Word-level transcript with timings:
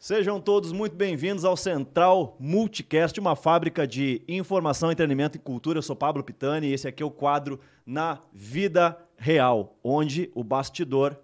Sejam 0.00 0.40
todos 0.40 0.72
muito 0.72 0.96
bem-vindos 0.96 1.44
ao 1.44 1.58
Central 1.58 2.34
Multicast, 2.40 3.20
uma 3.20 3.36
fábrica 3.36 3.86
de 3.86 4.22
informação, 4.26 4.90
entretenimento 4.90 5.36
e 5.36 5.38
cultura. 5.38 5.76
Eu 5.76 5.82
sou 5.82 5.94
Pablo 5.94 6.24
Pitani 6.24 6.68
e 6.68 6.72
esse 6.72 6.88
aqui 6.88 7.02
é 7.02 7.06
o 7.06 7.10
quadro 7.10 7.60
Na 7.84 8.18
Vida 8.32 8.98
Real, 9.18 9.76
onde 9.84 10.30
o 10.34 10.42
bastidor. 10.42 11.20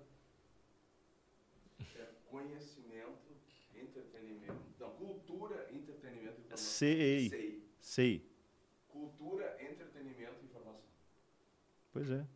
É 1.81 2.05
conhecimento, 2.31 3.33
entretenimento. 3.75 4.61
Não, 4.79 4.91
cultura, 4.91 5.67
entretenimento 5.73 6.35
e 6.37 6.45
informação. 6.45 6.57
Sei. 6.59 7.31
Sei. 7.31 7.63
Sei. 7.81 8.27
Cultura, 8.91 9.57
entretenimento 9.59 10.35
e 10.43 10.45
informação. 10.45 10.83
Pois 11.95 12.11
é. 12.11 12.36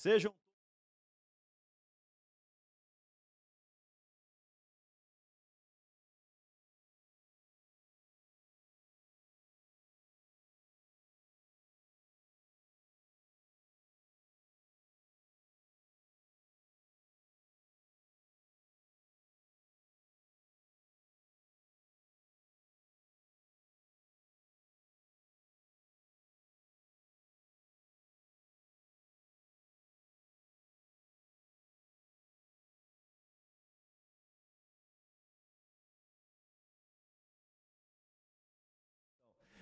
Sejam. 0.00 0.39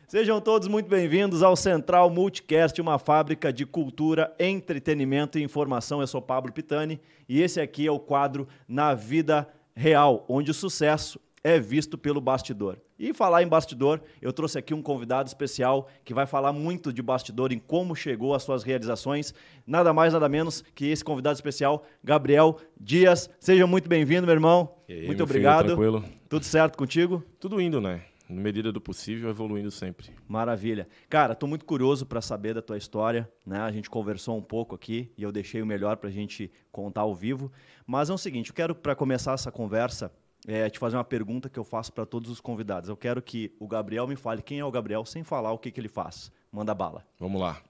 Sejam 0.08 0.40
todos 0.40 0.66
muito 0.68 0.88
bem-vindos 0.88 1.42
ao 1.42 1.54
Central 1.54 2.08
Multicast, 2.08 2.80
uma 2.80 2.98
fábrica 2.98 3.52
de 3.52 3.66
cultura, 3.66 4.34
entretenimento 4.38 5.38
e 5.38 5.42
informação. 5.42 6.00
Eu 6.00 6.06
sou 6.06 6.22
Pablo 6.22 6.50
Pitani 6.50 6.98
e 7.28 7.42
esse 7.42 7.60
aqui 7.60 7.86
é 7.86 7.90
o 7.90 7.98
quadro 7.98 8.48
Na 8.66 8.94
Vida 8.94 9.46
Real, 9.76 10.24
onde 10.26 10.50
o 10.50 10.54
sucesso 10.54 11.20
é 11.44 11.60
visto 11.60 11.98
pelo 11.98 12.22
bastidor. 12.22 12.78
E 12.98 13.12
falar 13.12 13.42
em 13.42 13.46
bastidor, 13.46 14.00
eu 14.22 14.32
trouxe 14.32 14.58
aqui 14.58 14.72
um 14.72 14.80
convidado 14.80 15.28
especial 15.28 15.86
que 16.06 16.14
vai 16.14 16.24
falar 16.24 16.54
muito 16.54 16.90
de 16.90 17.02
bastidor, 17.02 17.52
em 17.52 17.58
como 17.58 17.94
chegou 17.94 18.34
às 18.34 18.42
suas 18.42 18.62
realizações. 18.62 19.34
Nada 19.66 19.92
mais, 19.92 20.14
nada 20.14 20.26
menos 20.26 20.64
que 20.74 20.86
esse 20.86 21.04
convidado 21.04 21.34
especial, 21.34 21.84
Gabriel 22.02 22.56
Dias. 22.80 23.28
Seja 23.38 23.66
muito 23.66 23.90
bem-vindo, 23.90 24.26
meu 24.26 24.34
irmão. 24.34 24.74
Aí, 24.88 25.04
muito 25.04 25.18
meu 25.18 25.26
filho, 25.26 25.38
obrigado. 25.38 25.66
tranquilo? 25.66 26.02
Tudo 26.30 26.46
certo 26.46 26.78
contigo? 26.78 27.22
Tudo 27.38 27.60
indo, 27.60 27.78
né? 27.78 28.07
Na 28.28 28.42
medida 28.42 28.70
do 28.70 28.80
possível, 28.80 29.30
evoluindo 29.30 29.70
sempre. 29.70 30.10
Maravilha. 30.28 30.86
Cara, 31.08 31.34
tô 31.34 31.46
muito 31.46 31.64
curioso 31.64 32.04
para 32.04 32.20
saber 32.20 32.54
da 32.54 32.60
tua 32.60 32.76
história, 32.76 33.30
né? 33.46 33.60
A 33.60 33.72
gente 33.72 33.88
conversou 33.88 34.36
um 34.36 34.42
pouco 34.42 34.74
aqui 34.74 35.10
e 35.16 35.22
eu 35.22 35.32
deixei 35.32 35.62
o 35.62 35.66
melhor 35.66 35.96
pra 35.96 36.10
gente 36.10 36.50
contar 36.70 37.00
ao 37.02 37.14
vivo. 37.14 37.50
Mas 37.86 38.10
é 38.10 38.12
o 38.12 38.18
seguinte, 38.18 38.50
eu 38.50 38.54
quero 38.54 38.74
para 38.74 38.94
começar 38.94 39.32
essa 39.32 39.50
conversa 39.50 40.12
é, 40.46 40.68
te 40.68 40.78
fazer 40.78 40.96
uma 40.96 41.04
pergunta 41.04 41.48
que 41.48 41.58
eu 41.58 41.64
faço 41.64 41.92
para 41.92 42.04
todos 42.04 42.30
os 42.30 42.40
convidados. 42.40 42.88
Eu 42.88 42.96
quero 42.96 43.22
que 43.22 43.54
o 43.58 43.66
Gabriel 43.66 44.06
me 44.06 44.14
fale 44.14 44.42
quem 44.42 44.58
é 44.58 44.64
o 44.64 44.70
Gabriel 44.70 45.04
sem 45.06 45.24
falar 45.24 45.52
o 45.52 45.58
que, 45.58 45.70
que 45.70 45.80
ele 45.80 45.88
faz. 45.88 46.30
Manda 46.52 46.74
bala. 46.74 47.06
Vamos 47.18 47.40
lá. 47.40 47.60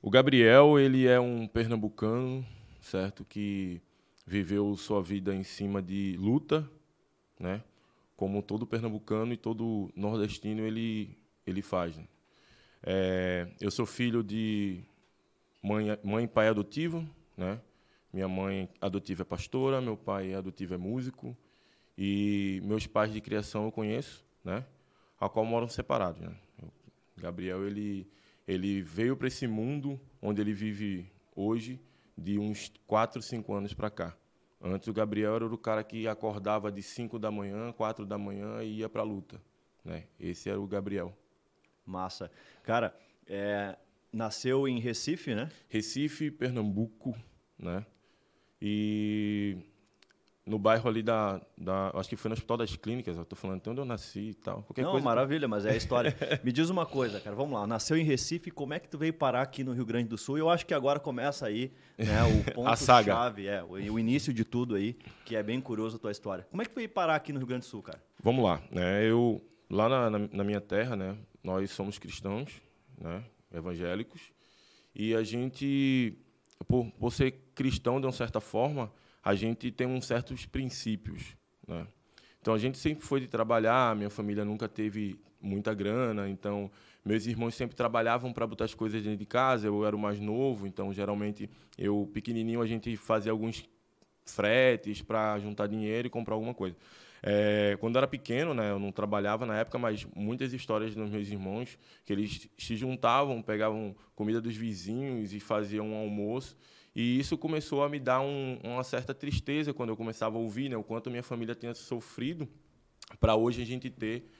O 0.00 0.10
Gabriel, 0.10 0.78
ele 0.78 1.06
é 1.06 1.18
um 1.18 1.48
pernambucano, 1.48 2.44
certo? 2.80 3.24
Que 3.24 3.80
viveu 4.26 4.74
sua 4.76 5.02
vida 5.02 5.34
em 5.34 5.42
cima 5.42 5.82
de 5.82 6.16
luta, 6.18 6.68
né? 7.38 7.62
Como 8.16 8.42
todo 8.42 8.66
pernambucano 8.66 9.32
e 9.32 9.36
todo 9.36 9.90
nordestino 9.96 10.62
ele, 10.62 11.18
ele 11.46 11.62
faz. 11.62 11.96
né? 11.96 12.04
É, 12.82 13.48
eu 13.60 13.70
sou 13.70 13.86
filho 13.86 14.22
de 14.22 14.84
mãe, 15.62 15.86
mãe 16.02 16.24
e 16.24 16.28
pai 16.28 16.48
adotivo, 16.48 17.08
né? 17.36 17.60
Minha 18.12 18.28
mãe 18.28 18.68
adotiva 18.80 19.22
é 19.22 19.24
pastora, 19.24 19.80
meu 19.80 19.96
pai 19.96 20.34
adotivo 20.34 20.74
é 20.74 20.76
músico. 20.76 21.36
E 21.96 22.60
meus 22.64 22.86
pais 22.86 23.12
de 23.12 23.20
criação 23.20 23.64
eu 23.64 23.72
conheço, 23.72 24.24
né? 24.44 24.64
A 25.18 25.28
qual 25.28 25.44
moram 25.44 25.68
separados, 25.68 26.20
né? 26.20 26.36
Gabriel, 27.16 27.66
ele, 27.66 28.06
ele 28.46 28.82
veio 28.82 29.16
para 29.16 29.28
esse 29.28 29.46
mundo 29.46 29.98
onde 30.20 30.40
ele 30.40 30.52
vive 30.52 31.10
hoje 31.34 31.80
de 32.16 32.38
uns 32.38 32.72
4, 32.86 33.22
5 33.22 33.54
anos 33.54 33.72
para 33.72 33.90
cá. 33.90 34.16
Antes 34.66 34.88
o 34.88 34.94
Gabriel 34.94 35.34
era 35.34 35.44
o 35.44 35.58
cara 35.58 35.84
que 35.84 36.08
acordava 36.08 36.72
de 36.72 36.82
5 36.82 37.18
da 37.18 37.30
manhã, 37.30 37.70
4 37.72 38.06
da 38.06 38.16
manhã 38.16 38.62
e 38.62 38.78
ia 38.78 38.88
para 38.88 39.02
a 39.02 39.04
luta, 39.04 39.38
né? 39.84 40.04
Esse 40.18 40.48
era 40.48 40.58
o 40.58 40.66
Gabriel. 40.66 41.14
Massa. 41.84 42.30
Cara, 42.62 42.98
é, 43.26 43.76
nasceu 44.10 44.66
em 44.66 44.80
Recife, 44.80 45.34
né? 45.34 45.50
Recife, 45.68 46.30
Pernambuco, 46.30 47.14
né? 47.58 47.84
E 48.58 49.58
no 50.46 50.58
bairro 50.58 50.88
ali 50.88 51.02
da, 51.02 51.40
da 51.56 51.90
acho 51.94 52.08
que 52.08 52.16
foi 52.16 52.28
no 52.28 52.34
Hospital 52.34 52.58
das 52.58 52.76
Clínicas, 52.76 53.16
eu 53.16 53.24
tô 53.24 53.34
falando 53.34 53.58
até 53.58 53.70
onde 53.70 53.80
eu 53.80 53.84
nasci 53.84 54.28
e 54.30 54.34
tal. 54.34 54.62
Qualquer 54.62 54.82
Não, 54.82 54.90
coisa. 54.92 55.04
maravilha, 55.04 55.48
mas 55.48 55.64
é 55.64 55.70
a 55.70 55.76
história. 55.76 56.14
Me 56.44 56.52
diz 56.52 56.68
uma 56.68 56.84
coisa, 56.84 57.18
cara, 57.20 57.34
vamos 57.34 57.58
lá. 57.58 57.66
Nasceu 57.66 57.96
em 57.96 58.04
Recife, 58.04 58.50
como 58.50 58.74
é 58.74 58.78
que 58.78 58.88
tu 58.88 58.98
veio 58.98 59.14
parar 59.14 59.40
aqui 59.42 59.64
no 59.64 59.72
Rio 59.72 59.86
Grande 59.86 60.08
do 60.08 60.18
Sul? 60.18 60.36
Eu 60.36 60.50
acho 60.50 60.66
que 60.66 60.74
agora 60.74 61.00
começa 61.00 61.46
aí 61.46 61.72
né, 61.96 62.22
o 62.24 62.44
ponto 62.52 62.68
A 62.68 62.76
saga. 62.76 63.12
chave, 63.14 63.46
é, 63.46 63.62
o, 63.62 63.70
o 63.70 63.98
início 63.98 64.32
de 64.34 64.44
tudo 64.44 64.74
aí, 64.74 64.96
que 65.24 65.34
é 65.34 65.42
bem 65.42 65.60
curioso 65.60 65.96
a 65.96 65.98
tua 65.98 66.12
história. 66.12 66.46
Como 66.50 66.60
é 66.60 66.64
que 66.66 66.72
tu 66.72 66.76
veio 66.76 66.88
parar 66.90 67.14
aqui 67.16 67.32
no 67.32 67.38
Rio 67.38 67.46
Grande 67.48 67.62
do 67.66 67.70
Sul, 67.70 67.82
cara? 67.82 68.02
Vamos 68.22 68.44
lá, 68.44 68.60
né? 68.70 69.02
Eu 69.08 69.40
lá 69.70 69.88
na, 69.88 70.10
na, 70.10 70.18
na 70.30 70.44
minha 70.44 70.60
terra, 70.60 70.94
né? 70.94 71.16
Nós 71.42 71.70
somos 71.70 71.98
cristãos, 71.98 72.60
né? 73.00 73.24
Evangélicos 73.52 74.20
e 74.94 75.14
a 75.14 75.22
gente, 75.24 76.16
por, 76.68 76.86
por 76.92 77.12
ser 77.12 77.32
cristão 77.54 78.00
de 78.00 78.06
uma 78.06 78.12
certa 78.12 78.40
forma, 78.40 78.92
a 79.24 79.34
gente 79.34 79.70
tem 79.70 79.86
uns 79.86 80.06
certos 80.06 80.44
princípios, 80.44 81.36
né? 81.66 81.86
Então 82.40 82.52
a 82.52 82.58
gente 82.58 82.76
sempre 82.76 83.02
foi 83.02 83.20
de 83.20 83.26
trabalhar, 83.26 83.96
minha 83.96 84.10
família 84.10 84.44
nunca 84.44 84.68
teve 84.68 85.18
muita 85.40 85.72
grana, 85.72 86.28
então 86.28 86.70
meus 87.02 87.24
irmãos 87.26 87.54
sempre 87.54 87.74
trabalhavam 87.74 88.34
para 88.34 88.46
botar 88.46 88.66
as 88.66 88.74
coisas 88.74 89.02
dentro 89.02 89.18
de 89.18 89.24
casa, 89.24 89.66
eu 89.66 89.84
era 89.86 89.96
o 89.96 89.98
mais 89.98 90.20
novo, 90.20 90.66
então 90.66 90.92
geralmente 90.92 91.48
eu 91.78 92.10
pequenininho 92.12 92.60
a 92.60 92.66
gente 92.66 92.94
fazia 92.98 93.32
alguns 93.32 93.66
fretes 94.26 95.00
para 95.00 95.38
juntar 95.38 95.66
dinheiro 95.66 96.06
e 96.06 96.10
comprar 96.10 96.34
alguma 96.34 96.52
coisa. 96.52 96.76
É, 97.22 97.78
quando 97.80 97.94
eu 97.94 98.00
era 98.00 98.06
pequeno, 98.06 98.52
né, 98.52 98.70
eu 98.70 98.78
não 98.78 98.92
trabalhava 98.92 99.46
na 99.46 99.56
época, 99.56 99.78
mas 99.78 100.06
muitas 100.14 100.52
histórias 100.52 100.94
dos 100.94 101.08
meus 101.08 101.26
irmãos 101.28 101.78
que 102.04 102.12
eles 102.12 102.50
se 102.58 102.76
juntavam, 102.76 103.40
pegavam 103.40 103.96
comida 104.14 104.42
dos 104.42 104.54
vizinhos 104.54 105.32
e 105.32 105.40
faziam 105.40 105.92
um 105.92 105.96
almoço. 105.96 106.54
E 106.94 107.18
isso 107.18 107.36
começou 107.36 107.82
a 107.82 107.88
me 107.88 107.98
dar 107.98 108.20
um, 108.20 108.58
uma 108.62 108.84
certa 108.84 109.12
tristeza 109.12 109.74
quando 109.74 109.88
eu 109.90 109.96
começava 109.96 110.36
a 110.36 110.40
ouvir, 110.40 110.68
né, 110.68 110.76
o 110.76 110.82
quanto 110.84 111.10
minha 111.10 111.22
família 111.22 111.54
tinha 111.54 111.74
sofrido 111.74 112.48
para 113.18 113.34
hoje 113.34 113.62
a 113.62 113.66
gente 113.66 113.90
ter 113.90 114.30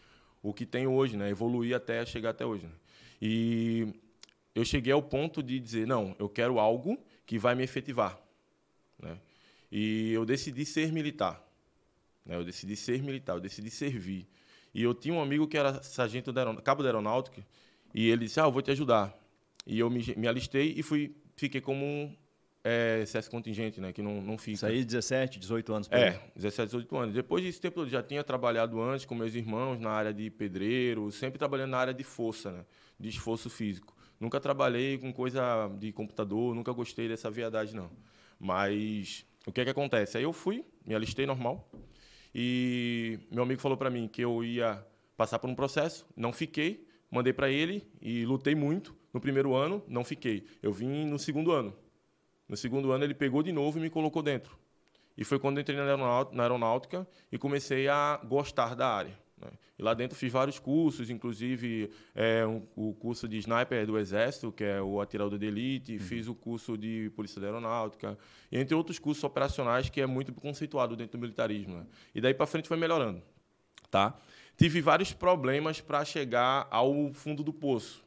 o 0.43 0.55
que 0.55 0.65
tem 0.65 0.87
hoje, 0.87 1.17
né, 1.17 1.29
evoluir 1.31 1.75
até 1.75 2.05
chegar 2.06 2.31
até 2.31 2.47
hoje. 2.47 2.67
Né. 2.67 2.73
E 3.21 3.89
eu 4.55 4.65
cheguei 4.65 4.93
ao 4.93 5.03
ponto 5.03 5.43
de 5.43 5.59
dizer, 5.59 5.87
não, 5.87 6.15
eu 6.19 6.29
quero 6.29 6.61
algo 6.61 6.97
que 7.27 7.39
vai 7.39 7.55
me 7.55 7.65
efetivar, 7.65 8.21
né. 8.99 9.19
E 9.73 10.12
eu 10.12 10.25
decidi 10.25 10.65
ser 10.65 10.93
militar. 10.93 11.45
Né? 12.25 12.37
Eu 12.37 12.45
decidi 12.45 12.77
ser 12.77 13.03
militar, 13.03 13.35
eu 13.35 13.41
decidi 13.41 13.71
servir. 13.71 14.25
E 14.73 14.81
eu 14.81 14.95
tinha 14.95 15.12
um 15.12 15.21
amigo 15.21 15.49
que 15.49 15.59
era 15.59 15.83
sargento 15.83 16.33
da 16.33 16.43
aeron... 16.43 16.57
cabo 16.57 16.83
da 16.83 16.91
aeronáutica, 16.91 17.45
e 17.93 18.09
ele 18.09 18.27
disse, 18.27 18.39
ah, 18.39 18.45
eu 18.45 18.53
vou 18.53 18.62
te 18.62 18.71
ajudar. 18.71 19.12
E 19.67 19.79
eu 19.79 19.91
me, 19.91 20.15
me 20.17 20.29
alistei 20.29 20.75
e 20.77 20.83
fui, 20.83 21.17
fiquei 21.37 21.61
como 21.61 21.85
um 21.85 22.17
é, 22.64 23.00
excesso 23.02 23.31
contingente, 23.31 23.78
né? 23.78 23.93
Que 23.93 24.00
não, 24.00 24.22
não 24.22 24.38
fica. 24.38 24.55
Isso 24.55 24.66
aí, 24.66 24.82
17, 24.82 25.38
18 25.38 25.75
anos. 25.75 25.88
É, 25.90 26.19
17, 26.34 26.69
18 26.69 26.96
anos. 26.96 27.14
Depois 27.14 27.44
desse 27.44 27.61
tempo, 27.61 27.81
eu 27.81 27.88
já 27.88 28.02
tinha 28.02 28.25
trabalhado 28.25 28.81
antes 28.81 29.05
com 29.05 29.14
meus 29.14 29.34
irmãos 29.34 29.78
na 29.78 29.90
área 29.90 30.14
de 30.14 30.31
pedreiro, 30.31 31.12
sempre 31.12 31.38
trabalhando 31.38 31.72
na 31.72 31.78
área 31.78 31.94
de 31.94 32.02
força, 32.02 32.50
né? 32.50 32.64
De 32.99 33.11
esforço 33.11 33.50
físico. 33.50 33.94
Nunca 34.19 34.40
trabalhei 34.40 34.96
com 34.96 35.12
coisa 35.12 35.69
de 35.78 35.93
computador, 35.93 36.55
nunca 36.55 36.72
gostei 36.72 37.06
dessa 37.06 37.31
viadagem, 37.31 37.76
não. 37.76 37.90
Mas 38.40 39.26
o 39.46 39.52
que 39.52 39.61
é 39.61 39.64
que 39.64 39.70
acontece? 39.70 40.16
Aí 40.16 40.25
eu 40.25 40.32
fui, 40.32 40.64
me 40.87 40.94
alistei 40.94 41.26
normal, 41.26 41.70
e 42.34 43.19
meu 43.31 43.43
amigo 43.43 43.61
falou 43.61 43.76
para 43.76 43.90
mim 43.90 44.08
que 44.08 44.22
eu 44.22 44.43
ia 44.43 44.84
passar 45.16 45.38
por 45.38 45.50
um 45.50 45.55
processo, 45.55 46.06
não 46.16 46.32
fiquei, 46.32 46.87
mandei 47.11 47.32
para 47.32 47.50
ele 47.50 47.87
e 48.00 48.25
lutei 48.25 48.55
muito. 48.55 48.96
No 49.12 49.20
primeiro 49.20 49.55
ano, 49.55 49.84
não 49.87 50.02
fiquei. 50.02 50.44
Eu 50.61 50.72
vim 50.72 51.05
no 51.05 51.20
segundo 51.20 51.52
ano. 51.52 51.72
No 52.49 52.56
segundo 52.56 52.93
ano, 52.93 53.05
ele 53.05 53.14
pegou 53.14 53.43
de 53.43 53.52
novo 53.52 53.79
e 53.79 53.82
me 53.82 53.91
colocou 53.91 54.23
dentro. 54.23 54.58
E 55.17 55.25
foi 55.25 55.38
quando 55.38 55.61
entrei 55.61 55.79
na 55.79 56.43
aeronáutica, 56.43 57.06
e 57.31 57.38
comecei 57.38 57.88
a 57.88 58.20
gostar 58.25 58.75
da 58.75 58.88
área. 58.88 59.17
Né? 59.38 59.50
E 59.79 59.82
lá 59.82 59.94
dentro 59.94 60.17
fiz 60.17 60.32
vários 60.32 60.58
cursos, 60.58 61.08
inclusive 61.08 61.91
é, 62.14 62.44
um, 62.46 62.67
o 62.75 62.94
curso 62.94 63.29
de 63.29 63.38
sniper 63.38 63.87
do 63.87 63.99
Exército, 63.99 64.52
que 64.52 64.64
é 64.64 64.82
o 64.82 65.00
atirador 65.00 65.38
de 65.38 65.46
elite, 65.46 65.94
uhum. 65.94 66.00
fiz 66.00 66.29
o 66.29 66.35
curso 66.35 66.76
de 66.76 67.11
polícia 67.14 67.41
da 67.41 67.46
aeronáutica, 67.46 68.19
e 68.50 68.58
entre 68.58 68.75
outros 68.75 68.99
cursos 68.99 69.23
operacionais 69.23 69.88
que 69.88 70.00
é 70.00 70.06
muito 70.06 70.32
conceituado 70.32 70.97
dentro 70.97 71.19
do 71.19 71.20
militarismo. 71.23 71.79
Né? 71.79 71.87
E 72.14 72.20
daí 72.20 72.35
para 72.35 72.47
frente 72.47 72.69
foi 72.69 72.76
melhorando. 72.76 73.23
Tá? 73.90 74.17
Tive 74.56 74.81
vários 74.81 75.12
problemas 75.12 75.81
para 75.81 76.05
chegar 76.05 76.67
ao 76.70 77.12
fundo 77.12 77.43
do 77.43 77.52
poço. 77.52 78.05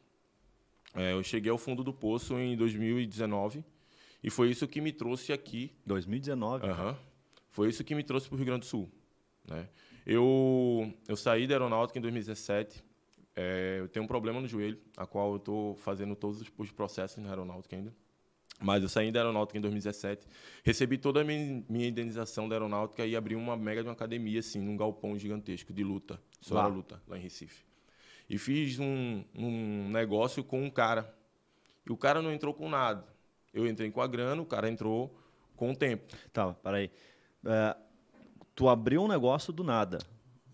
É, 0.94 1.12
eu 1.12 1.22
cheguei 1.22 1.50
ao 1.50 1.58
fundo 1.58 1.82
do 1.82 1.92
poço 1.92 2.38
em 2.38 2.56
2019 2.56 3.64
e 4.22 4.30
foi 4.30 4.50
isso 4.50 4.66
que 4.66 4.80
me 4.80 4.92
trouxe 4.92 5.32
aqui. 5.32 5.72
2019? 5.86 6.66
Uhum. 6.66 6.96
Foi 7.50 7.68
isso 7.68 7.84
que 7.84 7.94
me 7.94 8.02
trouxe 8.02 8.28
para 8.28 8.34
o 8.34 8.38
Rio 8.38 8.46
Grande 8.46 8.60
do 8.60 8.66
Sul. 8.66 8.90
Né? 9.46 9.68
Eu, 10.06 10.92
eu 11.06 11.16
saí 11.16 11.46
da 11.46 11.54
aeronáutica 11.54 11.98
em 11.98 12.02
2017. 12.02 12.84
É, 13.36 13.76
eu 13.78 13.88
tenho 13.88 14.04
um 14.04 14.08
problema 14.08 14.40
no 14.40 14.48
joelho, 14.48 14.78
a 14.96 15.06
qual 15.06 15.30
eu 15.32 15.36
estou 15.36 15.76
fazendo 15.76 16.16
todos 16.16 16.42
os 16.58 16.72
processos 16.72 17.18
na 17.22 17.28
aeronáutica 17.28 17.76
ainda. 17.76 17.94
Mas 18.60 18.82
eu 18.82 18.88
saí 18.88 19.12
da 19.12 19.20
aeronáutica 19.20 19.56
em 19.56 19.60
2017, 19.60 20.26
recebi 20.64 20.98
toda 20.98 21.20
a 21.20 21.24
minha, 21.24 21.64
minha 21.68 21.86
indenização 21.86 22.48
da 22.48 22.56
aeronáutica 22.56 23.06
e 23.06 23.14
abri 23.14 23.36
uma 23.36 23.56
mega 23.56 23.82
de 23.82 23.88
uma 23.88 23.92
academia, 23.92 24.40
assim, 24.40 24.60
num 24.60 24.76
galpão 24.76 25.16
gigantesco 25.16 25.72
de 25.72 25.84
luta, 25.84 26.20
só 26.40 26.56
lá. 26.56 26.66
luta, 26.66 27.00
lá 27.06 27.16
em 27.16 27.20
Recife. 27.20 27.64
E 28.28 28.36
fiz 28.36 28.80
um, 28.80 29.22
um 29.32 29.88
negócio 29.88 30.42
com 30.42 30.64
um 30.64 30.70
cara. 30.70 31.14
E 31.86 31.92
o 31.92 31.96
cara 31.96 32.20
não 32.20 32.32
entrou 32.32 32.52
com 32.52 32.68
nada. 32.68 33.06
Eu 33.52 33.66
entrei 33.66 33.90
com 33.90 34.00
a 34.00 34.06
grana, 34.06 34.40
o 34.40 34.46
cara 34.46 34.68
entrou 34.68 35.14
com 35.56 35.72
o 35.72 35.76
tempo. 35.76 36.14
Tá, 36.32 36.52
peraí. 36.54 36.90
É, 37.44 37.76
tu 38.54 38.68
abriu 38.68 39.02
um 39.02 39.08
negócio 39.08 39.52
do 39.52 39.64
nada. 39.64 39.98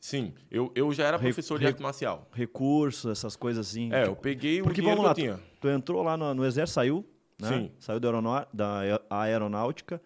Sim, 0.01 0.35
eu, 0.51 0.71
eu 0.75 0.93
já 0.93 1.07
era 1.07 1.19
professor 1.19 1.59
de 1.59 1.67
arte 1.67 1.81
marcial. 1.81 2.29
Recursos, 2.33 3.11
essas 3.11 3.37
coisas 3.37 3.67
assim. 3.67 3.91
É, 3.93 4.07
eu 4.07 4.15
peguei 4.15 4.61
o 4.61 4.65
Porque, 4.65 4.81
dinheiro 4.83 5.01
vamos 5.01 5.09
lá, 5.09 5.15
que 5.15 5.23
eu 5.23 5.37
tinha. 5.37 5.47
Tu, 5.55 5.61
tu 5.61 5.69
entrou 5.69 6.03
lá 6.03 6.17
no, 6.17 6.35
no 6.35 6.45
Exército, 6.45 6.75
saiu, 6.75 7.07
né? 7.41 7.49
Sim. 7.49 7.73
Saiu 7.79 7.99
da, 7.99 8.11
da 8.53 9.01
aeronáutica 9.09 10.01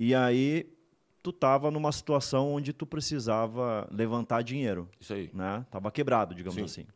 e 0.00 0.14
aí 0.14 0.72
tu 1.22 1.32
tava 1.32 1.70
numa 1.70 1.92
situação 1.92 2.52
onde 2.52 2.72
tu 2.72 2.84
precisava 2.84 3.86
levantar 3.92 4.42
dinheiro. 4.42 4.88
Isso 4.98 5.12
aí. 5.12 5.30
Né? 5.32 5.64
Tava 5.70 5.90
quebrado, 5.90 6.34
digamos 6.34 6.56
Sim. 6.56 6.64
assim. 6.64 6.86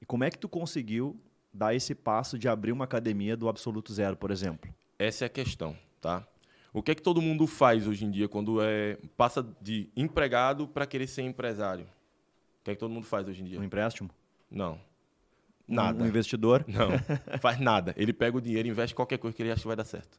E 0.00 0.06
como 0.06 0.22
é 0.22 0.30
que 0.30 0.38
tu 0.38 0.48
conseguiu 0.48 1.18
dar 1.52 1.74
esse 1.74 1.94
passo 1.94 2.38
de 2.38 2.48
abrir 2.48 2.72
uma 2.72 2.84
academia 2.84 3.36
do 3.36 3.48
absoluto 3.48 3.92
zero, 3.92 4.16
por 4.16 4.30
exemplo? 4.30 4.72
Essa 4.98 5.24
é 5.24 5.26
a 5.26 5.30
questão, 5.30 5.76
tá? 6.00 6.26
O 6.72 6.82
que 6.82 6.92
é 6.92 6.94
que 6.94 7.02
todo 7.02 7.20
mundo 7.20 7.46
faz 7.46 7.86
hoje 7.86 8.04
em 8.04 8.10
dia 8.10 8.28
quando 8.28 8.62
é 8.62 8.96
passa 9.16 9.44
de 9.60 9.90
empregado 9.96 10.68
para 10.68 10.86
querer 10.86 11.06
ser 11.06 11.22
empresário? 11.22 11.84
O 11.84 12.64
que 12.64 12.70
é 12.70 12.74
que 12.74 12.80
todo 12.80 12.92
mundo 12.92 13.06
faz 13.06 13.26
hoje 13.26 13.42
em 13.42 13.44
dia? 13.44 13.58
Um 13.58 13.64
empréstimo? 13.64 14.10
Não. 14.50 14.80
Nada. 15.66 16.02
Um 16.02 16.06
investidor? 16.06 16.64
Não. 16.68 16.90
faz 17.40 17.58
nada. 17.58 17.94
Ele 17.96 18.12
pega 18.12 18.36
o 18.36 18.40
dinheiro, 18.40 18.68
investe 18.68 18.94
qualquer 18.94 19.18
coisa 19.18 19.36
que 19.36 19.42
ele 19.42 19.50
acha 19.50 19.62
que 19.62 19.66
vai 19.66 19.76
dar 19.76 19.84
certo. 19.84 20.18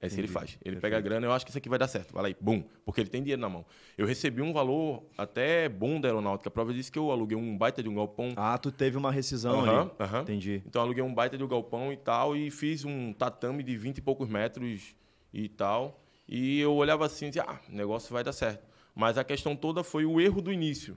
É 0.00 0.06
isso 0.06 0.14
que 0.14 0.20
ele 0.20 0.28
faz. 0.28 0.50
Ele 0.50 0.76
Perfeito. 0.76 0.80
pega 0.80 0.96
a 0.96 1.00
grana, 1.00 1.26
eu 1.26 1.32
acho 1.32 1.44
que 1.44 1.50
isso 1.50 1.58
aqui 1.58 1.68
vai 1.68 1.78
dar 1.78 1.88
certo. 1.88 2.14
Vai 2.14 2.22
lá 2.22 2.30
e 2.30 2.36
bum, 2.40 2.62
porque 2.84 3.00
ele 3.00 3.10
tem 3.10 3.20
dinheiro 3.20 3.42
na 3.42 3.48
mão. 3.48 3.66
Eu 3.96 4.06
recebi 4.06 4.40
um 4.40 4.52
valor 4.52 5.02
até 5.16 5.68
bom 5.68 6.00
da 6.00 6.08
aeronáutica. 6.08 6.48
A 6.48 6.52
prova 6.52 6.72
disso 6.72 6.92
que 6.92 6.98
eu 6.98 7.10
aluguei 7.10 7.36
um 7.36 7.58
baita 7.58 7.82
de 7.82 7.88
um 7.88 7.94
galpão. 7.94 8.32
Ah, 8.36 8.56
tu 8.56 8.70
teve 8.70 8.96
uma 8.96 9.10
rescisão 9.10 9.58
uhum, 9.58 9.70
ali. 9.70 9.90
Uhum. 9.98 10.20
Entendi. 10.20 10.62
Então 10.64 10.82
aluguei 10.82 11.02
um 11.02 11.12
baita 11.12 11.36
de 11.36 11.42
um 11.42 11.48
galpão 11.48 11.92
e 11.92 11.96
tal, 11.96 12.36
e 12.36 12.48
fiz 12.48 12.84
um 12.84 13.12
tatame 13.12 13.64
de 13.64 13.76
20 13.76 13.98
e 13.98 14.00
poucos 14.00 14.28
metros 14.28 14.94
e 15.32 15.48
tal. 15.48 16.00
E 16.28 16.60
eu 16.60 16.74
olhava 16.74 17.04
assim 17.04 17.26
e 17.26 17.28
dizia, 17.30 17.44
ah, 17.48 17.58
o 17.68 17.74
negócio 17.74 18.12
vai 18.12 18.22
dar 18.22 18.32
certo. 18.32 18.64
Mas 18.94 19.18
a 19.18 19.24
questão 19.24 19.56
toda 19.56 19.82
foi 19.82 20.04
o 20.04 20.20
erro 20.20 20.40
do 20.40 20.52
início. 20.52 20.96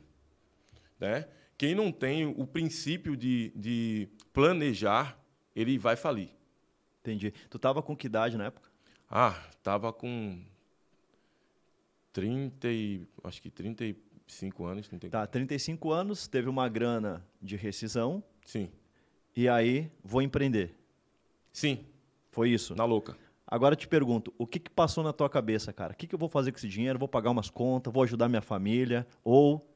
Né? 1.00 1.28
Quem 1.58 1.74
não 1.74 1.92
tem 1.92 2.26
o 2.26 2.46
princípio 2.46 3.18
de, 3.18 3.52
de 3.56 4.10
planejar, 4.32 5.18
ele 5.56 5.78
vai 5.80 5.96
falir. 5.96 6.30
Entendi. 7.00 7.32
Tu 7.50 7.58
estava 7.58 7.82
com 7.82 7.96
que 7.96 8.06
idade 8.06 8.38
na 8.38 8.46
época? 8.46 8.71
Ah, 9.14 9.36
tava 9.62 9.92
com 9.92 10.40
30 12.14 12.70
e, 12.70 13.06
acho 13.26 13.42
que 13.42 13.50
35 13.50 14.66
anos. 14.66 14.88
30... 14.88 15.10
Tá, 15.10 15.28
35 15.28 15.92
anos, 15.92 16.30
teve 16.30 16.48
uma 16.48 16.70
grana 16.70 17.22
de 17.42 17.58
rescisão. 17.58 18.24
Sim. 18.46 18.70
E 19.36 19.50
aí, 19.50 19.92
vou 20.02 20.22
empreender. 20.22 20.74
Sim. 21.52 21.86
Foi 22.32 22.50
isso? 22.50 22.74
Na 22.74 22.86
louca. 22.86 23.18
Agora 23.46 23.74
eu 23.74 23.78
te 23.78 23.86
pergunto, 23.86 24.34
o 24.38 24.48
que, 24.48 24.60
que 24.60 24.70
passou 24.70 25.04
na 25.04 25.12
tua 25.12 25.30
cabeça, 25.30 25.74
cara? 25.74 25.92
O 25.92 25.96
que, 25.96 26.08
que 26.08 26.16
eu 26.16 26.20
vou 26.20 26.30
fazer 26.30 26.54
com 26.54 26.58
esse 26.58 26.70
dinheiro? 26.70 26.98
Vou 26.98 27.10
pagar 27.10 27.32
umas 27.32 27.50
contas, 27.50 27.92
vou 27.92 28.04
ajudar 28.04 28.30
minha 28.30 28.42
família? 28.42 29.06
Ou 29.26 29.70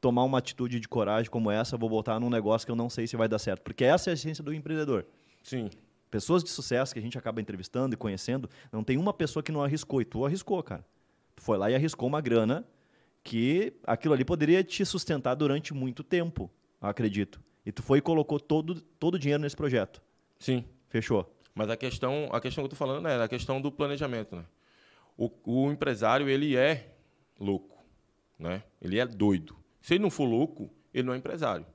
tomar 0.00 0.22
uma 0.22 0.38
atitude 0.38 0.78
de 0.78 0.86
coragem 0.86 1.28
como 1.28 1.50
essa, 1.50 1.76
vou 1.76 1.88
botar 1.88 2.20
num 2.20 2.30
negócio 2.30 2.64
que 2.64 2.70
eu 2.70 2.76
não 2.76 2.88
sei 2.88 3.08
se 3.08 3.16
vai 3.16 3.26
dar 3.26 3.40
certo? 3.40 3.62
Porque 3.62 3.82
essa 3.84 4.10
é 4.10 4.12
a 4.12 4.14
essência 4.14 4.44
do 4.44 4.54
empreendedor. 4.54 5.04
Sim. 5.42 5.68
Pessoas 6.10 6.42
de 6.42 6.50
sucesso 6.50 6.92
que 6.92 6.98
a 6.98 7.02
gente 7.02 7.18
acaba 7.18 7.40
entrevistando 7.40 7.94
e 7.94 7.96
conhecendo, 7.96 8.48
não 8.72 8.82
tem 8.82 8.96
uma 8.96 9.12
pessoa 9.12 9.42
que 9.42 9.52
não 9.52 9.62
arriscou. 9.62 10.00
E 10.00 10.04
tu 10.04 10.24
arriscou, 10.24 10.62
cara. 10.62 10.84
Tu 11.36 11.42
foi 11.42 11.58
lá 11.58 11.70
e 11.70 11.74
arriscou 11.74 12.08
uma 12.08 12.20
grana 12.20 12.66
que 13.22 13.74
aquilo 13.86 14.14
ali 14.14 14.24
poderia 14.24 14.64
te 14.64 14.84
sustentar 14.84 15.34
durante 15.34 15.74
muito 15.74 16.02
tempo, 16.02 16.50
acredito. 16.80 17.40
E 17.64 17.70
tu 17.70 17.82
foi 17.82 17.98
e 17.98 18.00
colocou 18.00 18.40
todo, 18.40 18.80
todo 18.80 19.16
o 19.16 19.18
dinheiro 19.18 19.42
nesse 19.42 19.56
projeto. 19.56 20.00
Sim. 20.38 20.64
Fechou. 20.88 21.30
Mas 21.54 21.68
a 21.68 21.76
questão, 21.76 22.28
a 22.32 22.40
questão 22.40 22.62
que 22.62 22.70
eu 22.70 22.72
estou 22.72 22.86
falando 22.86 23.06
é 23.06 23.22
a 23.22 23.28
questão 23.28 23.60
do 23.60 23.70
planejamento. 23.70 24.36
Né? 24.36 24.44
O, 25.16 25.30
o 25.44 25.70
empresário, 25.70 26.28
ele 26.28 26.56
é 26.56 26.94
louco. 27.38 27.76
Né? 28.38 28.62
Ele 28.80 28.98
é 28.98 29.04
doido. 29.04 29.56
Se 29.82 29.94
ele 29.94 30.02
não 30.02 30.10
for 30.10 30.24
louco, 30.24 30.70
ele 30.94 31.06
não 31.06 31.12
é 31.12 31.16
empresário. 31.18 31.66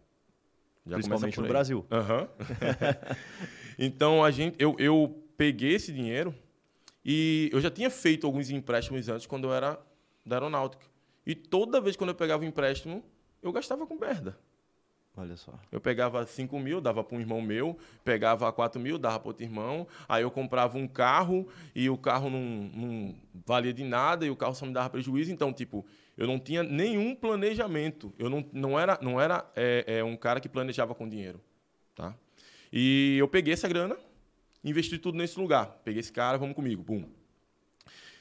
Já 0.86 0.96
Principalmente 0.96 1.40
no 1.40 1.48
Brasil. 1.48 1.86
Uhum. 1.92 2.28
Então 3.78 4.24
a 4.24 4.32
gente, 4.32 4.56
eu, 4.60 4.76
eu 4.80 5.24
peguei 5.38 5.74
esse 5.76 5.92
dinheiro 5.92 6.34
e 7.04 7.50
eu 7.52 7.60
já 7.60 7.70
tinha 7.70 7.90
feito 7.90 8.26
alguns 8.26 8.50
empréstimos 8.50 9.10
antes 9.10 9.26
quando 9.26 9.46
eu 9.46 9.54
era 9.54 9.80
da 10.26 10.38
aeronáutica. 10.38 10.86
E 11.26 11.36
toda 11.36 11.82
vez 11.82 11.96
quando 11.96 12.10
eu 12.10 12.16
pegava 12.16 12.44
um 12.44 12.48
empréstimo, 12.48 13.04
eu 13.42 13.52
gastava 13.52 13.86
com 13.86 13.96
merda. 13.96 14.38
Olha 15.16 15.38
só. 15.38 15.54
Eu 15.72 15.80
pegava 15.80 16.26
5 16.26 16.58
mil, 16.60 16.82
dava 16.82 17.04
para 17.04 17.16
um 17.16 17.20
irmão 17.20 17.40
meu, 17.40 17.78
pegava 18.04 18.52
4 18.52 18.82
mil, 18.82 18.98
dava 18.98 19.20
para 19.20 19.30
outro 19.30 19.44
irmão. 19.44 19.88
Aí 20.10 20.24
eu 20.24 20.32
comprava 20.32 20.78
um 20.78 20.88
carro 20.88 21.48
e 21.76 21.88
o 21.88 21.98
carro 21.98 22.32
não, 22.32 22.42
não 22.42 23.16
valia 23.46 23.72
de 23.72 23.84
nada 23.84 24.26
e 24.26 24.32
o 24.32 24.36
carro 24.36 24.56
só 24.56 24.66
me 24.66 24.74
dava 24.74 24.90
prejuízo. 24.90 25.32
Então, 25.32 25.54
tipo, 25.54 25.86
eu 26.18 26.26
não 26.26 26.40
tinha 26.40 26.64
nenhum 26.64 27.16
planejamento. 27.16 28.12
Eu 28.18 28.28
não, 28.28 28.44
não 28.52 28.80
era, 28.80 28.98
não 29.04 29.22
era 29.22 29.46
é, 29.56 30.00
é, 30.00 30.04
um 30.04 30.18
cara 30.18 30.40
que 30.40 30.50
planejava 30.50 30.96
com 30.96 31.08
dinheiro. 31.08 31.40
Tá? 31.94 32.16
E 32.76 33.18
eu 33.20 33.28
peguei 33.28 33.54
essa 33.54 33.68
grana, 33.68 33.96
investi 34.64 34.98
tudo 34.98 35.16
nesse 35.16 35.40
lugar. 35.40 35.80
Peguei 35.86 36.00
esse 36.00 36.12
cara, 36.12 36.40
vamos 36.40 36.56
comigo. 36.56 36.82
Bum. 36.82 37.06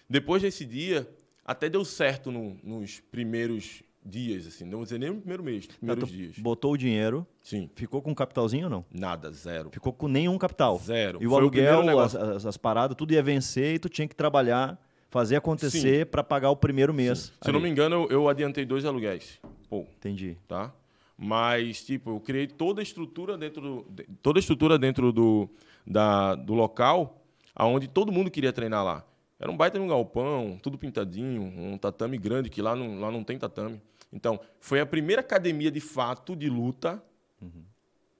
Depois 0.06 0.42
desse 0.42 0.66
dia, 0.66 1.08
até 1.42 1.70
deu 1.70 1.82
certo 1.86 2.30
no, 2.30 2.58
nos 2.62 3.00
primeiros 3.00 3.82
dias, 4.04 4.46
assim. 4.46 4.64
Não 4.64 4.72
vou 4.78 4.84
dizer 4.84 4.98
nem 4.98 5.08
no 5.08 5.16
primeiro 5.16 5.42
mês, 5.42 5.66
nos 5.66 5.76
primeiros 5.76 6.04
tá, 6.04 6.14
dias. 6.14 6.38
Botou 6.38 6.72
o 6.74 6.76
dinheiro. 6.76 7.26
Sim. 7.40 7.70
Ficou 7.74 8.02
com 8.02 8.10
um 8.10 8.14
capitalzinho 8.14 8.64
ou 8.64 8.70
não? 8.70 8.84
Nada, 8.92 9.32
zero. 9.32 9.70
Ficou 9.70 9.90
com 9.90 10.06
nenhum 10.06 10.36
capital. 10.36 10.78
Zero. 10.78 11.18
E 11.22 11.26
o 11.26 11.30
Foi 11.30 11.40
aluguel, 11.40 11.86
o 11.86 11.98
as, 12.00 12.14
as, 12.14 12.44
as, 12.44 12.56
paradas, 12.58 12.94
tudo 12.94 13.14
ia 13.14 13.22
vencer 13.22 13.76
e 13.76 13.78
tu 13.78 13.88
tinha 13.88 14.06
que 14.06 14.14
trabalhar, 14.14 14.78
fazer 15.08 15.36
acontecer 15.36 16.04
para 16.06 16.22
pagar 16.22 16.50
o 16.50 16.56
primeiro 16.56 16.92
mês. 16.92 17.32
Se 17.40 17.48
eu 17.48 17.54
não 17.54 17.60
me 17.60 17.70
engano, 17.70 18.04
eu, 18.04 18.10
eu 18.10 18.28
adiantei 18.28 18.66
dois 18.66 18.84
aluguéis. 18.84 19.40
Pô. 19.70 19.86
Entendi. 19.96 20.36
Tá? 20.46 20.74
Mas, 21.24 21.84
tipo, 21.84 22.10
eu 22.10 22.20
criei 22.20 22.48
toda 22.48 22.80
a 22.80 22.82
estrutura 22.82 23.38
dentro 23.38 23.60
do, 23.60 24.04
toda 24.20 24.38
a 24.38 24.40
estrutura 24.40 24.76
dentro 24.76 25.12
do, 25.12 25.48
da, 25.86 26.34
do 26.34 26.52
local 26.52 27.22
aonde 27.54 27.86
todo 27.86 28.10
mundo 28.10 28.28
queria 28.28 28.52
treinar 28.52 28.84
lá. 28.84 29.06
Era 29.38 29.48
um 29.48 29.56
baita 29.56 29.78
de 29.78 29.84
um 29.84 29.88
galpão, 29.88 30.58
tudo 30.60 30.76
pintadinho, 30.76 31.42
um 31.42 31.78
tatame 31.78 32.18
grande, 32.18 32.50
que 32.50 32.60
lá 32.60 32.74
não, 32.74 32.98
lá 32.98 33.08
não 33.08 33.22
tem 33.22 33.38
tatame. 33.38 33.80
Então, 34.12 34.40
foi 34.58 34.80
a 34.80 34.86
primeira 34.86 35.20
academia 35.20 35.70
de 35.70 35.78
fato 35.78 36.34
de 36.34 36.48
luta 36.48 37.00
uhum. 37.40 37.62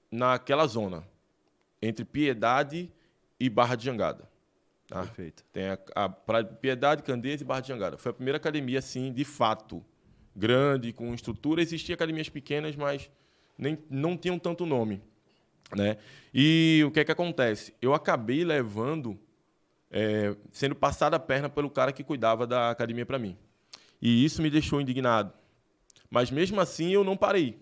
naquela 0.08 0.64
zona, 0.68 1.04
entre 1.80 2.04
Piedade 2.04 2.88
e 3.38 3.50
Barra 3.50 3.74
de 3.74 3.84
Jangada. 3.84 4.30
Tá? 4.86 5.00
Perfeito. 5.00 5.44
Tem 5.52 5.70
a, 5.70 5.78
a, 5.96 6.08
Piedade, 6.44 7.02
Candeias 7.02 7.40
e 7.40 7.44
Barra 7.44 7.62
de 7.62 7.68
Jangada. 7.68 7.98
Foi 7.98 8.10
a 8.10 8.14
primeira 8.14 8.36
academia, 8.36 8.78
assim, 8.78 9.12
de 9.12 9.24
fato, 9.24 9.84
grande, 10.34 10.92
com 10.92 11.14
estrutura. 11.14 11.62
Existiam 11.62 11.94
academias 11.94 12.28
pequenas, 12.28 12.76
mas 12.76 13.10
nem, 13.56 13.78
não 13.88 14.16
tinham 14.16 14.38
tanto 14.38 14.66
nome. 14.66 15.02
Né? 15.74 15.96
E 16.34 16.82
o 16.86 16.90
que 16.90 17.00
é 17.00 17.04
que 17.04 17.12
acontece? 17.12 17.74
Eu 17.80 17.94
acabei 17.94 18.44
levando, 18.44 19.18
é, 19.90 20.36
sendo 20.50 20.74
passada 20.74 21.16
a 21.16 21.20
perna 21.20 21.48
pelo 21.48 21.70
cara 21.70 21.92
que 21.92 22.04
cuidava 22.04 22.46
da 22.46 22.70
academia 22.70 23.06
para 23.06 23.18
mim. 23.18 23.36
E 24.00 24.24
isso 24.24 24.42
me 24.42 24.50
deixou 24.50 24.80
indignado. 24.80 25.32
Mas 26.10 26.30
mesmo 26.30 26.60
assim 26.60 26.90
eu 26.90 27.02
não 27.02 27.16
parei. 27.16 27.58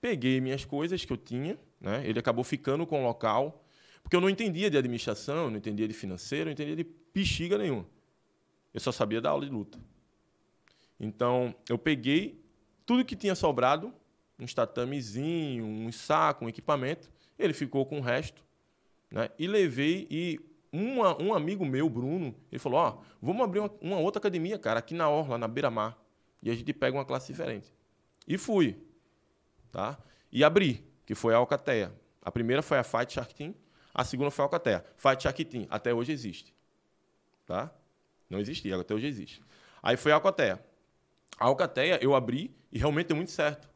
peguei 0.00 0.40
minhas 0.40 0.64
coisas 0.64 1.04
que 1.04 1.12
eu 1.12 1.16
tinha, 1.16 1.58
né? 1.80 2.02
Ele 2.04 2.18
acabou 2.18 2.42
ficando 2.42 2.86
com 2.86 3.02
o 3.02 3.06
local, 3.06 3.64
porque 4.02 4.16
eu 4.16 4.20
não 4.20 4.28
entendia 4.28 4.70
de 4.70 4.76
administração, 4.76 5.50
não 5.50 5.58
entendia 5.58 5.86
de 5.86 5.94
financeiro, 5.94 6.46
não 6.46 6.52
entendia 6.52 6.74
de 6.74 6.86
bexiga 7.14 7.56
nenhuma. 7.56 7.86
Eu 8.72 8.80
só 8.80 8.90
sabia 8.90 9.20
dar 9.20 9.30
aula 9.30 9.44
de 9.44 9.52
luta. 9.52 9.78
Então, 10.98 11.54
eu 11.68 11.78
peguei 11.78 12.42
tudo 12.84 13.04
que 13.04 13.14
tinha 13.14 13.34
sobrado, 13.34 13.92
um 14.38 14.46
tatamezinho, 14.46 15.64
um 15.64 15.90
saco, 15.92 16.44
um 16.44 16.48
equipamento, 16.48 17.10
ele 17.38 17.52
ficou 17.52 17.84
com 17.86 17.98
o 17.98 18.02
resto, 18.02 18.42
né? 19.10 19.30
E 19.38 19.46
levei 19.46 20.06
e 20.10 20.40
uma, 20.72 21.20
um 21.20 21.34
amigo 21.34 21.64
meu, 21.64 21.88
Bruno, 21.88 22.34
ele 22.50 22.58
falou: 22.58 22.78
Ó, 22.78 22.90
oh, 22.90 23.04
vamos 23.20 23.42
abrir 23.42 23.60
uma, 23.60 23.70
uma, 23.80 23.98
outra 23.98 24.18
academia, 24.18 24.58
cara, 24.58 24.80
aqui 24.80 24.94
na 24.94 25.08
Orla, 25.08 25.38
na 25.38 25.48
Beira-Mar. 25.48 25.98
E 26.42 26.50
a 26.50 26.54
gente 26.54 26.72
pega 26.72 26.96
uma 26.96 27.04
classe 27.04 27.32
diferente. 27.32 27.72
E 28.26 28.36
fui. 28.36 28.76
Tá? 29.72 29.98
E 30.30 30.44
abri, 30.44 30.84
que 31.04 31.14
foi 31.14 31.34
a 31.34 31.38
Alcateia. 31.38 31.92
A 32.22 32.30
primeira 32.30 32.62
foi 32.62 32.78
a 32.78 32.84
Fight 32.84 33.12
Shark 33.12 33.34
Team, 33.34 33.54
a 33.94 34.04
segunda 34.04 34.30
foi 34.30 34.42
a 34.42 34.46
Alcateia. 34.46 34.84
Fight 34.96 35.22
Shark 35.22 35.44
Team, 35.44 35.66
até 35.70 35.92
hoje 35.94 36.12
existe. 36.12 36.54
Tá? 37.46 37.72
Não 38.28 38.38
existia, 38.38 38.76
até 38.78 38.94
hoje 38.94 39.06
existe. 39.06 39.42
Aí 39.82 39.96
foi 39.96 40.12
a 40.12 40.16
Alcateia. 40.16 40.62
A 41.38 41.46
Alcateia 41.46 41.98
eu 42.02 42.14
abri 42.14 42.54
e 42.72 42.78
realmente 42.78 43.08
deu 43.08 43.16
muito 43.16 43.30
certo. 43.30 43.68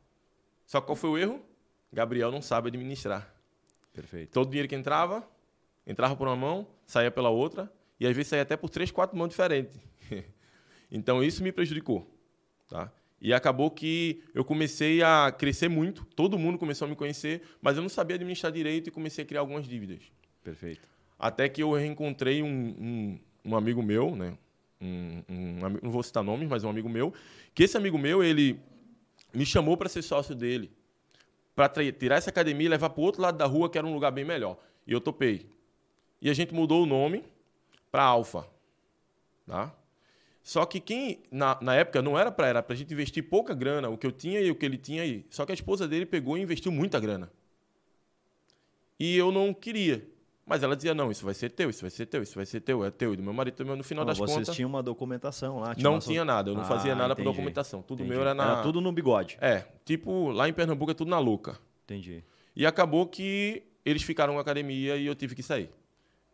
Só 0.67 0.81
que 0.81 0.87
qual 0.87 0.97
foi 0.97 1.11
o 1.11 1.19
erro? 1.19 1.45
Gabriel 1.93 2.33
não 2.33 2.43
sabe 2.43 2.69
administrar. 2.69 3.33
Perfeito. 3.93 4.31
Todo 4.31 4.49
dinheiro 4.49 4.69
que 4.69 4.75
entrava, 4.75 5.27
entrava 5.87 6.17
por 6.17 6.27
uma 6.27 6.37
mão, 6.37 6.67
saía 6.87 7.11
pela 7.11 7.29
outra, 7.29 7.73
e 8.01 8.07
às 8.07 8.17
vezes 8.17 8.29
saía 8.29 8.43
até 8.43 8.57
por 8.57 8.71
três, 8.71 8.91
quatro 8.91 9.17
mãos 9.17 9.29
diferentes. 9.29 9.79
então 10.91 11.23
isso 11.23 11.43
me 11.43 11.53
prejudicou. 11.53 12.09
Tá? 12.69 12.91
E 13.21 13.33
acabou 13.33 13.71
que 13.71 14.25
eu 14.35 14.45
comecei 14.45 15.03
a 15.03 15.31
crescer 15.31 15.69
muito, 15.69 16.05
todo 16.05 16.39
mundo 16.39 16.59
começou 16.59 16.87
a 16.87 16.89
me 16.89 16.97
conhecer, 16.97 17.43
mas 17.61 17.77
eu 17.77 17.83
não 17.83 17.89
sabia 17.89 18.17
administrar 18.17 18.51
direito 18.51 18.89
e 18.89 18.91
comecei 18.91 19.23
a 19.23 19.27
criar 19.27 19.41
algumas 19.41 19.67
dívidas. 19.67 20.11
Perfeito. 20.43 20.89
Até 21.19 21.49
que 21.49 21.63
eu 21.63 21.71
reencontrei 21.73 22.43
um, 22.43 22.49
um, 22.49 23.21
um 23.45 23.57
amigo 23.57 23.81
meu, 23.81 24.17
né? 24.17 24.37
Um, 24.83 25.23
um, 25.29 25.59
não 25.81 25.91
vou 25.91 26.03
citar 26.03 26.25
nomes, 26.25 26.49
mas 26.49 26.65
um 26.65 26.71
amigo 26.71 26.89
meu, 26.89 27.15
que 27.55 27.63
esse 27.63 27.77
amigo 27.77 27.97
meu, 27.97 28.23
ele 28.23 28.59
me 29.33 29.47
chamou 29.47 29.77
para 29.77 29.89
ser 29.89 30.03
sócio 30.03 30.35
dele, 30.35 30.73
para 31.55 31.69
tirar 31.93 32.17
essa 32.17 32.31
academia 32.31 32.67
e 32.67 32.69
levar 32.69 32.91
para 32.91 33.01
o 33.01 33.05
outro 33.05 33.23
lado 33.23 33.39
da 33.39 33.47
rua, 33.47 33.71
que 33.71 33.79
era 33.79 33.87
um 33.87 33.95
lugar 33.95 34.11
bem 34.11 34.25
melhor. 34.25 34.59
E 34.87 34.93
eu 34.93 35.01
topei. 35.01 35.47
E 36.21 36.29
a 36.29 36.35
gente 36.35 36.53
mudou 36.53 36.83
o 36.83 36.87
nome 36.87 37.25
para 37.91 38.03
Alfa. 38.03 38.47
Tá? 39.47 39.73
Só 40.43 40.67
que 40.67 40.81
quem, 40.81 41.21
na, 41.31 41.57
na 41.61 41.75
época, 41.75 42.03
não 42.03 42.19
era 42.19 42.33
para 42.33 42.49
era 42.49 42.63
para 42.63 42.75
a 42.75 42.77
gente 42.77 42.93
investir 42.93 43.23
pouca 43.23 43.55
grana, 43.55 43.89
o 43.89 43.97
que 43.97 44.07
eu 44.07 44.13
tinha 44.13 44.41
e 44.41 44.51
o 44.51 44.55
que 44.55 44.67
ele 44.67 44.77
tinha 44.77 45.03
aí. 45.03 45.25
Só 45.31 45.47
que 45.47 45.53
a 45.53 45.55
esposa 45.55 45.87
dele 45.87 46.05
pegou 46.05 46.37
e 46.37 46.41
investiu 46.41 46.73
muita 46.73 46.99
grana. 46.99 47.31
E 48.99 49.17
eu 49.17 49.31
não 49.31 49.55
queria. 49.55 50.05
Mas 50.45 50.63
ela 50.63 50.75
dizia, 50.75 50.93
não, 50.93 51.11
isso 51.11 51.25
vai 51.25 51.35
ser 51.35 51.51
teu, 51.51 51.71
isso 51.71 51.83
vai 51.83 51.91
ser 51.91 52.07
teu, 52.07 52.23
isso 52.23 52.35
vai 52.35 52.45
ser 52.45 52.61
teu, 52.61 52.85
é 52.85 52.91
teu. 52.91 53.15
E 53.15 53.17
do 53.17 53.23
meu 53.23 53.33
marido 53.33 53.55
também, 53.55 53.77
no 53.77 53.85
final 53.85 54.05
não, 54.05 54.09
das 54.09 54.19
vocês 54.19 54.31
contas... 54.31 54.47
Vocês 54.47 54.57
tinham 54.57 54.69
uma 54.69 54.83
documentação 54.83 55.61
lá? 55.61 55.75
Tinha 55.75 55.85
não 55.85 55.95
uma... 55.95 56.01
tinha 56.01 56.25
nada, 56.25 56.51
eu 56.51 56.55
não 56.55 56.63
ah, 56.63 56.67
fazia 56.67 56.95
nada 56.95 57.15
para 57.15 57.25
documentação. 57.25 57.81
Tudo 57.81 58.01
entendi. 58.01 58.11
meu 58.11 58.21
era 58.21 58.35
na... 58.35 58.45
Era 58.45 58.63
tudo 58.63 58.81
no 58.81 58.91
bigode. 58.91 59.39
É, 59.41 59.65
tipo, 59.85 60.31
lá 60.31 60.49
em 60.49 60.53
Pernambuco 60.53 60.91
é 60.91 60.95
tudo 60.95 61.09
na 61.09 61.19
louca. 61.21 61.59
Entendi. 61.85 62.25
E 62.57 62.67
acabou 62.67 63.07
que 63.07 63.63
eles 63.85 64.03
ficaram 64.03 64.33
com 64.35 64.39
a 64.39 64.43
academia 64.43 64.97
e 64.97 65.07
eu 65.07 65.15
tive 65.15 65.35
que 65.35 65.43
sair. 65.43 65.71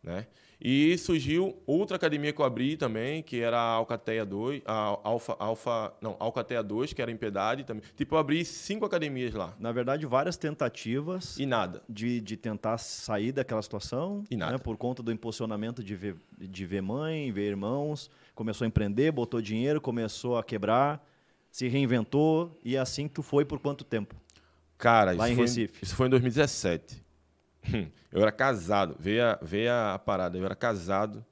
Né? 0.01 0.25
E 0.61 0.97
surgiu 0.97 1.57
outra 1.65 1.95
academia 1.95 2.33
que 2.33 2.41
eu 2.41 2.45
abri 2.45 2.75
também, 2.75 3.23
que 3.23 3.39
era 3.39 3.57
a 3.57 3.71
Alcateia 3.75 4.25
2, 4.25 4.63
a 4.65 4.99
Alfa, 5.03 5.35
Alfa, 5.39 5.93
não, 6.01 6.17
Alcateia 6.19 6.61
2, 6.61 6.91
que 6.91 7.01
era 7.01 7.09
em 7.09 7.15
Piedade 7.15 7.63
também. 7.63 7.81
Tipo, 7.95 8.15
eu 8.15 8.19
abri 8.19 8.43
cinco 8.43 8.85
academias 8.85 9.33
lá. 9.33 9.55
Na 9.57 9.71
verdade, 9.71 10.05
várias 10.05 10.35
tentativas. 10.35 11.37
E 11.39 11.45
nada. 11.45 11.81
De, 11.87 12.19
de 12.19 12.35
tentar 12.35 12.77
sair 12.77 13.31
daquela 13.31 13.61
situação. 13.61 14.25
E 14.29 14.35
nada. 14.35 14.53
Né, 14.53 14.57
por 14.57 14.75
conta 14.75 15.01
do 15.01 15.13
impulsionamento 15.13 15.81
de 15.81 15.95
ver, 15.95 16.17
de 16.37 16.65
ver 16.65 16.81
mãe, 16.81 17.31
ver 17.31 17.47
irmãos. 17.47 18.11
Começou 18.35 18.65
a 18.65 18.67
empreender, 18.67 19.13
botou 19.13 19.41
dinheiro, 19.41 19.79
começou 19.79 20.37
a 20.37 20.43
quebrar, 20.43 21.01
se 21.49 21.69
reinventou. 21.69 22.59
E 22.65 22.75
é 22.75 22.79
assim 22.79 23.07
tu 23.07 23.23
foi 23.23 23.45
por 23.45 23.59
quanto 23.59 23.85
tempo? 23.85 24.13
Cara, 24.77 25.13
lá 25.13 25.25
isso, 25.25 25.33
em 25.33 25.35
foi, 25.35 25.45
Recife. 25.45 25.83
isso 25.83 25.95
foi 25.95 26.07
em 26.07 26.09
2017. 26.09 27.08
Eu 28.11 28.21
era 28.21 28.31
casado, 28.31 28.95
veio 28.99 29.23
a, 29.23 29.39
veio 29.41 29.71
a 29.71 29.99
parada, 29.99 30.35
eu 30.35 30.43
era 30.43 30.55
casado, 30.55 31.23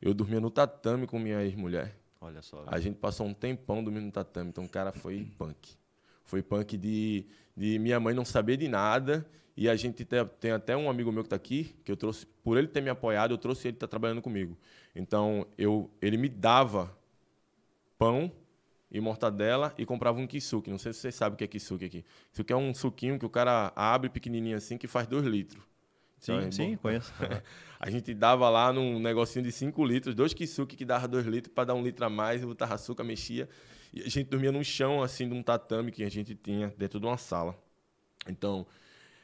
eu 0.00 0.14
dormia 0.14 0.40
no 0.40 0.50
tatame 0.50 1.06
com 1.06 1.18
minha 1.18 1.42
ex-mulher. 1.44 1.94
Olha 2.20 2.40
só. 2.40 2.64
A 2.66 2.80
gente 2.80 2.96
passou 2.96 3.26
um 3.26 3.34
tempão 3.34 3.84
dormindo 3.84 4.06
no 4.06 4.12
tatame, 4.12 4.48
então 4.48 4.64
o 4.64 4.68
cara 4.68 4.92
foi 4.92 5.28
punk. 5.36 5.76
Foi 6.24 6.42
punk 6.42 6.78
de, 6.78 7.26
de 7.54 7.78
minha 7.78 8.00
mãe 8.00 8.14
não 8.14 8.24
saber 8.24 8.56
de 8.56 8.66
nada, 8.66 9.26
e 9.56 9.68
a 9.68 9.76
gente 9.76 10.04
tem, 10.04 10.24
tem 10.40 10.50
até 10.52 10.76
um 10.76 10.88
amigo 10.88 11.12
meu 11.12 11.22
que 11.22 11.26
está 11.26 11.36
aqui, 11.36 11.76
que 11.84 11.92
eu 11.92 11.96
trouxe, 11.96 12.24
por 12.42 12.56
ele 12.56 12.68
ter 12.68 12.80
me 12.80 12.88
apoiado, 12.88 13.32
eu 13.32 13.38
trouxe 13.38 13.68
ele 13.68 13.76
tá 13.76 13.86
trabalhando 13.86 14.22
comigo. 14.22 14.56
Então, 14.94 15.46
eu, 15.58 15.90
ele 16.00 16.16
me 16.16 16.28
dava 16.28 16.96
pão 17.98 18.32
e 18.90 19.00
mortadela 19.00 19.74
e 19.76 19.84
comprava 19.84 20.18
um 20.18 20.26
kisuke. 20.26 20.70
Não 20.70 20.78
sei 20.78 20.92
se 20.92 21.00
vocês 21.00 21.14
sabem 21.14 21.34
o 21.34 21.36
que 21.36 21.44
é 21.44 21.46
kisuke 21.46 21.84
aqui. 21.84 22.04
Isso 22.30 22.42
aqui 22.42 22.52
é 22.52 22.56
um 22.56 22.72
suquinho 22.74 23.18
que 23.18 23.26
o 23.26 23.30
cara 23.30 23.72
abre 23.74 24.08
pequenininho 24.08 24.56
assim, 24.56 24.78
que 24.78 24.86
faz 24.86 25.06
dois 25.06 25.24
litros. 25.24 25.71
Sim, 26.22 26.36
então, 26.36 26.52
sim, 26.52 26.76
conheço. 26.76 27.12
a 27.80 27.90
gente 27.90 28.14
dava 28.14 28.48
lá 28.48 28.72
num 28.72 29.00
negocinho 29.00 29.44
de 29.44 29.50
5 29.50 29.84
litros, 29.84 30.14
dois 30.14 30.32
kisuke 30.32 30.76
que 30.76 30.84
dava 30.84 31.08
2 31.08 31.26
litros 31.26 31.52
para 31.52 31.64
dar 31.64 31.74
um 31.74 31.82
litro 31.82 32.04
a 32.06 32.08
mais, 32.08 32.44
botava 32.44 32.74
açúcar, 32.74 33.02
mexia. 33.02 33.48
E 33.92 34.02
a 34.02 34.08
gente 34.08 34.30
dormia 34.30 34.52
num 34.52 34.62
chão, 34.62 35.02
assim, 35.02 35.28
de 35.28 35.34
um 35.34 35.42
tatame 35.42 35.90
que 35.90 36.04
a 36.04 36.08
gente 36.08 36.34
tinha 36.36 36.72
dentro 36.78 37.00
de 37.00 37.06
uma 37.06 37.18
sala. 37.18 37.58
Então, 38.28 38.64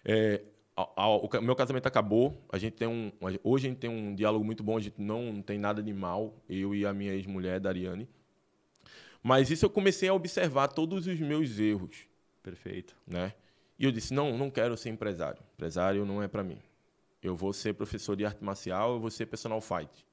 é, 0.05 0.43
o 0.77 1.41
meu 1.41 1.55
casamento 1.55 1.87
acabou. 1.87 2.45
A 2.53 2.59
gente 2.59 2.75
tem 2.75 2.89
um, 2.89 3.13
hoje 3.45 3.69
a 3.69 3.71
gente 3.71 3.79
tem 3.79 3.89
um 3.89 4.13
diálogo 4.13 4.45
muito 4.45 4.65
bom. 4.65 4.77
A 4.77 4.81
gente 4.81 5.01
não, 5.01 5.33
não 5.33 5.43
tem 5.43 5.57
nada 5.57 5.81
de 5.81 5.93
mal, 5.93 6.35
eu 6.49 6.75
e 6.75 6.85
a 6.85 6.93
minha 6.93 7.13
ex-mulher, 7.13 7.61
Dariane. 7.61 8.09
Mas 9.23 9.51
isso 9.51 9.65
eu 9.65 9.71
comecei 9.71 10.09
a 10.09 10.15
observar 10.15 10.67
todos 10.67 11.07
os 11.07 11.21
meus 11.21 11.61
erros. 11.61 11.97
Perfeito. 12.43 12.97
Né? 13.07 13.33
E 13.79 13.85
eu 13.85 13.93
disse: 13.93 14.13
não, 14.13 14.37
não 14.37 14.51
quero 14.51 14.77
ser 14.77 14.91
empresário. 14.91 15.41
Empresário 15.55 16.05
não 16.05 16.21
é 16.21 16.27
para 16.27 16.43
mim 16.43 16.59
eu 17.23 17.35
vou 17.35 17.53
ser 17.53 17.75
professor 17.75 18.17
de 18.17 18.25
arte 18.25 18.43
marcial, 18.43 18.95
eu 18.95 19.01
vou 19.01 19.11
ser 19.11 19.27
personal 19.27 19.61
fight. 19.61 20.07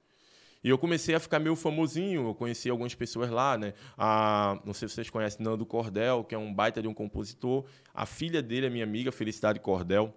E 0.63 0.69
eu 0.69 0.79
comecei 0.79 1.13
a 1.13 1.19
ficar 1.19 1.38
meio 1.38 1.55
famosinho, 1.55 2.29
eu 2.29 2.33
conheci 2.33 2.71
algumas 2.71 2.95
pessoas 2.95 3.29
lá, 3.29 3.55
né? 3.55 3.75
A, 3.95 4.59
não 4.65 4.74
sei 4.74 4.88
se 4.88 4.95
vocês 4.95 5.09
conhecem 5.12 5.45
Nando 5.45 5.63
Cordel, 5.63 6.24
que 6.24 6.33
é 6.33 6.38
um 6.38 6.51
baita 6.51 6.81
de 6.81 6.88
um 6.88 6.93
compositor. 6.93 7.65
A 7.93 8.07
filha 8.07 8.41
dele 8.41 8.65
é 8.65 8.69
minha 8.69 8.83
amiga, 8.83 9.12
Felicidade 9.12 9.59
Cordel. 9.59 10.12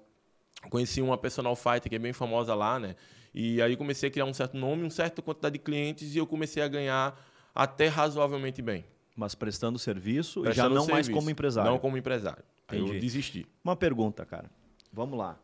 Conheci 0.71 1.03
uma 1.03 1.19
personal 1.19 1.55
fighter 1.55 1.91
que 1.91 1.97
é 1.97 1.99
bem 1.99 2.15
famosa 2.15 2.55
lá, 2.55 2.81
né? 2.81 2.97
E 3.35 3.61
aí 3.61 3.77
comecei 3.77 4.09
a 4.09 4.13
criar 4.13 4.25
um 4.25 4.33
certo 4.33 4.57
nome, 4.57 4.85
uma 4.85 4.91
certa 4.91 5.21
quantidade 5.21 5.53
de 5.53 5.59
clientes 5.59 6.15
e 6.15 6.19
eu 6.19 6.27
comecei 6.27 6.63
a 6.63 6.69
ganhar 6.69 7.21
até 7.55 7.89
razoavelmente 7.89 8.63
bem. 8.63 8.87
Mas 9.15 9.35
prestando 9.35 9.79
serviço 9.79 10.41
prestando 10.41 10.71
e 10.71 10.71
já 10.71 10.75
não 10.75 10.87
serviço, 10.87 10.93
mais 10.93 11.09
como 11.11 11.29
empresário. 11.29 11.71
Não 11.71 11.79
como 11.79 11.99
empresário. 11.99 12.43
Aí 12.69 12.79
eu 12.79 12.99
desisti. 12.99 13.47
Uma 13.63 13.77
pergunta, 13.77 14.25
cara. 14.25 14.51
Vamos 14.93 15.19
lá. 15.19 15.39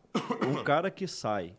Um 0.48 0.62
cara 0.62 0.90
que 0.90 1.06
sai 1.06 1.56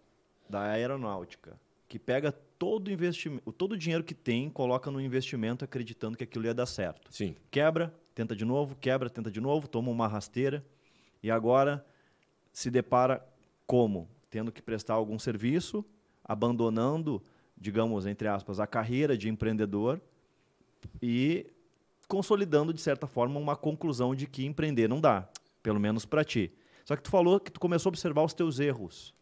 da 0.50 0.62
aeronáutica, 0.62 1.60
que 1.88 2.00
pega 2.00 2.32
todo 2.32 2.92
investimento, 2.92 3.52
todo 3.52 3.74
o 3.74 3.78
dinheiro 3.78 4.04
que 4.04 4.14
tem, 4.14 4.50
coloca 4.50 4.90
no 4.90 5.02
investimento 5.02 5.66
acreditando 5.66 6.18
que 6.18 6.24
aquilo 6.24 6.46
ia 6.46 6.54
dar 6.54 6.66
certo. 6.66 7.14
Sim. 7.14 7.36
Quebra, 7.52 7.94
tenta 8.14 8.36
de 8.36 8.46
novo, 8.46 8.76
quebra, 8.76 9.10
tenta 9.10 9.30
de 9.30 9.42
novo, 9.42 9.68
toma 9.68 9.92
uma 9.92 10.08
rasteira 10.08 10.66
e 11.22 11.30
agora 11.30 11.86
se 12.54 12.72
depara 12.72 13.26
como 13.68 14.10
tendo 14.30 14.52
que 14.52 14.62
prestar 14.62 14.96
algum 14.96 15.18
serviço, 15.18 15.84
abandonando, 16.24 17.24
digamos, 17.58 18.06
entre 18.06 18.28
aspas, 18.28 18.60
a 18.60 18.68
carreira 18.68 19.18
de 19.18 19.30
empreendedor 19.30 20.02
e 21.02 21.48
consolidando 22.08 22.74
de 22.74 22.82
certa 22.82 23.08
forma 23.08 23.40
uma 23.40 23.56
conclusão 23.56 24.14
de 24.14 24.28
que 24.28 24.46
empreender 24.46 24.88
não 24.88 25.00
dá, 25.00 25.28
pelo 25.64 25.80
menos 25.80 26.06
para 26.06 26.24
ti. 26.24 26.52
Só 26.86 26.96
que 26.96 27.04
tu 27.04 27.10
falou 27.10 27.40
que 27.40 27.52
tu 27.52 27.60
começou 27.60 27.90
a 27.90 27.92
observar 27.92 28.24
os 28.24 28.34
teus 28.34 28.60
erros. 28.60 29.14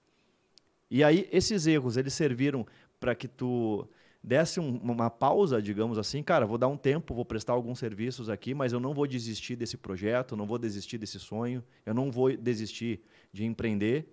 E 0.92 1.04
aí 1.04 1.28
esses 1.32 1.66
erros, 1.66 1.98
eles 1.98 2.14
serviram 2.14 2.68
para 3.00 3.16
que 3.16 3.28
tu 3.28 3.88
desse 4.24 4.60
um, 4.60 4.78
uma 4.78 5.10
pausa, 5.10 5.62
digamos 5.62 5.98
assim, 5.98 6.24
cara, 6.24 6.46
vou 6.46 6.58
dar 6.58 6.68
um 6.68 6.78
tempo, 6.78 7.14
vou 7.14 7.26
prestar 7.26 7.54
alguns 7.54 7.80
serviços 7.80 8.30
aqui, 8.30 8.54
mas 8.54 8.72
eu 8.72 8.80
não 8.80 8.94
vou 8.94 9.06
desistir 9.06 9.56
desse 9.56 9.76
projeto, 9.76 10.38
não 10.38 10.46
vou 10.46 10.58
desistir 10.58 10.98
desse 10.98 11.20
sonho, 11.20 11.64
eu 11.86 11.94
não 11.94 12.10
vou 12.10 12.36
desistir 12.38 13.02
de 13.34 13.44
empreender. 13.44 14.08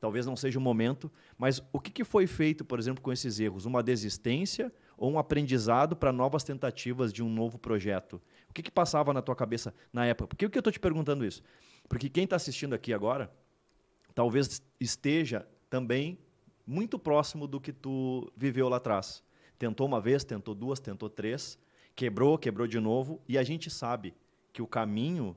Talvez 0.00 0.26
não 0.26 0.36
seja 0.36 0.58
o 0.58 0.62
momento, 0.62 1.10
mas 1.38 1.62
o 1.72 1.80
que, 1.80 1.90
que 1.90 2.04
foi 2.04 2.26
feito, 2.26 2.64
por 2.64 2.78
exemplo, 2.78 3.02
com 3.02 3.12
esses 3.12 3.40
erros? 3.40 3.64
Uma 3.64 3.82
desistência 3.82 4.72
ou 4.96 5.10
um 5.10 5.18
aprendizado 5.18 5.96
para 5.96 6.12
novas 6.12 6.44
tentativas 6.44 7.12
de 7.12 7.22
um 7.22 7.28
novo 7.28 7.58
projeto? 7.58 8.20
O 8.48 8.52
que, 8.52 8.62
que 8.62 8.70
passava 8.70 9.12
na 9.12 9.22
tua 9.22 9.34
cabeça 9.34 9.72
na 9.92 10.04
época? 10.04 10.28
Por 10.28 10.36
que, 10.36 10.48
que 10.48 10.58
eu 10.58 10.60
estou 10.60 10.72
te 10.72 10.80
perguntando 10.80 11.24
isso? 11.24 11.42
Porque 11.88 12.08
quem 12.08 12.24
está 12.24 12.36
assistindo 12.36 12.74
aqui 12.74 12.92
agora 12.92 13.30
talvez 14.14 14.62
esteja 14.80 15.46
também 15.68 16.18
muito 16.66 16.98
próximo 16.98 17.46
do 17.46 17.60
que 17.60 17.72
tu 17.72 18.32
viveu 18.36 18.68
lá 18.68 18.78
atrás. 18.78 19.22
Tentou 19.58 19.86
uma 19.86 20.00
vez, 20.00 20.24
tentou 20.24 20.54
duas, 20.54 20.80
tentou 20.80 21.08
três, 21.08 21.58
quebrou, 21.94 22.36
quebrou 22.36 22.66
de 22.66 22.80
novo, 22.80 23.20
e 23.28 23.38
a 23.38 23.42
gente 23.42 23.70
sabe 23.70 24.14
que 24.52 24.60
o 24.60 24.66
caminho 24.66 25.36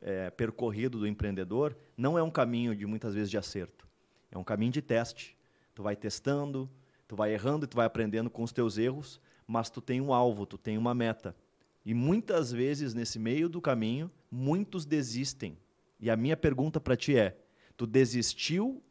é, 0.00 0.30
percorrido 0.30 0.98
do 0.98 1.06
empreendedor 1.06 1.76
não 1.96 2.18
é 2.18 2.22
um 2.22 2.30
caminho 2.30 2.74
de 2.74 2.84
muitas 2.86 3.14
vezes 3.14 3.30
de 3.30 3.38
acerto. 3.38 3.86
É 4.30 4.36
um 4.36 4.44
caminho 4.44 4.72
de 4.72 4.82
teste. 4.82 5.36
Tu 5.74 5.82
vai 5.82 5.96
testando, 5.96 6.68
tu 7.06 7.16
vai 7.16 7.32
errando 7.32 7.64
e 7.64 7.68
tu 7.68 7.76
vai 7.76 7.86
aprendendo 7.86 8.28
com 8.28 8.42
os 8.42 8.52
teus 8.52 8.76
erros, 8.78 9.20
mas 9.46 9.70
tu 9.70 9.80
tem 9.80 10.00
um 10.00 10.12
alvo, 10.12 10.46
tu 10.46 10.58
tem 10.58 10.76
uma 10.76 10.94
meta. 10.94 11.34
E 11.84 11.94
muitas 11.94 12.50
vezes 12.50 12.94
nesse 12.94 13.18
meio 13.18 13.48
do 13.48 13.60
caminho, 13.60 14.10
muitos 14.30 14.84
desistem. 14.84 15.58
E 16.04 16.10
a 16.10 16.16
minha 16.18 16.36
pergunta 16.36 16.78
para 16.78 16.98
ti 16.98 17.16
é: 17.16 17.34
tu 17.78 17.86
desistiu 17.86 18.82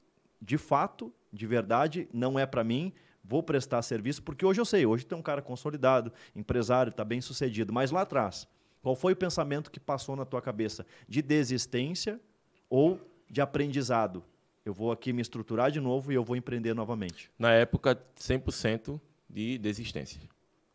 de 0.42 0.58
fato, 0.58 1.14
de 1.32 1.46
verdade, 1.46 2.10
não 2.12 2.40
é 2.40 2.46
para 2.48 2.64
mim, 2.64 2.92
vou 3.24 3.44
prestar 3.44 3.84
serviço, 3.84 4.24
porque 4.24 4.44
hoje 4.44 4.60
eu 4.60 4.66
sei, 4.66 4.84
hoje 4.84 5.06
tem 5.06 5.16
um 5.16 5.22
cara 5.22 5.40
consolidado, 5.40 6.12
empresário, 6.36 6.90
está 6.90 7.06
bem 7.06 7.22
sucedido, 7.22 7.72
mas 7.72 7.92
lá 7.92 8.02
atrás, 8.02 8.48
qual 8.82 8.96
foi 8.96 9.14
o 9.14 9.16
pensamento 9.16 9.70
que 9.70 9.80
passou 9.80 10.16
na 10.16 10.26
tua 10.26 10.42
cabeça? 10.42 10.88
De 11.08 11.22
desistência 11.22 12.20
ou 12.68 13.00
de 13.30 13.42
aprendizado? 13.42 14.24
Eu 14.66 14.74
vou 14.74 14.92
aqui 14.92 15.14
me 15.14 15.22
estruturar 15.22 15.70
de 15.70 15.80
novo 15.80 16.12
e 16.12 16.16
eu 16.16 16.24
vou 16.24 16.36
empreender 16.36 16.74
novamente. 16.74 17.30
Na 17.38 17.52
época, 17.52 17.96
100% 18.18 19.00
de 19.30 19.60
desistência. 19.60 20.20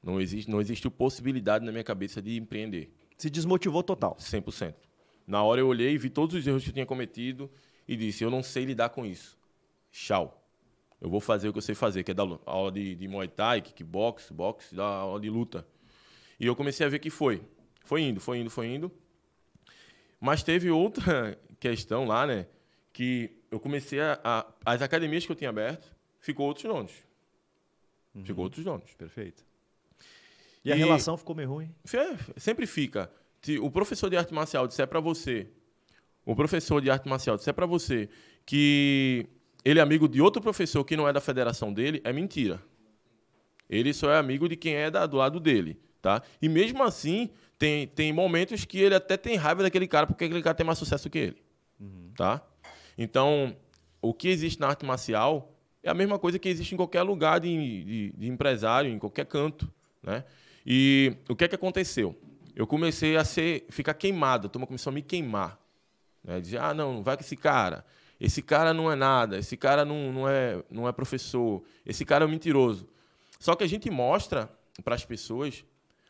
Não, 0.00 0.20
existe, 0.20 0.48
não 0.48 0.60
existiu 0.60 0.88
possibilidade 0.88 1.64
na 1.64 1.72
minha 1.72 1.84
cabeça 1.84 2.22
de 2.22 2.36
empreender. 2.36 2.94
Se 3.16 3.28
desmotivou 3.28 3.82
total. 3.82 4.16
100%. 4.20 4.87
Na 5.28 5.42
hora 5.42 5.60
eu 5.60 5.68
olhei 5.68 5.92
e 5.92 5.98
vi 5.98 6.08
todos 6.08 6.34
os 6.34 6.46
erros 6.46 6.64
que 6.64 6.70
eu 6.70 6.72
tinha 6.72 6.86
cometido 6.86 7.50
e 7.86 7.94
disse: 7.94 8.24
Eu 8.24 8.30
não 8.30 8.42
sei 8.42 8.64
lidar 8.64 8.88
com 8.88 9.04
isso. 9.04 9.38
Tchau. 9.92 10.42
Eu 10.98 11.10
vou 11.10 11.20
fazer 11.20 11.50
o 11.50 11.52
que 11.52 11.58
eu 11.58 11.62
sei 11.62 11.74
fazer, 11.74 12.02
que 12.02 12.10
é 12.10 12.14
dar 12.14 12.26
aula 12.46 12.72
de, 12.72 12.94
de 12.94 13.06
Muay 13.06 13.28
Thai, 13.28 13.60
kickbox, 13.60 14.30
boxe, 14.30 14.74
dar 14.74 14.84
aula 14.84 15.20
de 15.20 15.28
luta. 15.28 15.66
E 16.40 16.46
eu 16.46 16.56
comecei 16.56 16.86
a 16.86 16.88
ver 16.88 16.98
que 16.98 17.10
foi. 17.10 17.42
Foi 17.84 18.00
indo, 18.00 18.20
foi 18.20 18.38
indo, 18.38 18.48
foi 18.48 18.68
indo. 18.68 18.90
Mas 20.18 20.42
teve 20.42 20.70
outra 20.70 21.38
questão 21.60 22.06
lá, 22.06 22.26
né? 22.26 22.46
Que 22.90 23.30
eu 23.50 23.60
comecei 23.60 24.00
a, 24.00 24.18
a 24.24 24.46
as 24.64 24.80
academias 24.80 25.26
que 25.26 25.30
eu 25.30 25.36
tinha 25.36 25.50
aberto, 25.50 25.94
ficou 26.18 26.46
outros 26.46 26.64
donos. 26.64 26.92
Uhum. 28.14 28.24
Ficou 28.24 28.44
outros 28.44 28.64
donos. 28.64 28.94
Perfeito. 28.94 29.44
E, 30.64 30.70
e 30.70 30.72
a 30.72 30.74
relação 30.74 31.18
ficou 31.18 31.36
meio 31.36 31.50
ruim? 31.50 31.74
Sempre 32.38 32.66
fica. 32.66 33.12
Se 33.42 33.58
o 33.58 33.70
professor 33.70 34.10
de 34.10 34.16
arte 34.16 34.34
marcial 34.34 34.66
disser 34.66 34.86
para 34.86 35.00
você, 35.00 35.48
o 36.24 36.34
professor 36.34 36.80
de 36.80 36.90
arte 36.90 37.08
marcial 37.08 37.36
disser 37.36 37.54
para 37.54 37.66
você 37.66 38.08
que 38.44 39.26
ele 39.64 39.78
é 39.78 39.82
amigo 39.82 40.08
de 40.08 40.20
outro 40.20 40.40
professor 40.42 40.84
que 40.84 40.96
não 40.96 41.08
é 41.08 41.12
da 41.12 41.20
federação 41.20 41.72
dele, 41.72 42.00
é 42.04 42.12
mentira. 42.12 42.62
Ele 43.68 43.92
só 43.92 44.10
é 44.10 44.18
amigo 44.18 44.48
de 44.48 44.56
quem 44.56 44.74
é 44.74 44.90
da, 44.90 45.06
do 45.06 45.16
lado 45.16 45.38
dele, 45.38 45.78
tá? 46.00 46.22
E 46.40 46.48
mesmo 46.48 46.82
assim, 46.82 47.30
tem, 47.58 47.86
tem 47.86 48.12
momentos 48.12 48.64
que 48.64 48.78
ele 48.78 48.94
até 48.94 49.16
tem 49.16 49.36
raiva 49.36 49.62
daquele 49.62 49.86
cara 49.86 50.06
porque 50.06 50.24
aquele 50.24 50.42
cara 50.42 50.54
tem 50.54 50.66
mais 50.66 50.78
sucesso 50.78 51.10
que 51.10 51.18
ele, 51.18 51.42
uhum. 51.78 52.12
tá? 52.16 52.42
Então, 52.96 53.54
o 54.00 54.14
que 54.14 54.28
existe 54.28 54.58
na 54.58 54.68
arte 54.68 54.84
marcial 54.86 55.54
é 55.82 55.90
a 55.90 55.94
mesma 55.94 56.18
coisa 56.18 56.38
que 56.38 56.48
existe 56.48 56.74
em 56.74 56.76
qualquer 56.76 57.02
lugar 57.02 57.40
de, 57.40 57.84
de, 57.84 58.12
de 58.16 58.28
empresário, 58.28 58.90
em 58.90 58.98
qualquer 58.98 59.26
canto, 59.26 59.70
né? 60.02 60.24
E 60.66 61.14
o 61.28 61.36
que 61.36 61.44
é 61.44 61.48
que 61.48 61.54
aconteceu? 61.54 62.16
Eu 62.58 62.66
comecei 62.66 63.16
a 63.16 63.24
ser, 63.24 63.66
ficar 63.70 63.94
queimado, 63.94 64.48
a 64.48 64.50
turma 64.50 64.66
começou 64.66 64.90
a 64.90 64.92
me 64.92 65.00
queimar. 65.00 65.56
Né? 66.24 66.40
Dizer, 66.40 66.58
ah, 66.58 66.74
não, 66.74 66.94
não 66.94 67.02
vai 67.04 67.16
com 67.16 67.22
esse 67.22 67.36
cara. 67.36 67.84
Esse 68.20 68.42
cara 68.42 68.74
não 68.74 68.90
é 68.90 68.96
nada, 68.96 69.38
esse 69.38 69.56
cara 69.56 69.84
não, 69.84 70.12
não, 70.12 70.28
é, 70.28 70.60
não 70.68 70.88
é 70.88 70.90
professor, 70.90 71.62
esse 71.86 72.04
cara 72.04 72.24
é 72.24 72.26
um 72.26 72.30
mentiroso. 72.30 72.88
Só 73.38 73.54
que 73.54 73.62
a 73.62 73.66
gente 73.68 73.88
mostra 73.88 74.50
para 74.82 74.96
as 74.96 75.04
pessoas 75.04 75.64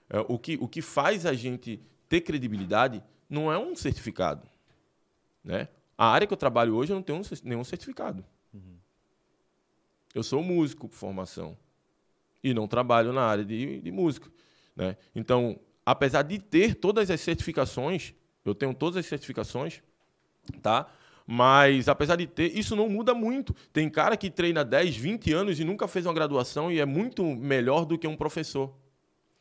é, 0.09 0.21
o, 0.27 0.39
que, 0.39 0.57
o 0.59 0.67
que 0.67 0.81
faz 0.81 1.27
a 1.27 1.35
gente 1.35 1.83
ter 2.09 2.23
credibilidade 2.23 3.03
não 3.29 3.53
é 3.53 3.59
um 3.59 3.77
certificado. 3.77 4.49
Né? 5.45 5.69
A 5.99 6.07
área 6.07 6.27
que 6.27 6.33
eu 6.33 6.39
trabalho 6.39 6.75
hoje 6.75 6.95
eu 6.95 6.97
não 6.97 7.03
tenho 7.03 7.21
nenhum 7.45 7.63
certificado. 7.63 8.25
Uhum. 8.55 8.79
Eu 10.15 10.23
sou 10.23 10.43
músico 10.43 10.89
por 10.89 10.97
formação 10.97 11.59
e 12.43 12.55
não 12.55 12.67
trabalho 12.67 13.13
na 13.13 13.27
área 13.27 13.45
de, 13.45 13.83
de 13.83 13.93
música. 13.93 14.31
Né? 14.75 14.97
Então, 15.15 15.61
apesar 15.91 16.21
de 16.21 16.39
ter 16.39 16.75
todas 16.75 17.11
as 17.11 17.19
certificações, 17.19 18.13
eu 18.45 18.55
tenho 18.55 18.75
todas 18.75 18.99
as 18.99 19.07
certificações, 19.07 19.83
tá? 20.61 20.87
Mas, 21.27 21.89
apesar 21.89 22.17
de 22.17 22.27
ter, 22.27 22.55
isso 22.55 22.77
não 22.77 22.91
muda 22.91 23.15
muito. 23.15 23.55
Tem 23.73 23.89
cara 23.89 24.15
que 24.15 24.31
treina 24.31 24.63
10, 24.63 24.95
20 24.97 25.33
anos 25.33 25.59
e 25.59 25.65
nunca 25.65 25.89
fez 25.89 26.05
uma 26.05 26.13
graduação 26.13 26.71
e 26.71 26.79
é 26.79 26.85
muito 26.85 27.25
melhor 27.25 27.87
do 27.87 27.99
que 27.99 28.07
um 28.07 28.15
professor. 28.15 28.75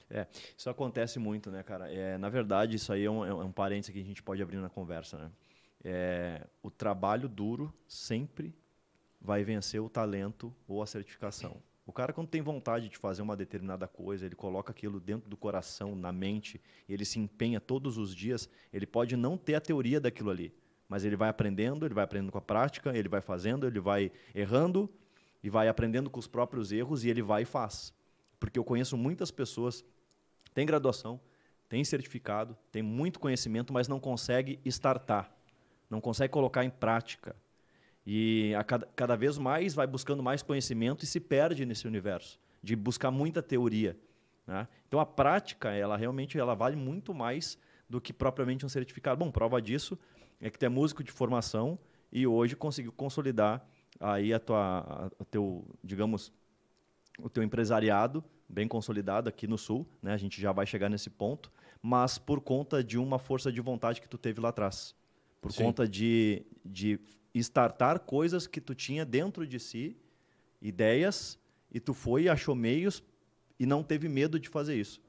É, 0.10 0.26
isso 0.58 0.70
acontece 0.70 1.20
muito, 1.20 1.52
né, 1.52 1.64
cara? 1.64 1.92
É, 1.92 2.18
na 2.18 2.30
verdade, 2.30 2.78
isso 2.78 2.94
aí 2.94 3.04
é 3.04 3.12
um, 3.12 3.26
é 3.26 3.34
um 3.34 3.52
parênteses 3.52 3.94
que 3.94 4.00
a 4.00 4.06
gente 4.06 4.24
pode 4.24 4.42
abrir 4.42 4.56
na 4.56 4.70
conversa, 4.70 5.18
né? 5.18 5.32
É, 5.84 6.48
o 6.64 6.72
trabalho 6.72 7.28
duro 7.28 7.74
sempre 7.90 8.56
vai 9.20 9.44
vencer 9.44 9.82
o 9.82 9.90
talento 9.90 10.56
ou 10.66 10.82
a 10.82 10.86
certificação. 10.86 11.58
O 11.88 11.94
cara, 11.94 12.12
quando 12.12 12.28
tem 12.28 12.42
vontade 12.42 12.90
de 12.90 12.98
fazer 12.98 13.22
uma 13.22 13.34
determinada 13.34 13.88
coisa, 13.88 14.26
ele 14.26 14.36
coloca 14.36 14.72
aquilo 14.72 15.00
dentro 15.00 15.30
do 15.30 15.38
coração, 15.38 15.96
na 15.96 16.12
mente, 16.12 16.60
e 16.86 16.94
ele 16.94 17.06
se 17.06 17.18
empenha 17.18 17.62
todos 17.62 17.98
os 17.98 18.14
dias, 18.14 18.50
ele 18.74 18.86
pode 18.86 19.16
não 19.16 19.38
ter 19.38 19.56
a 19.56 19.62
teoria 19.62 19.98
daquilo 19.98 20.30
ali, 20.30 20.54
mas 20.90 21.06
ele 21.06 21.16
vai 21.16 21.30
aprendendo, 21.30 21.86
ele 21.86 21.94
vai 21.94 22.04
aprendendo 22.04 22.30
com 22.30 22.38
a 22.38 22.42
prática, 22.42 22.96
ele 22.96 23.08
vai 23.08 23.22
fazendo, 23.22 23.66
ele 23.66 23.80
vai 23.80 24.12
errando 24.36 24.90
e 25.42 25.50
vai 25.50 25.70
aprendendo 25.70 26.10
com 26.10 26.20
os 26.20 26.28
próprios 26.28 26.74
erros 26.74 27.06
e 27.06 27.10
ele 27.10 27.22
vai 27.22 27.44
e 27.44 27.46
faz. 27.46 27.94
Porque 28.38 28.60
eu 28.60 28.66
conheço 28.66 28.98
muitas 28.98 29.32
pessoas, 29.32 29.82
tem 30.54 30.66
graduação, 30.66 31.22
tem 31.70 31.86
certificado, 31.86 32.58
tem 32.70 32.84
muito 32.84 33.18
conhecimento, 33.18 33.72
mas 33.72 33.88
não 33.88 33.98
consegue 34.00 34.60
startar, 34.66 35.32
não 35.90 36.02
consegue 36.02 36.34
colocar 36.34 36.66
em 36.66 36.70
prática. 36.70 37.34
E 38.10 38.56
a 38.56 38.64
cada, 38.64 38.88
cada 38.96 39.18
vez 39.18 39.38
mais 39.38 39.74
vai 39.74 39.86
buscando 39.86 40.24
mais 40.24 40.42
conhecimento 40.42 41.04
e 41.04 41.06
se 41.06 41.20
perde 41.20 41.66
nesse 41.66 41.86
universo 41.86 42.40
de 42.64 42.74
buscar 42.74 43.12
muita 43.12 43.44
teoria. 43.44 44.00
Né? 44.48 44.66
Então 44.88 44.98
a 44.98 45.06
prática, 45.06 45.72
ela 45.72 45.98
realmente 45.98 46.40
ela 46.40 46.56
vale 46.56 46.78
muito 46.78 47.14
mais 47.14 47.58
do 47.90 48.00
que 48.00 48.14
propriamente 48.14 48.66
um 48.66 48.70
certificado. 48.70 49.20
Bom, 49.20 49.30
prova 49.30 49.62
disso 49.62 50.00
é 50.40 50.50
que 50.50 50.58
tu 50.58 50.64
é 50.64 50.70
músico 50.70 51.04
de 51.04 51.12
formação 51.12 51.78
e 52.10 52.26
hoje 52.26 52.56
conseguiu 52.56 52.94
consolidar 52.94 53.68
aí 54.00 54.34
a 54.34 54.40
tua, 54.40 55.12
a, 55.20 55.26
teu, 55.26 55.66
digamos, 55.84 56.32
o 57.20 57.30
teu 57.30 57.44
empresariado 57.44 58.24
bem 58.48 58.70
consolidado 58.70 59.28
aqui 59.28 59.48
no 59.48 59.58
Sul, 59.58 59.86
né? 60.02 60.14
A 60.14 60.18
gente 60.18 60.40
já 60.40 60.54
vai 60.54 60.66
chegar 60.66 60.88
nesse 60.88 61.10
ponto, 61.10 61.52
mas 61.82 62.18
por 62.18 62.40
conta 62.40 62.82
de 62.82 62.98
uma 62.98 63.20
força 63.20 63.52
de 63.52 63.60
vontade 63.60 64.00
que 64.00 64.08
tu 64.08 64.18
teve 64.18 64.40
lá 64.40 64.48
atrás, 64.48 64.96
por 65.42 65.52
Sim. 65.52 65.66
conta 65.66 65.86
de, 65.86 66.46
de 66.64 66.98
startar 67.40 68.00
coisas 68.00 68.48
que 68.48 68.62
tu 68.62 68.74
tinha 68.74 69.06
dentro 69.06 69.46
de 69.46 69.60
si, 69.60 69.98
ideias, 70.62 71.40
e 71.72 71.80
tu 71.80 71.94
foi 71.94 72.24
e 72.24 72.30
achou 72.30 72.56
meios 72.56 73.04
e 73.60 73.66
não 73.66 73.84
teve 73.84 74.08
medo 74.08 74.40
de 74.40 74.50
fazer 74.50 74.76
isso. 74.76 75.02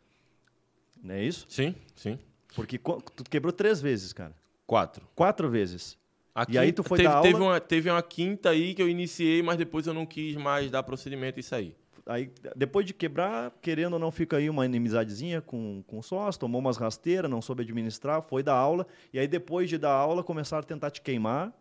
Não 1.03 1.15
é 1.15 1.25
isso? 1.25 1.47
Sim, 1.49 1.75
sim. 1.95 2.19
Porque 2.55 2.79
tu 2.79 3.25
quebrou 3.31 3.53
três 3.53 3.81
vezes, 3.81 4.13
cara. 4.13 4.35
Quatro. 4.67 5.07
Quatro 5.15 5.49
vezes. 5.49 5.97
A 6.35 6.43
e 6.43 6.47
quinta, 6.47 6.61
aí 6.61 6.73
tu 6.73 6.83
foi 6.83 6.99
teve, 6.99 7.09
dar 7.09 7.17
aula... 7.17 7.23
Teve 7.31 7.43
uma, 7.43 7.61
teve 7.61 7.91
uma 7.91 8.03
quinta 8.03 8.51
aí 8.51 8.75
que 8.75 8.83
eu 8.83 8.89
iniciei, 8.89 9.43
mas 9.43 9.57
depois 9.57 9.87
eu 9.87 9.95
não 9.95 10.07
quis 10.07 10.37
mais 10.37 10.71
dar 10.71 10.83
procedimento 10.83 11.39
e 11.39 11.43
sair. 11.43 11.77
Aí, 12.07 12.33
depois 12.57 12.87
de 12.87 12.95
quebrar, 12.95 13.53
querendo 13.61 13.93
ou 13.93 13.99
não, 13.99 14.11
fica 14.11 14.39
aí 14.39 14.49
uma 14.49 14.65
inimizadezinha 14.65 15.43
com, 15.43 15.85
com 15.87 15.99
o 15.99 16.03
sócio, 16.03 16.41
tomou 16.41 16.59
umas 16.59 16.79
rasteiras, 16.79 17.31
não 17.31 17.43
soube 17.43 17.63
administrar, 17.63 18.23
foi 18.23 18.43
dar 18.43 18.55
aula. 18.55 18.87
E 19.13 19.19
aí, 19.19 19.29
depois 19.29 19.69
de 19.69 19.77
dar 19.77 19.93
aula, 19.93 20.25
começaram 20.25 20.63
a 20.63 20.67
tentar 20.67 20.91
te 20.91 21.03
queimar. 21.03 21.53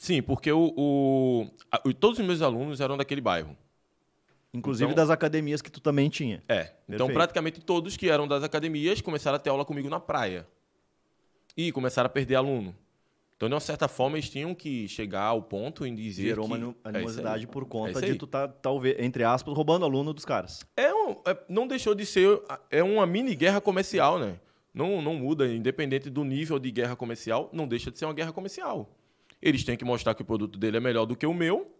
Sim, 0.00 0.22
porque 0.22 0.50
o, 0.50 0.72
o, 0.78 1.46
a, 1.70 1.78
todos 1.92 2.18
os 2.18 2.24
meus 2.24 2.40
alunos 2.40 2.80
eram 2.80 2.96
daquele 2.96 3.20
bairro. 3.20 3.54
Inclusive 4.52 4.90
então, 4.90 4.96
das 4.96 5.10
academias 5.10 5.60
que 5.60 5.70
tu 5.70 5.78
também 5.78 6.08
tinha. 6.08 6.42
É. 6.48 6.54
Perfeito. 6.54 6.82
Então, 6.88 7.08
praticamente 7.10 7.60
todos 7.60 7.98
que 7.98 8.08
eram 8.08 8.26
das 8.26 8.42
academias 8.42 9.02
começaram 9.02 9.36
a 9.36 9.38
ter 9.38 9.50
aula 9.50 9.62
comigo 9.62 9.90
na 9.90 10.00
praia. 10.00 10.48
E 11.54 11.70
começaram 11.70 12.06
a 12.06 12.08
perder 12.08 12.36
aluno. 12.36 12.74
Então, 13.36 13.46
de 13.46 13.54
uma 13.54 13.60
certa 13.60 13.88
forma, 13.88 14.16
eles 14.16 14.30
tinham 14.30 14.54
que 14.54 14.88
chegar 14.88 15.24
ao 15.24 15.42
ponto 15.42 15.84
em 15.84 15.94
dizer 15.94 16.28
Gerou 16.28 16.48
que... 16.48 16.54
uma 16.54 16.74
é 16.82 16.88
animosidade 16.88 17.44
é 17.44 17.46
por 17.46 17.66
conta 17.66 17.98
é 17.98 18.12
de 18.12 18.14
tu 18.14 18.26
tá, 18.26 18.48
talvez, 18.48 18.96
entre 18.98 19.22
aspas, 19.22 19.54
roubando 19.54 19.84
aluno 19.84 20.14
dos 20.14 20.24
caras. 20.24 20.64
É, 20.78 20.94
um, 20.94 21.10
é 21.26 21.36
não 21.46 21.66
deixou 21.66 21.94
de 21.94 22.06
ser... 22.06 22.40
É 22.70 22.82
uma 22.82 23.04
mini 23.06 23.34
guerra 23.34 23.60
comercial, 23.60 24.18
né? 24.18 24.40
Não, 24.72 25.02
não 25.02 25.14
muda, 25.14 25.46
independente 25.46 26.08
do 26.08 26.24
nível 26.24 26.58
de 26.58 26.70
guerra 26.70 26.96
comercial, 26.96 27.50
não 27.52 27.68
deixa 27.68 27.90
de 27.90 27.98
ser 27.98 28.06
uma 28.06 28.14
guerra 28.14 28.32
comercial 28.32 28.88
eles 29.42 29.64
têm 29.64 29.76
que 29.76 29.84
mostrar 29.84 30.14
que 30.14 30.22
o 30.22 30.24
produto 30.24 30.58
dele 30.58 30.76
é 30.76 30.80
melhor 30.80 31.06
do 31.06 31.16
que 31.16 31.26
o 31.26 31.34
meu. 31.34 31.74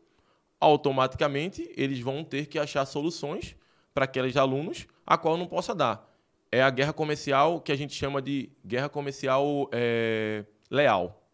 Automaticamente, 0.58 1.70
eles 1.76 2.00
vão 2.00 2.22
ter 2.22 2.46
que 2.46 2.58
achar 2.58 2.84
soluções 2.86 3.56
para 3.94 4.04
aqueles 4.04 4.36
alunos 4.36 4.86
a 5.06 5.16
qual 5.18 5.34
eu 5.34 5.38
não 5.38 5.46
possa 5.46 5.74
dar. 5.74 6.08
É 6.52 6.62
a 6.62 6.70
guerra 6.70 6.92
comercial 6.92 7.60
que 7.60 7.72
a 7.72 7.76
gente 7.76 7.94
chama 7.94 8.20
de 8.20 8.50
guerra 8.64 8.88
comercial 8.88 9.68
é, 9.72 10.44
leal. 10.70 11.26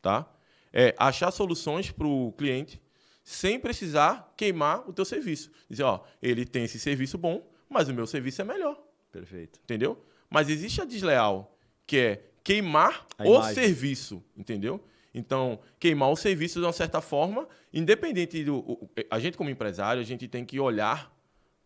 Tá? 0.00 0.26
É 0.72 0.94
achar 0.98 1.30
soluções 1.30 1.90
para 1.90 2.06
o 2.06 2.32
cliente 2.32 2.80
sem 3.24 3.58
precisar 3.58 4.32
queimar 4.36 4.88
o 4.88 4.92
teu 4.92 5.04
serviço. 5.04 5.50
Dizer, 5.68 5.84
ó, 5.84 6.00
ele 6.20 6.44
tem 6.44 6.64
esse 6.64 6.78
serviço 6.78 7.16
bom, 7.18 7.46
mas 7.68 7.88
o 7.88 7.94
meu 7.94 8.06
serviço 8.06 8.42
é 8.42 8.44
melhor. 8.44 8.80
Perfeito. 9.10 9.60
Entendeu? 9.62 10.02
Mas 10.30 10.48
existe 10.48 10.80
a 10.80 10.84
desleal, 10.84 11.56
que 11.86 11.98
é 11.98 12.24
queimar 12.42 13.06
A 13.18 13.24
o 13.24 13.34
imagem. 13.36 13.54
serviço, 13.54 14.24
entendeu? 14.36 14.82
Então, 15.14 15.58
queimar 15.78 16.10
o 16.10 16.16
serviço 16.16 16.58
de 16.58 16.64
uma 16.66 16.72
certa 16.72 17.00
forma, 17.00 17.46
independente 17.72 18.42
do. 18.44 18.56
o- 18.56 18.72
o- 18.84 18.90
A 19.10 19.18
gente, 19.18 19.36
como 19.36 19.50
empresário, 19.50 20.00
a 20.00 20.04
gente 20.04 20.26
tem 20.26 20.44
que 20.44 20.58
olhar 20.58 21.12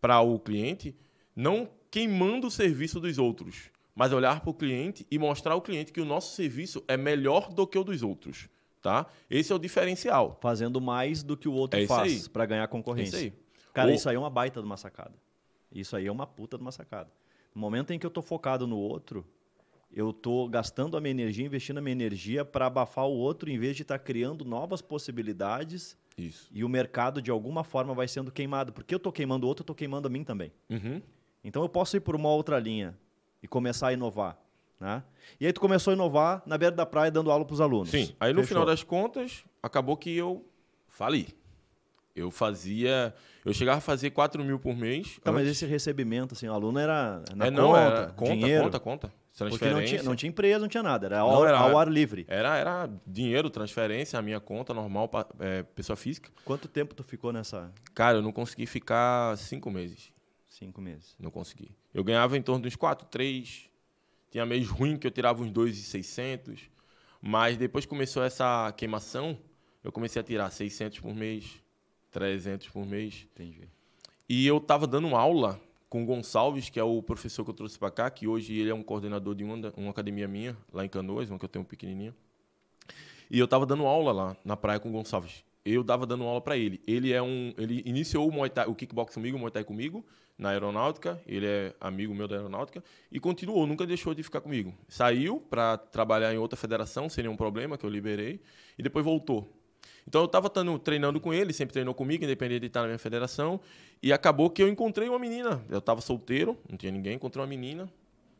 para 0.01 0.19
o 0.21 0.37
cliente, 0.39 0.95
não 1.35 1.69
queimando 1.89 2.47
o 2.47 2.51
serviço 2.51 2.99
dos 2.99 3.17
outros, 3.17 3.71
mas 3.95 4.11
olhar 4.11 4.41
para 4.41 4.49
o 4.49 4.53
cliente 4.53 5.07
e 5.09 5.17
mostrar 5.17 5.53
ao 5.53 5.61
cliente 5.61 5.91
que 5.93 6.01
o 6.01 6.05
nosso 6.05 6.35
serviço 6.35 6.83
é 6.87 6.97
melhor 6.97 7.51
do 7.53 7.65
que 7.65 7.77
o 7.77 7.83
dos 7.83 8.03
outros. 8.03 8.49
Tá? 8.81 9.07
Esse 9.29 9.51
é 9.51 9.55
o 9.55 9.59
diferencial. 9.59 10.37
Fazendo 10.41 10.79
mais 10.79 11.23
do 11.23 11.35
que 11.35 11.47
o 11.47 11.53
outro 11.53 11.79
É 11.79 11.87
faz 11.87 12.27
para 12.27 12.45
ganhar 12.45 12.63
É 12.63 12.67
concorrência. 12.67 13.15
isso 13.17 13.25
aí. 13.25 13.33
Cara, 13.73 13.89
Ou- 13.89 13.95
isso 13.95 14.07
aí 14.09 14.15
é 14.15 14.19
uma 14.19 14.29
baita 14.29 14.59
de 14.61 14.65
uma 14.65 14.77
sacada. 14.77 15.13
Isso 15.71 15.95
aí 15.95 16.05
é 16.05 16.11
uma 16.11 16.27
puta 16.27 16.57
de 16.57 16.61
uma 16.63 16.71
sacada. 16.71 17.09
No 17.55 17.59
momento 17.61 17.91
em 17.91 17.99
que 17.99 18.05
eu 18.05 18.09
tô 18.09 18.21
focado 18.21 18.67
no 18.67 18.77
outro, 18.77 19.25
eu 19.91 20.11
tô 20.13 20.47
gastando 20.47 20.97
a 20.97 21.01
minha 21.01 21.11
energia, 21.11 21.45
investindo 21.45 21.77
a 21.77 21.81
minha 21.81 21.93
energia 21.93 22.43
para 22.45 22.67
abafar 22.67 23.05
o 23.05 23.13
outro, 23.13 23.49
em 23.49 23.57
vez 23.57 23.75
de 23.75 23.81
estar 23.81 23.99
criando 23.99 24.43
novas 24.45 24.81
possibilidades 24.81 25.97
Isso. 26.17 26.49
e 26.51 26.63
o 26.63 26.69
mercado 26.69 27.21
de 27.21 27.31
alguma 27.31 27.63
forma 27.63 27.93
vai 27.93 28.07
sendo 28.07 28.31
queimado. 28.31 28.73
Porque 28.73 28.93
eu 28.93 28.99
tô 28.99 29.11
queimando 29.11 29.45
o 29.45 29.49
outro, 29.49 29.63
eu 29.63 29.67
tô 29.67 29.75
queimando 29.75 30.07
a 30.07 30.11
mim 30.11 30.23
também. 30.23 30.51
Uhum. 30.69 31.01
Então 31.43 31.61
eu 31.61 31.69
posso 31.69 31.95
ir 31.95 32.01
por 32.01 32.15
uma 32.15 32.29
outra 32.29 32.59
linha 32.59 32.97
e 33.41 33.47
começar 33.47 33.87
a 33.87 33.93
inovar. 33.93 34.37
Né? 34.79 35.03
E 35.39 35.45
aí 35.45 35.53
tu 35.53 35.59
começou 35.59 35.91
a 35.91 35.95
inovar 35.95 36.43
na 36.45 36.57
beira 36.57 36.75
da 36.75 36.85
praia 36.85 37.09
dando 37.09 37.31
aula 37.31 37.45
para 37.45 37.53
os 37.53 37.61
alunos. 37.61 37.89
Sim. 37.89 38.13
Aí 38.19 38.31
no 38.33 38.41
Fechou. 38.41 38.49
final 38.49 38.65
das 38.65 38.83
contas, 38.83 39.43
acabou 39.63 39.97
que 39.97 40.15
eu 40.15 40.45
fali. 40.87 41.29
Eu 42.15 42.31
fazia. 42.31 43.13
Eu 43.45 43.53
chegava 43.53 43.77
a 43.77 43.81
fazer 43.81 44.09
4 44.09 44.43
mil 44.43 44.59
por 44.59 44.75
mês. 44.75 45.19
Tá, 45.23 45.31
mas 45.31 45.47
esse 45.47 45.65
recebimento, 45.65 46.33
assim, 46.33 46.47
o 46.47 46.53
aluno 46.53 46.79
era 46.79 47.23
na 47.35 47.45
é, 47.45 47.51
não, 47.51 47.67
conta, 47.67 47.79
era 47.79 48.07
conta, 48.07 48.31
dinheiro. 48.33 48.63
conta, 48.63 48.79
conta. 48.79 49.13
Porque 49.37 49.69
não 49.69 49.83
tinha, 49.85 50.03
não 50.03 50.15
tinha 50.15 50.29
empresa, 50.29 50.59
não 50.59 50.67
tinha 50.67 50.81
nada. 50.83 51.05
Era 51.05 51.19
Não, 51.19 51.27
ao, 51.29 51.45
era- 51.45 51.59
ao 51.59 51.77
ar 51.77 51.87
livre. 51.87 52.25
Era, 52.27 52.57
era 52.57 52.89
dinheiro, 53.05 53.49
transferência, 53.49 54.17
a 54.17 54.21
minha 54.21 54.39
conta 54.39 54.73
normal, 54.73 55.09
é, 55.39 55.63
pessoa 55.63 55.95
física. 55.95 56.31
Quanto 56.43 56.67
tempo 56.67 56.95
tu 56.95 57.03
ficou 57.03 57.31
nessa 57.31 57.71
Cara, 57.93 58.17
eu 58.17 58.21
não 58.21 58.31
consegui 58.31 58.65
ficar 58.65 59.37
cinco 59.37 59.69
meses. 59.69 60.11
cinco 60.49 60.81
meses? 60.81 61.15
Não 61.19 61.29
consegui. 61.29 61.69
Eu 61.93 62.03
ganhava 62.03 62.35
em 62.37 62.41
torno 62.41 62.61
de 62.63 62.67
uns 62.67 62.75
4, 62.75 63.07
3. 63.07 63.69
Tinha 64.31 64.45
mês 64.45 64.67
ruim 64.67 64.97
que 64.97 65.05
eu 65.07 65.11
tirava 65.11 65.41
uns 65.43 65.51
2,600. 65.51 66.69
Mas 67.21 67.57
depois 67.57 67.85
que 67.85 67.89
começou 67.89 68.23
essa 68.23 68.71
queimação, 68.75 69.37
eu 69.83 69.91
comecei 69.91 70.19
a 70.19 70.23
tirar 70.23 70.49
600 70.51 70.99
por 70.99 71.13
mês, 71.15 71.59
300 72.11 72.69
por 72.69 72.85
mês. 72.85 73.27
Entendi. 73.33 73.67
E 74.29 74.45
eu 74.45 74.57
estava 74.57 74.85
dando 74.85 75.15
aula 75.15 75.59
com 75.89 76.03
o 76.03 76.05
Gonçalves, 76.05 76.69
que 76.69 76.79
é 76.79 76.83
o 76.83 77.01
professor 77.01 77.43
que 77.43 77.51
eu 77.51 77.55
trouxe 77.55 77.79
para 77.79 77.89
cá, 77.89 78.09
que 78.09 78.27
hoje 78.27 78.57
ele 78.57 78.69
é 78.69 78.73
um 78.75 78.83
coordenador 78.83 79.33
de 79.35 79.43
uma, 79.43 79.73
uma 79.75 79.91
academia 79.91 80.27
minha, 80.27 80.57
lá 80.71 80.85
em 80.85 80.89
Canoas, 80.89 81.29
uma 81.29 81.39
que 81.39 81.45
eu 81.45 81.49
tenho 81.49 81.63
pequenininha. 81.63 82.13
E 83.29 83.39
eu 83.39 83.45
estava 83.45 83.65
dando 83.65 83.85
aula 83.85 84.11
lá 84.11 84.37
na 84.43 84.55
praia 84.55 84.79
com 84.79 84.89
o 84.89 84.91
Gonçalves. 84.91 85.43
Eu 85.65 85.83
dava 85.83 86.05
dando 86.05 86.23
aula 86.23 86.39
para 86.39 86.55
ele. 86.55 86.81
Ele 86.87 87.11
é 87.11 87.21
um, 87.21 87.53
ele 87.57 87.83
iniciou 87.85 88.27
o 88.27 88.31
Muay 88.31 88.49
Thai, 88.49 88.67
o 88.67 88.75
kickbox 88.75 89.13
comigo, 89.13 89.35
o 89.35 89.39
Muay 89.39 89.51
Thai 89.51 89.65
comigo 89.65 90.05
na 90.37 90.49
aeronáutica. 90.49 91.21
Ele 91.27 91.45
é 91.45 91.75
amigo 91.79 92.15
meu 92.15 92.27
da 92.27 92.37
aeronáutica 92.37 92.81
e 93.11 93.19
continuou, 93.19 93.67
nunca 93.67 93.85
deixou 93.85 94.13
de 94.13 94.23
ficar 94.23 94.39
comigo. 94.39 94.73
Saiu 94.87 95.41
para 95.49 95.77
trabalhar 95.77 96.33
em 96.33 96.37
outra 96.37 96.55
federação 96.55 97.09
sem 97.09 97.23
nenhum 97.23 97.35
problema 97.35 97.77
que 97.77 97.85
eu 97.85 97.89
liberei 97.89 98.39
e 98.77 98.83
depois 98.83 99.03
voltou. 99.03 99.56
Então 100.07 100.21
eu 100.21 100.25
estava 100.25 100.49
treinando 100.49 101.19
com 101.19 101.33
ele, 101.33 101.51
sempre 101.51 101.73
treinou 101.73 101.93
comigo, 101.93 102.23
independente 102.23 102.61
de 102.61 102.67
estar 102.67 102.81
na 102.81 102.87
minha 102.87 102.99
federação. 102.99 103.59
E 104.01 104.13
acabou 104.13 104.49
que 104.49 104.63
eu 104.63 104.69
encontrei 104.69 105.09
uma 105.09 105.19
menina. 105.19 105.61
Eu 105.69 105.79
estava 105.79 105.99
solteiro, 105.99 106.57
não 106.69 106.77
tinha 106.77 106.91
ninguém, 106.91 107.15
encontrei 107.15 107.41
uma 107.41 107.47
menina. 107.47 107.91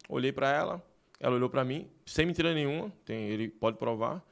Olhei 0.07 0.31
para 0.31 0.49
ela, 0.49 0.81
ela 1.19 1.35
olhou 1.35 1.49
para 1.49 1.65
mim, 1.65 1.87
sem 2.05 2.25
mentira 2.25 2.53
nenhuma, 2.53 2.91
tem, 3.03 3.27
ele 3.27 3.49
pode 3.49 3.77
provar. 3.77 4.23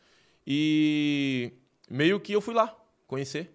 E 0.48 1.52
meio 1.89 2.19
que 2.19 2.32
eu 2.32 2.39
fui 2.39 2.54
lá 2.54 2.74
conhecer, 3.06 3.52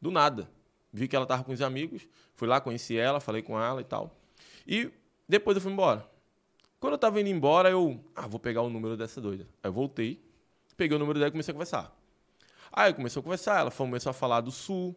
do 0.00 0.10
nada. 0.10 0.48
Vi 0.90 1.06
que 1.06 1.14
ela 1.14 1.24
estava 1.24 1.44
com 1.44 1.52
os 1.52 1.60
amigos, 1.60 2.08
fui 2.34 2.48
lá, 2.48 2.60
conheci 2.62 2.96
ela, 2.96 3.20
falei 3.20 3.42
com 3.42 3.60
ela 3.60 3.82
e 3.82 3.84
tal. 3.84 4.16
E 4.66 4.90
depois 5.28 5.54
eu 5.56 5.60
fui 5.60 5.70
embora. 5.70 6.08
Quando 6.80 6.92
eu 6.92 6.96
estava 6.96 7.20
indo 7.20 7.28
embora, 7.28 7.68
eu, 7.68 8.00
ah, 8.14 8.26
vou 8.26 8.40
pegar 8.40 8.62
o 8.62 8.70
número 8.70 8.96
dessa 8.96 9.20
doida. 9.20 9.46
Aí 9.62 9.68
eu 9.68 9.72
voltei, 9.72 10.18
peguei 10.76 10.96
o 10.96 10.98
número 10.98 11.18
dela 11.18 11.28
e 11.28 11.32
comecei 11.32 11.52
a 11.52 11.54
conversar. 11.54 11.97
Aí 12.72 12.92
começou 12.94 13.20
a 13.20 13.22
conversar, 13.24 13.60
ela 13.60 13.70
começou 13.70 14.10
a 14.10 14.12
falar 14.12 14.40
do 14.40 14.50
Sul. 14.50 14.94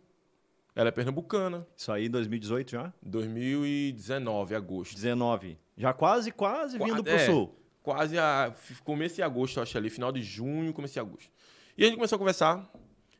Ela 0.74 0.88
é 0.88 0.92
pernambucana, 0.92 1.68
Isso 1.76 1.92
aí 1.92 2.06
em 2.06 2.10
2018 2.10 2.72
já? 2.72 2.94
2019, 3.02 4.56
agosto. 4.56 4.96
19. 4.96 5.58
Já 5.78 5.94
quase, 5.94 6.32
quase 6.32 6.78
Qua- 6.78 6.88
vindo 6.88 7.04
pro 7.04 7.12
é. 7.14 7.26
sul. 7.26 7.56
Quase 7.84 8.18
a 8.18 8.54
começo 8.84 9.16
de 9.16 9.24
agosto, 9.24 9.58
eu 9.58 9.64
acho 9.64 9.78
ali, 9.78 9.90
final 9.90 10.12
de 10.12 10.22
junho, 10.22 10.72
começo 10.74 10.94
de 10.94 11.00
agosto. 11.00 11.30
E 11.78 11.84
a 11.84 11.88
gente 11.88 11.96
começou 11.96 12.16
a 12.16 12.20
conversar, 12.20 12.72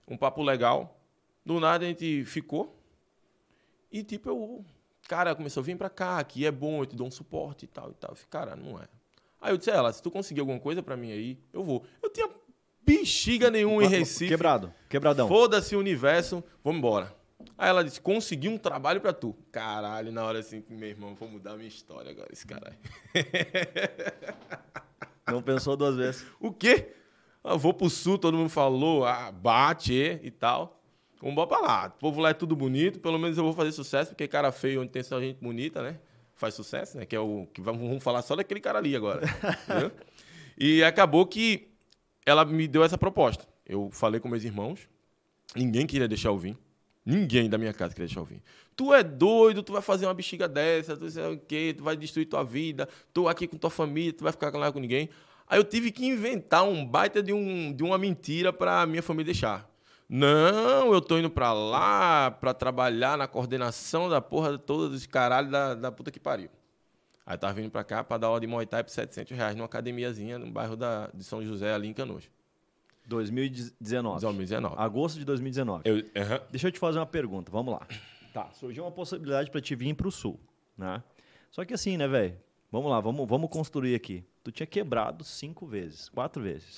um 0.08 0.16
papo 0.16 0.42
legal. 0.44 0.98
Do 1.46 1.60
nada 1.60 1.84
a 1.84 1.88
gente 1.88 2.24
ficou. 2.26 2.78
E 3.92 4.04
tipo, 4.04 4.30
eu, 4.30 4.64
cara, 5.10 5.36
começou 5.36 5.62
a 5.62 5.64
vir 5.66 5.76
pra 5.76 5.90
cá, 5.90 6.20
aqui 6.20 6.46
é 6.46 6.52
bom, 6.52 6.82
eu 6.82 6.86
te 6.86 6.96
dou 6.96 7.08
um 7.08 7.12
suporte 7.12 7.66
e 7.66 7.68
tal 7.68 7.90
e 7.92 7.96
tal. 7.96 8.12
Eu 8.12 8.16
falei, 8.16 8.30
cara, 8.30 8.56
não 8.56 8.80
é. 8.80 8.88
Aí 9.42 9.52
eu 9.52 9.58
disse 9.58 9.72
a 9.72 9.76
ela, 9.76 9.92
se 9.92 10.02
tu 10.02 10.12
conseguir 10.12 10.40
alguma 10.40 10.60
coisa 10.60 10.84
pra 10.84 10.96
mim 10.96 11.12
aí, 11.12 11.40
eu 11.52 11.64
vou. 11.64 11.84
Eu 12.02 12.10
tinha 12.12 12.30
bexiga 13.00 13.50
nenhum 13.50 13.82
em 13.82 13.88
Recife. 13.88 14.28
Quebrado, 14.28 14.74
quebradão. 14.90 15.28
Foda-se 15.28 15.76
o 15.76 15.80
universo, 15.80 16.44
vamos 16.64 16.80
embora. 16.80 17.16
Aí 17.58 17.70
ela 17.70 17.84
disse, 17.84 18.02
consegui 18.02 18.48
um 18.48 18.58
trabalho 18.58 19.00
pra 19.00 19.14
tu. 19.14 19.36
Caralho, 19.52 20.12
na 20.12 20.24
hora 20.24 20.40
assim, 20.40 20.64
meu 20.70 20.90
irmão, 20.90 21.16
vou 21.16 21.30
mudar 21.30 21.52
a 21.52 21.56
minha 21.56 21.68
história 21.68 22.12
agora, 22.12 22.30
esse 22.32 22.46
caralho. 22.46 22.78
Não 25.28 25.42
pensou 25.42 25.78
duas 25.78 25.96
vezes. 25.96 26.26
O 26.40 26.52
quê? 26.52 26.94
Eu 27.44 27.58
vou 27.58 27.74
pro 27.74 27.90
sul, 27.90 28.18
todo 28.18 28.38
mundo 28.38 28.50
falou, 28.50 29.06
ah, 29.06 29.32
bate 29.32 30.20
e, 30.22 30.32
tal. 30.32 30.80
Vamos 31.20 31.34
embora 31.34 31.48
pra 31.48 31.60
lá. 31.60 31.94
O 31.96 32.00
povo 32.00 32.20
lá 32.20 32.30
é 32.30 32.34
tudo 32.34 32.56
bonito, 32.56 33.00
pelo 33.00 33.18
menos 33.18 33.38
eu 33.38 33.44
vou 33.44 33.54
fazer 33.54 33.72
sucesso, 33.72 34.12
porque 34.12 34.28
cara 34.28 34.52
feio, 34.52 34.82
onde 34.82 34.92
tem 34.92 35.04
só 35.04 35.20
gente 35.20 35.40
bonita, 35.40 35.82
né? 35.82 36.00
Faz 36.36 36.56
sucesso, 36.56 36.98
né? 36.98 37.06
Que 37.06 37.16
é 37.16 37.20
o 37.20 37.48
que 37.54 37.62
vamos 37.62 38.04
falar 38.04 38.24
só 38.24 38.36
daquele 38.36 38.60
cara 38.60 38.80
ali 38.80 38.96
agora. 38.96 39.22
E 40.64 40.84
acabou 40.84 41.26
que 41.26 41.71
ela 42.26 42.46
me 42.46 42.68
deu 42.68 42.84
essa 42.84 42.98
proposta. 42.98 43.48
Eu 43.66 43.90
falei 43.92 44.20
com 44.20 44.28
meus 44.28 44.44
irmãos, 44.44 44.88
ninguém 45.56 45.86
queria 45.86 46.08
deixar 46.08 46.30
eu 46.30 46.38
vir. 46.38 46.58
Ninguém 47.06 47.50
da 47.50 47.58
minha 47.58 47.74
casa 47.74 47.94
queria 47.94 48.08
deixar 48.08 48.22
eu 48.22 48.26
vir. 48.26 48.44
Tu 48.76 48.94
é 48.94 49.04
doido, 49.04 49.64
tu 49.64 49.74
vai 49.74 49.82
fazer 49.82 50.06
uma 50.06 50.14
bexiga 50.14 50.48
dessa, 50.48 50.96
tu 50.96 51.10
sei 51.10 51.34
o 51.34 51.40
quê, 51.40 51.74
tu 51.76 51.84
vai 51.84 51.98
destruir 51.98 52.26
tua 52.26 52.44
vida, 52.44 52.88
tu 53.14 53.28
aqui 53.28 53.48
com 53.48 53.58
tua 53.58 53.72
família, 53.72 54.14
tu 54.14 54.24
vai 54.24 54.32
ficar 54.32 54.56
lá 54.56 54.72
com 54.72 54.80
ninguém. 54.80 55.10
Aí 55.48 55.60
eu 55.60 55.64
tive 55.64 55.92
que 55.92 56.06
inventar 56.06 56.64
um 56.64 56.86
baita 56.86 57.22
de, 57.22 57.34
um, 57.34 57.74
de 57.74 57.84
uma 57.84 57.98
mentira 57.98 58.54
pra 58.54 58.86
minha 58.86 59.02
família 59.04 59.26
deixar. 59.26 59.70
Não, 60.08 60.94
eu 60.94 61.02
tô 61.02 61.18
indo 61.18 61.30
pra 61.30 61.54
lá 61.54 62.30
pra 62.30 62.54
trabalhar 62.54 63.18
na 63.18 63.28
coordenação 63.28 64.10
da 64.10 64.22
porra 64.22 64.58
toda 64.58 64.90
dos 64.90 65.06
caralho 65.06 65.50
da, 65.50 65.74
da 65.74 65.92
puta 65.92 66.12
que 66.12 66.20
pariu. 66.20 66.50
Aí 67.32 67.36
eu 67.36 67.40
tava 67.40 67.54
vindo 67.54 67.72
pra 67.72 67.82
cá 67.82 68.04
pra 68.04 68.18
dar 68.18 68.28
aula 68.28 68.42
de 68.42 68.46
Muay 68.46 68.66
Thai 68.66 68.84
por 68.84 68.90
700 68.90 69.38
reais 69.38 69.56
numa 69.56 69.66
academiazinha 69.66 70.38
no 70.38 70.52
bairro 70.52 70.76
da, 70.76 71.10
de 71.14 71.24
São 71.24 71.42
José, 71.42 71.74
ali 71.74 71.88
em 71.88 71.94
Canoas. 71.94 72.30
2019. 73.08 74.20
2019. 74.20 74.76
Agosto 74.78 75.18
de 75.18 75.24
2019. 75.24 75.84
Eu, 75.86 76.04
aham. 76.22 76.42
Deixa 76.52 76.68
eu 76.68 76.72
te 76.74 76.78
fazer 76.78 77.00
uma 77.00 77.06
pergunta, 77.06 77.50
vamos 77.50 77.74
lá. 77.74 77.88
Tá, 78.34 78.52
surgiu 78.52 78.84
uma 78.84 78.92
possibilidade 78.92 79.50
para 79.50 79.62
te 79.62 79.74
vir 79.76 79.94
para 79.96 80.10
o 80.10 80.12
sul, 80.12 80.38
né? 80.78 81.02
Só 81.50 81.64
que 81.64 81.74
assim, 81.74 81.96
né, 81.96 82.06
velho? 82.06 82.38
Vamos 82.70 82.92
lá, 82.92 83.00
vamos, 83.00 83.26
vamos 83.26 83.50
construir 83.50 83.96
aqui. 83.96 84.26
Tu 84.44 84.52
tinha 84.52 84.68
quebrado 84.68 85.24
cinco 85.24 85.66
vezes, 85.66 86.10
quatro 86.10 86.44
vezes. 86.44 86.76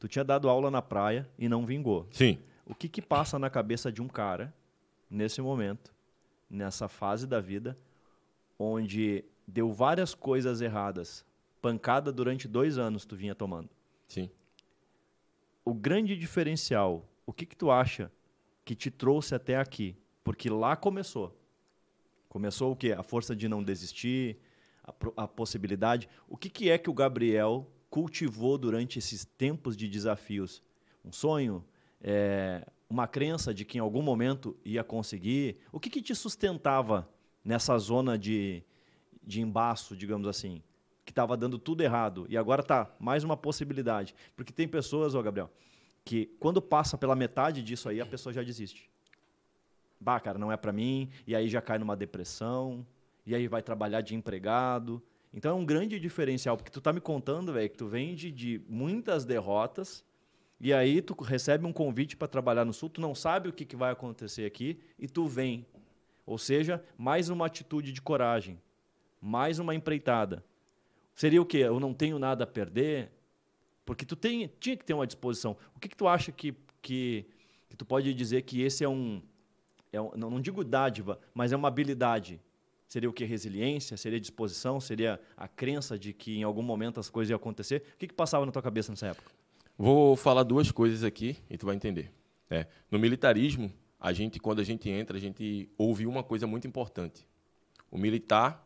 Tu 0.00 0.08
tinha 0.08 0.24
dado 0.24 0.48
aula 0.48 0.70
na 0.70 0.80
praia 0.80 1.28
e 1.38 1.50
não 1.50 1.66
vingou. 1.66 2.08
Sim. 2.12 2.38
O 2.64 2.74
que 2.74 2.88
que 2.88 3.02
passa 3.02 3.38
na 3.38 3.50
cabeça 3.50 3.92
de 3.92 4.00
um 4.00 4.08
cara 4.08 4.54
nesse 5.10 5.42
momento, 5.42 5.94
nessa 6.48 6.88
fase 6.88 7.26
da 7.26 7.40
vida, 7.40 7.76
onde 8.58 9.24
deu 9.52 9.70
várias 9.70 10.14
coisas 10.14 10.62
erradas, 10.62 11.24
pancada 11.60 12.10
durante 12.10 12.48
dois 12.48 12.78
anos 12.78 13.04
tu 13.04 13.14
vinha 13.14 13.34
tomando? 13.34 13.68
Sim. 14.08 14.30
o 15.64 15.72
grande 15.72 16.16
diferencial, 16.16 17.08
o 17.24 17.32
que, 17.32 17.46
que 17.46 17.56
tu 17.56 17.70
acha 17.70 18.10
que 18.64 18.74
te 18.74 18.90
trouxe 18.90 19.34
até 19.34 19.56
aqui? 19.56 19.96
Porque 20.24 20.50
lá 20.50 20.74
começou. 20.76 21.38
Começou 22.28 22.72
o 22.72 22.76
quê? 22.76 22.92
A 22.92 23.02
força 23.02 23.34
de 23.34 23.48
não 23.48 23.62
desistir, 23.62 24.38
a, 24.82 25.22
a 25.24 25.28
possibilidade. 25.28 26.08
O 26.28 26.36
que, 26.36 26.50
que 26.50 26.70
é 26.70 26.76
que 26.76 26.90
o 26.90 26.94
Gabriel 26.94 27.70
cultivou 27.88 28.58
durante 28.58 28.98
esses 28.98 29.24
tempos 29.24 29.76
de 29.76 29.88
desafios? 29.88 30.62
Um 31.04 31.12
sonho? 31.12 31.64
É, 32.02 32.66
uma 32.88 33.06
crença 33.06 33.54
de 33.54 33.64
que 33.64 33.78
em 33.78 33.80
algum 33.80 34.02
momento 34.02 34.56
ia 34.64 34.82
conseguir? 34.82 35.58
O 35.70 35.78
que, 35.78 35.88
que 35.88 36.02
te 36.02 36.14
sustentava 36.14 37.08
nessa 37.44 37.78
zona 37.78 38.18
de, 38.18 38.62
de 39.22 39.40
embaço, 39.40 39.96
digamos 39.96 40.26
assim? 40.26 40.62
Que 41.04 41.12
estava 41.12 41.36
dando 41.36 41.58
tudo 41.58 41.82
errado. 41.82 42.26
E 42.28 42.36
agora 42.36 42.62
tá 42.62 42.90
mais 42.98 43.24
uma 43.24 43.36
possibilidade. 43.36 44.14
Porque 44.36 44.52
tem 44.52 44.68
pessoas, 44.68 45.14
ó, 45.14 45.22
Gabriel, 45.22 45.50
que 46.04 46.26
quando 46.38 46.60
passa 46.60 46.96
pela 46.96 47.14
metade 47.14 47.62
disso 47.62 47.88
aí, 47.88 48.00
a 48.00 48.06
pessoa 48.06 48.32
já 48.32 48.42
desiste. 48.42 48.90
Bah, 50.00 50.20
cara, 50.20 50.38
não 50.38 50.50
é 50.50 50.56
para 50.56 50.72
mim. 50.72 51.10
E 51.26 51.34
aí 51.34 51.48
já 51.48 51.60
cai 51.60 51.78
numa 51.78 51.96
depressão. 51.96 52.86
E 53.24 53.34
aí 53.34 53.48
vai 53.48 53.62
trabalhar 53.62 54.00
de 54.00 54.14
empregado. 54.14 55.02
Então 55.32 55.56
é 55.56 55.60
um 55.60 55.64
grande 55.64 55.98
diferencial, 55.98 56.56
porque 56.56 56.70
tu 56.70 56.80
tá 56.80 56.92
me 56.92 57.00
contando, 57.00 57.52
velho, 57.52 57.70
que 57.70 57.76
tu 57.76 57.86
vem 57.86 58.14
de, 58.14 58.30
de 58.30 58.60
muitas 58.68 59.24
derrotas 59.24 60.04
e 60.64 60.72
aí 60.72 61.02
tu 61.02 61.20
recebe 61.20 61.66
um 61.66 61.72
convite 61.72 62.16
para 62.16 62.28
trabalhar 62.28 62.64
no 62.64 62.72
Sul, 62.72 62.88
tu 62.88 63.00
não 63.00 63.16
sabe 63.16 63.48
o 63.48 63.52
que, 63.52 63.64
que 63.64 63.74
vai 63.74 63.90
acontecer 63.90 64.44
aqui 64.44 64.78
e 64.96 65.08
tu 65.08 65.26
vem. 65.26 65.66
Ou 66.24 66.38
seja, 66.38 66.84
mais 66.96 67.28
uma 67.28 67.46
atitude 67.46 67.90
de 67.90 68.00
coragem, 68.00 68.60
mais 69.22 69.58
uma 69.58 69.74
empreitada. 69.74 70.44
Seria 71.14 71.40
o 71.40 71.46
quê? 71.46 71.58
Eu 71.58 71.78
não 71.78 71.94
tenho 71.94 72.18
nada 72.18 72.44
a 72.44 72.46
perder? 72.46 73.10
Porque 73.86 74.04
tu 74.04 74.16
tem, 74.16 74.50
tinha 74.58 74.76
que 74.76 74.84
ter 74.84 74.92
uma 74.92 75.06
disposição. 75.06 75.56
O 75.74 75.80
que, 75.80 75.88
que 75.88 75.96
tu 75.96 76.08
acha 76.08 76.32
que, 76.32 76.54
que, 76.82 77.24
que 77.70 77.76
tu 77.76 77.84
pode 77.84 78.12
dizer 78.12 78.42
que 78.42 78.60
esse 78.60 78.82
é 78.82 78.88
um, 78.88 79.22
é 79.92 80.00
um 80.00 80.10
não, 80.16 80.40
digo 80.40 80.64
dádiva, 80.64 81.18
mas 81.32 81.52
é 81.52 81.56
uma 81.56 81.68
habilidade 81.68 82.40
Seria 82.92 83.08
o 83.08 83.12
que? 83.12 83.24
Resiliência? 83.24 83.96
Seria 83.96 84.20
disposição? 84.20 84.78
Seria 84.78 85.18
a 85.34 85.48
crença 85.48 85.98
de 85.98 86.12
que 86.12 86.36
em 86.36 86.42
algum 86.42 86.60
momento 86.60 87.00
as 87.00 87.08
coisas 87.08 87.30
iam 87.30 87.36
acontecer? 87.36 87.82
O 87.94 87.96
que, 87.96 88.06
que 88.06 88.12
passava 88.12 88.44
na 88.44 88.52
tua 88.52 88.60
cabeça 88.60 88.92
nessa 88.92 89.06
época? 89.06 89.32
Vou 89.78 90.14
falar 90.14 90.42
duas 90.42 90.70
coisas 90.70 91.02
aqui 91.02 91.38
e 91.48 91.56
tu 91.56 91.64
vai 91.64 91.74
entender. 91.74 92.12
É, 92.50 92.66
no 92.90 92.98
militarismo, 92.98 93.72
a 93.98 94.12
gente, 94.12 94.38
quando 94.38 94.60
a 94.60 94.62
gente 94.62 94.90
entra, 94.90 95.16
a 95.16 95.20
gente 95.20 95.70
ouve 95.78 96.06
uma 96.06 96.22
coisa 96.22 96.46
muito 96.46 96.68
importante. 96.68 97.26
O 97.90 97.96
militar 97.96 98.62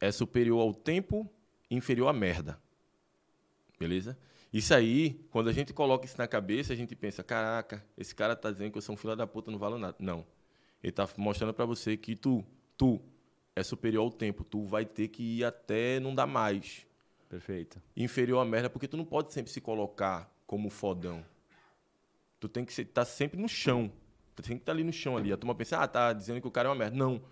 é 0.00 0.10
superior 0.10 0.60
ao 0.60 0.72
tempo, 0.72 1.30
inferior 1.70 2.08
à 2.08 2.12
merda. 2.12 2.58
Beleza? 3.78 4.18
Isso 4.52 4.74
aí, 4.74 5.24
quando 5.30 5.48
a 5.48 5.52
gente 5.52 5.72
coloca 5.72 6.06
isso 6.06 6.18
na 6.18 6.26
cabeça, 6.26 6.72
a 6.72 6.76
gente 6.76 6.96
pensa, 6.96 7.22
caraca, 7.22 7.84
esse 7.96 8.14
cara 8.14 8.34
tá 8.34 8.50
dizendo 8.50 8.72
que 8.72 8.78
eu 8.78 8.82
sou 8.82 8.94
um 8.94 8.98
filho 8.98 9.14
da 9.14 9.26
puta, 9.26 9.50
não 9.50 9.58
valo 9.58 9.78
nada. 9.78 9.96
Não. 9.98 10.26
Ele 10.82 10.92
tá 10.92 11.08
mostrando 11.16 11.54
para 11.54 11.64
você 11.64 11.96
que 11.96 12.16
tu, 12.16 12.44
tu 12.76 13.00
é 13.54 13.62
superior 13.62 14.02
ao 14.02 14.10
tempo. 14.10 14.42
Tu 14.42 14.64
vai 14.64 14.84
ter 14.84 15.08
que 15.08 15.22
ir 15.22 15.44
até 15.44 16.00
não 16.00 16.14
dar 16.14 16.26
mais. 16.26 16.86
Perfeito. 17.28 17.80
Inferior 17.96 18.40
à 18.40 18.44
merda, 18.44 18.68
porque 18.68 18.88
tu 18.88 18.96
não 18.96 19.04
pode 19.04 19.32
sempre 19.32 19.52
se 19.52 19.60
colocar 19.60 20.28
como 20.46 20.68
fodão. 20.68 21.24
Tu 22.40 22.48
tem 22.48 22.64
que 22.64 22.72
estar 22.72 22.84
tá 22.92 23.04
sempre 23.04 23.40
no 23.40 23.48
chão. 23.48 23.92
Tu 24.34 24.42
tem 24.42 24.56
que 24.56 24.62
estar 24.62 24.72
tá 24.72 24.76
ali 24.76 24.82
no 24.82 24.92
chão 24.92 25.16
ali. 25.16 25.32
A 25.32 25.36
turma 25.36 25.54
pensa, 25.54 25.78
ah, 25.78 25.86
tá 25.86 26.12
dizendo 26.12 26.40
que 26.40 26.48
o 26.48 26.50
cara 26.50 26.68
é 26.68 26.70
uma 26.70 26.76
merda. 26.76 26.96
Não. 26.96 27.22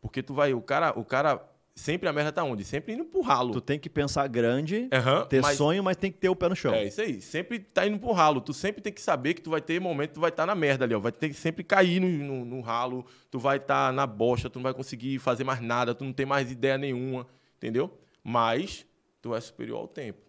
Porque 0.00 0.22
tu 0.22 0.34
vai, 0.34 0.52
o 0.52 0.60
cara, 0.60 0.98
o 0.98 1.04
cara 1.04 1.42
Sempre 1.80 2.10
a 2.10 2.12
merda 2.12 2.30
tá 2.30 2.44
onde? 2.44 2.62
Sempre 2.62 2.92
indo 2.92 3.06
pro 3.06 3.22
ralo. 3.22 3.52
Tu 3.54 3.60
tem 3.62 3.78
que 3.78 3.88
pensar 3.88 4.26
grande, 4.28 4.90
uhum, 4.92 5.26
ter 5.26 5.40
mas... 5.40 5.56
sonho, 5.56 5.82
mas 5.82 5.96
tem 5.96 6.12
que 6.12 6.18
ter 6.18 6.28
o 6.28 6.36
pé 6.36 6.46
no 6.46 6.54
chão. 6.54 6.74
É 6.74 6.84
isso 6.84 7.00
aí. 7.00 7.22
Sempre 7.22 7.58
tá 7.58 7.86
indo 7.86 7.98
pro 7.98 8.12
ralo. 8.12 8.42
Tu 8.42 8.52
sempre 8.52 8.82
tem 8.82 8.92
que 8.92 9.00
saber 9.00 9.32
que 9.32 9.40
tu 9.40 9.48
vai 9.48 9.62
ter 9.62 9.80
momento, 9.80 10.12
tu 10.12 10.20
vai 10.20 10.28
estar 10.28 10.42
tá 10.42 10.46
na 10.46 10.54
merda 10.54 10.84
ali, 10.84 10.94
ó. 10.94 11.00
Vai 11.00 11.10
ter 11.10 11.30
que 11.30 11.34
sempre 11.34 11.64
cair 11.64 11.98
no, 11.98 12.06
no, 12.06 12.44
no 12.44 12.60
ralo, 12.60 13.06
tu 13.30 13.38
vai 13.38 13.56
estar 13.56 13.86
tá 13.86 13.92
na 13.92 14.06
bosta, 14.06 14.50
tu 14.50 14.56
não 14.56 14.64
vai 14.64 14.74
conseguir 14.74 15.18
fazer 15.20 15.42
mais 15.42 15.62
nada, 15.62 15.94
tu 15.94 16.04
não 16.04 16.12
tem 16.12 16.26
mais 16.26 16.52
ideia 16.52 16.76
nenhuma, 16.76 17.26
entendeu? 17.56 17.90
Mas 18.22 18.84
tu 19.22 19.34
é 19.34 19.40
superior 19.40 19.78
ao 19.78 19.88
tempo. 19.88 20.20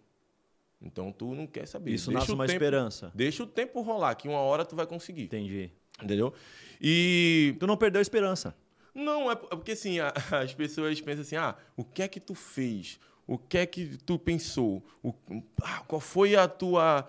Então 0.80 1.12
tu 1.12 1.34
não 1.34 1.46
quer 1.46 1.66
saber. 1.68 1.92
Isso 1.92 2.06
deixa 2.06 2.20
nasce 2.20 2.32
uma 2.32 2.46
tempo, 2.46 2.54
esperança. 2.54 3.12
Deixa 3.14 3.42
o 3.42 3.46
tempo 3.46 3.82
rolar, 3.82 4.14
que 4.14 4.26
uma 4.26 4.40
hora 4.40 4.64
tu 4.64 4.74
vai 4.74 4.86
conseguir. 4.86 5.24
Entendi. 5.24 5.70
Entendeu? 6.02 6.32
E. 6.80 7.54
Tu 7.60 7.66
não 7.66 7.76
perdeu 7.76 7.98
a 7.98 8.02
esperança. 8.02 8.56
Não, 8.94 9.30
é, 9.30 9.32
é 9.32 9.36
porque 9.36 9.72
assim, 9.72 9.98
as 10.30 10.54
pessoas 10.54 11.00
pensam 11.00 11.22
assim, 11.22 11.36
ah, 11.36 11.56
o 11.76 11.84
que 11.84 12.02
é 12.02 12.08
que 12.08 12.20
tu 12.20 12.34
fez? 12.34 12.98
O 13.26 13.38
que 13.38 13.58
é 13.58 13.66
que 13.66 13.96
tu 13.98 14.18
pensou? 14.18 14.84
O, 15.02 15.14
ah, 15.62 15.82
qual 15.86 16.00
foi 16.00 16.36
a 16.36 16.46
tua... 16.48 17.08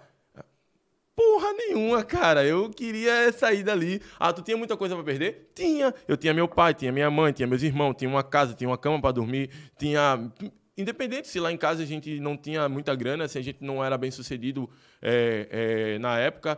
Porra 1.15 1.53
nenhuma, 1.53 2.03
cara. 2.03 2.43
Eu 2.43 2.71
queria 2.71 3.31
sair 3.31 3.61
dali. 3.61 4.01
Ah, 4.19 4.33
tu 4.33 4.41
tinha 4.41 4.57
muita 4.57 4.75
coisa 4.75 4.95
para 4.95 5.03
perder? 5.03 5.51
Tinha. 5.53 5.93
Eu 6.07 6.17
tinha 6.17 6.33
meu 6.33 6.47
pai, 6.47 6.73
tinha 6.73 6.91
minha 6.91 7.11
mãe, 7.11 7.31
tinha 7.31 7.47
meus 7.47 7.61
irmãos, 7.61 7.93
tinha 7.93 8.09
uma 8.09 8.23
casa, 8.23 8.55
tinha 8.55 8.67
uma 8.67 8.79
cama 8.79 8.99
para 8.99 9.11
dormir, 9.11 9.51
tinha 9.77 10.31
independente 10.77 11.27
se 11.27 11.39
lá 11.39 11.51
em 11.51 11.57
casa 11.57 11.83
a 11.83 11.85
gente 11.85 12.19
não 12.19 12.35
tinha 12.35 12.67
muita 12.67 12.95
grana, 12.95 13.27
se 13.27 13.37
a 13.37 13.41
gente 13.41 13.63
não 13.63 13.83
era 13.83 13.97
bem 13.97 14.09
sucedido 14.09 14.69
é, 15.01 15.47
é, 15.95 15.99
na 15.99 16.17
época, 16.17 16.57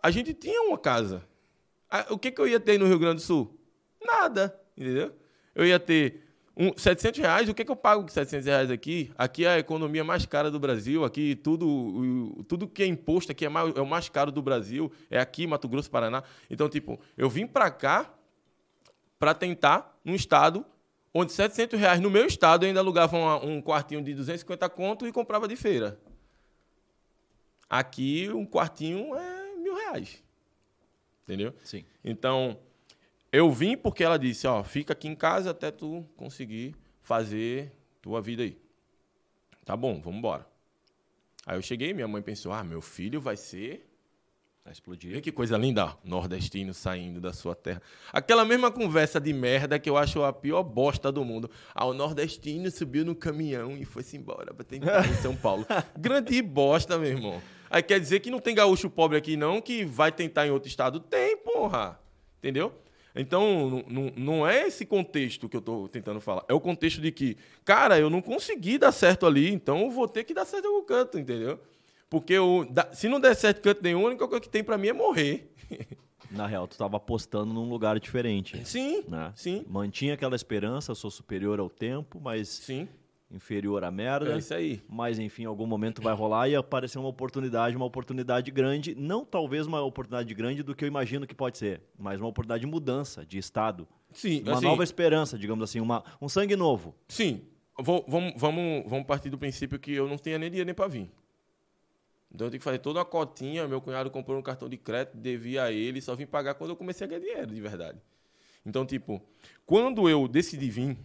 a 0.00 0.10
gente 0.10 0.32
tinha 0.32 0.62
uma 0.62 0.78
casa. 0.78 1.24
O 2.10 2.18
que, 2.18 2.30
que 2.30 2.40
eu 2.40 2.46
ia 2.46 2.60
ter 2.60 2.78
no 2.78 2.86
Rio 2.86 2.98
Grande 2.98 3.16
do 3.16 3.22
Sul? 3.22 3.58
Nada. 4.04 4.58
Entendeu? 4.76 5.12
Eu 5.54 5.66
ia 5.66 5.80
ter 5.80 6.26
um, 6.56 6.76
700 6.76 7.20
reais, 7.20 7.48
o 7.48 7.54
que, 7.54 7.62
é 7.62 7.64
que 7.64 7.70
eu 7.70 7.76
pago 7.76 8.02
com 8.02 8.08
700 8.08 8.46
reais 8.46 8.70
aqui? 8.70 9.12
Aqui 9.16 9.44
é 9.44 9.48
a 9.48 9.58
economia 9.58 10.02
mais 10.02 10.24
cara 10.24 10.50
do 10.50 10.58
Brasil, 10.58 11.04
aqui 11.04 11.36
tudo, 11.36 12.44
tudo 12.48 12.66
que 12.66 12.82
é 12.82 12.86
imposto 12.86 13.30
aqui 13.30 13.44
é, 13.44 13.48
mais, 13.48 13.76
é 13.76 13.80
o 13.80 13.86
mais 13.86 14.08
caro 14.08 14.32
do 14.32 14.40
Brasil, 14.40 14.90
é 15.10 15.18
aqui 15.18 15.46
Mato 15.46 15.68
Grosso, 15.68 15.90
Paraná. 15.90 16.22
Então, 16.48 16.68
tipo, 16.68 16.98
eu 17.16 17.28
vim 17.28 17.46
para 17.46 17.70
cá 17.70 18.10
para 19.18 19.34
tentar 19.34 19.98
um 20.04 20.14
estado 20.14 20.64
onde 21.12 21.32
700 21.32 21.78
reais 21.78 22.00
no 22.00 22.10
meu 22.10 22.26
estado 22.26 22.64
eu 22.64 22.68
ainda 22.68 22.80
alugava 22.80 23.16
um, 23.16 23.56
um 23.56 23.62
quartinho 23.62 24.02
de 24.02 24.14
250 24.14 24.68
conto 24.70 25.06
e 25.06 25.12
comprava 25.12 25.46
de 25.46 25.56
feira. 25.56 26.00
Aqui 27.68 28.30
um 28.32 28.46
quartinho 28.46 29.14
é 29.14 29.56
mil 29.56 29.74
reais. 29.74 30.22
Entendeu? 31.24 31.52
Sim. 31.62 31.84
Então, 32.04 32.58
eu 33.36 33.50
vim 33.52 33.76
porque 33.76 34.02
ela 34.02 34.18
disse, 34.18 34.46
ó, 34.46 34.64
fica 34.64 34.94
aqui 34.94 35.08
em 35.08 35.14
casa 35.14 35.50
até 35.50 35.70
tu 35.70 36.06
conseguir 36.16 36.74
fazer 37.02 37.70
tua 38.00 38.20
vida 38.22 38.42
aí. 38.42 38.58
Tá 39.64 39.76
bom, 39.76 40.00
vamos 40.00 40.18
embora. 40.18 40.46
Aí 41.44 41.58
eu 41.58 41.62
cheguei, 41.62 41.92
minha 41.92 42.08
mãe 42.08 42.22
pensou, 42.22 42.52
ah, 42.52 42.64
meu 42.64 42.80
filho 42.80 43.20
vai 43.20 43.36
ser... 43.36 43.86
Vai 44.64 44.72
explodir. 44.72 45.12
Vê 45.12 45.20
que 45.20 45.30
coisa 45.30 45.56
linda, 45.56 45.96
nordestino 46.02 46.74
saindo 46.74 47.20
da 47.20 47.32
sua 47.32 47.54
terra. 47.54 47.80
Aquela 48.12 48.44
mesma 48.44 48.68
conversa 48.68 49.20
de 49.20 49.32
merda 49.32 49.78
que 49.78 49.88
eu 49.88 49.96
acho 49.96 50.24
a 50.24 50.32
pior 50.32 50.64
bosta 50.64 51.12
do 51.12 51.24
mundo. 51.24 51.48
Ah, 51.72 51.84
o 51.84 51.94
nordestino 51.94 52.68
subiu 52.70 53.04
no 53.04 53.14
caminhão 53.14 53.76
e 53.76 53.84
foi-se 53.84 54.16
embora 54.16 54.52
pra 54.52 54.64
tentar 54.64 55.06
em 55.08 55.14
São 55.14 55.36
Paulo. 55.36 55.64
Grande 55.96 56.42
bosta, 56.42 56.98
meu 56.98 57.10
irmão. 57.10 57.40
Aí 57.70 57.82
quer 57.82 58.00
dizer 58.00 58.18
que 58.20 58.30
não 58.30 58.40
tem 58.40 58.56
gaúcho 58.56 58.90
pobre 58.90 59.16
aqui 59.16 59.36
não 59.36 59.60
que 59.60 59.84
vai 59.84 60.10
tentar 60.10 60.48
em 60.48 60.50
outro 60.50 60.68
estado? 60.68 60.98
Tem, 60.98 61.36
porra. 61.36 62.00
Entendeu? 62.38 62.72
Então, 63.16 63.84
não, 63.88 64.12
não 64.16 64.46
é 64.46 64.66
esse 64.66 64.84
contexto 64.84 65.48
que 65.48 65.56
eu 65.56 65.60
estou 65.60 65.88
tentando 65.88 66.20
falar. 66.20 66.44
É 66.48 66.54
o 66.54 66.60
contexto 66.60 67.00
de 67.00 67.10
que, 67.10 67.36
cara, 67.64 67.98
eu 67.98 68.10
não 68.10 68.20
consegui 68.20 68.78
dar 68.78 68.92
certo 68.92 69.26
ali, 69.26 69.52
então 69.52 69.82
eu 69.82 69.90
vou 69.90 70.06
ter 70.06 70.24
que 70.24 70.34
dar 70.34 70.44
certo 70.44 70.66
em 70.66 70.68
algum 70.68 70.84
canto, 70.84 71.18
entendeu? 71.18 71.58
Porque 72.10 72.34
eu, 72.34 72.66
se 72.92 73.08
não 73.08 73.18
der 73.18 73.34
certo 73.34 73.62
canto 73.62 73.82
nenhum, 73.82 74.04
a 74.04 74.08
única 74.08 74.28
coisa 74.28 74.40
que 74.40 74.48
tem 74.48 74.62
para 74.62 74.78
mim 74.78 74.88
é 74.88 74.92
morrer. 74.92 75.50
Na 76.30 76.46
real, 76.46 76.66
tu 76.66 76.72
estava 76.72 76.96
apostando 76.96 77.54
num 77.54 77.68
lugar 77.68 77.98
diferente. 77.98 78.60
Sim, 78.64 79.04
né? 79.08 79.32
sim. 79.34 79.64
Mantinha 79.68 80.14
aquela 80.14 80.36
esperança, 80.36 80.94
sou 80.94 81.10
superior 81.10 81.60
ao 81.60 81.70
tempo, 81.70 82.20
mas 82.20 82.48
sim 82.48 82.88
inferior 83.36 83.84
à 83.84 83.90
merda. 83.90 84.34
É 84.34 84.38
isso 84.38 84.52
aí. 84.52 84.82
Mas, 84.88 85.18
enfim, 85.18 85.42
em 85.42 85.46
algum 85.46 85.66
momento 85.66 86.02
vai 86.02 86.14
rolar 86.14 86.48
e 86.48 86.56
aparecer 86.56 86.98
uma 86.98 87.08
oportunidade, 87.08 87.76
uma 87.76 87.86
oportunidade 87.86 88.50
grande. 88.50 88.94
Não 88.94 89.24
talvez 89.24 89.66
uma 89.66 89.80
oportunidade 89.82 90.32
grande 90.34 90.62
do 90.62 90.74
que 90.74 90.84
eu 90.84 90.88
imagino 90.88 91.26
que 91.26 91.34
pode 91.34 91.58
ser, 91.58 91.80
mas 91.98 92.20
uma 92.20 92.28
oportunidade 92.28 92.62
de 92.62 92.66
mudança 92.66 93.24
de 93.24 93.38
estado. 93.38 93.86
Sim, 94.12 94.42
Uma 94.42 94.54
assim, 94.54 94.64
nova 94.64 94.82
esperança, 94.82 95.38
digamos 95.38 95.62
assim, 95.62 95.78
uma, 95.78 96.02
um 96.20 96.28
sangue 96.28 96.56
novo. 96.56 96.94
Sim. 97.08 97.42
Vou, 97.78 98.04
vamos, 98.08 98.32
vamos, 98.36 98.84
vamos 98.88 99.06
partir 99.06 99.28
do 99.28 99.36
princípio 99.36 99.78
que 99.78 99.92
eu 99.92 100.08
não 100.08 100.16
tenho 100.16 100.38
nem 100.38 100.48
dinheiro 100.48 100.66
nem 100.66 100.74
para 100.74 100.88
vir. 100.88 101.10
Então 102.34 102.46
eu 102.46 102.50
tenho 102.50 102.60
que 102.60 102.64
fazer 102.64 102.78
toda 102.78 103.00
a 103.00 103.04
cotinha. 103.04 103.68
Meu 103.68 103.80
cunhado 103.80 104.10
comprou 104.10 104.38
um 104.38 104.42
cartão 104.42 104.68
de 104.68 104.76
crédito, 104.76 105.16
devia 105.16 105.64
a 105.64 105.72
ele, 105.72 106.00
só 106.00 106.14
vim 106.14 106.26
pagar 106.26 106.54
quando 106.54 106.70
eu 106.70 106.76
comecei 106.76 107.06
a 107.06 107.08
ganhar 107.08 107.20
dinheiro, 107.20 107.54
de 107.54 107.60
verdade. 107.60 107.98
Então, 108.64 108.84
tipo, 108.84 109.22
quando 109.64 110.08
eu 110.08 110.26
decidi 110.26 110.68
vir, 110.68 110.98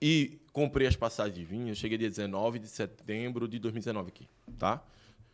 e 0.00 0.38
comprei 0.52 0.86
as 0.86 0.96
passagens 0.96 1.34
de 1.34 1.44
vinho. 1.44 1.68
Eu 1.68 1.74
cheguei 1.74 1.98
dia 1.98 2.08
19 2.08 2.58
de 2.58 2.68
setembro 2.68 3.48
de 3.48 3.58
2019 3.58 4.08
aqui, 4.08 4.28
tá? 4.58 4.82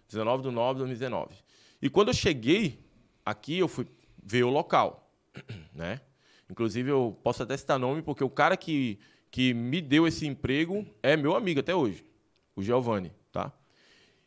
19 0.09 0.43
de 0.43 0.51
9 0.51 0.75
de 0.75 0.79
2019. 0.79 1.35
E 1.81 1.89
quando 1.89 2.09
eu 2.09 2.15
cheguei 2.15 2.79
aqui, 3.25 3.59
eu 3.59 3.69
fui 3.69 3.87
ver 4.23 4.45
o 4.45 4.51
local, 4.51 5.11
né? 5.75 6.01
Inclusive, 6.51 6.91
eu 6.91 7.19
posso 7.23 7.43
até 7.43 7.57
citar 7.57 7.79
nome, 7.79 8.03
porque 8.03 8.23
o 8.23 8.31
cara 8.31 8.57
que, 8.57 8.99
que 9.31 9.55
me 9.55 9.81
deu 9.81 10.07
esse 10.07 10.27
emprego 10.27 10.87
é 11.03 11.17
meu 11.17 11.35
amigo 11.35 11.61
até 11.61 11.75
hoje, 11.75 12.05
o 12.55 12.63
Giovanni, 12.63 13.11
tá? 13.33 13.53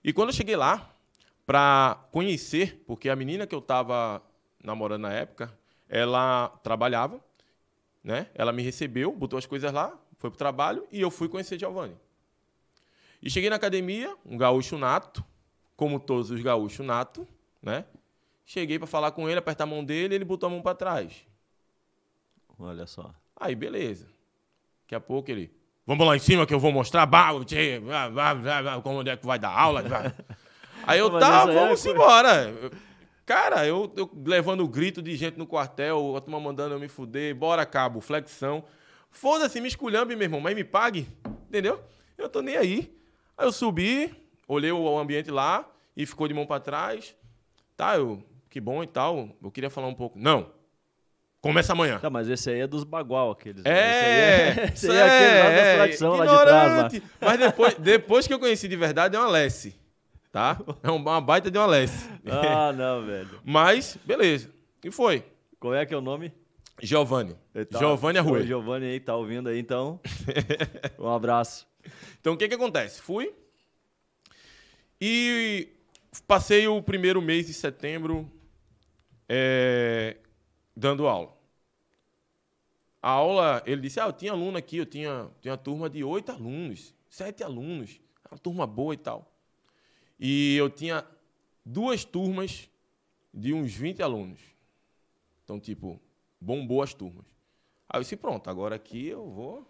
E 0.03 0.11
quando 0.11 0.29
eu 0.29 0.35
cheguei 0.35 0.55
lá, 0.55 0.95
para 1.45 2.07
conhecer, 2.11 2.83
porque 2.87 3.09
a 3.09 3.15
menina 3.15 3.45
que 3.45 3.53
eu 3.53 3.59
estava 3.59 4.21
namorando 4.63 5.03
na 5.03 5.13
época, 5.13 5.53
ela 5.87 6.49
trabalhava, 6.63 7.23
né? 8.03 8.27
Ela 8.33 8.51
me 8.51 8.63
recebeu, 8.63 9.11
botou 9.11 9.37
as 9.37 9.45
coisas 9.45 9.71
lá, 9.71 9.97
foi 10.17 10.29
pro 10.29 10.37
trabalho 10.37 10.87
e 10.91 11.01
eu 11.01 11.11
fui 11.11 11.27
conhecer 11.27 11.59
Giovanni. 11.59 11.95
E 13.21 13.29
cheguei 13.29 13.49
na 13.49 13.55
academia, 13.55 14.15
um 14.25 14.37
gaúcho 14.37 14.77
nato, 14.77 15.23
como 15.75 15.99
todos 15.99 16.29
os 16.29 16.41
gaúchos 16.41 16.85
nato, 16.85 17.27
né? 17.61 17.85
Cheguei 18.45 18.77
para 18.77 18.87
falar 18.87 19.11
com 19.11 19.27
ele, 19.27 19.39
apertar 19.39 19.63
a 19.63 19.67
mão 19.67 19.83
dele, 19.83 20.15
ele 20.15 20.25
botou 20.25 20.47
a 20.47 20.49
mão 20.49 20.61
para 20.61 20.75
trás. 20.75 21.25
Olha 22.59 22.85
só. 22.85 23.13
Aí, 23.35 23.55
beleza. 23.55 24.07
Daqui 24.83 24.93
a 24.93 24.99
pouco 24.99 25.31
ele, 25.31 25.51
vamos 25.85 26.05
lá 26.05 26.15
em 26.15 26.19
cima 26.19 26.45
que 26.45 26.53
eu 26.53 26.59
vou 26.59 26.71
mostrar, 26.71 27.05
bah, 27.07 27.31
como 28.83 29.01
é 29.09 29.17
que 29.17 29.25
vai 29.25 29.39
dar 29.39 29.49
aula. 29.49 29.83
Aí 30.85 30.99
eu, 30.99 31.09
tá, 31.19 31.45
vamos 31.45 31.83
embora. 31.83 32.53
Cara, 33.25 33.65
eu, 33.65 33.91
eu 33.97 34.09
levando 34.23 34.63
o 34.63 34.67
grito 34.67 35.01
de 35.01 35.15
gente 35.15 35.35
no 35.35 35.47
quartel, 35.47 36.15
a 36.15 36.21
turma 36.21 36.39
mandando 36.39 36.75
eu 36.75 36.79
me 36.79 36.87
fuder, 36.87 37.33
bora 37.33 37.65
cabo, 37.65 37.99
flexão. 37.99 38.63
Foda-se, 39.15 39.61
me 39.61 39.67
esculhambe, 39.69 40.15
meu 40.15 40.25
irmão, 40.25 40.41
mas 40.41 40.53
me 40.55 40.63
pague. 40.63 41.07
Entendeu? 41.47 41.81
Eu 42.17 42.27
tô 42.27 42.41
nem 42.41 42.57
aí. 42.57 42.93
Aí 43.37 43.47
eu 43.47 43.51
subi, 43.51 44.13
olhei 44.47 44.71
o 44.71 44.97
ambiente 44.97 45.31
lá 45.31 45.65
e 45.95 46.05
ficou 46.05 46.27
de 46.27 46.33
mão 46.33 46.45
para 46.45 46.59
trás. 46.59 47.15
Tá, 47.77 47.95
eu, 47.95 48.21
que 48.49 48.59
bom 48.59 48.83
e 48.83 48.87
tal. 48.87 49.29
Eu 49.41 49.49
queria 49.51 49.69
falar 49.69 49.87
um 49.87 49.93
pouco. 49.93 50.19
Não. 50.19 50.51
Começa 51.39 51.73
amanhã. 51.73 51.99
Tá, 51.99 52.09
mas 52.09 52.27
esse 52.27 52.49
aí 52.49 52.59
é 52.61 52.67
dos 52.67 52.83
bagual, 52.83 53.31
aqueles. 53.31 53.63
né? 53.63 53.69
É, 53.71 53.73
Esse 53.73 54.05
aí 54.05 54.11
é, 54.17 54.65
esse 54.73 54.91
aí 54.91 54.97
é 54.97 55.01
aquele 55.03 55.43
lá 55.43 55.49
das 55.49 55.75
tradição 55.75 56.15
lá 56.15 56.25
de 56.25 56.43
trás, 56.45 56.93
lá. 56.93 57.09
Mas 57.21 57.39
depois, 57.39 57.73
depois 57.79 58.27
que 58.27 58.33
eu 58.33 58.39
conheci 58.39 58.67
de 58.67 58.75
verdade, 58.75 59.15
é 59.15 59.19
uma 59.19 59.29
Lessie. 59.29 59.75
Tá? 60.31 60.59
É 60.83 60.91
uma 60.91 61.21
baita 61.21 61.49
de 61.49 61.57
uma 61.57 61.67
Lessie. 61.67 62.09
Ah, 62.27 62.73
não, 62.73 63.05
velho. 63.05 63.39
Mas, 63.45 63.97
beleza. 64.03 64.49
E 64.83 64.91
foi. 64.91 65.23
Qual 65.59 65.73
é 65.73 65.85
que 65.85 65.93
é 65.93 65.97
o 65.97 66.01
nome? 66.01 66.33
Giovanni. 66.81 67.35
Tá- 67.69 67.79
Giovanni 67.79 68.19
Arruê. 68.19 68.45
Giovanni 68.45 68.85
aí 68.85 68.99
tá 68.99 69.15
ouvindo 69.15 69.49
aí, 69.49 69.59
então. 69.59 69.99
Um 70.99 71.09
abraço. 71.09 71.67
Então, 72.19 72.33
o 72.33 72.37
que 72.37 72.47
que 72.47 72.55
acontece? 72.55 73.01
Fui 73.01 73.33
e 74.99 75.69
passei 76.27 76.67
o 76.67 76.81
primeiro 76.81 77.21
mês 77.21 77.47
de 77.47 77.53
setembro 77.53 78.29
é, 79.29 80.17
dando 80.75 81.07
aula. 81.07 81.35
A 83.01 83.09
aula, 83.09 83.61
ele 83.65 83.81
disse, 83.81 83.99
ah, 83.99 84.05
eu 84.07 84.13
tinha 84.13 84.31
aluno 84.31 84.57
aqui, 84.57 84.77
eu 84.77 84.85
tinha, 84.85 85.29
tinha 85.39 85.51
uma 85.51 85.57
turma 85.57 85.89
de 85.89 86.03
oito 86.03 86.31
alunos, 86.31 86.93
sete 87.07 87.43
alunos, 87.43 88.01
uma 88.31 88.37
turma 88.39 88.65
boa 88.65 88.95
e 88.95 88.97
tal. 88.97 89.31
E 90.19 90.55
eu 90.55 90.69
tinha 90.69 91.05
duas 91.63 92.03
turmas 92.03 92.67
de 93.33 93.53
uns 93.53 93.73
20 93.73 94.01
alunos. 94.01 94.39
Então, 95.43 95.59
tipo, 95.59 96.01
bombou 96.45 96.81
as 96.81 96.93
turmas. 96.93 97.25
Aí 97.89 97.97
eu 97.99 98.01
disse, 98.03 98.15
pronto, 98.15 98.49
agora 98.49 98.75
aqui 98.75 99.07
eu 99.07 99.27
vou 99.29 99.67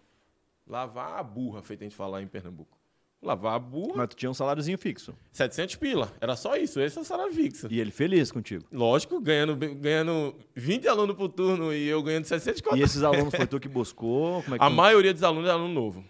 lavar 0.68 1.20
a 1.20 1.24
burra, 1.24 1.62
feito 1.62 1.82
a 1.82 1.84
gente 1.86 1.96
falar 1.96 2.22
em 2.22 2.28
Pernambuco. 2.28 2.78
Lavar 3.22 3.56
a 3.56 3.60
burra, 3.60 3.94
Mas 3.98 4.10
tu 4.10 4.16
tinha 4.16 4.30
um 4.30 4.34
saláriozinho 4.34 4.78
fixo. 4.78 5.16
700 5.32 5.76
pila. 5.78 6.14
Era 6.22 6.36
só 6.36 6.56
isso, 6.58 6.80
esse 6.80 6.98
é 6.98 7.02
o 7.02 7.04
salário 7.04 7.34
fixo. 7.34 7.68
E 7.72 7.80
ele 7.80 7.90
feliz 7.92 8.32
contigo. 8.32 8.66
Lógico, 8.72 9.20
ganhando, 9.20 9.56
ganhando 9.56 10.36
20 10.54 10.88
alunos 10.88 11.16
por 11.16 11.30
turno 11.30 11.74
e 11.74 11.88
eu 11.88 12.04
ganhando 12.04 12.26
700 12.26 12.62
E 12.78 12.82
esses 12.82 13.02
alunos 13.04 13.34
foi 13.34 13.48
tu 13.48 13.60
que 13.60 13.68
buscou? 13.68 14.44
Como 14.44 14.56
é 14.56 14.60
que 14.60 14.64
A 14.66 14.70
tu- 14.70 14.74
maioria 14.76 15.14
dos 15.14 15.24
alunos 15.24 15.50
é 15.50 15.54
aluno 15.54 15.74
novo. 15.74 16.04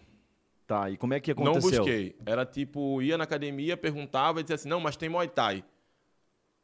Tá, 0.67 0.89
e 0.89 0.97
como 0.97 1.13
é 1.13 1.19
que 1.19 1.33
Não 1.35 1.43
aconteceu? 1.51 1.83
busquei. 1.83 2.15
Era 2.25 2.43
tipo, 2.45 3.01
ia 3.01 3.17
na 3.17 3.23
academia, 3.23 3.77
perguntava 3.77 4.39
e 4.39 4.43
dizia 4.43 4.55
assim, 4.55 4.67
não, 4.67 4.79
mas 4.81 4.97
tem 4.97 5.07
Muay 5.07 5.27
Thai. 5.29 5.63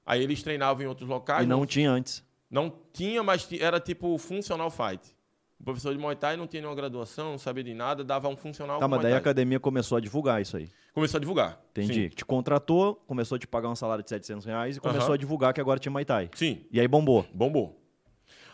Aí 0.05 0.21
eles 0.23 0.41
treinavam 0.43 0.83
em 0.83 0.87
outros 0.87 1.07
locais. 1.07 1.45
E 1.45 1.47
não 1.47 1.65
tinha 1.65 1.91
antes. 1.91 2.23
Não 2.51 2.71
tinha, 2.91 3.23
mas 3.23 3.47
era 3.53 3.79
tipo 3.79 4.17
funcional 4.17 4.69
fight. 4.69 5.15
O 5.57 5.63
professor 5.63 5.93
de 5.93 5.99
Muay 5.99 6.15
Thai 6.15 6.35
não 6.35 6.47
tinha 6.47 6.59
nenhuma 6.59 6.75
graduação, 6.75 7.31
não 7.31 7.37
sabia 7.37 7.63
de 7.63 7.73
nada, 7.73 8.03
dava 8.03 8.27
um 8.27 8.35
funcional 8.35 8.79
Tá, 8.79 8.87
mas 8.87 9.01
daí 9.01 9.13
a 9.13 9.17
academia 9.17 9.59
começou 9.59 9.95
a 9.95 10.01
divulgar 10.01 10.41
isso 10.41 10.57
aí. 10.57 10.67
Começou 10.91 11.17
a 11.17 11.21
divulgar. 11.21 11.61
Entendi. 11.69 12.09
Te 12.09 12.25
contratou, 12.25 12.95
começou 13.07 13.35
a 13.35 13.39
te 13.39 13.47
pagar 13.47 13.69
um 13.69 13.75
salário 13.75 14.03
de 14.03 14.09
700 14.09 14.43
reais 14.45 14.77
e 14.77 14.79
começou 14.79 15.13
a 15.13 15.17
divulgar 15.17 15.53
que 15.53 15.61
agora 15.61 15.79
tinha 15.79 15.91
Muay 15.91 16.03
Thai. 16.03 16.29
Sim. 16.33 16.55
Sim, 16.55 16.65
E 16.71 16.79
aí 16.79 16.87
bombou. 16.87 17.25
bombou. 17.33 17.79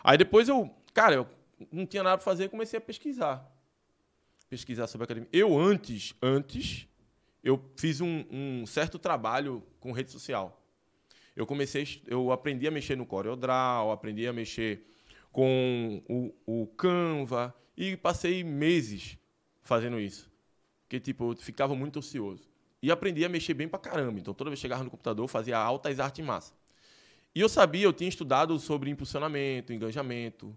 Aí 0.04 0.16
depois 0.18 0.48
eu, 0.48 0.70
cara, 0.94 1.14
eu 1.14 1.26
não 1.72 1.86
tinha 1.86 2.02
nada 2.02 2.18
pra 2.18 2.24
fazer 2.24 2.44
e 2.44 2.48
comecei 2.48 2.76
a 2.76 2.80
pesquisar. 2.80 3.50
Pesquisar 4.48 4.86
sobre 4.86 5.04
a 5.04 5.06
academia. 5.06 5.28
Eu 5.32 5.58
antes, 5.58 6.14
antes, 6.22 6.86
eu 7.42 7.58
fiz 7.76 8.00
um, 8.02 8.24
um 8.30 8.66
certo 8.66 8.98
trabalho 8.98 9.62
com 9.80 9.92
rede 9.92 10.10
social. 10.12 10.57
Eu 11.38 11.46
comecei, 11.46 12.02
eu 12.08 12.32
aprendi 12.32 12.66
a 12.66 12.70
mexer 12.72 12.96
no 12.96 13.06
CorelDRAW, 13.06 13.92
aprendi 13.92 14.26
a 14.26 14.32
mexer 14.32 14.82
com 15.30 16.02
o, 16.08 16.34
o 16.44 16.66
Canva 16.66 17.54
e 17.76 17.96
passei 17.96 18.42
meses 18.42 19.16
fazendo 19.62 20.00
isso. 20.00 20.28
Porque, 20.82 20.98
tipo, 20.98 21.30
eu 21.30 21.36
ficava 21.36 21.76
muito 21.76 22.00
ocioso. 22.00 22.42
E 22.82 22.90
aprendi 22.90 23.24
a 23.24 23.28
mexer 23.28 23.54
bem 23.54 23.68
pra 23.68 23.78
caramba. 23.78 24.18
Então, 24.18 24.34
toda 24.34 24.50
vez 24.50 24.58
que 24.58 24.62
chegava 24.62 24.82
no 24.82 24.90
computador, 24.90 25.22
eu 25.22 25.28
fazia 25.28 25.56
altas 25.56 26.00
artes 26.00 26.26
massa. 26.26 26.52
E 27.32 27.40
eu 27.40 27.48
sabia, 27.48 27.84
eu 27.84 27.92
tinha 27.92 28.08
estudado 28.08 28.58
sobre 28.58 28.90
impulsionamento, 28.90 29.72
engajamento. 29.72 30.56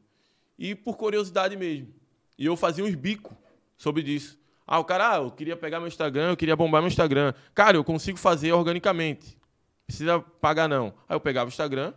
E 0.58 0.74
por 0.74 0.98
curiosidade 0.98 1.56
mesmo. 1.56 1.94
E 2.39 2.48
eu 2.48 2.58
fazia 2.58 2.84
uns 2.84 2.96
bicos 2.96 3.38
sobre 3.78 4.02
isso. 4.02 4.36
Ah, 4.65 4.80
o 4.80 4.84
cara, 4.84 5.12
ah, 5.12 5.17
eu 5.17 5.30
queria 5.30 5.56
pegar 5.56 5.80
meu 5.80 5.88
Instagram, 5.88 6.32
eu 6.32 6.38
queria 6.38 6.56
bombar 6.56 6.82
meu 6.82 6.88
Instagram. 6.88 7.36
Cara, 7.54 7.78
eu 7.78 7.84
consigo 7.84 8.17
fazer 8.17 8.52
organicamente. 8.52 9.39
Precisa 9.92 10.22
pagar 10.40 10.70
não. 10.70 10.94
Aí 11.10 11.16
eu 11.16 11.20
pegava 11.20 11.48
o 11.48 11.50
Instagram 11.50 11.94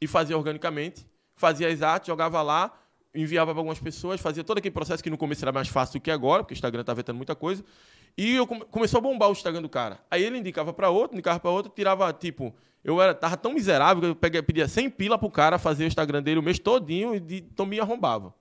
e 0.00 0.06
fazia 0.06 0.36
organicamente, 0.38 1.04
fazia 1.34 1.66
as 1.68 1.82
artes, 1.82 2.06
jogava 2.06 2.40
lá, 2.40 2.72
enviava 3.12 3.50
para 3.50 3.58
algumas 3.58 3.80
pessoas, 3.80 4.20
fazia 4.20 4.44
todo 4.44 4.58
aquele 4.58 4.72
processo 4.72 5.02
que 5.02 5.10
no 5.10 5.18
começo 5.18 5.44
era 5.44 5.50
mais 5.50 5.66
fácil 5.66 5.98
do 5.98 6.02
que 6.04 6.10
agora, 6.10 6.44
porque 6.44 6.54
o 6.54 6.56
Instagram 6.56 6.84
tá 6.84 6.94
vetando 6.94 7.16
muita 7.16 7.34
coisa. 7.34 7.64
E 8.16 8.36
eu 8.36 8.46
come- 8.46 8.64
começou 8.66 8.98
a 8.98 9.00
bombar 9.00 9.28
o 9.28 9.32
Instagram 9.32 9.60
do 9.60 9.68
cara. 9.68 9.98
Aí 10.08 10.22
ele 10.22 10.38
indicava 10.38 10.72
para 10.72 10.88
outro, 10.88 11.16
indicava 11.16 11.40
para 11.40 11.50
outro, 11.50 11.72
tirava 11.74 12.12
tipo, 12.12 12.54
eu 12.84 13.02
era 13.02 13.12
tava 13.12 13.36
tão 13.36 13.52
miserável 13.52 14.00
que 14.00 14.06
eu 14.10 14.14
peguei, 14.14 14.40
pedia 14.40 14.68
100 14.68 14.88
pila 14.90 15.18
pro 15.18 15.28
cara 15.28 15.58
fazer 15.58 15.82
o 15.82 15.86
Instagram 15.88 16.22
dele 16.22 16.38
o 16.38 16.42
mês 16.44 16.60
todinho 16.60 17.12
e 17.12 17.18
de, 17.18 17.36
então 17.38 17.66
me 17.66 17.80
arrombava. 17.80 18.32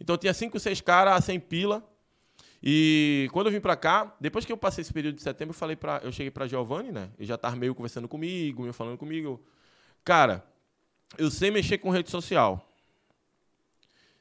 Então 0.00 0.16
tinha 0.16 0.32
5, 0.32 0.58
6 0.58 0.80
caras 0.80 1.12
a 1.12 1.20
100 1.20 1.38
pila. 1.38 1.84
E 2.62 3.28
quando 3.32 3.46
eu 3.46 3.52
vim 3.52 3.60
pra 3.60 3.74
cá, 3.74 4.14
depois 4.20 4.44
que 4.44 4.52
eu 4.52 4.56
passei 4.56 4.82
esse 4.82 4.92
período 4.92 5.16
de 5.16 5.22
setembro, 5.22 5.52
eu 5.52 5.58
falei 5.58 5.76
para, 5.76 6.00
eu 6.04 6.12
cheguei 6.12 6.30
para 6.30 6.46
Giovanni, 6.46 6.92
né? 6.92 7.10
Ele 7.18 7.26
já 7.26 7.38
tava 7.38 7.56
meio 7.56 7.74
conversando 7.74 8.06
comigo, 8.06 8.62
meio 8.62 8.74
falando 8.74 8.98
comigo. 8.98 9.42
Cara, 10.04 10.44
eu 11.16 11.30
sei 11.30 11.50
mexer 11.50 11.78
com 11.78 11.90
rede 11.90 12.10
social. 12.10 12.66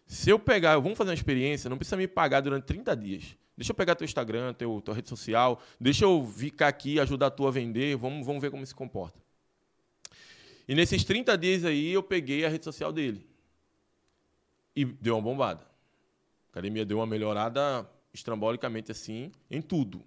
Se 0.06 0.30
eu 0.30 0.40
pegar, 0.40 0.78
vamos 0.80 0.98
fazer 0.98 1.12
uma 1.12 1.16
experiência, 1.16 1.70
não 1.70 1.78
precisa 1.78 1.98
me 1.98 2.08
pagar 2.08 2.42
durante 2.42 2.64
30 2.64 2.96
dias. 2.96 3.36
Deixa 3.58 3.72
eu 3.72 3.76
pegar 3.76 3.94
teu 3.94 4.06
Instagram, 4.06 4.54
teu, 4.54 4.82
tua 4.84 4.96
rede 4.96 5.10
social, 5.10 5.62
deixa 5.78 6.06
eu 6.06 6.26
ficar 6.26 6.70
aqui, 6.70 6.98
ajudar 7.00 7.30
tu 7.32 7.46
a 7.46 7.52
vender, 7.52 7.98
vamos, 7.98 8.26
vamos 8.26 8.42
ver 8.42 8.50
como 8.50 8.66
se 8.66 8.74
comporta. 8.74 9.20
E 10.66 10.74
nesses 10.74 11.04
30 11.04 11.38
dias 11.38 11.66
aí, 11.66 11.92
eu 11.92 12.02
peguei 12.02 12.46
a 12.46 12.50
rede 12.50 12.64
social 12.64 12.94
dele. 12.94 13.28
E 14.74 14.86
deu 14.86 15.16
uma 15.16 15.22
bombada. 15.22 15.62
A 15.62 16.52
academia 16.52 16.86
deu 16.86 17.00
uma 17.00 17.06
melhorada 17.06 17.86
estrambolicamente 18.14 18.92
assim, 18.92 19.32
em 19.50 19.62
tudo. 19.62 20.04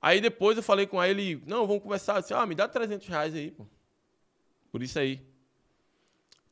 Aí 0.00 0.20
depois 0.20 0.56
eu 0.56 0.62
falei 0.62 0.86
com 0.86 1.02
ele, 1.02 1.42
não, 1.46 1.66
vamos 1.66 1.82
conversar. 1.82 2.18
Assim, 2.18 2.34
ah, 2.34 2.46
me 2.46 2.54
dá 2.54 2.68
300 2.68 3.06
reais 3.08 3.34
aí, 3.34 3.50
pô. 3.50 3.66
Por 4.70 4.82
isso 4.82 4.98
aí. 4.98 5.20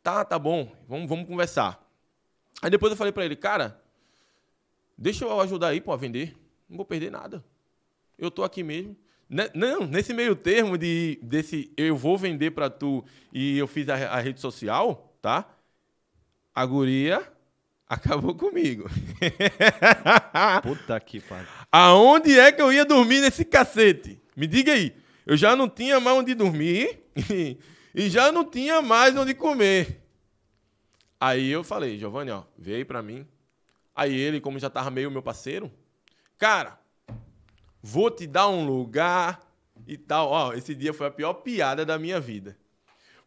Tá, 0.03 0.25
tá 0.25 0.39
bom, 0.39 0.71
vamos, 0.89 1.09
vamos 1.09 1.27
conversar. 1.27 1.83
Aí 2.63 2.71
depois 2.71 2.93
eu 2.93 2.97
falei 2.97 3.13
pra 3.13 3.25
ele, 3.25 3.37
cara, 3.37 3.81
deixa 4.97 5.25
eu 5.25 5.41
ajudar 5.41 5.69
aí, 5.69 5.81
pô, 5.81 5.93
a 5.93 5.97
vender. 5.97 6.37
Não 6.69 6.77
vou 6.77 6.87
perder 6.87 7.11
nada. 7.11 7.45
Eu 8.19 8.31
tô 8.31 8.45
aqui 8.45 8.63
mesmo. 8.63 8.97
Ne- 9.29 9.51
Não, 9.55 9.87
nesse 9.87 10.15
meio 10.15 10.37
termo 10.37 10.79
de 10.79 11.19
desse 11.23 11.73
eu 11.77 11.97
vou 11.97 12.19
vender 12.19 12.53
pra 12.53 12.71
tu 12.71 13.05
e 13.33 13.59
eu 13.59 13.67
fiz 13.69 13.89
a, 13.89 13.95
a 13.95 14.21
rede 14.21 14.41
social, 14.41 15.17
tá? 15.23 15.49
A 16.55 16.65
guria 16.67 17.33
acabou 17.89 18.35
comigo. 18.35 18.89
Puta 20.63 20.99
que 21.01 21.21
pariu. 21.21 21.49
Aonde 21.71 22.39
é 22.39 22.53
que 22.53 22.61
eu 22.61 22.73
ia 22.73 22.85
dormir 22.85 23.21
nesse 23.21 23.45
cacete? 23.45 24.21
Me 24.37 24.47
diga 24.47 24.73
aí. 24.73 24.95
Eu 25.27 25.37
já 25.37 25.57
não 25.57 25.69
tinha 25.69 25.99
mais 26.01 26.19
onde 26.19 26.35
dormir 26.35 27.03
e 27.95 28.11
já 28.11 28.31
não 28.31 28.45
tinha 28.45 28.83
mais 28.83 29.17
onde 29.17 29.35
comer. 29.35 30.03
Aí 31.21 31.51
eu 31.51 31.65
falei, 31.65 31.99
Giovanni, 31.99 32.31
ó, 32.31 32.43
vê 32.59 32.77
aí 32.77 32.85
pra 32.85 33.03
mim. 33.03 33.27
Aí 33.95 34.15
ele, 34.15 34.41
como 34.41 34.59
já 34.59 34.69
tava 34.69 34.91
meio 34.91 35.11
meu 35.11 35.23
parceiro, 35.23 35.73
cara, 36.37 36.79
vou 37.83 38.11
te 38.11 38.27
dar 38.27 38.49
um 38.49 38.67
lugar 38.67 39.41
e 39.87 39.97
tal. 39.97 40.29
Ó, 40.29 40.53
esse 40.53 40.75
dia 40.75 40.93
foi 40.93 41.07
a 41.07 41.11
pior 41.11 41.35
piada 41.35 41.87
da 41.87 41.99
minha 41.99 42.21
vida. 42.21 42.59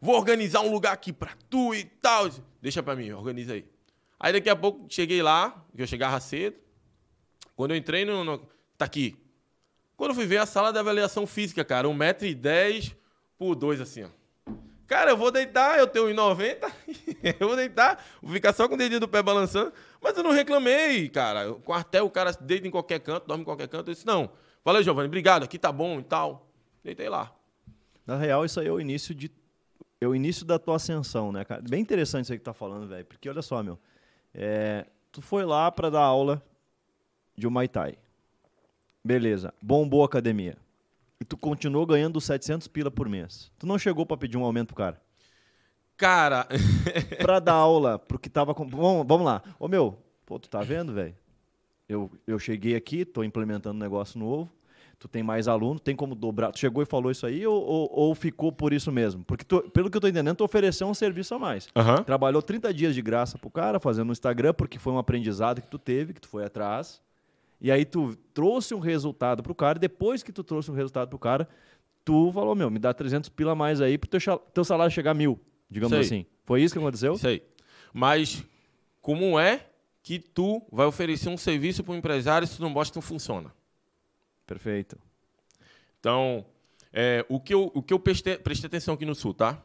Vou 0.00 0.14
organizar 0.14 0.60
um 0.60 0.70
lugar 0.70 0.92
aqui 0.92 1.12
pra 1.12 1.32
tu 1.50 1.74
e 1.74 1.84
tal. 1.84 2.30
Deixa 2.62 2.82
pra 2.82 2.94
mim, 2.94 3.10
organiza 3.10 3.54
aí. 3.54 3.64
Aí 4.20 4.32
daqui 4.32 4.50
a 4.50 4.56
pouco 4.56 4.86
cheguei 4.88 5.22
lá, 5.22 5.64
eu 5.76 5.86
chegava 5.86 6.18
cedo. 6.20 6.56
Quando 7.54 7.72
eu 7.72 7.76
entrei 7.76 8.04
no, 8.04 8.24
no- 8.24 8.48
Tá 8.76 8.84
aqui. 8.84 9.16
Quando 9.96 10.10
eu 10.10 10.14
fui 10.14 10.26
ver 10.26 10.38
a 10.38 10.46
sala 10.46 10.72
de 10.72 10.78
avaliação 10.78 11.26
física, 11.26 11.64
cara, 11.64 11.88
1,10m 11.88 12.94
por 13.36 13.54
2, 13.56 13.80
assim, 13.80 14.04
ó. 14.04 14.08
Cara, 14.86 15.10
eu 15.10 15.16
vou 15.16 15.30
deitar, 15.30 15.78
eu 15.78 15.86
tenho 15.86 16.06
1,90m, 16.08 16.72
eu 17.40 17.48
vou 17.48 17.56
deitar, 17.56 18.02
vou 18.22 18.32
ficar 18.32 18.52
só 18.54 18.66
com 18.68 18.74
o 18.74 18.78
dedinho 18.78 19.00
do 19.00 19.08
pé 19.08 19.22
balançando, 19.22 19.72
mas 20.00 20.16
eu 20.16 20.22
não 20.22 20.30
reclamei, 20.30 21.08
cara. 21.08 21.50
O 21.50 21.60
quartel, 21.60 22.06
o 22.06 22.10
cara 22.10 22.32
deita 22.40 22.66
em 22.66 22.70
qualquer 22.70 23.00
canto, 23.00 23.26
dorme 23.26 23.42
em 23.42 23.44
qualquer 23.44 23.68
canto. 23.68 23.90
Eu 23.90 23.94
disse, 23.94 24.06
não. 24.06 24.30
Valeu, 24.64 24.82
Giovanni, 24.82 25.08
obrigado, 25.08 25.42
aqui 25.42 25.58
tá 25.58 25.70
bom 25.72 25.98
e 25.98 26.04
tal. 26.04 26.48
Deitei 26.82 27.08
lá. 27.08 27.34
Na 28.06 28.16
real, 28.16 28.44
isso 28.44 28.60
aí 28.60 28.68
é 28.68 28.72
o 28.72 28.80
início 28.80 29.14
de. 29.14 29.30
É 30.00 30.06
o 30.06 30.14
início 30.14 30.46
da 30.46 30.58
tua 30.58 30.76
ascensão, 30.76 31.32
né, 31.32 31.44
cara? 31.44 31.60
Bem 31.68 31.80
interessante 31.82 32.24
isso 32.24 32.32
aí 32.32 32.38
que 32.38 32.44
tá 32.44 32.54
falando, 32.54 32.86
velho. 32.88 33.04
Porque 33.04 33.28
olha 33.28 33.42
só, 33.42 33.62
meu. 33.62 33.78
É, 34.34 34.86
tu 35.10 35.20
foi 35.20 35.44
lá 35.44 35.70
pra 35.70 35.90
dar 35.90 36.02
aula 36.02 36.42
de 37.36 37.46
um 37.46 37.50
Muay 37.50 37.68
Thai. 37.68 37.96
Beleza. 39.04 39.52
Bombou 39.62 40.02
a 40.02 40.06
academia. 40.06 40.56
E 41.20 41.24
tu 41.24 41.36
continuou 41.36 41.84
ganhando 41.86 42.20
700 42.20 42.68
pila 42.68 42.90
por 42.90 43.08
mês. 43.08 43.50
Tu 43.58 43.66
não 43.66 43.78
chegou 43.78 44.06
pra 44.06 44.16
pedir 44.16 44.36
um 44.36 44.44
aumento 44.44 44.68
pro 44.68 44.76
cara. 44.76 45.00
Cara, 45.96 46.46
Pra 47.20 47.40
dar 47.40 47.54
aula 47.54 47.98
pro 47.98 48.18
que 48.18 48.30
tava 48.30 48.54
com. 48.54 48.66
Vamos, 48.68 49.04
vamos 49.06 49.26
lá. 49.26 49.42
Ô, 49.58 49.66
meu, 49.66 49.98
pô, 50.24 50.38
tu 50.38 50.48
tá 50.48 50.60
vendo, 50.60 50.92
velho? 50.92 51.16
eu, 51.88 52.10
eu 52.26 52.38
cheguei 52.38 52.76
aqui, 52.76 53.04
tô 53.04 53.24
implementando 53.24 53.76
um 53.76 53.80
negócio 53.80 54.18
novo, 54.20 54.50
tu 54.98 55.06
tem 55.06 55.22
mais 55.22 55.46
aluno, 55.46 55.78
tem 55.78 55.94
como 55.94 56.14
dobrar. 56.14 56.50
Tu 56.50 56.58
chegou 56.58 56.82
e 56.82 56.86
falou 56.86 57.10
isso 57.10 57.24
aí 57.24 57.46
ou, 57.46 57.62
ou, 57.62 57.90
ou 57.92 58.14
ficou 58.14 58.50
por 58.50 58.72
isso 58.72 58.90
mesmo? 58.90 59.24
Porque, 59.24 59.44
tu, 59.44 59.62
pelo 59.70 59.90
que 59.90 59.96
eu 59.96 60.00
tô 60.00 60.08
entendendo, 60.08 60.36
tu 60.36 60.44
ofereceu 60.44 60.88
um 60.88 60.94
serviço 60.94 61.34
a 61.34 61.38
mais. 61.38 61.68
Aham. 61.76 62.02
Trabalhou 62.02 62.42
30 62.42 62.74
dias 62.74 62.94
de 62.94 63.02
graça 63.02 63.38
pro 63.38 63.50
cara, 63.50 63.78
fazendo 63.78 64.06
no 64.06 64.12
Instagram, 64.12 64.52
porque 64.54 64.78
foi 64.78 64.92
um 64.92 64.98
aprendizado 64.98 65.62
que 65.62 65.68
tu 65.68 65.78
teve, 65.78 66.12
que 66.12 66.20
tu 66.20 66.28
foi 66.28 66.44
atrás. 66.44 67.00
E 67.60 67.70
aí 67.70 67.84
tu 67.84 68.16
trouxe 68.34 68.74
um 68.74 68.80
resultado 68.80 69.42
pro 69.42 69.54
cara, 69.54 69.78
e 69.78 69.80
depois 69.80 70.22
que 70.22 70.32
tu 70.32 70.42
trouxe 70.42 70.70
um 70.70 70.74
resultado 70.74 71.08
pro 71.08 71.18
cara, 71.18 71.48
tu 72.04 72.32
falou, 72.32 72.54
meu, 72.54 72.70
me 72.70 72.78
dá 72.78 72.92
300 72.92 73.28
pila 73.30 73.52
a 73.52 73.54
mais 73.54 73.80
aí 73.80 73.98
pro 73.98 74.08
teu, 74.08 74.38
teu 74.52 74.64
salário 74.64 74.92
chegar 74.92 75.12
a 75.12 75.14
mil, 75.14 75.38
digamos 75.70 75.96
Sei. 75.96 76.00
assim. 76.00 76.26
Foi 76.44 76.62
isso 76.62 76.74
que 76.74 76.78
aconteceu? 76.78 77.18
Aí. 77.24 77.42
Mas 77.92 78.42
como 79.00 79.38
é 79.38 79.66
que 80.02 80.18
tu 80.18 80.62
vai 80.72 80.86
oferecer 80.86 81.28
um 81.28 81.36
serviço 81.36 81.84
para 81.84 81.94
um 81.94 81.96
empresário 81.96 82.46
se 82.46 82.56
tu 82.56 82.62
não 82.62 82.70
mostra 82.70 82.92
que 82.92 82.96
não 82.96 83.02
funciona? 83.02 83.52
Perfeito. 84.48 84.98
Então, 86.00 86.46
é, 86.90 87.22
o 87.28 87.38
que 87.38 87.52
eu, 87.52 87.70
o 87.74 87.82
que 87.82 87.92
eu 87.92 88.00
prestei, 88.00 88.38
prestei 88.38 88.66
atenção 88.66 88.94
aqui 88.94 89.04
no 89.04 89.14
Sul, 89.14 89.34
tá? 89.34 89.62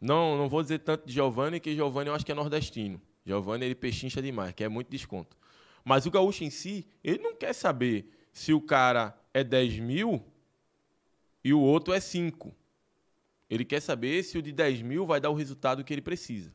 Não, 0.00 0.38
não 0.38 0.48
vou 0.48 0.62
dizer 0.62 0.78
tanto 0.78 1.04
de 1.04 1.12
Giovanni, 1.12 1.58
que 1.58 1.74
Giovanni 1.74 2.08
eu 2.08 2.14
acho 2.14 2.24
que 2.24 2.30
é 2.30 2.34
nordestino. 2.36 3.02
Giovanni, 3.26 3.64
ele 3.64 3.74
pechincha 3.74 4.22
demais, 4.22 4.54
quer 4.54 4.68
muito 4.68 4.88
desconto. 4.88 5.36
Mas 5.84 6.06
o 6.06 6.10
gaúcho 6.10 6.44
em 6.44 6.50
si, 6.50 6.86
ele 7.02 7.18
não 7.18 7.34
quer 7.34 7.52
saber 7.52 8.08
se 8.32 8.52
o 8.52 8.60
cara 8.60 9.18
é 9.34 9.42
10 9.42 9.80
mil 9.80 10.24
e 11.42 11.52
o 11.52 11.60
outro 11.60 11.92
é 11.92 11.98
5. 11.98 12.54
Ele 13.50 13.64
quer 13.64 13.80
saber 13.80 14.22
se 14.22 14.38
o 14.38 14.42
de 14.42 14.52
10 14.52 14.82
mil 14.82 15.04
vai 15.04 15.20
dar 15.20 15.30
o 15.30 15.34
resultado 15.34 15.82
que 15.82 15.92
ele 15.92 16.02
precisa. 16.02 16.54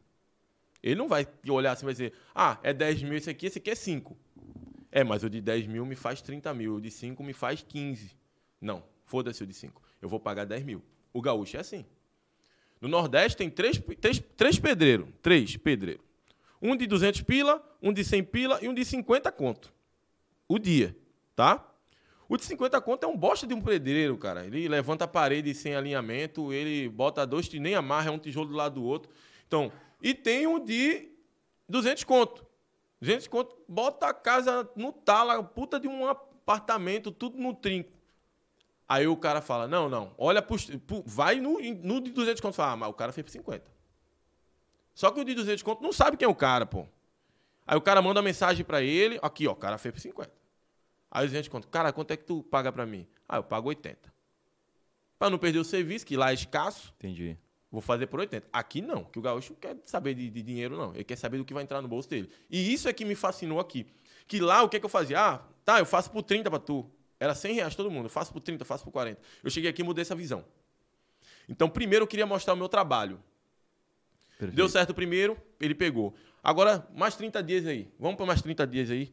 Ele 0.82 0.96
não 0.96 1.10
vai 1.10 1.28
olhar 1.50 1.74
assim 1.74 1.84
e 1.84 1.86
vai 1.86 1.94
dizer, 1.94 2.14
ah, 2.34 2.58
é 2.64 2.72
10 2.72 3.04
mil 3.04 3.16
esse 3.16 3.30
aqui, 3.30 3.48
esse 3.48 3.58
aqui 3.58 3.72
é 3.72 3.76
5. 3.76 4.18
É, 4.96 5.04
mas 5.04 5.24
o 5.24 5.30
de 5.30 5.42
10 5.42 5.66
mil 5.66 5.88
me 5.88 5.96
faz 5.96 6.22
30 6.22 6.54
mil, 6.54 6.76
o 6.76 6.80
de 6.80 6.92
5 6.92 7.24
me 7.24 7.34
faz 7.34 7.66
15. 7.68 8.12
Não, 8.62 8.84
foda-se 9.08 9.42
o 9.42 9.48
de 9.48 9.54
5. 9.54 9.82
Eu 10.00 10.08
vou 10.08 10.20
pagar 10.20 10.46
10 10.46 10.64
mil. 10.64 10.84
O 11.12 11.20
gaúcho 11.20 11.58
é 11.58 11.62
assim. 11.62 11.84
No 12.80 12.88
Nordeste 12.88 13.36
tem 13.36 13.50
três, 13.50 13.82
três, 14.00 14.22
três 14.38 14.60
pedreiros. 14.60 15.08
Três 15.20 15.58
pedreiros. 15.58 16.04
Um 16.62 16.76
de 16.76 16.86
200 16.86 17.22
pila, 17.22 17.60
um 17.82 17.92
de 17.92 18.04
100 18.04 18.24
pila 18.26 18.60
e 18.62 18.70
um 18.70 18.74
de 18.74 18.86
50 18.86 19.32
conto. 19.32 19.74
O 20.48 20.60
dia, 20.60 20.96
tá? 21.36 21.68
O 22.30 22.38
de 22.38 22.46
50 22.46 22.80
conto 22.80 23.04
é 23.04 23.08
um 23.08 23.18
bosta 23.18 23.48
de 23.48 23.54
um 23.56 23.62
pedreiro, 23.62 24.16
cara. 24.16 24.46
Ele 24.46 24.68
levanta 24.68 25.06
a 25.06 25.08
parede 25.08 25.56
sem 25.56 25.74
alinhamento, 25.74 26.54
ele 26.54 26.88
bota 26.88 27.26
dois, 27.26 27.52
nem 27.54 27.74
amarra, 27.74 28.10
é 28.10 28.12
um 28.12 28.20
tijolo 28.20 28.50
do 28.50 28.56
lado 28.56 28.76
do 28.76 28.84
outro. 28.84 29.12
Então, 29.48 29.72
e 30.00 30.14
tem 30.14 30.46
um 30.46 30.64
de 30.64 31.10
200 31.68 32.04
conto. 32.04 32.46
200 33.04 33.28
conto, 33.28 33.58
bota 33.68 34.08
a 34.08 34.14
casa 34.14 34.70
no 34.78 34.94
tala, 34.94 35.44
puta 35.44 35.78
de 35.78 35.88
um 35.90 36.08
apartamento, 36.08 37.12
tudo 37.12 37.38
no 37.38 37.54
trinco. 37.54 37.92
Aí 38.88 39.06
o 39.08 39.18
cara 39.18 39.42
fala, 39.42 39.68
não, 39.68 39.90
não, 39.90 40.14
olha, 40.18 40.42
pros- 40.42 40.70
vai 41.06 41.36
no, 41.40 41.60
no 41.60 42.00
de 42.02 42.12
200 42.12 42.40
conto. 42.42 42.56
Fala, 42.56 42.72
ah, 42.74 42.78
mas 42.78 42.90
o 42.90 42.94
cara 42.94 43.12
fez 43.12 43.26
por 43.26 43.32
50. 43.32 43.70
Só 44.94 45.12
que 45.12 45.20
o 45.20 45.26
de 45.26 45.34
200 45.34 45.64
conto 45.64 45.82
não 45.84 45.92
sabe 45.92 46.16
quem 46.16 46.26
é 46.26 46.30
o 46.30 46.36
cara, 46.36 46.66
pô. 46.66 46.86
Aí 47.68 47.78
o 47.78 47.82
cara 47.82 48.02
manda 48.02 48.22
mensagem 48.22 48.64
pra 48.64 48.82
ele, 48.82 49.20
aqui, 49.22 49.48
ó, 49.48 49.52
o 49.52 49.56
cara 49.56 49.78
fez 49.78 49.94
por 49.94 50.00
50. 50.00 50.32
Aí 51.12 51.26
o 51.26 51.28
200 51.28 51.50
conto, 51.50 51.68
cara, 51.68 51.92
quanto 51.92 52.12
é 52.12 52.18
que 52.18 52.24
tu 52.24 52.42
paga 52.44 52.72
pra 52.72 52.86
mim? 52.86 53.06
Ah, 53.28 53.38
eu 53.38 53.44
pago 53.44 53.68
80. 53.70 54.14
Pra 55.20 55.30
não 55.30 55.38
perder 55.38 55.60
o 55.60 55.66
serviço, 55.66 56.06
que 56.06 56.16
lá 56.16 56.32
é 56.32 56.34
escasso, 56.34 56.94
Entendi. 56.98 57.38
Vou 57.74 57.82
fazer 57.82 58.06
por 58.06 58.20
80. 58.20 58.48
Aqui 58.54 58.84
não, 58.84 59.04
que 59.04 59.18
o 59.18 59.22
gaúcho 59.22 59.54
não 59.54 59.60
quer 59.60 59.76
saber 59.84 60.14
de, 60.14 60.30
de 60.30 60.44
dinheiro, 60.44 60.78
não. 60.78 60.94
Ele 60.94 61.04
quer 61.04 61.16
saber 61.16 61.40
do 61.40 61.44
que 61.44 61.56
vai 61.56 61.64
entrar 61.64 61.82
no 61.82 61.88
bolso 61.88 62.08
dele. 62.08 62.30
E 62.48 62.72
isso 62.72 62.88
é 62.88 62.94
que 62.94 63.04
me 63.04 63.16
fascinou 63.16 63.60
aqui. 63.60 63.88
Que 64.28 64.40
lá, 64.40 64.62
o 64.62 64.70
que 64.70 64.78
é 64.78 64.80
que 64.80 64.86
eu 64.86 64.90
fazia? 64.90 65.20
Ah, 65.20 65.42
tá, 65.66 65.80
eu 65.80 65.86
faço 65.86 66.12
por 66.12 66.22
30 66.22 66.52
pra 66.52 66.60
tu. 66.60 66.88
Era 67.20 67.34
100 67.34 67.56
reais 67.56 67.76
todo 67.76 67.90
mundo. 67.90 68.06
Eu 68.06 68.12
faço 68.12 68.32
por 68.32 68.42
30, 68.42 68.62
eu 68.62 68.66
faço 68.68 68.84
por 68.84 68.92
40. 68.92 69.20
Eu 69.44 69.50
cheguei 69.50 69.72
aqui 69.72 69.82
e 69.82 69.84
mudei 69.84 70.04
essa 70.04 70.14
visão. 70.14 70.46
Então, 71.50 71.68
primeiro 71.68 72.04
eu 72.04 72.08
queria 72.08 72.28
mostrar 72.28 72.54
o 72.54 72.58
meu 72.58 72.70
trabalho. 72.70 73.20
Perfeito. 74.38 74.56
Deu 74.56 74.70
certo 74.70 74.92
o 74.92 74.94
primeiro, 74.94 75.36
ele 75.60 75.74
pegou. 75.74 76.14
Agora, 76.44 76.88
mais 76.94 77.16
30 77.16 77.42
dias 77.42 77.66
aí. 77.66 77.92
Vamos 77.98 78.18
para 78.18 78.28
mais 78.28 78.40
30 78.40 78.68
dias 78.68 78.92
aí. 78.92 79.12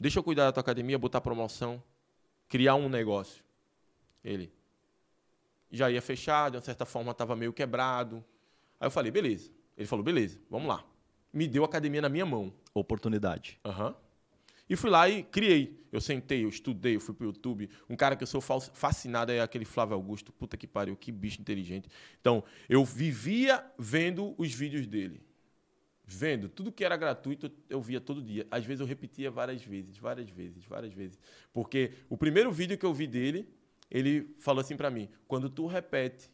Deixa 0.00 0.18
eu 0.18 0.22
cuidar 0.22 0.46
da 0.46 0.52
tua 0.52 0.62
academia, 0.62 0.98
botar 0.98 1.20
promoção, 1.20 1.82
criar 2.48 2.76
um 2.76 2.88
negócio. 2.88 3.44
Ele 4.24 4.50
já 5.74 5.90
ia 5.90 6.00
fechar, 6.00 6.50
de 6.50 6.56
uma 6.56 6.62
certa 6.62 6.84
forma 6.84 7.10
estava 7.10 7.34
meio 7.34 7.52
quebrado. 7.52 8.24
Aí 8.78 8.86
eu 8.86 8.90
falei, 8.90 9.10
beleza. 9.10 9.50
Ele 9.76 9.86
falou, 9.86 10.04
beleza, 10.04 10.38
vamos 10.48 10.68
lá. 10.68 10.84
Me 11.32 11.48
deu 11.48 11.64
a 11.64 11.66
academia 11.66 12.00
na 12.00 12.08
minha 12.08 12.24
mão. 12.24 12.52
Oportunidade. 12.72 13.58
Aham. 13.64 13.94
E 14.68 14.76
fui 14.76 14.88
lá 14.88 15.08
e 15.08 15.22
criei. 15.22 15.84
Eu 15.92 16.00
sentei, 16.00 16.44
eu 16.44 16.48
estudei, 16.48 16.96
eu 16.96 17.00
fui 17.00 17.14
pro 17.14 17.26
YouTube. 17.26 17.68
Um 17.88 17.96
cara 17.96 18.16
que 18.16 18.22
eu 18.22 18.26
sou 18.26 18.40
fascinado 18.40 19.30
é 19.30 19.40
aquele 19.40 19.64
Flávio 19.64 19.94
Augusto. 19.94 20.32
Puta 20.32 20.56
que 20.56 20.66
pariu, 20.66 20.96
que 20.96 21.12
bicho 21.12 21.40
inteligente. 21.40 21.88
Então, 22.20 22.42
eu 22.68 22.84
vivia 22.84 23.64
vendo 23.78 24.34
os 24.38 24.52
vídeos 24.52 24.86
dele. 24.86 25.20
Vendo. 26.06 26.48
Tudo 26.48 26.72
que 26.72 26.84
era 26.84 26.96
gratuito, 26.96 27.50
eu 27.68 27.80
via 27.80 28.00
todo 28.00 28.22
dia. 28.22 28.46
Às 28.50 28.64
vezes 28.64 28.80
eu 28.80 28.86
repetia 28.86 29.30
várias 29.30 29.62
vezes, 29.62 29.96
várias 29.98 30.30
vezes, 30.30 30.64
várias 30.64 30.92
vezes. 30.92 31.18
Porque 31.52 31.92
o 32.08 32.16
primeiro 32.16 32.50
vídeo 32.50 32.78
que 32.78 32.86
eu 32.86 32.94
vi 32.94 33.06
dele, 33.06 33.48
ele 33.94 34.34
falou 34.38 34.60
assim 34.60 34.76
pra 34.76 34.90
mim: 34.90 35.08
quando 35.28 35.48
tu 35.48 35.68
repete, 35.68 36.28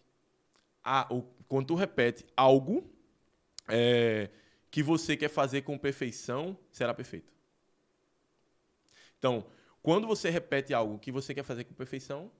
a, 0.82 1.06
o, 1.12 1.22
quando 1.46 1.66
tu 1.66 1.74
repete 1.74 2.24
algo 2.34 2.90
é, 3.68 4.30
que 4.70 4.82
você 4.82 5.14
quer 5.14 5.28
fazer 5.28 5.60
com 5.60 5.76
perfeição, 5.76 6.56
será 6.72 6.94
perfeito. 6.94 7.30
Então, 9.18 9.44
quando 9.82 10.06
você 10.06 10.30
repete 10.30 10.72
algo 10.72 10.98
que 10.98 11.12
você 11.12 11.34
quer 11.34 11.42
fazer 11.42 11.64
com 11.64 11.74
perfeição, 11.74 12.32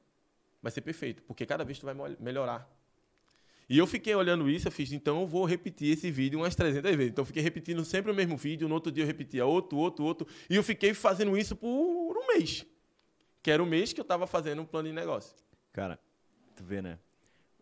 vai 0.63 0.73
ser 0.73 0.81
perfeito, 0.81 1.23
porque 1.25 1.45
cada 1.45 1.65
vez 1.65 1.79
tu 1.79 1.85
vai 1.85 1.95
melhorar. 2.19 2.67
E 3.69 3.77
eu 3.77 3.87
fiquei 3.87 4.15
olhando 4.15 4.49
isso, 4.49 4.69
eu 4.69 4.73
fiz, 4.73 4.91
então 4.91 5.21
eu 5.21 5.27
vou 5.27 5.45
repetir 5.45 5.93
esse 5.93 6.11
vídeo 6.11 6.39
umas 6.39 6.57
300 6.57 6.97
vezes. 6.97 7.13
Então 7.13 7.23
eu 7.23 7.27
fiquei 7.27 7.43
repetindo 7.43 7.85
sempre 7.85 8.11
o 8.11 8.15
mesmo 8.15 8.39
vídeo, 8.39 8.67
no 8.67 8.75
outro 8.75 8.91
dia 8.91 9.05
eu 9.05 9.07
repetia 9.07 9.45
outro, 9.45 9.77
outro, 9.77 10.03
outro, 10.03 10.27
e 10.49 10.57
eu 10.57 10.63
fiquei 10.63 10.95
fazendo 10.95 11.37
isso 11.37 11.55
por 11.55 11.69
um 12.17 12.27
mês. 12.29 12.65
Que 13.43 13.51
era 13.51 13.63
o 13.63 13.67
mês 13.67 13.93
que 13.93 14.01
eu 14.01 14.03
estava 14.03 14.27
fazendo 14.27 14.61
um 14.63 14.67
plano 14.67 14.89
de 14.89 14.95
negócio. 14.95 15.35
Cara, 15.73 15.99
tu 16.57 16.63
vê, 16.65 16.83
né? 16.83 16.99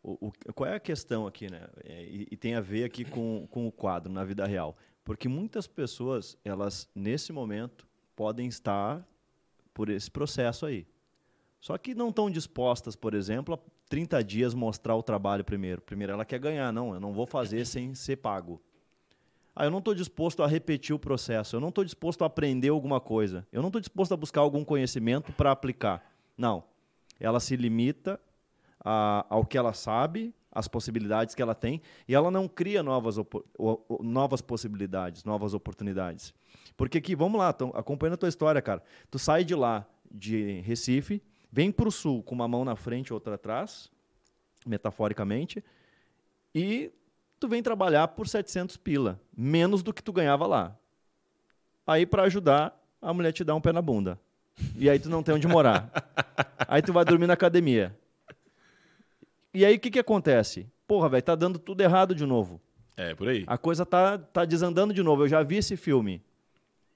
O, 0.03 0.29
o- 0.29 0.53
qual 0.55 0.71
é 0.71 0.75
a 0.77 0.81
questão 0.81 1.27
aqui, 1.27 1.51
né? 1.51 1.69
É, 1.85 2.03
e, 2.05 2.29
e 2.31 2.37
tem 2.37 2.55
a 2.55 2.61
ver 2.61 2.85
aqui 2.85 3.05
com, 3.05 3.47
com 3.51 3.67
o 3.67 3.73
quadro 3.73 4.13
na 4.13 4.25
vida 4.25 4.47
real. 4.47 4.77
Porque 5.05 5.29
muitas 5.29 5.67
pessoas, 5.67 6.37
elas, 6.45 6.89
nesse 6.95 7.33
momento, 7.33 7.87
podem 8.17 8.47
estar 8.49 9.07
por 9.73 9.89
esse 9.89 10.11
processo 10.11 10.67
aí. 10.67 10.87
Só 11.61 11.77
que 11.79 11.95
não 11.95 12.11
estão 12.11 12.31
dispostas, 12.31 12.95
por 12.95 13.15
exemplo, 13.15 13.55
a 13.55 13.59
30 13.89 14.23
dias 14.23 14.55
mostrar 14.55 14.95
o 14.97 15.03
trabalho 15.03 15.45
primeiro. 15.45 15.81
Primeiro 15.83 16.13
ela 16.13 16.25
quer 16.25 16.39
ganhar, 16.39 16.73
não, 16.73 16.95
eu 16.95 17.01
não 17.01 17.13
vou 17.13 17.27
fazer 17.27 17.65
sem 17.65 17.95
ser 17.95 18.17
pago. 18.17 18.61
Ah, 19.61 19.65
eu 19.65 19.73
não 19.73 19.79
estou 19.81 19.93
disposto 19.93 20.41
a 20.41 20.47
repetir 20.47 20.95
o 20.95 21.01
processo, 21.01 21.57
eu 21.57 21.61
não 21.61 21.71
estou 21.71 21.83
disposto 21.83 22.23
a 22.23 22.29
aprender 22.29 22.69
alguma 22.69 23.01
coisa, 23.01 23.45
eu 23.51 23.61
não 23.61 23.71
estou 23.71 23.81
disposto 23.81 24.15
a 24.15 24.17
buscar 24.17 24.41
algum 24.41 24.65
conhecimento 24.65 25.33
para 25.33 25.51
aplicar. 25.51 26.15
Não. 26.37 26.63
Ela 27.19 27.41
se 27.41 27.57
limita 27.57 28.21
a- 28.79 29.27
ao 29.29 29.45
que 29.45 29.59
ela 29.59 29.73
sabe, 29.73 30.33
às 30.53 30.69
possibilidades 30.69 31.35
que 31.35 31.43
ela 31.43 31.57
tem, 31.57 31.83
e 32.07 32.15
ela 32.15 32.31
não 32.31 32.47
cria 32.47 32.85
novas, 32.85 33.17
novas 34.01 34.41
possibilidades, 34.41 35.25
novas 35.25 35.55
oportunidades. 35.55 36.33
Porque 36.77 36.99
aqui, 36.99 37.17
vamos 37.17 37.41
lá, 37.41 37.53
tão, 37.53 37.71
acompanhando 37.75 38.15
a 38.15 38.19
tua 38.19 38.29
história, 38.29 38.63
cara. 38.63 38.81
Tu 39.11 39.19
sai 39.19 39.43
de 39.43 39.57
lá, 39.57 39.85
de 40.09 40.61
Recife, 40.61 41.21
vem 41.51 41.73
para 41.73 41.89
o 41.89 41.91
sul 41.91 42.23
com 42.23 42.33
uma 42.33 42.47
mão 42.47 42.65
na 42.65 42.77
frente 42.77 43.09
e 43.09 43.13
outra 43.13 43.35
atrás, 43.35 43.91
metaforicamente, 44.65 45.65
e 46.55 46.93
tu 47.39 47.49
vem 47.49 47.63
trabalhar 47.63 48.09
por 48.09 48.29
700 48.29 48.77
pila, 48.77 49.21
menos 49.37 49.83
do 49.83 49.93
que 49.93 50.03
tu 50.03 50.13
ganhava 50.13 50.47
lá. 50.47 50.77
Aí, 51.87 52.05
para 52.05 52.25
ajudar, 52.25 52.79
a 53.01 53.13
mulher 53.15 53.33
te 53.33 53.45
dá 53.45 53.55
um 53.55 53.61
pé 53.61 53.73
na 53.73 53.81
bunda. 53.81 54.19
E 54.77 54.91
aí 54.91 54.99
tu 54.99 55.09
não 55.09 55.23
tem 55.23 55.35
onde 55.35 55.47
morar. 55.47 55.91
Aí 56.67 56.83
tu 56.83 56.93
vai 56.93 57.05
dormir 57.05 57.27
na 57.27 57.35
academia. 57.35 57.97
E 59.55 59.65
aí 59.65 59.77
o 59.77 59.81
que, 59.81 59.91
que 59.91 59.99
acontece? 59.99 60.67
Porra, 60.87 61.09
velho, 61.09 61.23
tá 61.23 61.35
dando 61.35 61.59
tudo 61.59 61.81
errado 61.81 62.15
de 62.15 62.27
novo. 62.27 62.61
É, 62.97 63.15
por 63.15 63.29
aí. 63.29 63.45
A 63.47 63.57
coisa 63.57 63.87
tá, 63.87 64.19
tá 64.19 64.45
desandando 64.45 64.93
de 64.93 65.03
novo. 65.03 65.23
Eu 65.23 65.29
já 65.29 65.43
vi 65.43 65.57
esse 65.57 65.77
filme. 65.77 66.23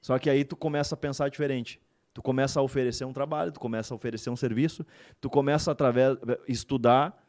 Só 0.01 0.19
que 0.19 0.29
aí 0.29 0.45
tu 0.45 0.57
começa 0.57 0.95
a 0.95 0.99
pensar 0.99 1.29
diferente. 1.31 1.81
Tu 2.13 2.21
começa 2.21 2.61
a 2.61 2.63
oferecer 2.63 3.05
um 3.05 3.13
trabalho, 3.13 3.53
tu 3.53 3.61
começa 3.61 3.95
a 3.95 3.97
oferecer 3.97 4.29
um 4.29 4.37
serviço, 4.37 4.85
tu 5.21 5.31
começa 5.31 5.71
a 5.71 5.73
através 5.73 6.19
estudar 6.47 7.22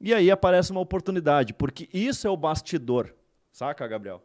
e 0.00 0.12
aí 0.12 0.30
aparece 0.30 0.70
uma 0.70 0.80
oportunidade, 0.80 1.54
porque 1.54 1.88
isso 1.92 2.26
é 2.26 2.30
o 2.30 2.36
bastidor. 2.36 3.14
Saca, 3.52 3.86
Gabriel? 3.86 4.22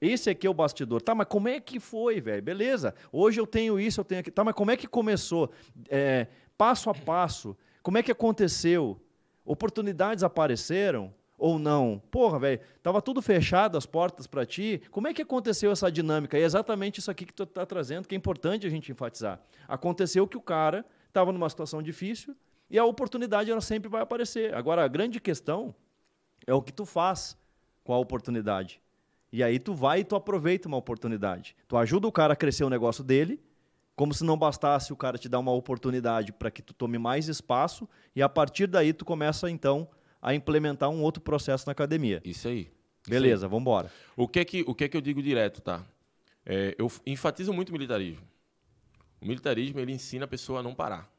Esse 0.00 0.30
aqui 0.30 0.46
é 0.46 0.50
o 0.50 0.54
bastidor. 0.54 1.00
Tá, 1.00 1.14
mas 1.14 1.28
como 1.28 1.48
é 1.48 1.60
que 1.60 1.78
foi, 1.78 2.20
velho? 2.20 2.42
Beleza. 2.42 2.92
Hoje 3.12 3.40
eu 3.40 3.46
tenho 3.46 3.78
isso, 3.78 4.00
eu 4.00 4.04
tenho 4.04 4.20
aquilo. 4.20 4.34
Tá, 4.34 4.42
mas 4.42 4.54
como 4.54 4.72
é 4.72 4.76
que 4.76 4.88
começou? 4.88 5.52
É, 5.88 6.26
passo 6.58 6.90
a 6.90 6.94
passo. 6.94 7.56
Como 7.82 7.98
é 7.98 8.02
que 8.02 8.10
aconteceu? 8.10 9.00
Oportunidades 9.44 10.24
apareceram? 10.24 11.14
ou 11.42 11.58
não? 11.58 12.00
Porra, 12.08 12.38
velho, 12.38 12.60
tava 12.84 13.02
tudo 13.02 13.20
fechado, 13.20 13.76
as 13.76 13.84
portas 13.84 14.28
para 14.28 14.46
ti. 14.46 14.80
Como 14.92 15.08
é 15.08 15.12
que 15.12 15.22
aconteceu 15.22 15.72
essa 15.72 15.90
dinâmica? 15.90 16.38
E 16.38 16.42
é 16.42 16.44
exatamente 16.44 17.00
isso 17.00 17.10
aqui 17.10 17.26
que 17.26 17.34
tu 17.34 17.44
tá 17.44 17.66
trazendo, 17.66 18.06
que 18.06 18.14
é 18.14 18.18
importante 18.18 18.64
a 18.64 18.70
gente 18.70 18.92
enfatizar. 18.92 19.40
Aconteceu 19.66 20.24
que 20.28 20.36
o 20.36 20.40
cara 20.40 20.86
estava 21.08 21.32
numa 21.32 21.50
situação 21.50 21.82
difícil 21.82 22.36
e 22.72 22.78
a 22.78 22.84
oportunidade 22.86 23.50
ela 23.50 23.60
sempre 23.60 23.90
vai 23.90 24.00
aparecer. 24.00 24.54
Agora, 24.54 24.82
a 24.82 24.88
grande 24.88 25.20
questão 25.20 25.74
é 26.46 26.54
o 26.54 26.62
que 26.62 26.72
tu 26.72 26.86
faz 26.86 27.36
com 27.84 27.92
a 27.92 27.98
oportunidade. 27.98 28.80
E 29.30 29.42
aí 29.42 29.58
tu 29.58 29.74
vai 29.74 30.00
e 30.00 30.04
tu 30.04 30.16
aproveita 30.16 30.68
uma 30.68 30.78
oportunidade. 30.78 31.54
Tu 31.68 31.76
ajuda 31.76 32.08
o 32.08 32.12
cara 32.12 32.32
a 32.32 32.36
crescer 32.36 32.64
o 32.64 32.70
negócio 32.70 33.04
dele, 33.04 33.38
como 33.94 34.14
se 34.14 34.24
não 34.24 34.38
bastasse 34.38 34.90
o 34.90 34.96
cara 34.96 35.18
te 35.18 35.28
dar 35.28 35.38
uma 35.38 35.52
oportunidade 35.52 36.32
para 36.32 36.50
que 36.50 36.62
tu 36.62 36.72
tome 36.72 36.96
mais 36.96 37.28
espaço 37.28 37.86
e 38.16 38.22
a 38.22 38.28
partir 38.28 38.66
daí 38.66 38.94
tu 38.94 39.04
começa 39.04 39.50
então 39.50 39.86
a 40.20 40.34
implementar 40.34 40.88
um 40.88 41.02
outro 41.02 41.22
processo 41.22 41.66
na 41.66 41.72
academia. 41.72 42.22
Isso 42.24 42.48
aí. 42.48 42.70
Beleza, 43.06 43.46
vamos 43.46 43.62
embora. 43.62 43.92
O 44.16 44.26
que 44.26 44.40
é 44.40 44.44
que, 44.46 44.64
o 44.66 44.74
que 44.74 44.84
é 44.84 44.88
que 44.88 44.96
eu 44.96 45.00
digo 45.02 45.22
direto, 45.22 45.60
tá? 45.60 45.84
É, 46.46 46.74
eu 46.78 46.90
enfatizo 47.04 47.52
muito 47.52 47.68
o 47.68 47.72
militarismo. 47.72 48.26
O 49.20 49.26
militarismo 49.26 49.78
ele 49.78 49.92
ensina 49.92 50.24
a 50.24 50.28
pessoa 50.28 50.60
a 50.60 50.62
não 50.62 50.74
parar? 50.74 51.12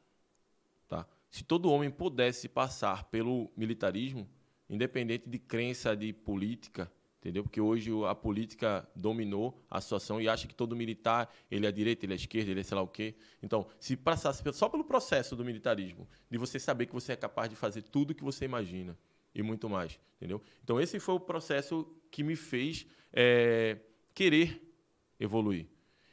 Se 1.34 1.42
todo 1.42 1.68
homem 1.68 1.90
pudesse 1.90 2.48
passar 2.48 3.06
pelo 3.06 3.50
militarismo, 3.56 4.30
independente 4.70 5.28
de 5.28 5.36
crença 5.36 5.96
de 5.96 6.12
política, 6.12 6.88
entendeu? 7.18 7.42
Porque 7.42 7.60
hoje 7.60 7.90
a 8.08 8.14
política 8.14 8.88
dominou 8.94 9.60
a 9.68 9.80
situação 9.80 10.20
e 10.20 10.28
acha 10.28 10.46
que 10.46 10.54
todo 10.54 10.76
militar, 10.76 11.28
ele 11.50 11.66
é 11.66 11.72
direita, 11.72 12.06
ele 12.06 12.12
é 12.12 12.14
esquerda, 12.14 12.52
ele 12.52 12.60
é 12.60 12.62
sei 12.62 12.76
lá 12.76 12.82
o 12.82 12.86
quê. 12.86 13.16
Então, 13.42 13.66
se 13.80 13.96
passasse 13.96 14.44
só 14.52 14.68
pelo 14.68 14.84
processo 14.84 15.34
do 15.34 15.44
militarismo, 15.44 16.06
de 16.30 16.38
você 16.38 16.60
saber 16.60 16.86
que 16.86 16.92
você 16.92 17.14
é 17.14 17.16
capaz 17.16 17.50
de 17.50 17.56
fazer 17.56 17.82
tudo 17.82 18.14
que 18.14 18.22
você 18.22 18.44
imagina 18.44 18.96
e 19.34 19.42
muito 19.42 19.68
mais, 19.68 19.98
entendeu? 20.14 20.40
Então, 20.62 20.80
esse 20.80 21.00
foi 21.00 21.16
o 21.16 21.20
processo 21.20 21.84
que 22.12 22.22
me 22.22 22.36
fez 22.36 22.86
é, 23.12 23.80
querer 24.14 24.72
evoluir. 25.18 25.66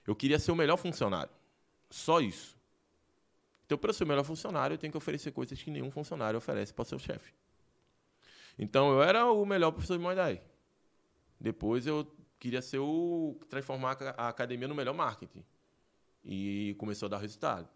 Eu 0.07 0.15
queria 0.15 0.39
ser 0.39 0.51
o 0.51 0.55
melhor 0.55 0.77
funcionário. 0.77 1.31
Só 1.91 2.19
isso. 2.19 2.59
Então, 3.71 3.79
para 3.79 3.93
ser 3.93 4.03
o 4.03 4.07
melhor 4.07 4.25
funcionário, 4.25 4.73
eu 4.73 4.77
tenho 4.77 4.91
que 4.91 4.97
oferecer 4.97 5.31
coisas 5.31 5.63
que 5.63 5.71
nenhum 5.71 5.89
funcionário 5.89 6.37
oferece 6.37 6.73
para 6.73 6.81
o 6.81 6.85
seu 6.85 6.99
chefe. 6.99 7.33
Então, 8.59 8.91
eu 8.91 9.01
era 9.01 9.31
o 9.31 9.45
melhor 9.45 9.71
professor 9.71 9.97
de 9.97 10.03
Muay 10.03 10.13
Thai. 10.13 10.41
Depois 11.39 11.87
eu 11.87 12.05
queria 12.37 12.61
ser 12.61 12.79
o 12.79 13.39
transformar 13.47 13.97
a 14.17 14.27
academia 14.27 14.67
no 14.67 14.75
melhor 14.75 14.93
marketing. 14.93 15.41
E 16.21 16.75
começou 16.77 17.05
a 17.05 17.11
dar 17.11 17.19
resultado. 17.19 17.69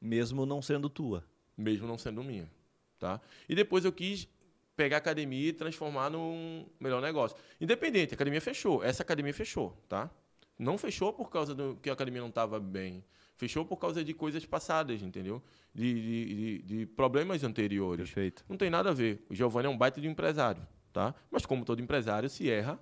Mesmo 0.00 0.46
não 0.46 0.62
sendo 0.62 0.88
tua. 0.88 1.24
Mesmo 1.58 1.84
não 1.84 1.98
sendo 1.98 2.22
minha, 2.22 2.48
tá? 2.96 3.20
E 3.48 3.54
depois 3.56 3.84
eu 3.84 3.92
quis 3.92 4.28
pegar 4.76 4.98
a 4.98 5.00
academia 5.00 5.48
e 5.48 5.52
transformar 5.52 6.10
num 6.10 6.64
melhor 6.78 7.02
negócio. 7.02 7.36
Independente, 7.60 8.12
a 8.12 8.14
academia 8.14 8.40
fechou. 8.40 8.84
Essa 8.84 9.02
academia 9.02 9.34
fechou, 9.34 9.76
tá? 9.88 10.08
Não 10.56 10.78
fechou 10.78 11.12
por 11.12 11.28
causa 11.28 11.56
do 11.56 11.76
que 11.82 11.90
a 11.90 11.92
academia 11.92 12.20
não 12.20 12.28
estava 12.28 12.60
bem. 12.60 13.04
Fechou 13.40 13.64
por 13.64 13.78
causa 13.78 14.04
de 14.04 14.12
coisas 14.12 14.44
passadas, 14.44 15.00
entendeu? 15.00 15.42
De, 15.74 15.94
de, 15.94 16.34
de, 16.34 16.58
de, 16.58 16.86
problemas 16.86 17.42
anteriores. 17.42 18.10
Perfeito. 18.10 18.44
Não 18.46 18.58
tem 18.58 18.68
nada 18.68 18.90
a 18.90 18.92
ver. 18.92 19.24
O 19.30 19.34
Giovanni 19.34 19.66
é 19.66 19.70
um 19.70 19.78
baita 19.78 19.98
de 19.98 20.06
empresário, 20.06 20.60
tá? 20.92 21.14
Mas 21.30 21.46
como 21.46 21.64
todo 21.64 21.80
empresário, 21.80 22.28
se 22.28 22.50
erra, 22.50 22.78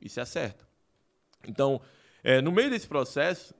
e 0.00 0.08
se 0.08 0.20
acerta. 0.20 0.64
Então, 1.48 1.80
é, 2.22 2.40
no 2.40 2.52
meio 2.52 2.70
desse 2.70 2.86
processo, 2.86 3.52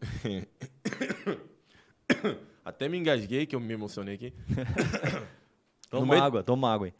até 2.64 2.88
me 2.88 2.96
engasguei, 2.96 3.44
que 3.44 3.56
eu 3.56 3.60
me 3.60 3.74
emocionei 3.74 4.14
aqui. 4.14 4.32
toma 5.90 6.14
meio... 6.14 6.22
água, 6.22 6.44
toma 6.44 6.72
água 6.72 6.86
aí. 6.86 6.94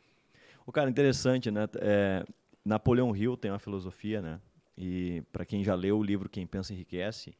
O 0.67 0.73
cara, 0.73 0.91
interessante, 0.91 1.53
né? 1.53 1.69
É, 1.77 2.25
Napoleão 2.65 3.15
Hill 3.15 3.37
tem 3.37 3.53
uma 3.53 3.61
filosofia, 3.61 4.21
né? 4.21 4.41
E 4.77 5.23
para 5.31 5.45
quem 5.45 5.62
já 5.62 5.77
leu 5.77 6.01
o 6.01 6.03
livro 6.03 6.29
Quem 6.29 6.45
Pensa 6.49 6.73
Enriquece, 6.73 7.33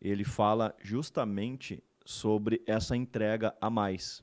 ele 0.00 0.24
fala 0.24 0.74
justamente 0.82 1.82
sobre 2.04 2.62
essa 2.66 2.96
entrega 2.96 3.54
a 3.60 3.70
mais. 3.70 4.22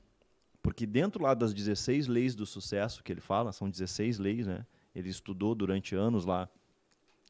Porque 0.62 0.86
dentro 0.86 1.22
lá 1.22 1.34
das 1.34 1.52
16 1.52 2.06
leis 2.06 2.34
do 2.34 2.46
sucesso 2.46 3.02
que 3.02 3.12
ele 3.12 3.20
fala, 3.20 3.52
são 3.52 3.68
16 3.68 4.18
leis, 4.18 4.46
né? 4.46 4.64
Ele 4.94 5.08
estudou 5.08 5.54
durante 5.54 5.94
anos 5.94 6.24
lá 6.24 6.48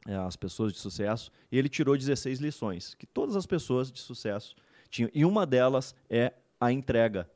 é, 0.05 0.15
as 0.15 0.35
pessoas 0.35 0.73
de 0.73 0.79
sucesso, 0.79 1.31
e 1.51 1.57
ele 1.57 1.69
tirou 1.69 1.97
16 1.97 2.39
lições, 2.39 2.93
que 2.93 3.05
todas 3.05 3.35
as 3.35 3.45
pessoas 3.45 3.91
de 3.91 3.99
sucesso 3.99 4.55
tinham. 4.89 5.09
E 5.13 5.25
uma 5.25 5.45
delas 5.45 5.95
é 6.09 6.33
a 6.59 6.71
entrega. 6.71 7.29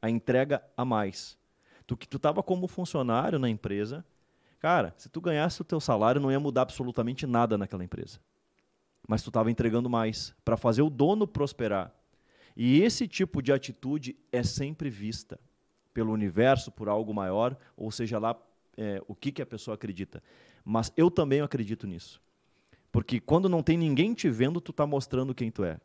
A 0.00 0.10
entrega 0.10 0.62
a 0.76 0.84
mais. 0.84 1.36
Tu 1.86 1.96
que 1.96 2.06
tu 2.06 2.18
estava 2.18 2.42
como 2.42 2.68
funcionário 2.68 3.38
na 3.38 3.48
empresa, 3.48 4.04
cara, 4.60 4.94
se 4.96 5.08
tu 5.08 5.20
ganhasse 5.20 5.60
o 5.60 5.64
teu 5.64 5.80
salário, 5.80 6.20
não 6.20 6.30
ia 6.30 6.38
mudar 6.38 6.62
absolutamente 6.62 7.26
nada 7.26 7.58
naquela 7.58 7.84
empresa. 7.84 8.20
Mas 9.06 9.22
tu 9.22 9.28
estava 9.28 9.50
entregando 9.50 9.90
mais 9.90 10.34
para 10.44 10.56
fazer 10.56 10.82
o 10.82 10.90
dono 10.90 11.26
prosperar. 11.26 11.94
E 12.56 12.80
esse 12.80 13.06
tipo 13.08 13.42
de 13.42 13.52
atitude 13.52 14.16
é 14.30 14.42
sempre 14.42 14.88
vista 14.88 15.38
pelo 15.92 16.12
universo, 16.12 16.70
por 16.72 16.88
algo 16.88 17.12
maior, 17.12 17.56
ou 17.76 17.90
seja 17.90 18.18
lá 18.18 18.36
é, 18.76 19.02
o 19.06 19.14
que, 19.14 19.30
que 19.30 19.42
a 19.42 19.46
pessoa 19.46 19.74
acredita. 19.74 20.22
Mas 20.64 20.92
eu 20.96 21.10
também 21.10 21.40
acredito 21.40 21.86
nisso. 21.86 22.22
Porque 22.90 23.20
quando 23.20 23.48
não 23.48 23.62
tem 23.62 23.76
ninguém 23.76 24.14
te 24.14 24.30
vendo, 24.30 24.60
tu 24.60 24.70
está 24.70 24.86
mostrando 24.86 25.34
quem 25.34 25.50
tu 25.50 25.64
é. 25.64 25.80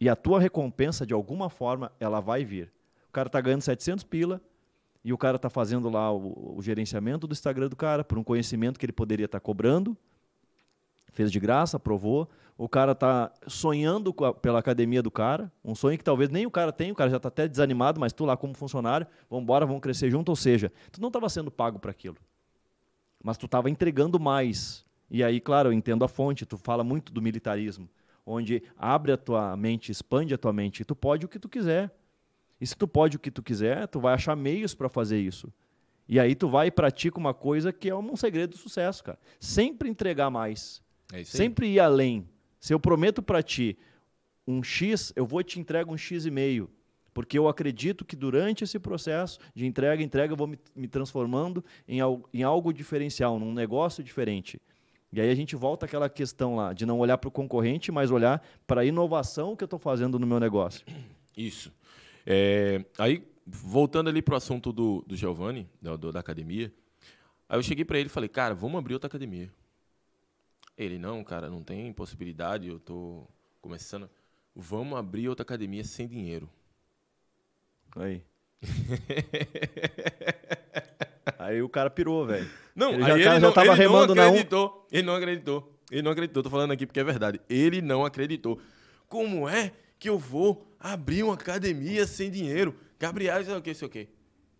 E 0.00 0.08
a 0.08 0.16
tua 0.16 0.40
recompensa, 0.40 1.06
de 1.06 1.12
alguma 1.12 1.50
forma, 1.50 1.92
ela 2.00 2.20
vai 2.20 2.42
vir. 2.44 2.72
O 3.08 3.12
cara 3.12 3.26
está 3.26 3.40
ganhando 3.40 3.60
700 3.60 4.04
pila 4.04 4.40
e 5.04 5.12
o 5.12 5.18
cara 5.18 5.36
está 5.36 5.50
fazendo 5.50 5.90
lá 5.90 6.10
o, 6.10 6.56
o, 6.56 6.62
gerenciamento 6.62 7.26
do 7.26 7.32
Instagram 7.32 7.68
do 7.68 7.76
cara 7.76 8.02
por 8.02 8.16
um 8.18 8.24
conhecimento 8.24 8.78
que 8.78 8.86
ele 8.86 8.92
poderia 8.92 9.26
estar 9.26 9.40
tá 9.40 9.44
cobrando. 9.44 9.96
Fez 11.12 11.30
de 11.30 11.40
graça, 11.40 11.76
aprovou. 11.76 12.28
O 12.56 12.68
cara 12.68 12.92
está 12.92 13.32
sonhando 13.46 14.14
a, 14.24 14.34
pela 14.34 14.58
academia 14.58 15.02
do 15.02 15.10
cara, 15.10 15.50
um 15.64 15.74
sonho 15.74 15.96
que 15.96 16.04
talvez 16.04 16.28
nem 16.28 16.46
o 16.46 16.50
cara 16.50 16.72
tenha, 16.72 16.92
o 16.92 16.96
cara 16.96 17.10
já 17.10 17.16
está 17.16 17.28
até 17.28 17.48
desanimado, 17.48 17.98
mas 17.98 18.12
tu 18.12 18.24
lá 18.24 18.36
como 18.36 18.54
funcionário, 18.54 19.06
vamos 19.28 19.44
embora, 19.44 19.64
vamos 19.64 19.80
crescer 19.80 20.10
junto. 20.10 20.28
Ou 20.28 20.36
seja, 20.36 20.70
tu 20.92 21.00
não 21.00 21.08
estava 21.08 21.28
sendo 21.28 21.50
pago 21.50 21.78
para 21.78 21.90
aquilo 21.90 22.16
mas 23.22 23.36
tu 23.36 23.46
estava 23.46 23.70
entregando 23.70 24.18
mais. 24.18 24.84
E 25.10 25.22
aí, 25.22 25.40
claro, 25.40 25.68
eu 25.68 25.72
entendo 25.72 26.04
a 26.04 26.08
fonte, 26.08 26.46
tu 26.46 26.56
fala 26.56 26.82
muito 26.82 27.12
do 27.12 27.20
militarismo, 27.20 27.88
onde 28.24 28.62
abre 28.76 29.12
a 29.12 29.16
tua 29.16 29.56
mente, 29.56 29.92
expande 29.92 30.32
a 30.32 30.38
tua 30.38 30.52
mente, 30.52 30.84
tu 30.84 30.94
pode 30.94 31.26
o 31.26 31.28
que 31.28 31.38
tu 31.38 31.48
quiser. 31.48 31.90
E 32.60 32.66
se 32.66 32.76
tu 32.76 32.86
pode 32.86 33.16
o 33.16 33.20
que 33.20 33.30
tu 33.30 33.42
quiser, 33.42 33.88
tu 33.88 34.00
vai 34.00 34.14
achar 34.14 34.36
meios 34.36 34.74
para 34.74 34.88
fazer 34.88 35.18
isso. 35.18 35.52
E 36.08 36.18
aí 36.18 36.34
tu 36.34 36.48
vai 36.48 36.68
e 36.68 36.70
pratica 36.70 37.18
uma 37.18 37.32
coisa 37.32 37.72
que 37.72 37.88
é 37.88 37.94
um 37.94 38.16
segredo 38.16 38.50
do 38.50 38.58
sucesso, 38.58 39.02
cara. 39.02 39.18
Sempre 39.38 39.88
entregar 39.88 40.30
mais. 40.30 40.82
É 41.12 41.24
Sempre 41.24 41.68
ir 41.68 41.80
além. 41.80 42.28
Se 42.58 42.74
eu 42.74 42.80
prometo 42.80 43.22
para 43.22 43.42
ti 43.42 43.76
um 44.46 44.62
X, 44.62 45.12
eu 45.16 45.26
vou 45.26 45.42
te 45.42 45.58
entregar 45.58 45.90
um 45.90 45.96
X 45.96 46.26
e 46.26 46.30
meio. 46.30 46.70
Porque 47.12 47.38
eu 47.38 47.48
acredito 47.48 48.04
que 48.04 48.14
durante 48.14 48.64
esse 48.64 48.78
processo 48.78 49.38
de 49.54 49.66
entrega, 49.66 50.02
entrega, 50.02 50.32
eu 50.32 50.36
vou 50.36 50.46
me, 50.46 50.58
me 50.74 50.86
transformando 50.86 51.64
em 51.86 52.00
algo, 52.00 52.28
em 52.32 52.42
algo 52.42 52.72
diferencial, 52.72 53.38
num 53.38 53.52
negócio 53.52 54.02
diferente. 54.02 54.60
E 55.12 55.20
aí 55.20 55.28
a 55.28 55.34
gente 55.34 55.56
volta 55.56 55.86
àquela 55.86 56.08
questão 56.08 56.54
lá, 56.54 56.72
de 56.72 56.86
não 56.86 57.00
olhar 57.00 57.18
para 57.18 57.28
o 57.28 57.32
concorrente, 57.32 57.90
mas 57.90 58.12
olhar 58.12 58.46
para 58.64 58.82
a 58.82 58.84
inovação 58.84 59.56
que 59.56 59.64
eu 59.64 59.66
estou 59.66 59.78
fazendo 59.78 60.18
no 60.20 60.26
meu 60.26 60.38
negócio. 60.38 60.86
Isso. 61.36 61.72
É, 62.24 62.84
aí, 62.96 63.26
voltando 63.44 64.08
ali 64.08 64.22
para 64.22 64.34
o 64.34 64.36
assunto 64.36 64.72
do, 64.72 65.04
do 65.06 65.16
Giovanni, 65.16 65.68
do, 65.82 66.12
da 66.12 66.20
academia, 66.20 66.72
aí 67.48 67.58
eu 67.58 67.62
cheguei 67.62 67.84
para 67.84 67.98
ele 67.98 68.06
e 68.06 68.12
falei, 68.12 68.28
cara, 68.28 68.54
vamos 68.54 68.78
abrir 68.78 68.94
outra 68.94 69.08
academia. 69.08 69.50
Ele, 70.80 70.98
não, 70.98 71.22
cara, 71.22 71.50
não 71.50 71.62
tem 71.62 71.92
possibilidade, 71.92 72.66
eu 72.66 72.78
estou 72.78 73.28
começando. 73.60 74.08
Vamos 74.56 74.98
abrir 74.98 75.28
outra 75.28 75.42
academia 75.42 75.84
sem 75.84 76.08
dinheiro. 76.08 76.48
Aí. 77.96 78.24
aí 81.38 81.60
o 81.60 81.68
cara 81.68 81.90
pirou, 81.90 82.26
velho. 82.26 82.50
Não, 82.74 82.94
ele 82.94 83.02
já, 83.02 83.14
aí 83.14 83.20
ele 83.20 83.40
já 83.40 83.52
tava 83.52 83.66
ele 83.66 83.76
remando 83.76 84.14
não 84.14 84.28
acreditou. 84.28 84.88
Um... 84.90 84.96
Ele 84.96 85.02
não 85.02 85.14
acreditou. 85.14 85.78
Ele 85.90 86.00
não 86.00 86.12
acreditou. 86.12 86.42
Tô 86.42 86.48
falando 86.48 86.70
aqui 86.70 86.86
porque 86.86 87.00
é 87.00 87.04
verdade. 87.04 87.38
Ele 87.46 87.82
não 87.82 88.02
acreditou. 88.02 88.58
Como 89.06 89.46
é 89.46 89.74
que 89.98 90.08
eu 90.08 90.18
vou 90.18 90.66
abrir 90.80 91.24
uma 91.24 91.34
academia 91.34 92.06
sem 92.06 92.30
dinheiro? 92.30 92.74
Gabriel, 92.98 93.44
sei 93.44 93.54
o 93.54 93.60
que, 93.60 93.74
sei 93.74 93.86
o 93.86 93.90
que. 93.90 94.08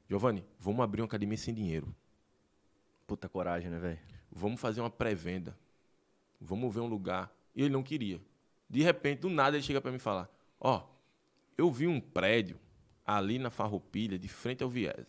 Giovanni, 0.06 0.44
vamos 0.58 0.84
abrir 0.84 1.00
uma 1.00 1.06
academia 1.06 1.38
sem 1.38 1.54
dinheiro. 1.54 1.96
Puta 3.06 3.26
coragem, 3.26 3.70
né, 3.70 3.78
velho? 3.78 3.98
Vamos 4.30 4.60
fazer 4.60 4.82
uma 4.82 4.90
pré-venda. 4.90 5.56
Vamos 6.40 6.74
ver 6.74 6.80
um 6.80 6.86
lugar. 6.86 7.34
E 7.54 7.62
ele 7.62 7.70
não 7.70 7.82
queria. 7.82 8.20
De 8.68 8.82
repente, 8.82 9.20
do 9.20 9.28
nada, 9.28 9.56
ele 9.56 9.64
chega 9.64 9.80
para 9.80 9.90
mim 9.90 9.98
e 9.98 10.00
fala: 10.00 10.30
Ó, 10.58 10.78
oh, 10.78 10.88
eu 11.58 11.70
vi 11.70 11.86
um 11.86 12.00
prédio 12.00 12.58
ali 13.04 13.38
na 13.38 13.50
Farroupilha, 13.50 14.18
de 14.18 14.28
frente 14.28 14.62
ao 14.62 14.70
Viés. 14.70 15.06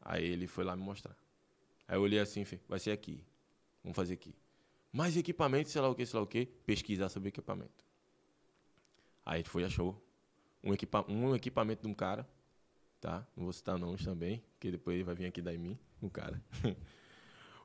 Aí 0.00 0.24
ele 0.24 0.46
foi 0.46 0.64
lá 0.64 0.76
me 0.76 0.82
mostrar. 0.82 1.16
Aí 1.88 1.96
eu 1.96 2.02
olhei 2.02 2.18
assim, 2.18 2.44
vai 2.68 2.78
ser 2.78 2.90
aqui. 2.90 3.24
Vamos 3.82 3.96
fazer 3.96 4.14
aqui. 4.14 4.34
Mais 4.92 5.16
equipamento, 5.16 5.68
sei 5.70 5.80
lá 5.80 5.88
o 5.88 5.94
que, 5.94 6.04
sei 6.04 6.18
lá 6.18 6.24
o 6.24 6.26
que, 6.26 6.46
pesquisar 6.64 7.08
sobre 7.08 7.28
equipamento. 7.28 7.84
Aí 9.24 9.38
gente 9.38 9.50
foi 9.50 9.62
e 9.62 9.64
achou 9.64 10.00
um, 10.62 10.72
equipa 10.72 11.04
um 11.08 11.34
equipamento 11.34 11.82
de 11.82 11.88
um 11.88 11.94
cara, 11.94 12.28
tá? 13.00 13.26
Não 13.36 13.44
vou 13.44 13.52
citar 13.52 13.78
nomes 13.78 14.04
também, 14.04 14.42
porque 14.52 14.70
depois 14.70 14.94
ele 14.94 15.04
vai 15.04 15.14
vir 15.14 15.26
aqui 15.26 15.42
dar 15.42 15.54
em 15.54 15.58
mim, 15.58 15.78
o 16.00 16.10
cara. 16.10 16.42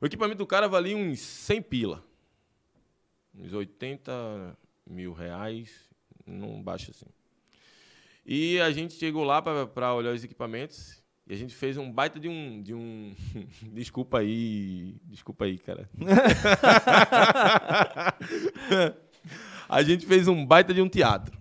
o 0.02 0.06
equipamento 0.06 0.40
do 0.40 0.48
cara 0.48 0.68
valia 0.68 0.98
uns 0.98 1.20
100 1.20 1.62
pila. 1.62 2.04
Uns 3.34 3.54
80 3.54 4.58
mil 4.90 5.14
reais, 5.14 5.90
não 6.26 6.62
baixo 6.62 6.92
assim. 6.92 7.06
E 8.26 8.60
a 8.60 8.72
gente 8.72 8.96
chegou 8.96 9.24
lá 9.24 9.42
para 9.42 9.94
olhar 9.94 10.14
os 10.14 10.24
equipamentos 10.24 11.02
e 11.28 11.34
a 11.34 11.38
gente 11.38 11.56
fez 11.56 11.78
um 11.78 11.92
baita 11.92 12.20
de 12.20 12.28
um. 12.28 12.62
De 12.62 12.74
um... 12.74 13.16
desculpa 13.72 14.20
aí. 14.20 14.98
Desculpa 15.06 15.46
aí, 15.46 15.58
cara. 15.58 15.90
a 19.70 19.84
gente 19.84 20.06
fez 20.06 20.28
um 20.28 20.46
baita 20.46 20.74
de 20.74 20.82
um 20.82 20.90
teatro. 20.90 21.40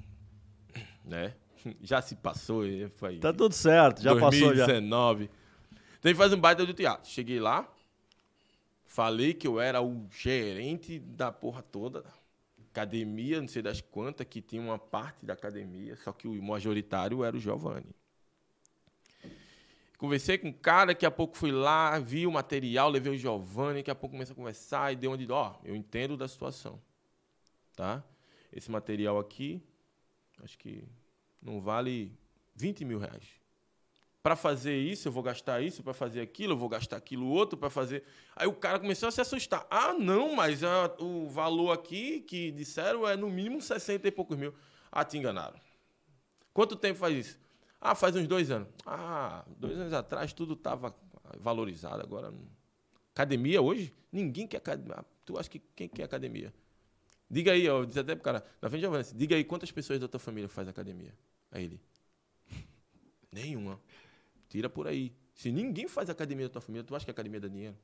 Né? 1.04 1.34
Já 1.82 2.00
se 2.00 2.14
passou, 2.14 2.62
foi. 2.96 3.18
Tá 3.18 3.32
tudo 3.32 3.54
certo, 3.54 4.02
já 4.02 4.12
2019. 4.12 4.20
passou 4.20 4.56
já. 4.56 4.66
2019. 4.66 5.24
Então 5.24 5.34
a 6.04 6.08
gente 6.08 6.18
faz 6.18 6.32
um 6.32 6.40
baita 6.40 6.64
de 6.64 6.72
teatro. 6.72 7.10
Cheguei 7.10 7.40
lá, 7.40 7.68
falei 8.90 9.32
que 9.32 9.46
eu 9.46 9.60
era 9.60 9.80
o 9.80 10.08
gerente 10.10 10.98
da 10.98 11.30
porra 11.30 11.62
toda. 11.62 12.04
Academia, 12.72 13.40
não 13.40 13.46
sei 13.46 13.62
das 13.62 13.80
quantas, 13.80 14.26
que 14.28 14.42
tinha 14.42 14.60
uma 14.60 14.80
parte 14.80 15.24
da 15.24 15.32
academia, 15.32 15.94
só 15.96 16.12
que 16.12 16.26
o 16.26 16.42
majoritário 16.42 17.22
era 17.22 17.36
o 17.36 17.38
Giovanni. 17.38 17.94
Conversei 19.96 20.38
com 20.38 20.48
um 20.48 20.52
cara, 20.52 20.86
daqui 20.86 21.06
a 21.06 21.10
pouco 21.10 21.36
fui 21.36 21.52
lá, 21.52 22.00
vi 22.00 22.26
o 22.26 22.32
material, 22.32 22.90
levei 22.90 23.12
o 23.12 23.16
Giovanni, 23.16 23.78
daqui 23.78 23.92
a 23.92 23.94
pouco 23.94 24.14
comecei 24.14 24.32
a 24.32 24.36
conversar 24.36 24.92
e 24.92 24.96
deu 24.96 25.12
onde, 25.12 25.30
ó, 25.30 25.54
eu 25.62 25.76
entendo 25.76 26.16
da 26.16 26.26
situação. 26.26 26.80
Tá? 27.76 28.02
Esse 28.52 28.70
material 28.72 29.20
aqui, 29.20 29.62
acho 30.42 30.58
que 30.58 30.82
não 31.40 31.60
vale 31.60 32.12
20 32.56 32.84
mil 32.84 32.98
reais. 32.98 33.39
Para 34.22 34.36
fazer 34.36 34.76
isso, 34.76 35.08
eu 35.08 35.12
vou 35.12 35.22
gastar 35.22 35.62
isso, 35.62 35.82
para 35.82 35.94
fazer 35.94 36.20
aquilo, 36.20 36.52
eu 36.52 36.56
vou 36.56 36.68
gastar 36.68 36.96
aquilo 36.96 37.26
outro, 37.26 37.58
para 37.58 37.70
fazer. 37.70 38.04
Aí 38.36 38.46
o 38.46 38.52
cara 38.52 38.78
começou 38.78 39.08
a 39.08 39.12
se 39.12 39.20
assustar. 39.20 39.66
Ah, 39.70 39.94
não, 39.94 40.34
mas 40.34 40.62
ah, 40.62 40.94
o 40.98 41.26
valor 41.28 41.72
aqui 41.72 42.20
que 42.20 42.50
disseram 42.50 43.08
é 43.08 43.16
no 43.16 43.30
mínimo 43.30 43.62
60 43.62 44.06
e 44.06 44.10
poucos 44.10 44.36
mil. 44.36 44.54
Ah, 44.92 45.04
te 45.04 45.16
enganaram. 45.16 45.58
Quanto 46.52 46.76
tempo 46.76 46.98
faz 46.98 47.16
isso? 47.16 47.38
Ah, 47.80 47.94
faz 47.94 48.14
uns 48.14 48.26
dois 48.26 48.50
anos. 48.50 48.68
Ah, 48.84 49.44
dois 49.56 49.78
anos 49.78 49.92
atrás 49.94 50.34
tudo 50.34 50.52
estava 50.52 50.94
valorizado, 51.38 52.02
agora. 52.02 52.32
Academia 53.14 53.62
hoje? 53.62 53.94
Ninguém 54.12 54.46
quer 54.46 54.58
academia. 54.58 54.96
Ah, 54.98 55.04
Tu 55.24 55.38
acha 55.38 55.48
que 55.48 55.60
quem 55.76 55.88
quer 55.88 56.02
academia? 56.02 56.52
Diga 57.30 57.52
aí, 57.52 57.64
eu 57.64 57.86
disse 57.86 58.00
até 58.00 58.16
pro 58.16 58.24
cara, 58.24 58.44
na 58.60 58.68
frente 58.68 58.80
de 58.80 58.86
Giovanni, 58.86 59.04
diga 59.14 59.36
aí 59.36 59.44
quantas 59.44 59.70
pessoas 59.70 60.00
da 60.00 60.08
tua 60.08 60.18
família 60.18 60.48
faz 60.48 60.66
academia. 60.66 61.14
Aí 61.52 61.64
ele. 61.64 61.80
Nenhuma. 63.30 63.80
Tira 64.50 64.68
por 64.68 64.86
aí. 64.86 65.14
Se 65.34 65.50
ninguém 65.50 65.88
faz 65.88 66.10
academia 66.10 66.46
da 66.48 66.52
tua 66.52 66.60
família, 66.60 66.84
tu 66.84 66.94
acha 66.94 67.06
que 67.06 67.10
a 67.10 67.12
academia 67.12 67.40
dá 67.40 67.48
dinheiro? 67.48 67.76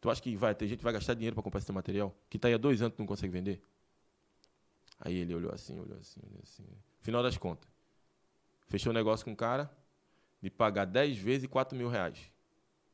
Tu 0.00 0.08
acha 0.08 0.22
que 0.22 0.34
vai 0.34 0.54
ter 0.54 0.66
gente 0.66 0.78
que 0.78 0.84
vai 0.84 0.94
gastar 0.94 1.12
dinheiro 1.12 1.34
para 1.34 1.42
comprar 1.42 1.58
esse 1.58 1.66
teu 1.66 1.74
material? 1.74 2.16
Que 2.30 2.38
tá 2.38 2.48
aí 2.48 2.54
há 2.54 2.58
dois 2.58 2.80
anos 2.80 2.94
e 2.96 2.98
não 2.98 3.06
consegue 3.06 3.30
vender? 3.30 3.60
Aí 4.98 5.16
ele 5.16 5.34
olhou 5.34 5.52
assim, 5.52 5.78
olhou 5.78 5.98
assim, 5.98 6.20
olhou 6.26 6.40
assim. 6.42 6.64
Final 7.02 7.22
das 7.22 7.36
contas. 7.36 7.68
Fechou 8.68 8.90
o 8.90 8.94
negócio 8.94 9.24
com 9.26 9.32
o 9.32 9.36
cara 9.36 9.70
de 10.40 10.48
pagar 10.48 10.86
10 10.86 11.18
vezes 11.18 11.46
4 11.48 11.76
mil 11.76 11.88
reais. 11.90 12.18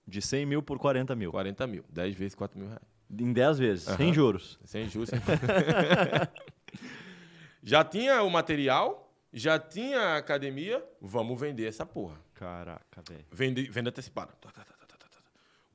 De 0.08 0.22
100 0.22 0.46
mil 0.46 0.62
por 0.62 0.78
40 0.78 1.14
mil. 1.14 1.30
40 1.30 1.66
mil. 1.66 1.84
10 1.90 2.14
vezes 2.16 2.34
4 2.34 2.58
mil 2.58 2.68
reais. 2.68 2.82
Em 3.10 3.32
10 3.32 3.58
vezes, 3.58 3.88
Aham. 3.88 3.96
sem 3.98 4.14
juros. 4.14 4.58
Sem 4.64 4.88
juros. 4.88 5.10
sem- 5.10 5.20
já 7.62 7.84
tinha 7.84 8.22
o 8.22 8.30
material, 8.30 9.05
já 9.38 9.58
tinha 9.58 10.00
a 10.00 10.16
academia, 10.16 10.82
vamos 11.00 11.38
vender 11.38 11.66
essa 11.66 11.84
porra. 11.84 12.16
Caraca, 12.34 13.02
velho. 13.08 13.24
Vende, 13.30 13.62
venda 13.70 13.90
antecipada. 13.90 14.32
Tá, 14.40 14.50
tá, 14.50 14.64
tá. 14.64 14.76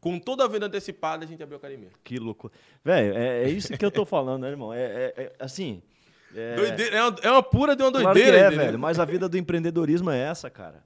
Com 0.01 0.17
toda 0.17 0.43
a 0.43 0.47
venda 0.47 0.65
antecipada, 0.65 1.23
a 1.23 1.27
gente 1.27 1.43
abriu 1.43 1.57
a 1.57 1.59
academia. 1.59 1.91
Que 2.03 2.17
louco. 2.17 2.51
Velho, 2.83 3.15
é, 3.15 3.43
é 3.43 3.49
isso 3.49 3.77
que 3.77 3.85
eu 3.85 3.91
tô 3.91 4.03
falando, 4.03 4.41
né, 4.41 4.49
irmão? 4.49 4.73
É, 4.73 4.81
é- 4.81 5.13
é- 5.15 5.33
assim. 5.39 5.83
É, 6.35 6.55
Doideira, 6.55 6.95
é, 6.97 7.03
uma, 7.03 7.17
é 7.21 7.31
uma 7.31 7.43
pura 7.43 7.75
de 7.75 7.83
uma 7.83 7.91
claro 7.91 8.05
doideira, 8.05 8.37
é, 8.37 8.47
entendeu? 8.47 8.65
velho. 8.65 8.79
Mas 8.79 8.97
a 8.97 9.05
vida 9.05 9.29
do 9.29 9.37
empreendedorismo 9.37 10.09
é 10.09 10.17
essa, 10.17 10.49
cara. 10.49 10.83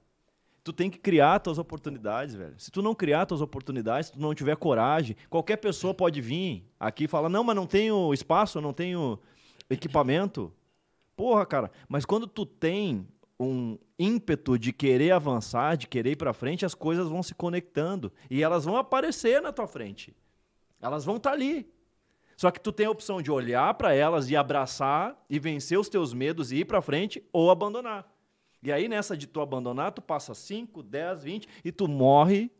Tu 0.62 0.70
tem 0.70 0.90
que 0.90 0.98
criar 0.98 1.38
tuas 1.38 1.58
oportunidades, 1.58 2.34
velho. 2.34 2.54
Se 2.58 2.70
tu 2.70 2.82
não 2.82 2.94
criar 2.94 3.24
tuas 3.24 3.40
oportunidades, 3.40 4.08
se 4.08 4.12
tu 4.12 4.20
não 4.20 4.34
tiver 4.34 4.56
coragem, 4.56 5.16
qualquer 5.30 5.56
pessoa 5.56 5.94
pode 5.94 6.20
vir 6.20 6.68
aqui 6.78 7.04
e 7.04 7.08
falar: 7.08 7.30
não, 7.30 7.42
mas 7.42 7.56
não 7.56 7.66
tenho 7.66 8.12
espaço, 8.12 8.60
não 8.60 8.74
tenho 8.74 9.18
equipamento. 9.70 10.52
Porra, 11.16 11.46
cara. 11.46 11.70
Mas 11.88 12.04
quando 12.04 12.26
tu 12.26 12.44
tem 12.44 13.08
um 13.40 13.78
ímpeto 13.98 14.58
de 14.58 14.72
querer 14.72 15.12
avançar, 15.12 15.76
de 15.76 15.86
querer 15.86 16.12
ir 16.12 16.16
pra 16.16 16.32
frente, 16.32 16.64
as 16.66 16.74
coisas 16.74 17.08
vão 17.08 17.22
se 17.22 17.34
conectando 17.34 18.12
e 18.30 18.42
elas 18.42 18.64
vão 18.64 18.76
aparecer 18.76 19.40
na 19.40 19.52
tua 19.52 19.66
frente. 19.66 20.14
Elas 20.80 21.04
vão 21.04 21.16
estar 21.16 21.32
ali. 21.32 21.68
Só 22.36 22.50
que 22.50 22.60
tu 22.60 22.70
tem 22.70 22.84
a 22.86 22.90
opção 22.90 23.22
de 23.22 23.30
olhar 23.30 23.72
pra 23.74 23.94
elas 23.94 24.28
e 24.28 24.36
abraçar 24.36 25.18
e 25.28 25.38
vencer 25.38 25.78
os 25.78 25.88
teus 25.88 26.12
medos 26.12 26.52
e 26.52 26.56
ir 26.58 26.64
pra 26.66 26.82
frente 26.82 27.22
ou 27.32 27.50
abandonar. 27.50 28.06
E 28.62 28.70
aí 28.70 28.88
nessa 28.88 29.16
de 29.16 29.26
tu 29.26 29.40
abandonar, 29.40 29.92
tu 29.92 30.02
passa 30.02 30.34
5, 30.34 30.82
10, 30.82 31.24
20 31.24 31.48
e 31.64 31.72
tu 31.72 31.88
morre 31.88 32.50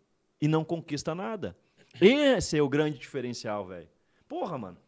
e 0.40 0.48
não 0.48 0.64
conquista 0.64 1.14
nada. 1.14 1.56
Esse 2.00 2.56
é 2.56 2.62
o 2.62 2.68
grande 2.68 2.98
diferencial, 2.98 3.66
velho. 3.66 3.88
Porra, 4.26 4.56
mano. 4.56 4.78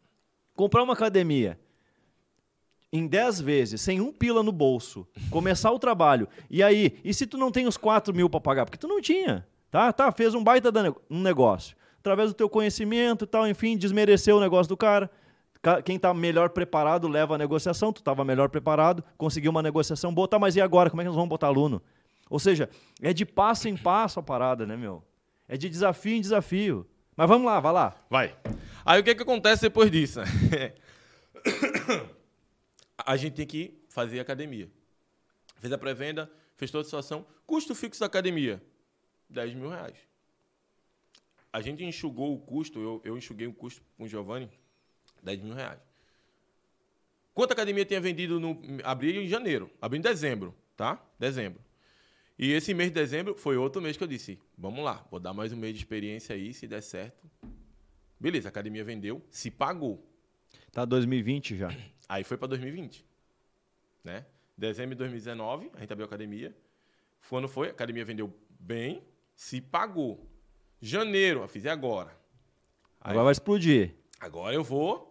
Comprar 0.55 0.83
uma 0.83 0.93
academia 0.93 1.59
em 2.91 3.05
10 3.07 3.41
vezes, 3.41 3.81
sem 3.81 4.01
um 4.01 4.11
pila 4.11 4.41
no 4.41 4.51
bolso, 4.51 5.07
começar 5.29 5.71
o 5.71 5.77
trabalho. 5.79 6.27
E 6.49 6.63
aí, 6.63 6.99
e 7.03 7.13
se 7.13 7.27
tu 7.27 7.37
não 7.37 7.51
tem 7.51 7.67
os 7.67 7.77
4 7.77 8.13
mil 8.13 8.29
pra 8.29 8.39
pagar? 8.39 8.65
Porque 8.65 8.77
tu 8.77 8.87
não 8.87 8.99
tinha. 9.01 9.45
Tá, 9.69 9.93
tá, 9.93 10.11
fez 10.11 10.33
um 10.33 10.43
baita 10.43 10.71
da 10.71 10.81
ne- 10.83 10.95
um 11.09 11.21
negócio. 11.21 11.75
Através 11.99 12.29
do 12.31 12.33
teu 12.33 12.49
conhecimento 12.49 13.25
e 13.25 13.27
tal, 13.27 13.47
enfim, 13.47 13.77
desmereceu 13.77 14.37
o 14.37 14.39
negócio 14.39 14.67
do 14.69 14.75
cara. 14.77 15.09
Ca- 15.61 15.81
Quem 15.81 15.99
tá 15.99 16.13
melhor 16.13 16.49
preparado 16.49 17.07
leva 17.07 17.35
a 17.35 17.37
negociação, 17.37 17.93
tu 17.93 18.01
tava 18.01 18.23
melhor 18.25 18.49
preparado, 18.49 19.03
conseguiu 19.17 19.51
uma 19.51 19.61
negociação 19.61 20.11
boa, 20.13 20.27
tá, 20.27 20.39
mas 20.39 20.55
e 20.55 20.61
agora? 20.61 20.89
Como 20.89 21.01
é 21.01 21.03
que 21.03 21.09
nós 21.09 21.15
vamos 21.15 21.29
botar 21.29 21.47
aluno? 21.47 21.81
Ou 22.29 22.39
seja, 22.39 22.69
é 23.01 23.13
de 23.13 23.25
passo 23.25 23.67
em 23.67 23.75
passo 23.77 24.19
a 24.19 24.23
parada, 24.23 24.65
né, 24.65 24.75
meu? 24.77 25.03
É 25.47 25.57
de 25.57 25.67
desafio 25.69 26.15
em 26.15 26.21
desafio. 26.21 26.87
Mas 27.15 27.27
vamos 27.27 27.45
lá, 27.45 27.59
vai 27.59 27.73
lá. 27.73 27.95
Vai. 28.09 28.35
Aí 28.85 28.99
o 28.99 29.03
que, 29.03 29.13
que 29.13 29.21
acontece 29.23 29.61
depois 29.63 29.91
disso? 29.91 30.21
a 33.09 33.17
gente 33.17 33.33
tem 33.33 33.47
que 33.47 33.73
fazer 33.89 34.19
academia. 34.19 34.69
Fez 35.57 35.73
a 35.73 35.79
pré-venda, 35.79 36.31
fez 36.55 36.69
toda 36.69 36.83
a 36.83 36.85
situação. 36.85 37.25
Custo 37.43 37.73
fixo 37.73 37.99
da 37.99 38.05
academia, 38.05 38.61
10 39.27 39.55
mil 39.55 39.67
reais. 39.67 39.97
A 41.51 41.59
gente 41.59 41.83
enxugou 41.83 42.35
o 42.35 42.37
custo, 42.37 42.79
eu, 42.79 43.01
eu 43.03 43.17
enxuguei 43.17 43.47
o 43.47 43.53
custo 43.53 43.81
com 43.97 44.03
o 44.03 44.07
Giovanni, 44.07 44.47
10 45.23 45.41
mil 45.41 45.55
reais. 45.55 45.79
Quanto 47.33 47.49
a 47.49 47.53
academia 47.53 47.83
tinha 47.83 47.99
vendido 47.99 48.39
no. 48.39 48.61
Abriu 48.83 49.19
em 49.23 49.27
janeiro, 49.27 49.71
abriu 49.81 49.97
em 49.97 50.03
dezembro, 50.03 50.53
tá? 50.77 51.03
Dezembro. 51.17 51.59
E 52.37 52.51
esse 52.51 52.75
mês 52.75 52.91
de 52.91 52.93
dezembro 52.93 53.33
foi 53.33 53.57
outro 53.57 53.81
mês 53.81 53.97
que 53.97 54.03
eu 54.03 54.07
disse: 54.07 54.37
vamos 54.55 54.85
lá, 54.85 55.03
vou 55.09 55.19
dar 55.19 55.33
mais 55.33 55.51
um 55.51 55.57
mês 55.57 55.73
de 55.73 55.79
experiência 55.79 56.35
aí, 56.35 56.53
se 56.53 56.67
der 56.67 56.81
certo. 56.81 57.27
Beleza, 58.19 58.49
a 58.49 58.51
academia 58.51 58.83
vendeu, 58.83 59.19
se 59.31 59.49
pagou. 59.49 60.07
Tá 60.71 60.85
2020 60.85 61.57
já. 61.57 61.69
Aí 62.09 62.23
foi 62.23 62.35
para 62.37 62.47
2020. 62.47 63.05
Né? 64.03 64.25
Dezembro 64.57 64.95
de 64.95 64.99
2019, 64.99 65.69
a 65.75 65.79
gente 65.79 65.93
abriu 65.93 66.05
a 66.05 66.07
academia. 66.07 66.53
Quando 67.29 67.47
foi, 67.47 67.67
a 67.67 67.71
academia 67.71 68.03
vendeu 68.03 68.33
bem, 68.59 69.03
se 69.35 69.61
pagou. 69.61 70.27
Janeiro, 70.81 71.41
eu 71.41 71.47
fiz 71.47 71.65
agora? 71.67 72.09
Aí, 72.99 73.11
Agora 73.11 73.25
vai 73.25 73.31
explodir. 73.31 73.93
agora 74.19 74.55
eu 74.55 74.63
vou. 74.63 75.07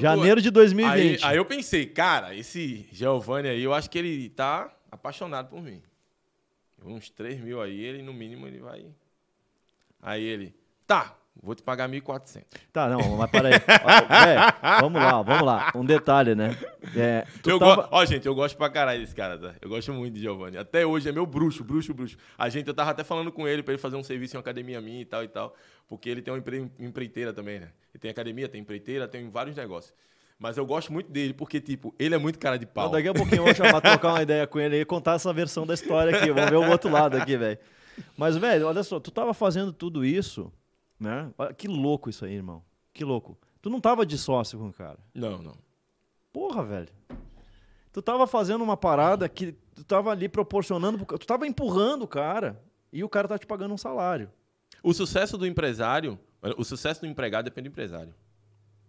Janeiro 0.00 0.40
de 0.40 0.50
2020. 0.50 1.24
Aí, 1.24 1.30
aí 1.30 1.36
eu 1.36 1.44
pensei, 1.44 1.86
cara, 1.86 2.34
esse 2.34 2.88
Giovanni 2.92 3.48
aí, 3.48 3.62
eu 3.62 3.72
acho 3.72 3.88
que 3.90 3.98
ele 3.98 4.28
tá 4.30 4.72
apaixonado 4.90 5.48
por 5.48 5.62
mim. 5.62 5.82
Uns 6.84 7.10
3 7.10 7.40
mil 7.40 7.60
aí, 7.60 7.80
ele 7.80 8.02
no 8.02 8.12
mínimo 8.12 8.46
ele 8.46 8.58
vai. 8.58 8.86
Aí 10.00 10.22
ele, 10.22 10.54
tá, 10.86 11.16
vou 11.42 11.54
te 11.54 11.62
pagar 11.62 11.88
1.400. 11.88 12.42
Tá, 12.72 12.88
não, 12.88 13.16
mas 13.16 13.30
para 13.30 13.48
aí. 13.48 13.54
Ó, 13.54 14.24
véi, 14.24 14.80
vamos 14.80 15.02
lá, 15.02 15.22
vamos 15.22 15.42
lá. 15.46 15.72
Um 15.74 15.84
detalhe, 15.84 16.34
né? 16.34 16.56
É, 16.96 17.26
Eu 17.46 17.58
tava- 17.58 17.82
go- 17.82 17.88
Ó, 17.90 18.04
gente, 18.04 18.26
eu 18.26 18.34
gosto 18.34 18.56
pra 18.56 18.68
caralho 18.70 19.00
desse 19.00 19.14
cara, 19.14 19.38
tá? 19.38 19.54
Eu 19.60 19.68
gosto 19.68 19.92
muito 19.92 20.14
de 20.14 20.20
Giovanni. 20.20 20.56
Até 20.58 20.84
hoje 20.86 21.08
é 21.08 21.12
meu 21.12 21.26
bruxo, 21.26 21.64
bruxo, 21.64 21.92
bruxo. 21.94 22.16
A 22.38 22.48
gente, 22.48 22.68
eu 22.68 22.74
tava 22.74 22.90
até 22.90 23.02
falando 23.04 23.30
com 23.32 23.46
ele 23.48 23.62
pra 23.62 23.72
ele 23.74 23.80
fazer 23.82 23.96
um 23.96 24.02
serviço 24.02 24.34
em 24.34 24.38
uma 24.38 24.40
academia 24.42 24.80
minha 24.80 25.00
e 25.00 25.04
tal 25.04 25.22
e 25.24 25.28
tal. 25.28 25.54
Porque 25.88 26.08
ele 26.08 26.22
tem 26.22 26.32
uma 26.32 26.38
empre- 26.38 26.70
empreiteira 26.78 27.32
também, 27.32 27.58
né? 27.60 27.68
Ele 27.92 28.00
tem 28.00 28.10
academia, 28.10 28.48
tem 28.48 28.60
empreiteira, 28.60 29.08
tem 29.08 29.28
vários 29.28 29.56
negócios. 29.56 29.92
Mas 30.38 30.56
eu 30.56 30.64
gosto 30.64 30.90
muito 30.92 31.10
dele 31.10 31.34
porque, 31.34 31.60
tipo, 31.60 31.94
ele 31.98 32.14
é 32.14 32.18
muito 32.18 32.38
cara 32.38 32.58
de 32.58 32.64
pau. 32.64 32.86
Ó, 32.86 32.88
daqui 32.90 33.08
a 33.08 33.12
pouquinho 33.12 33.40
eu 33.40 33.44
vou 33.44 33.54
chamar, 33.54 33.80
trocar 33.80 34.08
uma 34.14 34.22
ideia 34.22 34.46
com 34.46 34.58
ele 34.58 34.80
e 34.80 34.84
contar 34.86 35.14
essa 35.16 35.32
versão 35.34 35.66
da 35.66 35.74
história 35.74 36.16
aqui. 36.16 36.30
Vamos 36.32 36.48
ver 36.48 36.56
o 36.56 36.70
outro 36.70 36.90
lado 36.90 37.16
aqui, 37.16 37.36
velho. 37.36 37.58
Mas, 38.16 38.36
velho, 38.36 38.66
olha 38.66 38.82
só, 38.82 38.98
tu 38.98 39.10
tava 39.10 39.34
fazendo 39.34 39.70
tudo 39.72 40.02
isso, 40.02 40.50
né? 41.00 41.32
Que 41.56 41.66
louco 41.66 42.10
isso 42.10 42.24
aí, 42.24 42.34
irmão. 42.34 42.62
Que 42.92 43.04
louco. 43.04 43.38
Tu 43.62 43.70
não 43.70 43.80
tava 43.80 44.04
de 44.04 44.18
sócio 44.18 44.58
com 44.58 44.68
o 44.68 44.72
cara. 44.72 44.98
Não, 45.14 45.40
não. 45.42 45.56
Porra, 46.32 46.62
velho. 46.62 46.88
Tu 47.92 48.00
tava 48.00 48.26
fazendo 48.26 48.62
uma 48.62 48.76
parada 48.76 49.28
que 49.28 49.52
tu 49.74 49.82
tava 49.82 50.10
ali 50.10 50.28
proporcionando, 50.28 51.04
tu 51.04 51.26
tava 51.26 51.46
empurrando 51.46 52.02
o 52.02 52.08
cara 52.08 52.62
e 52.92 53.02
o 53.02 53.08
cara 53.08 53.26
tá 53.26 53.38
te 53.38 53.46
pagando 53.46 53.74
um 53.74 53.78
salário. 53.78 54.30
O 54.82 54.92
sucesso 54.92 55.36
do 55.36 55.46
empresário, 55.46 56.18
o 56.56 56.64
sucesso 56.64 57.00
do 57.00 57.06
empregado 57.06 57.46
depende 57.46 57.68
do 57.68 57.72
empresário. 57.72 58.14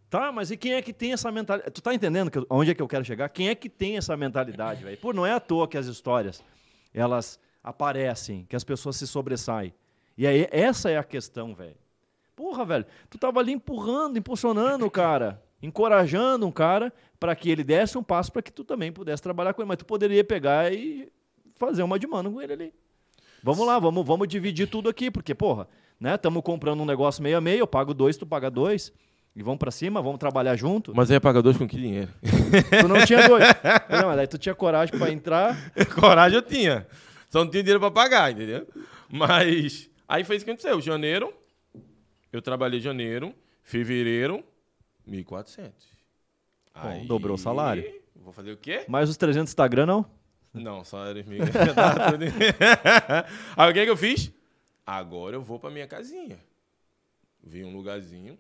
Tá, 0.09 0.31
mas 0.31 0.51
e 0.51 0.57
quem 0.57 0.73
é 0.73 0.81
que 0.81 0.91
tem 0.91 1.13
essa 1.13 1.31
mentalidade? 1.31 1.71
Tu 1.71 1.81
tá 1.81 1.93
entendendo 1.93 2.29
que 2.29 2.45
onde 2.49 2.71
é 2.71 2.75
que 2.75 2.81
eu 2.81 2.87
quero 2.87 3.03
chegar? 3.05 3.29
Quem 3.29 3.47
é 3.47 3.55
que 3.55 3.69
tem 3.69 3.97
essa 3.97 4.15
mentalidade, 4.17 4.83
velho? 4.83 4.97
Pô, 4.97 5.13
não 5.13 5.25
é 5.25 5.31
à 5.31 5.39
toa 5.39 5.67
que 5.67 5.77
as 5.77 5.85
histórias, 5.87 6.43
elas 6.93 7.39
aparecem, 7.63 8.45
que 8.45 8.55
as 8.55 8.63
pessoas 8.63 8.97
se 8.97 9.07
sobressaem. 9.07 9.73
E 10.17 10.27
aí, 10.27 10.47
essa 10.51 10.89
é 10.91 10.97
a 10.97 11.03
questão, 11.03 11.55
velho. 11.55 11.77
Porra, 12.41 12.65
velho, 12.65 12.85
tu 13.07 13.19
tava 13.19 13.39
ali 13.39 13.51
empurrando, 13.51 14.17
impulsionando 14.17 14.83
o 14.83 14.89
cara, 14.89 15.39
encorajando 15.61 16.47
um 16.47 16.51
cara 16.51 16.91
para 17.19 17.35
que 17.35 17.51
ele 17.51 17.63
desse 17.63 17.99
um 17.99 18.01
passo 18.01 18.31
para 18.31 18.41
que 18.41 18.51
tu 18.51 18.63
também 18.63 18.91
pudesse 18.91 19.21
trabalhar 19.21 19.53
com 19.53 19.61
ele, 19.61 19.67
mas 19.67 19.77
tu 19.77 19.85
poderia 19.85 20.23
pegar 20.23 20.73
e 20.73 21.07
fazer 21.55 21.83
uma 21.83 21.99
de 21.99 22.07
mano 22.07 22.31
com 22.31 22.41
ele 22.41 22.53
ali. 22.53 22.73
Vamos 23.43 23.63
lá, 23.67 23.77
vamos, 23.77 24.03
vamos 24.03 24.27
dividir 24.27 24.67
tudo 24.67 24.89
aqui, 24.89 25.11
porque, 25.11 25.35
porra, 25.35 25.67
né, 25.99 26.15
estamos 26.15 26.41
comprando 26.41 26.81
um 26.81 26.85
negócio 26.85 27.21
meio 27.21 27.37
a 27.37 27.41
meio, 27.41 27.59
eu 27.59 27.67
pago 27.67 27.93
dois, 27.93 28.17
tu 28.17 28.25
paga 28.25 28.49
dois, 28.49 28.91
e 29.35 29.43
vamos 29.43 29.59
para 29.59 29.69
cima, 29.69 30.01
vamos 30.01 30.17
trabalhar 30.17 30.55
junto. 30.55 30.95
Mas 30.95 31.11
aí 31.11 31.17
é 31.17 31.19
pagador 31.19 31.55
com 31.55 31.67
que 31.67 31.77
dinheiro? 31.77 32.11
Tu 32.81 32.87
não 32.87 33.05
tinha 33.05 33.27
dois. 33.27 33.45
Não, 33.87 34.07
mas 34.07 34.17
aí 34.17 34.25
tu 34.25 34.39
tinha 34.39 34.55
coragem 34.55 34.97
para 34.97 35.11
entrar. 35.11 35.55
Coragem 35.93 36.37
eu 36.37 36.41
tinha. 36.41 36.87
Só 37.29 37.43
não 37.43 37.51
tinha 37.51 37.61
dinheiro 37.61 37.79
pra 37.79 37.91
pagar, 37.91 38.31
entendeu? 38.31 38.67
Mas 39.07 39.91
aí 40.09 40.23
foi 40.23 40.37
isso 40.37 40.43
que 40.43 40.49
aconteceu. 40.51 40.81
Janeiro, 40.81 41.31
eu 42.31 42.41
trabalhei 42.41 42.79
janeiro, 42.79 43.33
fevereiro, 43.63 44.43
1.400. 45.07 45.71
Aí, 46.73 47.05
dobrou 47.05 47.35
o 47.35 47.37
salário. 47.37 48.01
Vou 48.15 48.31
fazer 48.31 48.51
o 48.51 48.57
quê? 48.57 48.85
Mais 48.87 49.09
os 49.09 49.17
300 49.17 49.51
Instagram, 49.51 49.85
não? 49.85 50.05
Não, 50.53 50.83
salário 50.83 51.25
mil. 51.27 51.41
Aí 53.55 53.71
o 53.71 53.73
que, 53.73 53.83
que 53.83 53.89
eu 53.89 53.97
fiz? 53.97 54.31
Agora 54.85 55.35
eu 55.35 55.41
vou 55.41 55.59
pra 55.59 55.69
minha 55.69 55.87
casinha. 55.87 56.39
Vi 57.43 57.63
um 57.63 57.75
lugarzinho, 57.75 58.37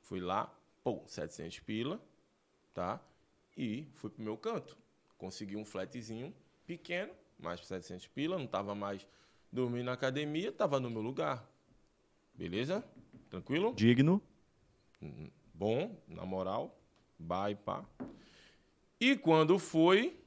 fui 0.00 0.20
lá, 0.20 0.52
pô, 0.82 1.02
700 1.06 1.60
pila, 1.60 2.00
tá? 2.74 3.00
E 3.56 3.86
fui 3.94 4.10
pro 4.10 4.22
meu 4.22 4.36
canto. 4.36 4.76
Consegui 5.16 5.56
um 5.56 5.64
flatzinho 5.64 6.34
pequeno, 6.66 7.12
mais 7.38 7.64
700 7.66 8.08
pila, 8.08 8.38
não 8.38 8.46
tava 8.46 8.74
mais 8.74 9.06
dormindo 9.52 9.84
na 9.84 9.92
academia, 9.92 10.50
tava 10.50 10.80
no 10.80 10.90
meu 10.90 11.02
lugar. 11.02 11.46
Beleza? 12.34 12.84
Tranquilo? 13.30 13.74
Digno. 13.74 14.22
bom, 15.54 15.96
na 16.08 16.24
moral, 16.24 16.78
vai 17.18 17.54
pá. 17.54 17.84
E 19.00 19.16
quando 19.16 19.58
foi 19.58 20.20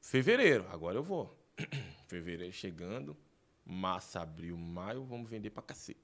fevereiro, 0.00 0.66
agora 0.70 0.96
eu 0.96 1.02
vou. 1.02 1.36
fevereiro 2.08 2.52
chegando, 2.52 3.16
março, 3.64 4.18
abril, 4.18 4.56
maio, 4.56 5.04
vamos 5.04 5.28
vender 5.28 5.50
pra 5.50 5.62
cacete. 5.62 6.00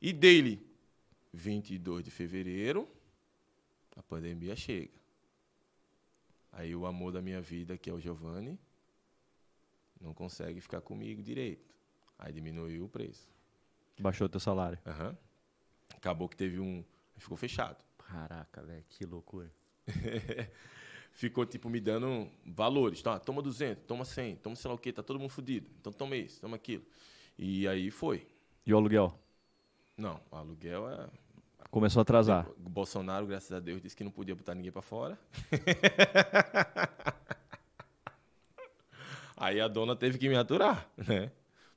E 0.00 0.12
dele, 0.12 0.66
22 1.32 2.04
de 2.04 2.10
fevereiro, 2.10 2.88
a 3.96 4.02
pandemia 4.02 4.54
chega. 4.56 5.00
Aí 6.50 6.74
o 6.76 6.84
amor 6.84 7.12
da 7.12 7.22
minha 7.22 7.40
vida, 7.40 7.78
que 7.78 7.88
é 7.88 7.92
o 7.92 8.00
Giovanni, 8.00 8.58
não 10.00 10.12
consegue 10.12 10.60
ficar 10.60 10.80
comigo 10.82 11.22
direito. 11.22 11.74
Aí 12.18 12.32
diminuiu 12.32 12.84
o 12.84 12.88
preço. 12.88 13.31
Baixou 14.02 14.28
teu 14.28 14.40
salário. 14.40 14.76
Aham. 14.84 15.16
Acabou 15.96 16.28
que 16.28 16.36
teve 16.36 16.58
um. 16.58 16.84
Ficou 17.16 17.36
fechado. 17.36 17.76
Caraca, 17.96 18.60
velho, 18.60 18.84
que 18.88 19.06
loucura. 19.06 19.48
Ficou, 21.12 21.46
tipo, 21.46 21.70
me 21.70 21.80
dando 21.80 22.28
valores. 22.44 23.00
Tá, 23.00 23.20
toma 23.20 23.40
200, 23.40 23.84
toma 23.84 24.04
100, 24.04 24.36
toma 24.36 24.56
sei 24.56 24.68
lá 24.68 24.74
o 24.74 24.78
quê, 24.78 24.92
tá 24.92 25.04
todo 25.04 25.20
mundo 25.20 25.30
fudido. 25.30 25.70
Então 25.80 25.92
toma 25.92 26.16
isso, 26.16 26.40
toma 26.40 26.56
aquilo. 26.56 26.82
E 27.38 27.68
aí 27.68 27.92
foi. 27.92 28.26
E 28.66 28.74
o 28.74 28.76
aluguel? 28.76 29.16
Não, 29.96 30.20
o 30.32 30.36
aluguel 30.36 30.90
é. 30.90 31.08
Começou 31.70 32.00
a 32.00 32.02
atrasar. 32.02 32.48
O 32.66 32.68
Bolsonaro, 32.68 33.24
graças 33.26 33.52
a 33.52 33.60
Deus, 33.60 33.80
disse 33.80 33.94
que 33.94 34.02
não 34.02 34.10
podia 34.10 34.34
botar 34.34 34.56
ninguém 34.56 34.72
pra 34.72 34.82
fora. 34.82 35.16
aí 39.36 39.60
a 39.60 39.68
dona 39.68 39.94
teve 39.94 40.18
que 40.18 40.28
me 40.28 40.36
aturar, 40.36 40.90
né? 40.96 41.30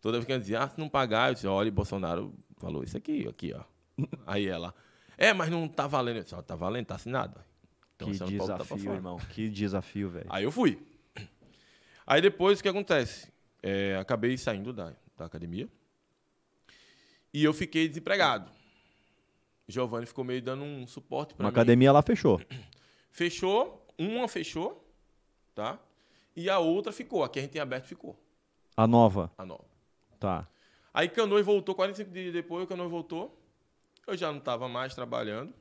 Toda 0.05 0.19
vez 0.19 0.25
que 0.27 0.31
ela 0.33 0.39
dizia, 0.39 0.59
ah, 0.61 0.69
se 0.69 0.77
não 0.79 0.87
pagar, 0.87 1.31
eu 1.31 1.33
disse, 1.33 1.47
olha, 1.47 1.71
Bolsonaro 1.71 2.31
falou 2.57 2.83
isso 2.83 2.95
aqui, 2.95 3.27
aqui, 3.27 3.51
ó. 3.55 3.63
Aí 4.27 4.45
ela, 4.45 4.71
é, 5.17 5.33
mas 5.33 5.49
não 5.49 5.67
tá 5.67 5.87
valendo. 5.87 6.17
Eu 6.17 6.21
disse, 6.23 6.35
ó, 6.35 6.43
tá 6.43 6.55
valendo, 6.55 6.85
tá 6.85 6.93
assinado. 6.93 7.43
Então 7.95 8.09
que 8.11 8.17
pra 8.19 8.27
desafio, 8.37 8.93
irmão. 8.93 9.17
Que 9.31 9.49
desafio, 9.49 10.11
velho. 10.11 10.27
Aí 10.29 10.43
eu 10.43 10.51
fui. 10.51 10.79
Aí 12.05 12.21
depois 12.21 12.59
o 12.59 12.61
que 12.61 12.69
acontece? 12.69 13.33
É, 13.63 13.97
acabei 13.99 14.37
saindo 14.37 14.71
da, 14.71 14.93
da 15.17 15.25
academia 15.25 15.67
e 17.33 17.43
eu 17.43 17.51
fiquei 17.51 17.87
desempregado. 17.87 18.51
Giovanni 19.67 20.05
ficou 20.05 20.23
meio 20.23 20.39
dando 20.39 20.63
um 20.63 20.85
suporte 20.85 21.33
para 21.33 21.45
Uma 21.45 21.49
mim. 21.49 21.55
academia 21.55 21.91
lá 21.91 22.03
fechou. 22.03 22.39
Fechou, 23.11 23.83
uma 23.97 24.27
fechou, 24.27 24.87
tá? 25.55 25.79
E 26.35 26.47
a 26.47 26.59
outra 26.59 26.91
ficou. 26.91 27.23
A 27.23 27.29
que 27.29 27.39
a 27.39 27.41
gente 27.41 27.53
tinha 27.53 27.63
aberto 27.63 27.85
ficou, 27.87 28.15
A 28.77 28.85
nova. 28.85 29.31
a 29.35 29.43
nova. 29.43 29.74
Tá. 30.19 30.47
Aí 30.93 31.09
Canoe 31.09 31.41
voltou, 31.41 31.75
45 31.75 32.09
dias 32.11 32.33
depois, 32.33 32.63
o 32.63 32.67
Canoe 32.67 32.87
voltou. 32.87 33.37
Eu 34.07 34.15
já 34.15 34.31
não 34.31 34.39
estava 34.39 34.67
mais 34.69 34.93
trabalhando. 34.95 35.53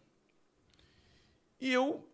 E 1.61 1.73
eu. 1.73 2.09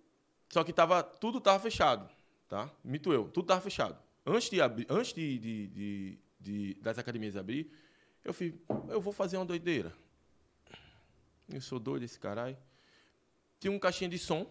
Só 0.48 0.64
que 0.64 0.72
tava, 0.72 1.02
tudo 1.02 1.38
estava 1.38 1.58
fechado, 1.62 2.08
tá? 2.48 2.70
Mito 2.82 3.12
eu, 3.12 3.24
tudo 3.28 3.44
estava 3.44 3.60
fechado. 3.60 3.96
Antes, 4.26 4.50
de, 4.50 4.60
abrir, 4.60 4.86
antes 4.88 5.12
de, 5.12 5.38
de, 5.38 5.66
de- 5.68 6.18
de- 6.40 6.74
das 6.80 6.98
academias 6.98 7.36
abrir, 7.36 7.72
eu 8.24 8.32
fiz, 8.34 8.52
eu 8.88 9.00
vou 9.00 9.12
fazer 9.12 9.36
uma 9.36 9.46
doideira. 9.46 9.92
Eu 11.48 11.60
sou 11.60 11.78
doido 11.78 12.02
esse 12.04 12.18
caralho. 12.18 12.56
Tinha 13.60 13.72
um 13.72 13.78
caixinha 13.78 14.08
de 14.10 14.18
som. 14.18 14.46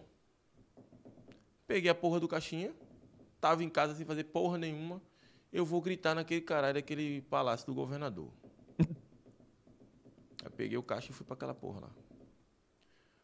Peguei 1.66 1.90
a 1.90 1.94
porra 1.94 2.20
do 2.20 2.28
caixinha. 2.28 2.72
Tava 3.40 3.62
em 3.64 3.68
casa 3.70 3.94
sem 3.94 4.04
fazer 4.04 4.24
porra 4.24 4.58
nenhuma. 4.58 5.00
Eu 5.52 5.64
vou 5.64 5.80
gritar 5.80 6.14
naquele 6.14 6.40
caralho 6.40 6.74
daquele 6.74 7.22
palácio 7.22 7.66
do 7.66 7.74
governador. 7.74 8.30
Aí 10.44 10.50
peguei 10.56 10.78
o 10.78 10.82
caixa 10.82 11.10
e 11.10 11.14
fui 11.14 11.26
pra 11.26 11.34
aquela 11.34 11.54
porra 11.54 11.80
lá. 11.80 11.90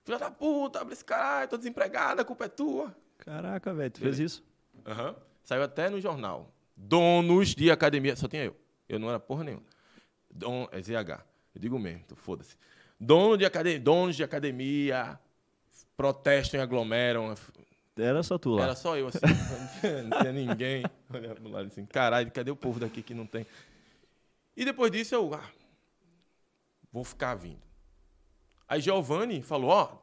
Filha 0.05 0.19
da 0.19 0.31
puta, 0.31 0.81
abre 0.81 0.93
esse 0.93 1.05
caralho, 1.05 1.49
tô 1.49 1.57
desempregado, 1.57 2.21
a 2.21 2.25
culpa 2.25 2.45
é 2.45 2.49
tua. 2.49 2.97
Caraca, 3.19 3.73
velho, 3.75 3.91
tu 3.91 4.01
fez 4.01 4.19
isso? 4.19 4.45
Aham. 4.85 5.17
Saiu 5.43 5.63
até 5.63 5.89
no 5.89 6.01
jornal. 6.01 6.53
Donos 6.77 7.55
de 7.55 7.71
academia. 7.71 8.17
Só 8.17 8.29
tinha 8.29 8.45
eu. 8.45 8.57
Eu 8.89 8.99
não 8.99 9.09
era 9.09 9.19
porra 9.19 9.45
nenhuma. 9.45 9.65
Don, 10.31 10.69
é 10.71 10.83
ZH. 10.83 11.25
Eu 11.55 11.61
digo 11.61 11.79
mesmo, 11.79 12.03
então 12.05 12.17
foda-se. 12.17 12.57
Dono 12.99 13.37
de 13.37 13.45
academia, 13.45 13.81
donos 13.81 14.17
de 14.17 14.25
academia 14.25 15.19
protestam 15.97 16.61
e 16.61 16.63
aglomeram. 16.63 17.35
Era 17.99 18.23
só 18.23 18.37
tu 18.37 18.51
lá. 18.51 18.65
Era 18.65 18.75
só 18.77 18.97
eu, 18.97 19.09
assim. 19.09 19.19
não 20.11 20.19
tinha 20.21 20.33
ninguém. 20.33 20.85
Olhava 21.13 21.35
pro 21.37 21.49
lado 21.49 21.67
assim, 21.69 21.87
caralho, 21.87 22.31
cadê 22.31 22.51
o 22.51 22.57
povo 22.57 22.79
daqui 22.79 23.03
que 23.03 23.15
não 23.15 23.27
tem? 23.27 23.47
E 24.57 24.65
depois 24.65 24.91
disso 24.91 25.15
eu, 25.15 25.33
ah, 25.35 25.51
vou 26.93 27.05
ficar 27.05 27.35
vindo. 27.35 27.63
Aí 28.69 28.81
Giovanni 28.81 29.43
falou, 29.43 29.71
ó, 29.71 29.99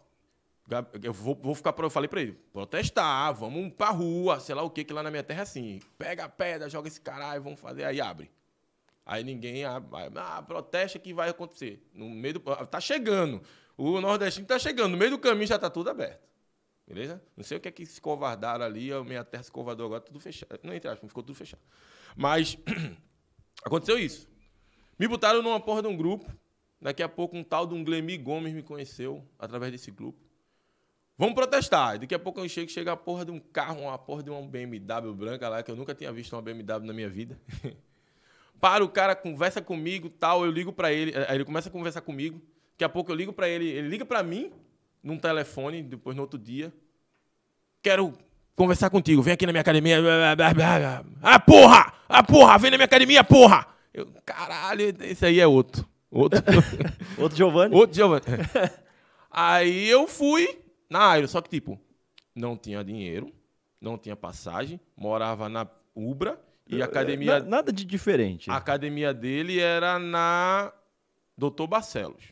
Gab- 0.67 0.87
eu 1.03 1.11
vou, 1.11 1.35
vou 1.35 1.53
ficar, 1.53 1.73
pro- 1.73 1.85
eu 1.87 1.89
falei 1.89 2.07
pra 2.07 2.21
ele, 2.21 2.31
protestar, 2.53 3.33
vamos 3.33 3.73
pra 3.73 3.89
rua, 3.89 4.39
sei 4.39 4.55
lá 4.55 4.63
o 4.63 4.69
que, 4.69 4.83
que 4.85 4.93
lá 4.93 5.03
na 5.03 5.11
minha 5.11 5.23
terra 5.23 5.41
é 5.41 5.43
assim, 5.43 5.81
pega 5.97 6.23
a 6.23 6.29
pedra, 6.29 6.69
joga 6.69 6.87
esse 6.87 7.01
caralho, 7.01 7.43
vamos 7.43 7.59
fazer, 7.59 7.83
aí 7.83 7.99
abre. 7.99 8.31
Aí 9.05 9.23
ninguém 9.23 9.65
abre, 9.65 9.89
ah, 10.15 10.41
protesta 10.41 10.97
que 10.97 11.13
vai 11.13 11.29
acontecer. 11.29 11.85
No 11.93 12.09
meio 12.09 12.35
do, 12.35 12.39
tá 12.67 12.79
chegando, 12.79 13.41
o 13.77 13.99
nordestino 13.99 14.47
tá 14.47 14.57
chegando, 14.57 14.91
no 14.93 14.97
meio 14.97 15.11
do 15.11 15.19
caminho 15.19 15.45
já 15.47 15.59
tá 15.59 15.69
tudo 15.69 15.89
aberto. 15.89 16.21
Beleza? 16.93 17.19
Não 17.35 17.43
sei 17.43 17.57
o 17.57 17.59
que 17.59 17.67
é 17.67 17.71
que 17.71 17.83
se 17.87 17.99
covardaram 17.99 18.63
ali, 18.63 18.93
a 18.93 19.03
minha 19.03 19.23
terra 19.23 19.41
se 19.41 19.51
covardou 19.51 19.87
agora, 19.87 19.99
tudo 19.99 20.19
fechado. 20.19 20.59
Não 20.61 20.71
entre 20.71 20.87
aspas, 20.87 21.09
ficou 21.09 21.23
tudo 21.23 21.35
fechado. 21.35 21.61
Mas 22.15 22.55
aconteceu 23.65 23.97
isso. 23.97 24.29
Me 24.99 25.07
botaram 25.07 25.41
numa 25.41 25.59
porra 25.59 25.81
de 25.81 25.87
um 25.87 25.97
grupo. 25.97 26.31
Daqui 26.79 27.01
a 27.01 27.09
pouco 27.09 27.35
um 27.35 27.43
tal 27.43 27.65
de 27.65 27.73
um 27.73 27.83
Glemi 27.83 28.15
Gomes 28.15 28.53
me 28.53 28.61
conheceu 28.61 29.27
através 29.39 29.71
desse 29.71 29.89
grupo. 29.89 30.19
Vamos 31.17 31.33
protestar. 31.33 31.97
Daqui 31.97 32.13
a 32.13 32.19
pouco 32.19 32.39
eu 32.39 32.47
chego, 32.47 32.69
chega 32.69 32.91
a 32.91 32.97
porra 32.97 33.25
de 33.25 33.31
um 33.31 33.39
carro, 33.39 33.81
uma 33.81 33.97
porra 33.97 34.21
de 34.21 34.29
uma 34.29 34.41
BMW 34.43 35.15
branca 35.15 35.49
lá, 35.49 35.63
que 35.63 35.71
eu 35.71 35.75
nunca 35.75 35.95
tinha 35.95 36.13
visto 36.13 36.33
uma 36.33 36.43
BMW 36.43 36.85
na 36.85 36.93
minha 36.93 37.09
vida. 37.09 37.39
Para 38.61 38.83
o 38.83 38.89
cara, 38.89 39.15
conversa 39.15 39.63
comigo, 39.63 40.11
tal, 40.11 40.45
eu 40.45 40.51
ligo 40.51 40.71
pra 40.71 40.93
ele, 40.93 41.11
aí 41.27 41.35
ele 41.35 41.43
começa 41.43 41.69
a 41.69 41.71
conversar 41.71 42.01
comigo. 42.01 42.39
Daqui 42.73 42.83
a 42.83 42.89
pouco 42.89 43.11
eu 43.11 43.15
ligo 43.15 43.33
pra 43.33 43.49
ele, 43.49 43.67
ele 43.67 43.89
liga 43.89 44.05
pra 44.05 44.21
mim 44.21 44.53
num 45.01 45.17
telefone, 45.17 45.81
depois 45.83 46.15
no 46.15 46.21
outro 46.21 46.39
dia. 46.39 46.71
Quero 47.83 48.13
conversar 48.55 48.89
contigo, 48.89 49.21
vem 49.21 49.33
aqui 49.33 49.45
na 49.45 49.51
minha 49.51 49.61
academia. 49.61 49.97
Ah, 51.21 51.39
porra! 51.39 51.93
Ah, 52.09 52.23
porra! 52.23 52.57
Vem 52.57 52.71
na 52.71 52.77
minha 52.77 52.85
academia, 52.85 53.23
porra! 53.23 53.67
Eu, 53.93 54.07
caralho, 54.25 54.95
esse 55.01 55.25
aí 55.25 55.39
é 55.39 55.45
outro. 55.45 55.87
Outro. 56.09 56.39
Outro 57.17 57.35
Giovanni? 57.37 57.75
Outro 57.75 57.95
Giovanni. 57.95 58.23
Aí 59.29 59.87
eu 59.89 60.07
fui 60.07 60.59
na 60.89 61.11
Aero, 61.11 61.27
só 61.27 61.41
que, 61.41 61.49
tipo, 61.49 61.79
não 62.35 62.55
tinha 62.55 62.83
dinheiro, 62.83 63.33
não 63.81 63.97
tinha 63.97 64.15
passagem, 64.15 64.79
morava 64.95 65.49
na 65.49 65.67
Ubra 65.95 66.39
e 66.67 66.81
a 66.81 66.85
academia, 66.85 67.39
Na- 67.39 67.45
nada 67.45 67.73
de 67.73 67.83
diferente. 67.83 68.49
a 68.49 68.55
academia 68.55 69.11
dele 69.13 69.59
era 69.59 69.97
na 69.99 70.71
Doutor 71.37 71.65
Barcelos. 71.67 72.23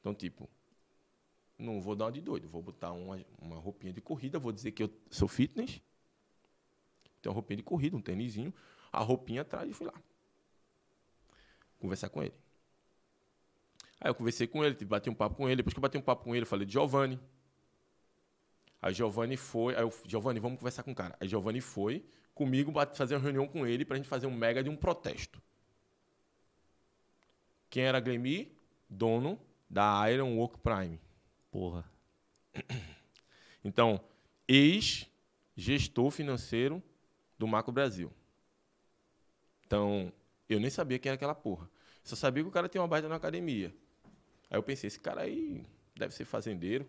Então, 0.00 0.14
tipo, 0.14 0.48
não 1.58 1.80
vou 1.80 1.94
dar 1.96 2.06
uma 2.06 2.12
de 2.12 2.20
doido, 2.20 2.48
vou 2.48 2.62
botar 2.62 2.92
uma, 2.92 3.18
uma 3.40 3.56
roupinha 3.56 3.92
de 3.92 4.00
corrida, 4.00 4.38
vou 4.38 4.52
dizer 4.52 4.72
que 4.72 4.82
eu 4.82 4.90
sou 5.10 5.28
fitness. 5.28 5.80
Tem 7.20 7.30
uma 7.30 7.34
roupinha 7.34 7.56
de 7.56 7.62
corrida, 7.62 7.96
um 7.96 8.00
tênisinho, 8.00 8.52
a 8.92 9.00
roupinha 9.00 9.42
atrás 9.42 9.68
e 9.68 9.72
fui 9.72 9.86
lá. 9.86 9.94
Conversar 11.78 12.08
com 12.08 12.22
ele. 12.22 12.34
Aí 14.00 14.10
eu 14.10 14.14
conversei 14.14 14.46
com 14.46 14.64
ele, 14.64 14.74
tive- 14.74 14.88
bati 14.88 15.08
um 15.10 15.14
papo 15.14 15.36
com 15.36 15.48
ele. 15.48 15.56
Depois 15.56 15.72
que 15.74 15.78
eu 15.78 15.82
bati 15.82 15.96
um 15.98 16.02
papo 16.02 16.24
com 16.24 16.34
ele, 16.34 16.42
eu 16.42 16.46
falei 16.46 16.66
de 16.66 16.72
Giovanni. 16.72 17.18
Aí 18.80 18.94
Giovanni 18.94 19.36
foi. 19.36 19.74
Aí 19.74 19.82
eu, 19.82 19.92
Giovanni, 20.06 20.40
vamos 20.40 20.58
conversar 20.58 20.82
com 20.82 20.92
o 20.92 20.94
cara. 20.94 21.16
Aí 21.20 21.28
Giovanni 21.28 21.60
foi 21.60 22.04
comigo 22.34 22.72
fazer 22.94 23.14
uma 23.16 23.22
reunião 23.22 23.46
com 23.48 23.66
ele 23.66 23.84
pra 23.84 23.96
gente 23.96 24.08
fazer 24.08 24.26
um 24.26 24.34
mega 24.34 24.62
de 24.62 24.68
um 24.70 24.76
protesto. 24.76 25.40
Quem 27.70 27.84
era 27.84 28.00
Glemi? 28.00 28.52
Dono 28.88 29.38
da 29.68 30.10
Iron 30.10 30.36
Work 30.36 30.58
Prime. 30.58 30.98
Porra. 31.56 31.86
Então, 33.64 33.98
ex-gestor 34.46 36.10
financeiro 36.10 36.82
do 37.38 37.46
Macro 37.46 37.72
Brasil. 37.72 38.12
Então, 39.66 40.12
eu 40.50 40.60
nem 40.60 40.68
sabia 40.68 40.98
quem 40.98 41.08
era 41.08 41.16
aquela 41.16 41.34
porra. 41.34 41.66
Só 42.04 42.14
sabia 42.14 42.42
que 42.42 42.48
o 42.50 42.52
cara 42.52 42.68
tinha 42.68 42.82
uma 42.82 42.86
baita 42.86 43.08
na 43.08 43.16
academia. 43.16 43.74
Aí 44.50 44.58
eu 44.58 44.62
pensei, 44.62 44.88
esse 44.88 45.00
cara 45.00 45.22
aí 45.22 45.64
deve 45.96 46.14
ser 46.14 46.26
fazendeiro, 46.26 46.86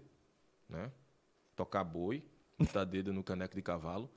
né? 0.67 0.91
Tocar 1.55 1.85
boi, 1.85 2.21
botar 2.59 2.83
dedo 2.83 3.13
no 3.13 3.23
caneco 3.23 3.55
de 3.55 3.61
cavalo. 3.61 4.11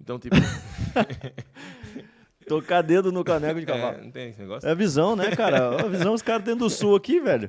Então, 0.00 0.18
tipo, 0.18 0.34
Tocar 2.48 2.82
dedo 2.82 3.12
no 3.12 3.22
caneco 3.22 3.60
de 3.60 3.70
é, 3.70 3.72
cavalo. 3.72 4.02
não 4.02 4.10
tem 4.10 4.30
esse 4.30 4.40
negócio? 4.40 4.68
É 4.68 4.72
a 4.72 4.74
visão, 4.74 5.14
né, 5.14 5.30
cara? 5.36 5.80
A 5.80 5.88
visão, 5.88 6.12
os 6.12 6.22
caras 6.22 6.44
dentro 6.44 6.64
do 6.64 6.70
sul 6.70 6.96
aqui, 6.96 7.20
velho. 7.20 7.48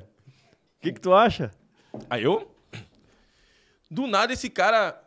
O 0.78 0.80
que, 0.80 0.92
que 0.92 1.00
tu 1.00 1.12
acha? 1.12 1.50
Aí 2.08 2.22
eu. 2.22 2.50
Do 3.90 4.06
nada 4.06 4.32
esse 4.32 4.50
cara 4.50 5.00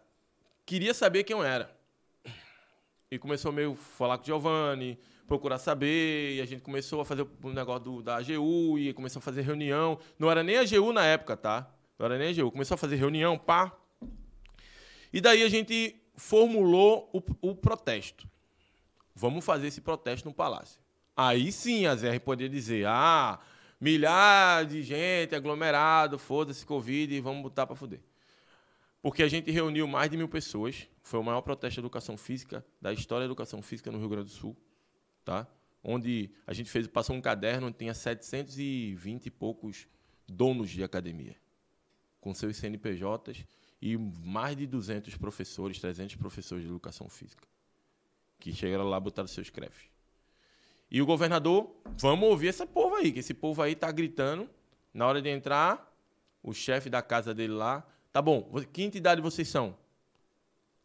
queria 0.66 0.94
saber 0.94 1.24
quem 1.24 1.36
eu 1.36 1.44
era. 1.44 1.76
E 3.10 3.18
começou 3.18 3.52
meio 3.52 3.74
a 3.74 3.76
falar 3.76 4.18
com 4.18 4.24
o 4.24 4.26
Giovanni, 4.26 5.00
procurar 5.28 5.60
saber, 5.60 6.36
e 6.36 6.42
a 6.42 6.46
gente 6.46 6.62
começou 6.62 7.02
a 7.02 7.06
fazer 7.06 7.26
o 7.44 7.50
negócio 7.50 7.84
do- 7.84 8.02
da 8.04 8.18
AGU, 8.18 8.78
e 8.78 8.94
começou 8.94 9.20
a 9.20 9.22
fazer 9.22 9.42
reunião. 9.42 9.98
Não 10.20 10.30
era 10.30 10.44
nem 10.44 10.58
a 10.58 10.62
AGU 10.62 10.92
na 10.94 11.06
época, 11.06 11.36
tá? 11.38 11.70
Não 11.98 12.06
era 12.06 12.18
nem 12.18 12.28
a 12.28 12.32
AGU. 12.32 12.52
Começou 12.52 12.76
a 12.76 12.78
fazer 12.78 12.96
reunião, 12.96 13.38
pá. 13.38 13.72
E 15.12 15.22
daí 15.22 15.44
a 15.44 15.50
gente 15.50 15.96
formulou 16.16 17.10
o, 17.14 17.50
o 17.50 17.56
protesto. 17.56 18.28
Vamos 19.16 19.44
fazer 19.44 19.68
esse 19.68 19.82
protesto 19.82 20.28
no 20.28 20.34
palácio. 20.34 20.80
Aí 21.16 21.52
sim 21.52 21.86
a 21.88 21.96
ZR 21.96 22.20
poderia 22.20 22.50
dizer: 22.50 22.86
ah, 22.88 23.40
milhares 23.80 24.72
de 24.72 24.84
gente 24.84 25.36
aglomerado, 25.36 26.18
foda-se 26.18 26.66
Covid 26.66 27.14
e 27.14 27.20
vamos 27.20 27.44
botar 27.44 27.68
para 27.68 27.76
fuder. 27.76 28.02
Porque 29.02 29.24
a 29.24 29.28
gente 29.28 29.52
reuniu 29.52 29.88
mais 29.88 30.10
de 30.10 30.18
mil 30.18 30.28
pessoas. 30.28 30.88
Foi 31.02 31.20
o 31.20 31.24
maior 31.24 31.42
protesto 31.42 31.76
de 31.76 31.80
educação 31.80 32.18
física 32.18 32.66
da 32.82 32.92
história 32.92 33.22
da 33.22 33.26
educação 33.26 33.62
física 33.62 33.92
no 33.92 34.00
Rio 34.00 34.10
Grande 34.10 34.26
do 34.26 34.32
Sul. 34.32 34.58
Tá? 35.24 35.48
Onde 35.84 36.32
a 36.46 36.54
gente 36.54 36.70
fez, 36.70 36.88
passou 36.88 37.16
um 37.16 37.22
caderno 37.22 37.68
onde 37.68 37.78
tinha 37.78 37.94
720 37.94 39.28
e 39.28 39.32
poucos 39.32 39.88
donos 40.28 40.70
de 40.70 40.84
academia, 40.84 41.36
com 42.20 42.34
seus 42.34 42.58
CNPJs 42.58 43.46
e 43.82 43.96
mais 43.96 44.58
de 44.58 44.66
200 44.68 45.16
professores, 45.16 45.80
300 45.80 46.16
professores 46.16 46.64
de 46.64 46.70
educação 46.70 47.08
física, 47.08 47.48
que 48.40 48.52
chegaram 48.52 48.90
lá 48.90 48.98
e 48.98 49.02
botaram 49.02 49.28
seus 49.28 49.50
crefes. 49.50 49.97
E 50.90 51.02
o 51.02 51.06
governador, 51.06 51.70
vamos 52.00 52.30
ouvir 52.30 52.48
essa 52.48 52.66
povo 52.66 52.96
aí, 52.96 53.12
que 53.12 53.20
esse 53.20 53.34
povo 53.34 53.62
aí 53.62 53.76
tá 53.76 53.92
gritando. 53.92 54.50
Na 54.94 55.06
hora 55.06 55.22
de 55.22 55.30
entrar, 55.30 55.94
o 56.42 56.54
chefe 56.54 56.90
da 56.90 57.02
casa 57.02 57.34
dele 57.34 57.54
lá, 57.54 57.86
tá 58.12 58.22
bom, 58.22 58.50
que 58.72 58.84
entidade 58.84 59.22
vocês 59.22 59.48
são? 59.48 59.76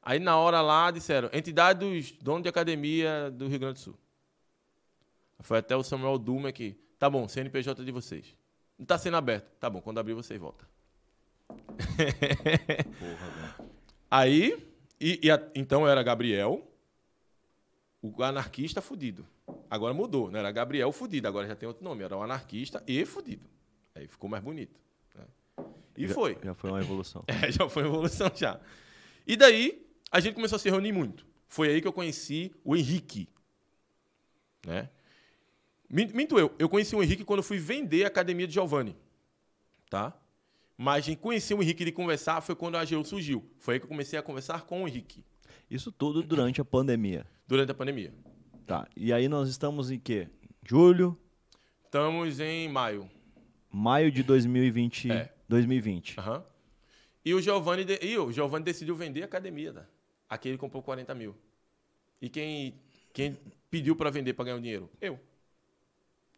Aí 0.02 0.18
na 0.18 0.36
hora 0.36 0.60
lá 0.60 0.90
disseram, 0.90 1.30
entidade 1.32 1.78
dos 1.80 2.10
donos 2.12 2.42
de 2.42 2.48
academia 2.48 3.30
do 3.30 3.46
Rio 3.46 3.60
Grande 3.60 3.74
do 3.74 3.80
Sul. 3.80 3.96
Foi 5.38 5.58
até 5.58 5.76
o 5.76 5.82
Samuel 5.82 6.18
Duma 6.18 6.52
que, 6.52 6.76
tá 6.98 7.08
bom, 7.08 7.26
CNPJ 7.28 7.84
de 7.84 7.92
vocês. 7.92 8.36
Não 8.78 8.84
tá 8.84 8.98
sendo 8.98 9.16
aberto. 9.16 9.46
Tá 9.60 9.70
bom, 9.70 9.80
quando 9.80 9.98
abrir 9.98 10.14
vocês 10.14 10.38
voltam. 10.40 10.66
Aí, 14.10 14.66
e, 15.00 15.20
e 15.22 15.30
a- 15.30 15.50
então 15.54 15.88
era 15.88 16.02
Gabriel, 16.02 16.66
o 18.00 18.22
anarquista 18.22 18.80
fudido. 18.80 19.26
Agora 19.70 19.92
mudou, 19.94 20.30
não 20.30 20.38
era 20.38 20.50
Gabriel 20.52 20.92
fudido, 20.92 21.26
agora 21.28 21.46
já 21.46 21.56
tem 21.56 21.66
outro 21.66 21.82
nome, 21.84 22.02
era 22.04 22.16
o 22.16 22.22
anarquista 22.22 22.82
e 22.86 23.04
fudido. 23.04 23.48
Aí 23.94 24.06
ficou 24.06 24.28
mais 24.28 24.42
bonito. 24.42 24.78
né? 25.14 25.24
E 25.96 26.06
Já- 26.06 26.14
foi. 26.14 26.38
Já 26.42 26.54
foi 26.54 26.70
uma 26.70 26.80
evolução. 26.80 27.24
É, 27.28 27.50
já 27.50 27.68
foi 27.68 27.84
evolução 27.84 28.30
já. 28.34 28.60
E 29.26 29.36
daí, 29.36 29.86
a 30.10 30.20
gente 30.20 30.34
começou 30.34 30.56
a 30.56 30.58
se 30.58 30.68
reunir 30.70 30.92
muito. 30.92 31.26
Foi 31.48 31.68
aí 31.68 31.80
que 31.80 31.86
eu 31.88 31.92
conheci 31.92 32.52
o 32.64 32.74
Henrique. 32.76 33.28
Né? 34.66 34.88
Min- 35.88 36.10
Minto 36.14 36.38
eu, 36.38 36.54
eu 36.58 36.68
conheci 36.68 36.94
o 36.96 37.02
Henrique 37.02 37.24
quando 37.24 37.38
eu 37.38 37.44
fui 37.44 37.58
vender 37.58 38.04
a 38.04 38.08
academia 38.08 38.46
de 38.46 38.54
Giovanni. 38.54 38.96
Tá? 39.90 40.16
Mas 40.76 41.06
conheceu 41.16 41.58
o 41.58 41.62
Henrique 41.62 41.84
de 41.84 41.92
conversar 41.92 42.40
foi 42.40 42.54
quando 42.54 42.76
a 42.76 42.80
AGU 42.80 43.04
surgiu. 43.04 43.44
Foi 43.58 43.74
aí 43.74 43.80
que 43.80 43.84
eu 43.84 43.88
comecei 43.88 44.18
a 44.18 44.22
conversar 44.22 44.62
com 44.62 44.82
o 44.82 44.88
Henrique, 44.88 45.22
Isso 45.70 45.92
tudo 45.92 46.22
durante 46.22 46.60
a 46.60 46.64
pandemia. 46.64 47.26
durante 47.46 47.70
a 47.70 47.74
pandemia. 47.74 48.12
Tá. 48.66 48.88
E 48.96 49.12
aí 49.12 49.28
nós 49.28 49.48
estamos 49.48 49.90
em 49.90 49.98
quê? 49.98 50.28
Julho, 50.64 51.18
Estamos 51.84 52.40
em 52.40 52.68
maio. 52.68 53.10
maio 53.70 54.10
de 54.10 54.22
2020. 54.22 55.10
É. 55.10 55.32
2020. 55.48 56.18
Aham. 56.18 56.44
E 57.24 57.34
o 57.34 57.40
Giovanni, 57.42 57.84
de- 57.84 57.98
e 58.02 58.16
o 58.18 58.32
Giovanni 58.32 58.64
decidiu 58.64 58.96
vender 58.96 59.22
a 59.22 59.26
academia. 59.26 59.72
Tá? 59.72 59.86
Aqui 60.28 60.48
ele 60.48 60.58
comprou 60.58 60.82
40 60.82 61.14
mil. 61.14 61.36
E 62.20 62.28
quem, 62.30 62.74
quem 63.12 63.36
pediu 63.70 63.94
para 63.94 64.10
vender 64.10 64.32
para 64.32 64.46
ganhar 64.46 64.56
o 64.56 64.60
dinheiro? 64.60 64.88
Eu. 65.00 65.20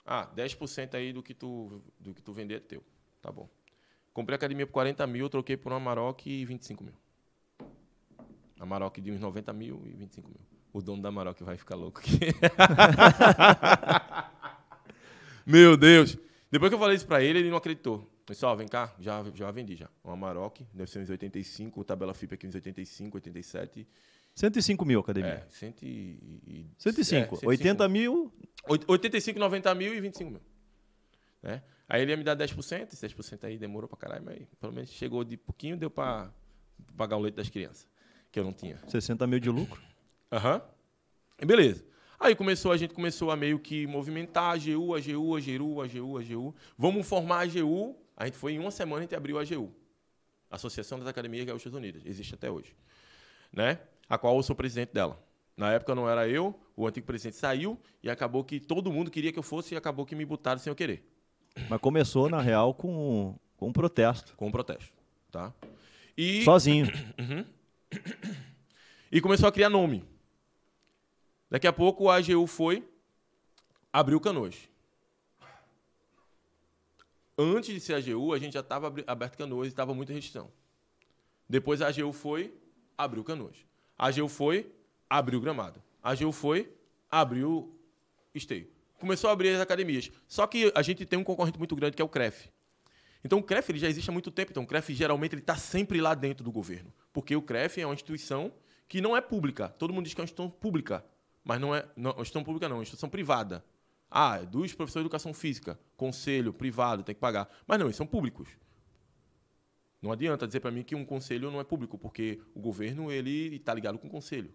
Ah, 0.05 0.27
10% 0.35 0.95
aí 0.95 1.13
do 1.13 1.23
que, 1.23 1.33
tu, 1.33 1.81
do 2.01 2.13
que 2.13 2.21
tu 2.21 2.33
vender 2.33 2.55
é 2.57 2.61
teu. 2.61 2.83
Tá 3.23 3.31
bom. 3.31 3.49
Comprei 4.13 4.35
a 4.35 4.37
academia 4.37 4.67
por 4.67 4.73
40 4.73 5.07
mil, 5.07 5.29
troquei 5.29 5.57
por 5.57 5.71
uma 5.73 5.77
Amarok 5.79 6.29
e 6.29 6.45
25 6.45 6.85
mil. 6.85 6.95
Amarok 8.59 9.01
de 9.01 9.11
uns 9.13 9.21
90 9.21 9.53
mil 9.53 9.83
e 9.87 9.91
25 9.95 10.29
mil. 10.29 10.41
O 10.75 10.83
dono 10.83 11.01
da 11.01 11.09
Amarok 11.09 11.43
vai 11.45 11.57
ficar 11.57 11.77
louco 11.77 12.01
aqui. 12.01 12.19
Meu 15.47 15.77
Deus. 15.77 16.17
Depois 16.51 16.69
que 16.69 16.75
eu 16.75 16.79
falei 16.79 16.97
isso 16.97 17.07
pra 17.07 17.23
ele, 17.23 17.39
ele 17.39 17.51
não 17.51 17.57
acreditou. 17.59 18.11
Pessoal, 18.27 18.57
vem 18.57 18.67
cá, 18.67 18.93
já, 18.99 19.23
já 19.35 19.51
vendi 19.51 19.77
já. 19.77 19.89
Uma 20.03 20.15
Amarok, 20.15 20.67
deve 20.73 20.91
ser 20.91 20.99
uns 20.99 21.11
85, 21.11 21.85
tabela 21.85 22.15
FIP 22.15 22.35
aqui 22.35 22.47
uns 22.47 22.55
85, 22.55 23.17
87. 23.19 23.87
105 24.35 24.85
mil 24.85 24.99
academia. 25.01 25.31
É, 25.31 25.47
100 25.49 25.75
e, 25.83 25.87
e- 25.87 26.67
105. 26.79 27.37
é, 27.37 27.39
105. 27.39 27.49
80 27.51 27.89
mil. 27.89 28.33
Oit- 28.69 28.85
85, 28.89 29.39
90 29.39 29.75
mil 29.77 29.95
e 29.95 30.01
25 30.01 30.31
mil. 30.31 30.41
Né? 31.43 31.63
Aí 31.89 32.01
ele 32.03 32.11
ia 32.13 32.17
me 32.17 32.25
dar 32.25 32.35
10%, 32.35 32.93
esse 32.95 33.07
10% 33.07 33.45
aí 33.45 33.59
demorou 33.59 33.87
pra 33.87 33.99
caralho, 33.99 34.25
mas 34.25 34.43
pelo 34.59 34.73
menos 34.73 34.91
chegou 34.91 35.23
de 35.23 35.37
pouquinho, 35.37 35.77
deu 35.77 35.91
pra 35.91 36.33
pagar 36.97 37.17
o 37.17 37.21
leite 37.21 37.35
das 37.37 37.49
crianças, 37.51 37.87
que 38.33 38.41
eu 38.41 38.45
não 38.45 38.53
tinha. 38.53 38.79
60 38.89 39.25
mil 39.27 39.39
de 39.39 39.51
lucro. 39.51 39.81
Aham. 40.33 40.63
E 41.41 41.45
Beleza. 41.45 41.85
Aí 42.19 42.35
começou, 42.35 42.73
a 42.73 42.77
gente 42.77 42.95
começou 42.95 43.31
a 43.31 43.37
meio 43.37 43.59
que 43.59 43.87
movimentar 43.87 44.45
a 44.45 44.53
AGU, 44.53 44.95
a 44.95 44.99
AGU, 44.99 45.35
a 45.35 45.39
AGU, 45.39 45.81
a 45.81 45.85
AGU, 45.85 46.17
a 46.17 46.21
AGU. 46.21 46.55
Vamos 46.79 47.07
formar 47.07 47.39
a 47.39 47.41
AGU. 47.43 47.97
A 48.17 48.25
gente 48.25 48.37
foi 48.37 48.53
em 48.53 48.59
uma 48.59 48.71
semana, 48.71 49.01
a 49.01 49.03
gente 49.03 49.15
abriu 49.15 49.39
a 49.39 49.43
AGU. 49.43 49.71
Associação 50.51 50.99
das 50.99 51.09
Academias 51.09 51.45
Gaúchas 51.45 51.75
Unidas. 51.75 52.03
Existe 52.07 52.35
até 52.35 52.51
hoje. 52.51 52.75
Né? 53.53 53.79
A 54.09 54.17
qual 54.17 54.37
eu 54.37 54.43
sou 54.43 54.55
presidente 54.57 54.93
dela. 54.93 55.21
Na 55.57 55.73
época 55.73 55.95
não 55.95 56.09
era 56.09 56.29
eu, 56.29 56.59
o 56.77 56.87
antigo 56.87 57.07
presidente 57.07 57.37
saiu 57.37 57.79
e 58.03 58.11
acabou 58.11 58.43
que 58.43 58.59
todo 58.59 58.91
mundo 58.93 59.11
queria 59.11 59.33
que 59.33 59.39
eu 59.39 59.43
fosse 59.43 59.75
e 59.75 59.77
acabou 59.77 60.05
que 60.05 60.17
me 60.17 60.25
botaram 60.25 60.59
sem 60.59 60.71
eu 60.71 60.75
querer, 60.75 61.07
Mas 61.69 61.81
começou, 61.81 62.29
na 62.29 62.41
real, 62.41 62.75
com, 62.75 63.39
com 63.57 63.69
um 63.69 63.73
protesto. 63.73 64.35
com 64.37 64.49
um 64.49 64.51
protesto. 64.51 64.93
Tá? 65.31 65.53
E, 66.17 66.43
Sozinho. 66.43 66.87
e 69.13 69.21
começou 69.21 69.49
a 69.49 69.53
criar 69.53 69.69
nome. 69.71 70.05
Daqui 71.51 71.67
a 71.67 71.73
pouco 71.73 72.09
a 72.09 72.17
AGU 72.17 72.47
foi, 72.47 72.87
abriu 73.93 74.21
Canoas. 74.21 74.69
Antes 77.37 77.75
de 77.75 77.81
ser 77.81 77.95
AGU, 77.95 78.33
a 78.33 78.39
gente 78.39 78.55
já 78.55 78.61
estava 78.61 78.93
aberto 79.07 79.37
Canoas 79.37 79.67
e 79.67 79.71
estava 79.71 79.93
muita 79.95 80.13
restrição. 80.13 80.51
Depois 81.49 81.83
a 81.83 81.89
AGU 81.89 82.13
foi, 82.13 82.55
abriu 82.97 83.25
Canoas. 83.25 83.57
A 83.99 84.09
AGU 84.09 84.29
foi, 84.29 84.73
abriu 85.09 85.41
Gramado. 85.41 85.83
A 86.03 86.11
AGU 86.11 86.33
foi, 86.33 86.73
abriu 87.11 87.79
Esteio. 88.35 88.69
Começou 88.99 89.31
a 89.31 89.33
abrir 89.33 89.51
as 89.51 89.61
academias. 89.61 90.11
Só 90.27 90.47
que 90.47 90.73
a 90.75 90.83
gente 90.83 91.05
tem 91.05 91.19
um 91.19 91.25
concorrente 91.25 91.59
muito 91.59 91.77
grande 91.77 91.97
que 91.97 92.03
é 92.03 92.05
o 92.05 92.09
CREF. 92.09 92.51
Então 93.23 93.39
o 93.39 93.43
CREF 93.43 93.71
ele 93.71 93.79
já 93.79 93.89
existe 93.89 94.09
há 94.11 94.13
muito 94.13 94.31
tempo. 94.31 94.51
Então 94.51 94.63
o 94.63 94.67
CREF 94.67 94.95
geralmente 94.95 95.35
ele 95.35 95.43
está 95.43 95.57
sempre 95.57 96.01
lá 96.01 96.15
dentro 96.15 96.45
do 96.45 96.53
governo. 96.53 96.93
Porque 97.13 97.35
o 97.37 97.43
CREF 97.43 97.81
é 97.81 97.87
uma 97.87 97.95
instituição 97.95 98.53
que 98.89 99.01
não 99.01 99.17
é 99.17 99.21
pública. 99.21 99.69
Todo 99.69 99.93
mundo 99.93 100.05
diz 100.05 100.15
que 100.15 100.21
é 100.21 100.23
uma 100.23 100.25
instituição 100.25 100.51
pública. 100.51 101.05
Mas 101.45 101.61
não 101.61 101.75
é 101.75 101.87
não, 101.95 102.11
instituição 102.13 102.43
pública 102.43 102.69
não, 102.69 102.81
instituição 102.81 103.09
privada. 103.09 103.65
Ah, 104.11 104.39
é 104.41 104.47
dos 104.47 104.73
professores 104.73 105.03
de 105.03 105.07
educação 105.07 105.35
física, 105.35 105.79
conselho 105.97 106.53
privado, 106.53 107.03
tem 107.03 107.15
que 107.15 107.21
pagar. 107.21 107.49
Mas 107.67 107.79
não, 107.79 107.87
eles 107.87 107.97
são 107.97 108.07
públicos. 108.07 108.49
Não 110.01 110.13
adianta 110.13 110.47
dizer 110.47 110.61
para 110.61 110.71
mim 110.71 110.83
que 110.83 110.95
um 110.95 111.05
conselho 111.05 111.51
não 111.51 111.61
é 111.61 111.65
público, 111.65 111.99
porque 111.99 112.41
o 112.55 112.61
governo 112.61 113.11
ele 113.11 113.57
está 113.57 113.75
ligado 113.75 113.99
com 113.99 114.07
o 114.07 114.11
conselho. 114.11 114.55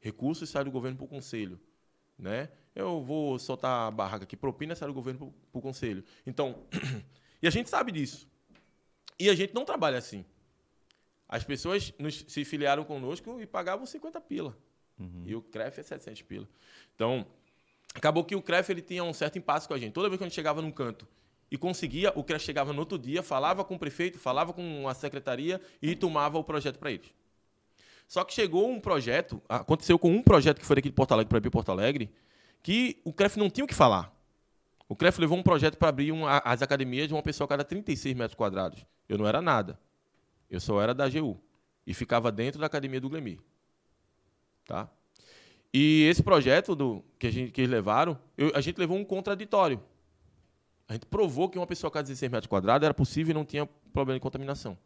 Recursos 0.00 0.50
saem 0.50 0.64
do 0.64 0.70
governo 0.70 0.96
para 0.96 1.04
o 1.06 1.08
conselho, 1.08 1.58
né? 2.18 2.50
Eu 2.74 3.02
vou 3.02 3.38
soltar 3.38 3.88
a 3.88 3.90
barraca 3.90 4.24
aqui, 4.24 4.36
propina 4.36 4.74
sai 4.74 4.88
do 4.88 4.94
governo 4.94 5.32
para 5.50 5.58
o 5.58 5.62
conselho. 5.62 6.04
Então, 6.26 6.64
e 7.40 7.46
a 7.46 7.50
gente 7.50 7.70
sabe 7.70 7.90
disso. 7.90 8.28
E 9.18 9.30
a 9.30 9.34
gente 9.34 9.54
não 9.54 9.64
trabalha 9.64 9.96
assim. 9.96 10.24
As 11.28 11.42
pessoas 11.42 11.92
nos, 11.98 12.24
se 12.28 12.44
filiaram 12.44 12.84
conosco 12.84 13.40
e 13.40 13.46
pagavam 13.46 13.86
50 13.86 14.20
pila. 14.20 14.56
Uhum. 14.98 15.22
E 15.26 15.34
o 15.34 15.42
CREF 15.42 15.80
é 15.80 15.82
700 15.82 16.22
pila. 16.22 16.48
Então, 16.94 17.26
acabou 17.94 18.24
que 18.24 18.34
o 18.34 18.42
CREF 18.42 18.70
ele 18.70 18.82
tinha 18.82 19.04
um 19.04 19.12
certo 19.12 19.38
impasse 19.38 19.68
com 19.68 19.74
a 19.74 19.78
gente. 19.78 19.92
Toda 19.92 20.08
vez 20.08 20.18
que 20.18 20.24
a 20.24 20.28
gente 20.28 20.34
chegava 20.34 20.62
num 20.62 20.70
canto 20.70 21.06
e 21.50 21.56
conseguia, 21.56 22.12
o 22.16 22.24
CREF 22.24 22.44
chegava 22.44 22.72
no 22.72 22.80
outro 22.80 22.98
dia, 22.98 23.22
falava 23.22 23.64
com 23.64 23.74
o 23.74 23.78
prefeito, 23.78 24.18
falava 24.18 24.52
com 24.52 24.88
a 24.88 24.94
secretaria 24.94 25.60
e 25.80 25.94
tomava 25.94 26.38
o 26.38 26.44
projeto 26.44 26.78
para 26.78 26.90
eles. 26.90 27.12
Só 28.08 28.24
que 28.24 28.32
chegou 28.32 28.70
um 28.70 28.80
projeto, 28.80 29.42
aconteceu 29.48 29.98
com 29.98 30.10
um 30.10 30.22
projeto 30.22 30.60
que 30.60 30.66
foi 30.66 30.76
daqui 30.76 30.88
de 30.88 30.94
Porto 30.94 31.12
Alegre 31.12 31.28
para 31.28 31.38
abrir 31.38 31.50
Porto 31.50 31.70
Alegre, 31.70 32.10
que 32.62 33.00
o 33.04 33.12
CREF 33.12 33.36
não 33.38 33.50
tinha 33.50 33.64
o 33.64 33.68
que 33.68 33.74
falar. 33.74 34.14
O 34.88 34.94
CREF 34.94 35.18
levou 35.20 35.36
um 35.36 35.42
projeto 35.42 35.76
para 35.76 35.88
abrir 35.88 36.12
uma, 36.12 36.38
as 36.38 36.62
academias 36.62 37.08
de 37.08 37.14
uma 37.14 37.22
pessoa 37.22 37.46
a 37.46 37.48
cada 37.48 37.64
36 37.64 38.14
metros 38.14 38.36
quadrados. 38.36 38.86
Eu 39.08 39.18
não 39.18 39.26
era 39.26 39.42
nada. 39.42 39.78
Eu 40.48 40.60
só 40.60 40.80
era 40.80 40.94
da 40.94 41.04
AGU. 41.04 41.40
E 41.84 41.92
ficava 41.92 42.30
dentro 42.30 42.60
da 42.60 42.66
academia 42.66 43.00
do 43.00 43.08
Glemir. 43.08 43.40
Tá? 44.66 44.90
E 45.72 46.04
esse 46.04 46.22
projeto 46.22 46.74
do, 46.74 47.04
que, 47.18 47.26
a 47.26 47.30
gente, 47.30 47.52
que 47.52 47.60
eles 47.60 47.70
levaram, 47.70 48.18
eu, 48.36 48.50
a 48.54 48.60
gente 48.60 48.78
levou 48.78 48.96
um 48.96 49.04
contraditório. 49.04 49.80
A 50.88 50.92
gente 50.92 51.06
provou 51.06 51.48
que 51.48 51.58
uma 51.58 51.66
pessoa 51.66 51.88
a 51.88 51.92
cada 51.92 52.04
16 52.04 52.30
metros 52.30 52.48
quadrados 52.48 52.84
era 52.84 52.94
possível 52.94 53.32
e 53.32 53.34
não 53.34 53.44
tinha 53.44 53.66
problema 53.92 54.18
de 54.18 54.22
contaminação. 54.22 54.78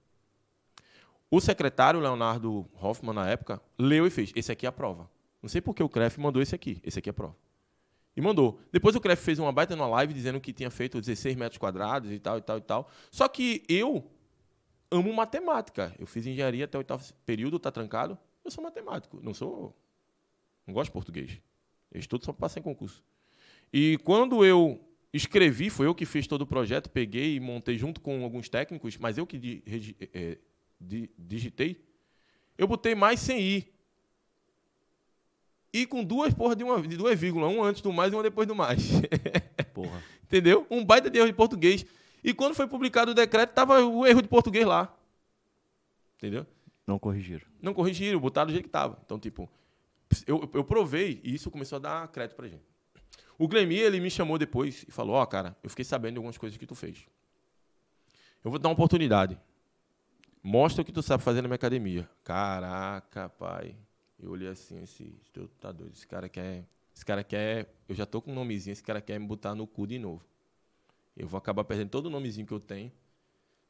O 1.30 1.40
secretário, 1.40 2.00
Leonardo 2.00 2.66
Hoffman, 2.80 3.14
na 3.14 3.28
época, 3.28 3.62
leu 3.78 4.06
e 4.06 4.10
fez: 4.10 4.32
esse 4.34 4.50
aqui 4.50 4.66
é 4.66 4.68
a 4.68 4.72
prova. 4.72 5.08
Não 5.40 5.48
sei 5.48 5.60
por 5.60 5.74
que 5.74 5.82
o 5.82 5.88
CREF 5.88 6.18
mandou 6.18 6.42
esse 6.42 6.54
aqui. 6.54 6.80
Esse 6.82 6.98
aqui 6.98 7.08
é 7.08 7.12
a 7.12 7.14
prova. 7.14 7.36
E 8.16 8.20
mandou. 8.20 8.60
Depois 8.72 8.96
o 8.96 9.00
CREF 9.00 9.22
fez 9.22 9.38
uma 9.38 9.52
baita 9.52 9.76
numa 9.76 9.88
live 9.88 10.12
dizendo 10.12 10.40
que 10.40 10.52
tinha 10.52 10.70
feito 10.70 11.00
16 11.00 11.36
metros 11.36 11.58
quadrados 11.58 12.10
e 12.10 12.18
tal, 12.18 12.38
e 12.38 12.42
tal, 12.42 12.58
e 12.58 12.60
tal. 12.60 12.90
Só 13.10 13.28
que 13.28 13.62
eu 13.68 14.10
amo 14.90 15.12
matemática. 15.12 15.94
Eu 15.98 16.06
fiz 16.06 16.26
engenharia 16.26 16.64
até 16.64 16.76
o 16.76 16.80
oitavo 16.80 17.04
período, 17.24 17.58
tá 17.58 17.70
trancado. 17.70 18.18
Eu 18.44 18.50
sou 18.50 18.62
matemático, 18.62 19.20
não 19.22 19.34
sou. 19.34 19.76
Não 20.66 20.74
gosto 20.74 20.86
de 20.86 20.92
português. 20.92 21.40
Eu 21.90 22.00
estudo 22.00 22.24
só 22.24 22.32
para 22.32 22.40
passar 22.40 22.60
em 22.60 22.62
concurso. 22.62 23.02
E 23.72 23.98
quando 23.98 24.44
eu 24.44 24.80
escrevi, 25.12 25.70
foi 25.70 25.86
eu 25.86 25.94
que 25.94 26.06
fiz 26.06 26.26
todo 26.26 26.42
o 26.42 26.46
projeto, 26.46 26.88
peguei 26.88 27.36
e 27.36 27.40
montei 27.40 27.76
junto 27.76 28.00
com 28.00 28.22
alguns 28.22 28.48
técnicos, 28.48 28.96
mas 28.96 29.18
eu 29.18 29.26
que 29.26 29.38
di, 29.38 29.62
é, 30.12 30.38
di, 30.80 31.10
digitei. 31.18 31.84
Eu 32.56 32.66
botei 32.66 32.94
mais 32.94 33.20
sem 33.20 33.40
ir. 33.40 33.72
E 35.72 35.86
com 35.86 36.02
duas 36.04 36.34
porra 36.34 36.56
de, 36.56 36.64
uma, 36.64 36.80
de 36.82 36.96
duas 36.96 37.18
vírgulas, 37.18 37.50
um 37.50 37.62
antes 37.62 37.80
do 37.80 37.92
mais 37.92 38.12
e 38.12 38.16
uma 38.16 38.22
depois 38.22 38.46
do 38.46 38.54
mais. 38.54 38.82
Porra. 39.72 40.02
Entendeu? 40.24 40.66
Um 40.68 40.84
baita 40.84 41.08
de 41.08 41.18
erro 41.18 41.28
de 41.28 41.32
português. 41.32 41.86
E 42.24 42.34
quando 42.34 42.54
foi 42.54 42.66
publicado 42.66 43.12
o 43.12 43.14
decreto, 43.14 43.50
estava 43.50 43.84
o 43.84 44.04
erro 44.04 44.20
de 44.20 44.28
português 44.28 44.66
lá. 44.66 44.92
Entendeu? 46.16 46.44
Não 46.86 46.98
corrigiram. 46.98 47.46
Não 47.60 47.74
corrigiram, 47.74 48.18
botaram 48.18 48.48
do 48.48 48.52
jeito 48.52 48.64
que 48.64 48.68
estava. 48.68 48.98
Então, 49.04 49.18
tipo, 49.18 49.48
eu, 50.26 50.48
eu 50.52 50.64
provei 50.64 51.20
e 51.22 51.34
isso 51.34 51.50
começou 51.50 51.76
a 51.76 51.78
dar 51.78 52.08
crédito 52.08 52.36
pra 52.36 52.48
gente. 52.48 52.64
O 53.38 53.48
Glemir, 53.48 53.80
ele 53.80 54.00
me 54.00 54.10
chamou 54.10 54.36
depois 54.36 54.84
e 54.86 54.90
falou: 54.90 55.14
Ó, 55.14 55.22
oh, 55.22 55.26
cara, 55.26 55.56
eu 55.62 55.70
fiquei 55.70 55.84
sabendo 55.84 56.14
de 56.14 56.18
algumas 56.18 56.36
coisas 56.36 56.58
que 56.58 56.66
tu 56.66 56.74
fez. 56.74 57.06
Eu 58.44 58.50
vou 58.50 58.58
te 58.58 58.62
dar 58.62 58.68
uma 58.68 58.74
oportunidade. 58.74 59.38
Mostra 60.42 60.82
o 60.82 60.84
que 60.84 60.92
tu 60.92 61.02
sabe 61.02 61.22
fazer 61.22 61.42
na 61.42 61.48
minha 61.48 61.56
academia. 61.56 62.08
Caraca, 62.24 63.28
pai. 63.28 63.76
Eu 64.18 64.30
olhei 64.30 64.48
assim, 64.48 64.82
esse, 64.82 65.14
tá 65.60 65.72
doido. 65.72 65.92
Esse 65.94 66.06
cara 66.06 66.28
quer. 66.28 66.66
Esse 66.94 67.04
cara 67.04 67.22
quer. 67.22 67.74
Eu 67.88 67.94
já 67.94 68.04
tô 68.04 68.20
com 68.20 68.30
um 68.30 68.34
nomezinho, 68.34 68.72
esse 68.72 68.82
cara 68.82 69.00
quer 69.00 69.18
me 69.18 69.26
botar 69.26 69.54
no 69.54 69.66
cu 69.66 69.86
de 69.86 69.98
novo. 69.98 70.24
Eu 71.16 71.28
vou 71.28 71.38
acabar 71.38 71.64
perdendo 71.64 71.90
todo 71.90 72.06
o 72.06 72.10
nomezinho 72.10 72.46
que 72.46 72.52
eu 72.52 72.60
tenho. 72.60 72.90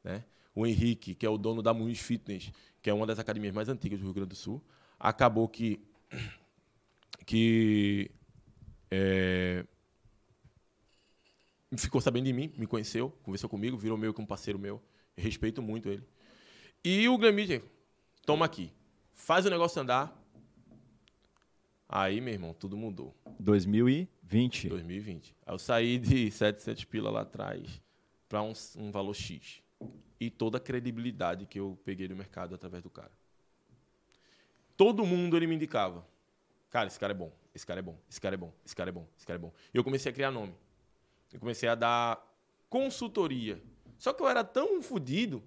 Né? 0.03 0.23
O 0.53 0.65
Henrique, 0.65 1.15
que 1.15 1.25
é 1.25 1.29
o 1.29 1.37
dono 1.37 1.61
da 1.61 1.73
Muniz 1.73 1.99
Fitness, 1.99 2.51
que 2.81 2.89
é 2.89 2.93
uma 2.93 3.05
das 3.05 3.19
academias 3.19 3.53
mais 3.53 3.69
antigas 3.69 3.99
do 3.99 4.05
Rio 4.05 4.13
Grande 4.13 4.29
do 4.29 4.35
Sul, 4.35 4.61
acabou 4.99 5.47
que. 5.47 5.79
que 7.25 8.11
é, 8.89 9.65
ficou 11.77 12.01
sabendo 12.01 12.25
de 12.25 12.33
mim, 12.33 12.51
me 12.57 12.67
conheceu, 12.67 13.09
conversou 13.23 13.49
comigo, 13.49 13.77
virou 13.77 13.97
meio 13.97 14.13
que 14.13 14.21
um 14.21 14.25
parceiro 14.25 14.59
meu. 14.59 14.81
Eu 15.15 15.23
respeito 15.23 15.61
muito 15.61 15.89
ele. 15.89 16.03
E 16.83 17.07
o 17.07 17.17
Gramídia, 17.17 17.63
toma 18.25 18.45
aqui. 18.45 18.71
Faz 19.13 19.45
o 19.45 19.49
negócio 19.49 19.81
andar. 19.81 20.17
Aí, 21.87 22.21
meu 22.21 22.33
irmão, 22.33 22.53
tudo 22.53 22.75
mudou. 22.77 23.15
2020. 23.39 24.69
2020. 24.69 25.35
Aí 25.45 25.53
eu 25.53 25.59
saí 25.59 25.97
de 25.97 26.31
700 26.31 26.85
pila 26.85 27.11
lá 27.11 27.21
atrás 27.21 27.81
para 28.27 28.41
um, 28.41 28.53
um 28.77 28.91
valor 28.91 29.13
X. 29.13 29.61
E 30.19 30.29
toda 30.29 30.57
a 30.57 30.61
credibilidade 30.61 31.45
que 31.45 31.59
eu 31.59 31.77
peguei 31.83 32.07
do 32.07 32.15
mercado 32.15 32.53
através 32.53 32.83
do 32.83 32.89
cara. 32.89 33.11
Todo 34.77 35.05
mundo 35.05 35.35
ele 35.35 35.47
me 35.47 35.55
indicava. 35.55 36.05
Cara, 36.69 36.87
esse 36.87 36.99
cara 36.99 37.11
é 37.11 37.15
bom, 37.15 37.31
esse 37.53 37.65
cara 37.65 37.79
é 37.79 37.83
bom, 37.83 37.97
esse 38.09 38.21
cara 38.21 38.35
é 38.35 38.37
bom, 38.37 38.53
esse 38.65 38.75
cara 38.75 38.89
é 38.89 38.93
bom, 38.93 39.07
esse 39.17 39.25
cara 39.25 39.37
é 39.37 39.41
bom. 39.41 39.53
E 39.73 39.77
eu 39.77 39.83
comecei 39.83 40.11
a 40.11 40.13
criar 40.13 40.31
nome. 40.31 40.55
Eu 41.33 41.39
comecei 41.39 41.67
a 41.67 41.75
dar 41.75 42.25
consultoria. 42.69 43.61
Só 43.97 44.13
que 44.13 44.23
eu 44.23 44.29
era 44.29 44.43
tão 44.43 44.81
fodido 44.81 45.43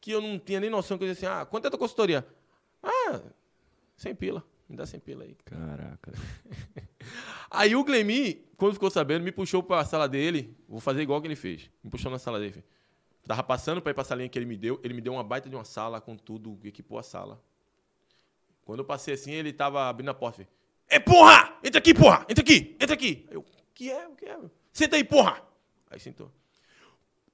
que 0.00 0.10
eu 0.10 0.20
não 0.20 0.38
tinha 0.38 0.60
nem 0.60 0.70
noção 0.70 0.96
que 0.96 1.04
eu 1.04 1.08
dizia 1.08 1.28
assim, 1.28 1.40
ah, 1.40 1.44
quanto 1.44 1.64
é 1.64 1.68
a 1.68 1.70
tua 1.70 1.78
consultoria? 1.78 2.26
Ah, 2.82 3.20
sem 3.96 4.14
pila. 4.14 4.44
Me 4.68 4.76
dá 4.76 4.86
sem 4.86 5.00
pila 5.00 5.24
aí. 5.24 5.36
Caraca. 5.44 6.12
aí 7.50 7.74
o 7.74 7.82
Glemi, 7.82 8.46
quando 8.56 8.74
ficou 8.74 8.90
sabendo, 8.90 9.24
me 9.24 9.32
puxou 9.32 9.62
para 9.62 9.80
a 9.80 9.84
sala 9.84 10.08
dele. 10.08 10.56
Vou 10.68 10.78
fazer 10.78 11.02
igual 11.02 11.20
que 11.20 11.26
ele 11.26 11.36
fez. 11.36 11.68
Me 11.82 11.90
puxou 11.90 12.10
na 12.10 12.18
sala 12.18 12.38
dele. 12.38 12.64
Tava 13.26 13.42
passando 13.42 13.80
para 13.80 13.90
ir 13.90 13.94
para 13.94 14.02
a 14.02 14.04
salinha 14.04 14.28
que 14.28 14.38
ele 14.38 14.46
me 14.46 14.56
deu. 14.56 14.80
Ele 14.82 14.94
me 14.94 15.00
deu 15.00 15.12
uma 15.12 15.22
baita 15.22 15.48
de 15.48 15.54
uma 15.54 15.64
sala 15.64 16.00
com 16.00 16.16
tudo, 16.16 16.58
equipou 16.64 16.98
a 16.98 17.02
sala. 17.02 17.42
Quando 18.64 18.80
eu 18.80 18.84
passei 18.84 19.14
assim, 19.14 19.32
ele 19.32 19.52
tava 19.52 19.88
abrindo 19.88 20.10
a 20.10 20.14
porta. 20.14 20.46
É 20.88 20.98
porra! 20.98 21.56
Entra 21.62 21.78
aqui, 21.78 21.94
porra! 21.94 22.26
Entra 22.28 22.42
aqui! 22.42 22.76
Entra 22.80 22.94
aqui! 22.94 23.26
Eu, 23.30 23.44
que 23.74 23.90
é? 23.90 24.08
O 24.08 24.14
que 24.14 24.26
é? 24.26 24.38
Senta 24.72 24.96
aí, 24.96 25.04
porra! 25.04 25.42
Aí 25.90 26.00
sentou. 26.00 26.30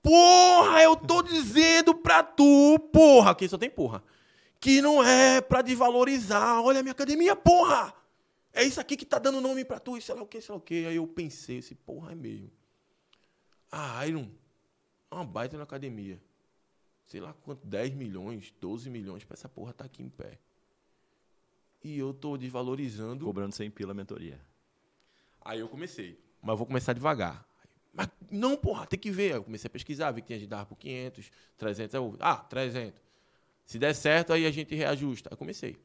Porra, 0.03 0.82
eu 0.82 0.97
tô 0.97 1.22
dizendo 1.22 1.95
pra 1.95 2.22
tu, 2.22 2.78
porra! 2.93 3.30
Aqui 3.30 3.49
só 3.49 3.59
tem 3.59 3.70
porra 3.70 4.03
que 4.61 4.82
não 4.82 5.03
é 5.03 5.41
para 5.41 5.62
desvalorizar. 5.62 6.61
Olha 6.61 6.80
a 6.80 6.82
minha 6.82 6.93
academia, 6.93 7.37
porra! 7.37 7.95
É 8.53 8.64
isso 8.64 8.80
aqui 8.80 8.97
que 8.97 9.05
tá 9.05 9.18
dando 9.18 9.41
nome 9.41 9.64
para 9.64 9.78
tu, 9.78 10.01
sei 10.01 10.14
lá 10.14 10.22
o 10.22 10.26
que, 10.26 10.41
sei 10.41 10.53
lá 10.53 10.59
o 10.59 10.61
que. 10.61 10.87
Aí 10.87 10.97
eu 10.97 11.07
pensei, 11.07 11.59
esse 11.59 11.74
porra 11.74 12.12
é 12.12 12.14
mesmo. 12.14 12.51
Ah, 13.70 14.05
Iron, 14.07 14.22
é 14.22 14.26
uma 15.11 15.25
baita 15.25 15.57
na 15.57 15.63
academia. 15.63 16.21
Sei 17.07 17.21
lá 17.21 17.33
quanto, 17.33 17.65
10 17.67 17.95
milhões, 17.95 18.53
12 18.61 18.91
milhões 18.91 19.25
para 19.25 19.35
essa 19.35 19.49
porra 19.49 19.73
tá 19.73 19.85
aqui 19.85 20.03
em 20.03 20.09
pé. 20.09 20.39
E 21.83 21.99
eu 21.99 22.13
tô 22.13 22.37
desvalorizando. 22.37 23.25
Cobrando 23.25 23.55
sem 23.55 23.71
pila 23.71 23.93
a 23.93 23.95
mentoria. 23.95 24.41
Aí 25.45 25.61
eu 25.61 25.69
comecei. 25.69 26.19
Mas 26.43 26.51
eu 26.55 26.57
vou 26.57 26.67
começar 26.67 26.93
devagar. 26.93 27.47
Mas 27.93 28.09
não, 28.31 28.57
porra, 28.57 28.87
tem 28.87 28.99
que 28.99 29.11
ver. 29.11 29.33
Aí 29.33 29.39
eu 29.39 29.45
comecei 29.45 29.69
a 29.69 29.71
pesquisar, 29.71 30.11
vi 30.11 30.21
que 30.21 30.27
tinha 30.27 30.39
de 30.39 30.47
dar 30.47 30.67
por 30.67 30.77
500, 30.77 31.31
300. 31.57 31.95
Eu, 31.95 32.17
ah, 32.19 32.37
300. 32.37 33.01
Se 33.65 33.79
der 33.79 33.95
certo, 33.95 34.33
aí 34.33 34.45
a 34.45 34.51
gente 34.51 34.75
reajusta. 34.75 35.31
Aí 35.33 35.37
comecei. 35.37 35.77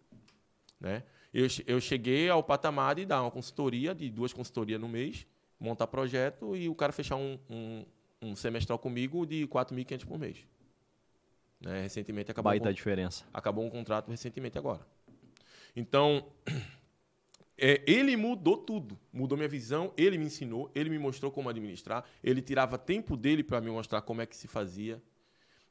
Né? 0.80 1.04
Eu, 1.32 1.48
eu 1.68 1.80
cheguei 1.80 2.30
ao 2.30 2.44
patamar 2.44 2.96
de 2.96 3.06
dar 3.06 3.22
uma 3.22 3.32
consultoria, 3.32 3.94
de 3.94 4.10
duas 4.10 4.34
consultorias 4.34 4.82
no 4.82 4.90
mês, 4.90 5.26
montar 5.60 5.88
projeto 5.88 6.56
e 6.56 6.68
o 6.68 6.76
cara 6.76 6.92
fechar 6.92 7.16
um, 7.16 7.40
um, 7.50 7.86
um 8.22 8.36
semestral 8.36 8.78
comigo 8.78 9.26
de 9.26 9.48
4.500 9.48 10.06
por 10.06 10.20
mês. 10.20 10.38
Né? 11.60 11.82
Recentemente 11.82 12.32
acabou. 12.32 12.52
Baita 12.52 12.70
um, 12.70 12.74
diferença. 12.74 13.26
Acabou 13.34 13.66
um 13.66 13.70
contrato 13.70 14.10
recentemente 14.10 14.58
agora. 14.58 14.86
Então, 15.76 16.26
é, 17.58 17.82
ele 17.88 18.16
mudou 18.16 18.58
tudo. 18.58 18.98
Mudou 19.12 19.38
minha 19.38 19.50
visão, 19.50 19.94
ele 19.98 20.18
me 20.18 20.26
ensinou, 20.26 20.72
ele 20.76 20.90
me 20.90 21.00
mostrou 21.00 21.32
como 21.32 21.50
administrar, 21.50 22.04
ele 22.24 22.42
tirava 22.42 22.78
tempo 22.78 23.16
dele 23.16 23.44
para 23.44 23.62
me 23.62 23.70
mostrar 23.70 24.02
como 24.02 24.22
é 24.22 24.26
que 24.26 24.36
se 24.36 24.48
fazia. 24.48 25.02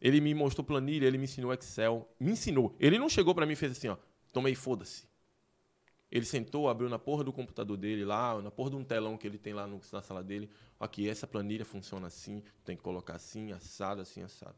Ele 0.01 0.21
me 0.21 0.33
mostrou 0.35 0.65
planilha, 0.65 1.07
ele 1.07 1.19
me 1.19 1.25
ensinou 1.25 1.53
Excel. 1.53 2.09
Me 2.19 2.33
ensinou. 2.33 2.75
Ele 2.81 2.99
não 2.99 3.09
chegou 3.09 3.35
para 3.35 3.45
mim 3.45 3.53
e 3.53 3.57
fez 3.57 3.73
assim, 3.73 3.89
ó, 3.89 3.97
tomei, 4.33 4.55
foda-se. 4.55 5.10
Ele 6.11 6.25
sentou, 6.25 6.69
abriu 6.69 6.89
na 6.89 6.99
porra 6.99 7.23
do 7.23 7.33
computador 7.33 7.77
dele 7.77 8.05
lá, 8.05 8.41
na 8.43 8.51
porra 8.51 8.71
de 8.71 8.77
um 8.77 8.85
telão 8.85 9.17
que 9.17 9.27
ele 9.27 9.39
tem 9.39 9.53
lá 9.53 9.67
no, 9.67 9.81
na 9.93 10.03
sala 10.03 10.23
dele. 10.23 10.51
Aqui, 10.79 11.09
essa 11.09 11.27
planilha 11.27 11.65
funciona 11.65 12.09
assim, 12.09 12.43
tem 12.65 12.77
que 12.77 12.83
colocar 12.83 13.15
assim, 13.15 13.53
assado, 13.53 14.01
assim, 14.01 14.23
assado. 14.23 14.57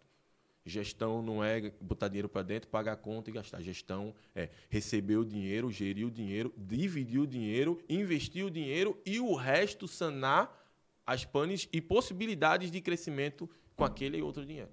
Gestão 0.65 1.21
não 1.21 1.43
é 1.43 1.73
botar 1.81 2.09
dinheiro 2.09 2.29
para 2.29 2.43
dentro, 2.43 2.71
pagar 2.71 2.93
a 2.93 2.97
conta 2.97 3.29
e 3.29 3.33
gastar. 3.33 3.61
Gestão 3.61 4.15
é 4.35 4.49
receber 4.71 5.17
o 5.17 5.25
dinheiro, 5.25 5.71
gerir 5.71 6.07
o 6.07 6.11
dinheiro, 6.11 6.55
dividir 6.57 7.21
o 7.21 7.27
dinheiro, 7.27 7.83
investir 7.89 8.47
o 8.47 8.51
dinheiro 8.51 8.99
e 9.05 9.19
o 9.19 9.35
resto 9.35 9.89
sanar 9.89 10.59
as 11.05 11.25
panes 11.25 11.69
e 11.73 11.81
possibilidades 11.81 12.71
de 12.71 12.81
crescimento 12.81 13.51
com 13.75 13.85
aquele 13.85 14.19
e 14.19 14.23
outro 14.23 14.47
dinheiro. 14.47 14.71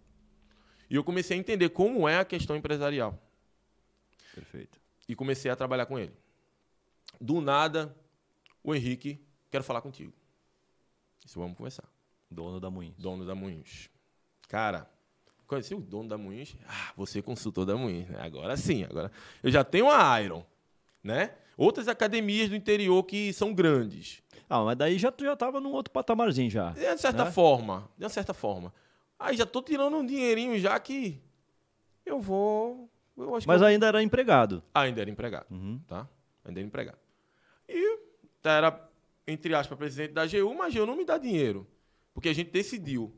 E 0.90 0.96
eu 0.96 1.04
comecei 1.04 1.36
a 1.36 1.40
entender 1.40 1.70
como 1.70 2.08
é 2.08 2.20
a 2.20 2.26
questão 2.26 2.56
empresarial. 2.56 3.20
Perfeito. 4.34 4.80
E 5.08 5.16
comecei 5.16 5.50
a 5.50 5.56
trabalhar 5.56 5.88
com 5.88 5.98
ele. 5.98 6.14
Do 7.20 7.42
nada, 7.42 7.96
o 8.64 8.74
Henrique, 8.74 9.20
quero 9.52 9.64
falar 9.64 9.82
contigo. 9.82 10.14
Isso 11.26 11.40
vamos 11.40 11.58
conversar. 11.58 11.84
Dono 12.30 12.60
da 12.60 12.70
Moinhos. 12.70 12.96
Dono 12.98 13.26
da 13.26 13.36
Moinhos. 13.36 13.90
Cara, 14.48 14.90
conheci 15.48 15.74
o 15.76 15.80
dono 15.82 16.08
da 16.10 16.18
Moinhos? 16.18 16.56
Ah, 16.68 16.94
você 16.96 17.20
é 17.20 17.22
consultor 17.22 17.66
da 17.66 17.76
Moinhos. 17.76 18.10
né? 18.10 18.20
Agora 18.22 18.56
sim, 18.58 18.84
agora. 18.84 19.12
Eu 19.44 19.52
já 19.52 19.64
tenho 19.64 19.90
a 19.90 20.22
Iron, 20.22 20.44
né? 21.04 21.36
Outras 21.58 21.88
academias 21.90 22.50
do 22.50 22.56
interior 22.56 23.04
que 23.04 23.34
são 23.34 23.54
grandes. 23.54 24.24
Ah, 24.50 24.64
mas 24.64 24.78
daí 24.78 24.98
já, 24.98 25.12
tu 25.12 25.24
já 25.26 25.36
tava 25.36 25.60
num 25.60 25.72
outro 25.72 25.92
patamarzinho 25.92 26.50
já. 26.50 26.72
De 26.72 26.86
uma 26.86 26.98
certa 26.98 27.26
Né? 27.26 27.32
forma, 27.32 27.90
de 27.98 28.04
uma 28.06 28.10
certa 28.10 28.34
forma. 28.34 28.74
Aí 29.20 29.36
já 29.36 29.46
tô 29.46 29.62
tirando 29.62 29.98
um 29.98 30.06
dinheirinho 30.06 30.58
já 30.58 30.80
que 30.80 31.22
eu 32.06 32.22
vou... 32.22 32.90
Eu 33.18 33.36
acho 33.36 33.46
Mas 33.48 33.60
eu- 33.62 33.68
ainda 33.68 33.86
era 33.88 34.02
empregado. 34.02 34.64
ainda 34.74 35.02
era 35.02 35.10
empregado. 35.10 35.46
Uhum. 35.52 35.80
tá? 35.86 36.08
Ainda 36.46 36.60
era 36.62 36.66
empregado. 36.66 36.98
E 37.70 38.00
era, 38.44 38.90
entre 39.28 39.54
aspas, 39.54 39.78
presidente 39.78 40.14
da 40.14 40.24
AGU, 40.24 40.56
mas 40.56 40.76
a 40.76 40.80
AGU 40.80 40.88
não 40.88 40.96
me 40.96 41.06
dá 41.06 41.18
dinheiro. 41.18 41.68
Porque 42.14 42.30
a 42.30 42.34
gente 42.34 42.52
decidiu, 42.52 43.14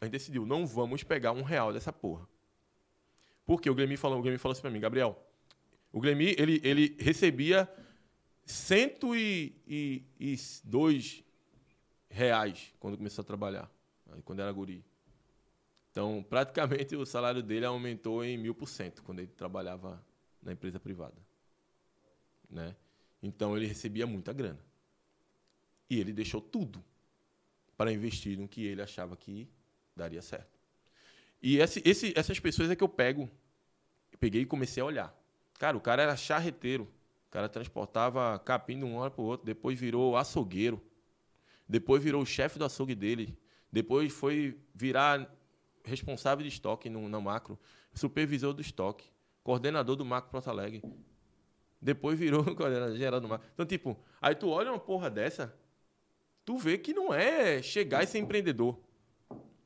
a 0.00 0.04
gente 0.04 0.12
decidiu, 0.12 0.46
não 0.46 0.66
vamos 0.66 1.02
pegar 1.02 1.32
um 1.32 1.42
real 1.42 1.72
dessa 1.72 1.92
porra. 1.92 2.28
Porque 3.44 3.68
o 3.68 3.74
Glemi 3.74 3.96
falou, 3.96 4.18
o 4.18 4.22
Glemi 4.22 4.38
falou 4.38 4.52
assim 4.52 4.62
pra 4.62 4.70
mim, 4.70 4.80
Gabriel, 4.80 5.20
o 5.92 6.00
Glemi, 6.00 6.34
ele, 6.38 6.60
ele 6.62 6.96
recebia 6.98 7.68
102 8.44 11.24
reais 12.10 12.74
quando 12.78 12.96
começou 12.96 13.22
a 13.22 13.24
trabalhar, 13.24 13.70
quando 14.24 14.40
era 14.40 14.52
guri. 14.52 14.84
Então, 15.90 16.24
praticamente, 16.28 16.94
o 16.96 17.06
salário 17.06 17.42
dele 17.42 17.64
aumentou 17.64 18.22
em 18.24 18.36
mil 18.36 18.54
por 18.54 18.68
cento 18.68 19.02
quando 19.02 19.20
ele 19.20 19.28
trabalhava 19.28 20.04
na 20.42 20.52
empresa 20.52 20.78
privada. 20.80 21.16
Né? 22.50 22.76
Então, 23.24 23.56
ele 23.56 23.66
recebia 23.66 24.06
muita 24.06 24.32
grana. 24.32 24.60
E 25.88 25.98
ele 25.98 26.12
deixou 26.12 26.40
tudo 26.40 26.84
para 27.76 27.90
investir 27.92 28.38
no 28.38 28.46
que 28.46 28.64
ele 28.64 28.82
achava 28.82 29.16
que 29.16 29.48
daria 29.96 30.20
certo. 30.22 30.60
E 31.42 31.58
esse, 31.58 31.82
esse- 31.84 32.12
essas 32.16 32.38
pessoas 32.38 32.70
é 32.70 32.76
que 32.76 32.84
eu 32.84 32.88
pego, 32.88 33.30
peguei 34.20 34.42
e 34.42 34.46
comecei 34.46 34.82
a 34.82 34.86
olhar. 34.86 35.18
Cara, 35.58 35.76
o 35.76 35.80
cara 35.80 36.02
era 36.02 36.16
charreteiro. 36.16 36.84
O 37.28 37.30
cara 37.30 37.48
transportava 37.48 38.38
capim 38.38 38.78
de 38.78 38.84
um 38.84 38.96
hora 38.96 39.10
para 39.10 39.22
o 39.22 39.24
outro. 39.24 39.44
Depois 39.46 39.78
virou 39.78 40.16
açougueiro. 40.16 40.82
Depois 41.68 42.02
virou 42.02 42.22
o 42.22 42.26
chefe 42.26 42.58
do 42.58 42.64
açougue 42.64 42.94
dele. 42.94 43.36
Depois 43.72 44.12
foi 44.12 44.58
virar 44.74 45.30
responsável 45.84 46.42
de 46.42 46.48
estoque 46.48 46.88
no, 46.88 47.08
macro. 47.20 47.58
Supervisor 47.92 48.52
do 48.52 48.60
estoque. 48.60 49.06
Coordenador 49.42 49.96
do 49.96 50.04
macro 50.04 50.30
Porto 50.30 50.48
Alegre. 50.48 50.82
Depois 51.84 52.18
virou 52.18 52.42
coordenador 52.56 52.96
geral 52.96 53.20
do 53.20 53.28
macro. 53.28 53.46
Então, 53.52 53.66
tipo, 53.66 53.94
aí 54.20 54.34
tu 54.34 54.48
olha 54.48 54.70
uma 54.72 54.78
porra 54.78 55.10
dessa, 55.10 55.54
tu 56.42 56.56
vê 56.56 56.78
que 56.78 56.94
não 56.94 57.12
é 57.12 57.60
chegar 57.60 58.02
e 58.02 58.06
ser 58.06 58.18
empreendedor. 58.18 58.80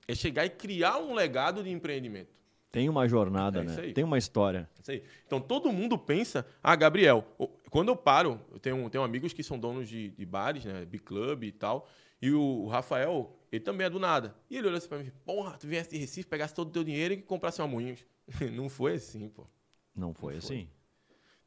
É 0.08 0.16
chegar 0.16 0.44
e 0.44 0.50
criar 0.50 0.98
um 0.98 1.14
legado 1.14 1.62
de 1.62 1.70
empreendimento. 1.70 2.36
Tem 2.72 2.88
uma 2.88 3.06
jornada, 3.06 3.60
É 3.60 3.62
né? 3.62 3.76
aí. 3.78 3.92
Tem 3.92 4.02
uma 4.02 4.18
história. 4.18 4.68
Isso 4.82 4.90
aí. 4.90 5.04
Então 5.26 5.40
todo 5.40 5.72
mundo 5.72 5.96
pensa, 5.96 6.44
ah, 6.60 6.74
Gabriel, 6.74 7.24
quando 7.70 7.88
eu 7.88 7.96
paro, 7.96 8.40
eu 8.50 8.58
tenho, 8.58 8.90
tenho 8.90 9.04
amigos 9.04 9.32
que 9.32 9.44
são 9.44 9.56
donos 9.56 9.88
de, 9.88 10.10
de 10.10 10.26
bares, 10.26 10.64
né? 10.64 10.84
Big 10.84 11.04
Club 11.04 11.44
e 11.44 11.52
tal. 11.52 11.88
E 12.20 12.32
o, 12.32 12.66
Rafael, 12.66 13.38
ele 13.52 13.62
também 13.62 13.86
é 13.86 13.90
do 13.90 14.00
nada. 14.00 14.34
E 14.50 14.56
ele 14.56 14.66
olhou 14.66 14.78
assim 14.78 14.88
pra 14.88 14.98
mim, 14.98 15.12
porra, 15.24 15.56
tu 15.56 15.68
viesse 15.68 15.90
de 15.90 15.98
Recife, 15.98 16.28
pegasse 16.28 16.52
todo 16.52 16.68
o 16.68 16.72
teu 16.72 16.82
dinheiro 16.82 17.14
e 17.14 17.22
comprasse 17.22 17.60
uma 17.62 17.68
moinhos. 17.68 18.04
Não 18.52 18.68
foi 18.68 18.94
assim, 18.94 19.28
pô. 19.28 19.46
Não 19.94 20.12
foi 20.12 20.34
Não 20.34 20.40
foi. 20.40 20.68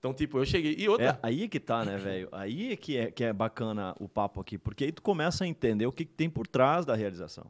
Então, 0.02 0.16
tipo, 0.16 0.40
eu 0.40 0.46
cheguei. 0.46 0.76
E 0.80 0.90
outra. 0.90 1.10
É 1.10 1.20
aí 1.22 1.48
que 1.48 1.60
tá, 1.60 1.86
né, 1.86 1.96
velho? 1.96 2.28
Aí 2.32 2.72
é 2.72 2.76
que, 2.76 2.98
é 2.98 3.12
que 3.12 3.24
é 3.24 3.32
bacana 3.32 3.96
o 4.00 4.10
papo 4.10 4.42
aqui, 4.42 4.58
porque 4.58 4.86
aí 4.86 4.92
tu 4.92 5.00
começa 5.00 5.44
a 5.44 5.48
entender 5.48 5.86
o 5.86 5.92
que, 5.92 6.06
que 6.06 6.14
tem 6.14 6.28
por 6.28 6.48
trás 6.48 6.88
da 6.88 6.96
realização. 6.96 7.46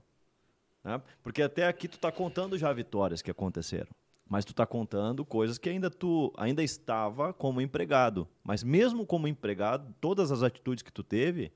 né? 0.84 1.02
Porque 1.24 1.42
até 1.42 1.66
aqui 1.66 1.88
tu 1.88 1.98
tá 1.98 2.12
contando 2.12 2.58
já 2.58 2.74
vitórias 2.74 3.22
que 3.22 3.32
aconteceram. 3.32 3.88
Mas 4.28 4.44
tu 4.44 4.54
tá 4.54 4.66
contando 4.66 5.24
coisas 5.24 5.58
que 5.58 5.70
ainda 5.70 5.90
tu 5.90 6.34
ainda 6.36 6.62
estava 6.62 7.32
como 7.32 7.62
empregado. 7.62 8.28
Mas 8.44 8.64
mesmo 8.64 9.06
como 9.06 9.30
empregado, 9.30 9.96
todas 10.02 10.30
as 10.30 10.44
atitudes 10.44 10.84
que 10.84 10.92
tu 10.92 11.04
teve 11.04 11.54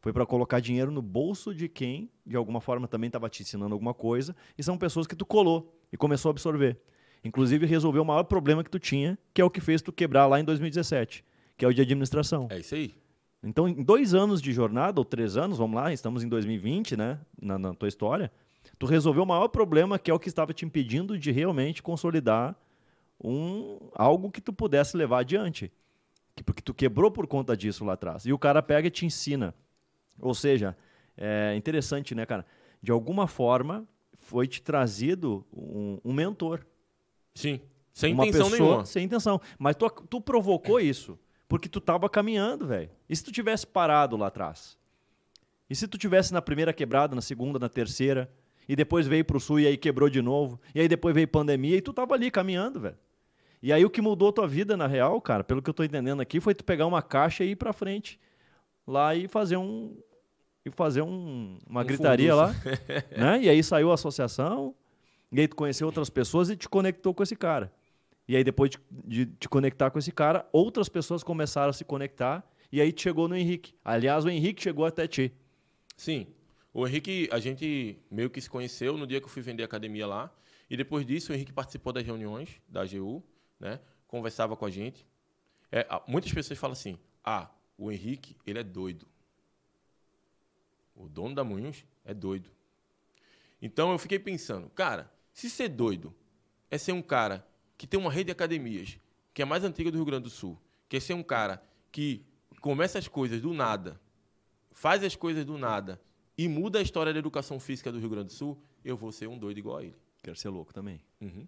foi 0.00 0.12
para 0.12 0.26
colocar 0.26 0.58
dinheiro 0.58 0.90
no 0.90 1.02
bolso 1.02 1.54
de 1.54 1.68
quem, 1.68 2.10
de 2.24 2.36
alguma 2.36 2.60
forma, 2.60 2.88
também 2.88 3.06
estava 3.06 3.28
te 3.28 3.42
ensinando 3.42 3.72
alguma 3.74 3.94
coisa, 3.94 4.34
e 4.58 4.62
são 4.62 4.76
pessoas 4.76 5.06
que 5.06 5.14
tu 5.14 5.24
colou 5.24 5.72
e 5.92 5.96
começou 5.96 6.30
a 6.30 6.32
absorver. 6.32 6.80
Inclusive, 7.26 7.66
resolveu 7.66 8.02
o 8.02 8.04
maior 8.04 8.22
problema 8.24 8.62
que 8.62 8.70
tu 8.70 8.78
tinha, 8.78 9.18
que 9.34 9.40
é 9.40 9.44
o 9.44 9.50
que 9.50 9.60
fez 9.60 9.82
tu 9.82 9.92
quebrar 9.92 10.26
lá 10.26 10.38
em 10.40 10.44
2017, 10.44 11.24
que 11.56 11.64
é 11.64 11.68
o 11.68 11.72
de 11.74 11.82
administração. 11.82 12.46
É 12.50 12.58
isso 12.58 12.74
aí. 12.74 12.94
Então, 13.42 13.68
em 13.68 13.82
dois 13.82 14.14
anos 14.14 14.40
de 14.40 14.52
jornada, 14.52 15.00
ou 15.00 15.04
três 15.04 15.36
anos, 15.36 15.58
vamos 15.58 15.76
lá, 15.76 15.92
estamos 15.92 16.22
em 16.24 16.28
2020, 16.28 16.96
né, 16.96 17.18
na, 17.40 17.58
na 17.58 17.74
tua 17.74 17.88
história, 17.88 18.30
tu 18.78 18.86
resolveu 18.86 19.22
o 19.22 19.26
maior 19.26 19.48
problema, 19.48 19.98
que 19.98 20.10
é 20.10 20.14
o 20.14 20.18
que 20.18 20.28
estava 20.28 20.52
te 20.52 20.64
impedindo 20.64 21.18
de 21.18 21.30
realmente 21.30 21.82
consolidar 21.82 22.56
um, 23.22 23.78
algo 23.94 24.30
que 24.30 24.40
tu 24.40 24.52
pudesse 24.52 24.96
levar 24.96 25.20
adiante. 25.20 25.72
Que- 26.34 26.42
Porque 26.42 26.62
tu 26.62 26.74
quebrou 26.74 27.10
por 27.10 27.26
conta 27.26 27.56
disso 27.56 27.84
lá 27.84 27.92
atrás. 27.94 28.26
E 28.26 28.32
o 28.32 28.38
cara 28.38 28.62
pega 28.62 28.88
e 28.88 28.90
te 28.90 29.06
ensina. 29.06 29.54
Ou 30.20 30.34
seja, 30.34 30.76
é 31.16 31.54
interessante, 31.56 32.14
né, 32.14 32.26
cara? 32.26 32.44
De 32.82 32.90
alguma 32.90 33.26
forma, 33.26 33.86
foi 34.18 34.46
te 34.46 34.60
trazido 34.62 35.44
um, 35.52 35.98
um 36.04 36.12
mentor. 36.12 36.60
Sim. 37.36 37.60
Sem 37.92 38.12
uma 38.12 38.26
intenção 38.26 38.50
pessoa, 38.50 38.68
nenhuma. 38.68 38.84
Sem 38.84 39.04
intenção. 39.04 39.40
Mas 39.58 39.76
tu, 39.76 39.88
tu 39.88 40.20
provocou 40.20 40.80
isso 40.80 41.18
porque 41.48 41.68
tu 41.68 41.80
tava 41.80 42.08
caminhando, 42.08 42.66
velho. 42.66 42.90
E 43.08 43.14
se 43.14 43.22
tu 43.22 43.30
tivesse 43.30 43.66
parado 43.66 44.16
lá 44.16 44.26
atrás? 44.26 44.76
E 45.70 45.74
se 45.74 45.86
tu 45.86 45.96
tivesse 45.96 46.32
na 46.32 46.42
primeira 46.42 46.72
quebrada, 46.72 47.14
na 47.14 47.20
segunda, 47.20 47.58
na 47.58 47.68
terceira, 47.68 48.30
e 48.68 48.74
depois 48.74 49.06
veio 49.06 49.24
pro 49.24 49.38
sul 49.38 49.60
e 49.60 49.66
aí 49.66 49.76
quebrou 49.76 50.08
de 50.08 50.20
novo, 50.20 50.60
e 50.74 50.80
aí 50.80 50.88
depois 50.88 51.14
veio 51.14 51.28
pandemia 51.28 51.76
e 51.76 51.80
tu 51.80 51.92
tava 51.92 52.14
ali 52.14 52.30
caminhando, 52.30 52.80
velho. 52.80 52.98
E 53.62 53.72
aí 53.72 53.84
o 53.84 53.90
que 53.90 54.00
mudou 54.00 54.32
tua 54.32 54.46
vida 54.46 54.76
na 54.76 54.86
real, 54.86 55.20
cara, 55.20 55.42
pelo 55.42 55.62
que 55.62 55.70
eu 55.70 55.74
tô 55.74 55.82
entendendo 55.82 56.20
aqui, 56.20 56.40
foi 56.40 56.54
tu 56.54 56.64
pegar 56.64 56.86
uma 56.86 57.02
caixa 57.02 57.44
e 57.44 57.50
ir 57.50 57.56
pra 57.56 57.72
frente 57.72 58.18
lá 58.86 59.14
e 59.14 59.26
fazer 59.26 59.56
um 59.56 59.96
e 60.64 60.70
fazer 60.70 61.02
um, 61.02 61.58
uma 61.68 61.82
Um 61.82 61.84
gritaria 61.84 62.34
lá, 62.34 62.52
né? 63.16 63.40
E 63.40 63.48
aí 63.48 63.62
saiu 63.62 63.90
a 63.92 63.94
associação, 63.94 64.74
e 65.32 65.40
aí 65.40 65.48
tu 65.48 65.56
conheceu 65.56 65.86
outras 65.86 66.10
pessoas 66.10 66.50
e 66.50 66.56
te 66.56 66.68
conectou 66.68 67.12
com 67.14 67.22
esse 67.22 67.36
cara. 67.36 67.72
E 68.28 68.36
aí 68.36 68.42
depois 68.42 68.70
de, 68.70 68.78
de 69.04 69.26
te 69.26 69.48
conectar 69.48 69.90
com 69.90 69.98
esse 69.98 70.12
cara, 70.12 70.48
outras 70.52 70.88
pessoas 70.88 71.22
começaram 71.22 71.70
a 71.70 71.72
se 71.72 71.84
conectar 71.84 72.48
e 72.70 72.80
aí 72.80 72.92
chegou 72.96 73.28
no 73.28 73.36
Henrique. 73.36 73.74
Aliás, 73.84 74.24
o 74.24 74.28
Henrique 74.28 74.62
chegou 74.62 74.84
até 74.84 75.06
ti. 75.06 75.32
Sim. 75.96 76.26
O 76.72 76.86
Henrique, 76.86 77.28
a 77.32 77.38
gente 77.38 77.98
meio 78.10 78.28
que 78.28 78.40
se 78.40 78.50
conheceu 78.50 78.96
no 78.96 79.06
dia 79.06 79.20
que 79.20 79.26
eu 79.26 79.30
fui 79.30 79.42
vender 79.42 79.62
a 79.62 79.66
academia 79.66 80.06
lá. 80.06 80.30
E 80.68 80.76
depois 80.76 81.06
disso, 81.06 81.32
o 81.32 81.34
Henrique 81.34 81.52
participou 81.52 81.92
das 81.92 82.04
reuniões 82.04 82.60
da 82.68 82.82
AGU, 82.82 83.22
né? 83.58 83.80
Conversava 84.08 84.56
com 84.56 84.66
a 84.66 84.70
gente. 84.70 85.06
É, 85.70 85.86
muitas 86.06 86.32
pessoas 86.32 86.58
falam 86.58 86.72
assim: 86.72 86.98
ah, 87.24 87.48
o 87.78 87.90
Henrique, 87.90 88.36
ele 88.46 88.58
é 88.58 88.64
doido. 88.64 89.06
O 90.94 91.08
dono 91.08 91.34
da 91.34 91.44
Moinhos 91.44 91.84
é 92.04 92.12
doido. 92.12 92.50
Então 93.60 93.92
eu 93.92 93.98
fiquei 93.98 94.18
pensando, 94.18 94.68
cara, 94.70 95.10
se 95.36 95.50
ser 95.50 95.68
doido 95.68 96.14
é 96.70 96.78
ser 96.78 96.92
um 96.92 97.02
cara 97.02 97.46
que 97.76 97.86
tem 97.86 98.00
uma 98.00 98.10
rede 98.10 98.24
de 98.26 98.32
academias 98.32 98.98
que 99.34 99.42
é 99.42 99.44
a 99.44 99.46
mais 99.46 99.62
antiga 99.64 99.90
do 99.90 99.98
Rio 99.98 100.06
Grande 100.06 100.22
do 100.22 100.30
Sul, 100.30 100.58
que 100.88 100.96
é 100.96 101.00
ser 101.00 101.12
um 101.12 101.22
cara 101.22 101.62
que 101.92 102.24
começa 102.62 102.98
as 102.98 103.06
coisas 103.06 103.38
do 103.42 103.52
nada, 103.52 104.00
faz 104.72 105.04
as 105.04 105.14
coisas 105.14 105.44
do 105.44 105.58
nada 105.58 106.00
e 106.38 106.48
muda 106.48 106.78
a 106.78 106.82
história 106.82 107.12
da 107.12 107.18
educação 107.18 107.60
física 107.60 107.92
do 107.92 107.98
Rio 107.98 108.08
Grande 108.08 108.28
do 108.28 108.32
Sul, 108.32 108.58
eu 108.82 108.96
vou 108.96 109.12
ser 109.12 109.26
um 109.26 109.36
doido 109.38 109.58
igual 109.58 109.76
a 109.76 109.84
ele. 109.84 109.96
Quero 110.22 110.36
ser 110.38 110.48
louco 110.48 110.72
também. 110.72 111.02
Uhum. 111.20 111.46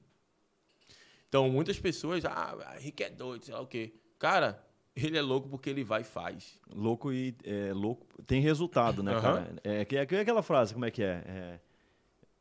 Então, 1.26 1.48
muitas 1.48 1.80
pessoas, 1.80 2.26
ah, 2.26 2.76
Henrique 2.78 3.04
é 3.04 3.08
doido, 3.08 3.46
sei 3.46 3.54
lá 3.54 3.60
o 3.62 3.66
quê. 3.66 3.94
Cara, 4.18 4.62
ele 4.94 5.16
é 5.16 5.22
louco 5.22 5.48
porque 5.48 5.70
ele 5.70 5.82
vai 5.82 6.02
e 6.02 6.04
faz. 6.04 6.60
Louco 6.70 7.10
e 7.10 7.34
é, 7.42 7.72
louco 7.72 8.06
tem 8.24 8.42
resultado, 8.42 9.02
né, 9.02 9.12
Aham. 9.12 9.22
cara? 9.22 9.56
É, 9.64 9.80
é, 9.80 10.04
é 10.14 10.20
aquela 10.20 10.42
frase, 10.42 10.74
como 10.74 10.84
é 10.84 10.90
que 10.90 11.02
é? 11.02 11.22
É, 11.26 11.60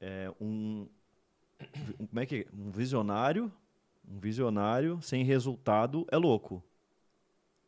é 0.01 0.33
um- 0.41 0.89
como 2.09 2.19
é 2.19 2.25
que 2.25 2.35
é? 2.35 2.45
Um 2.55 2.71
visionário, 2.71 3.51
um 4.09 4.19
visionário 4.19 4.99
sem 5.01 5.23
resultado 5.23 6.05
é 6.11 6.17
louco, 6.17 6.63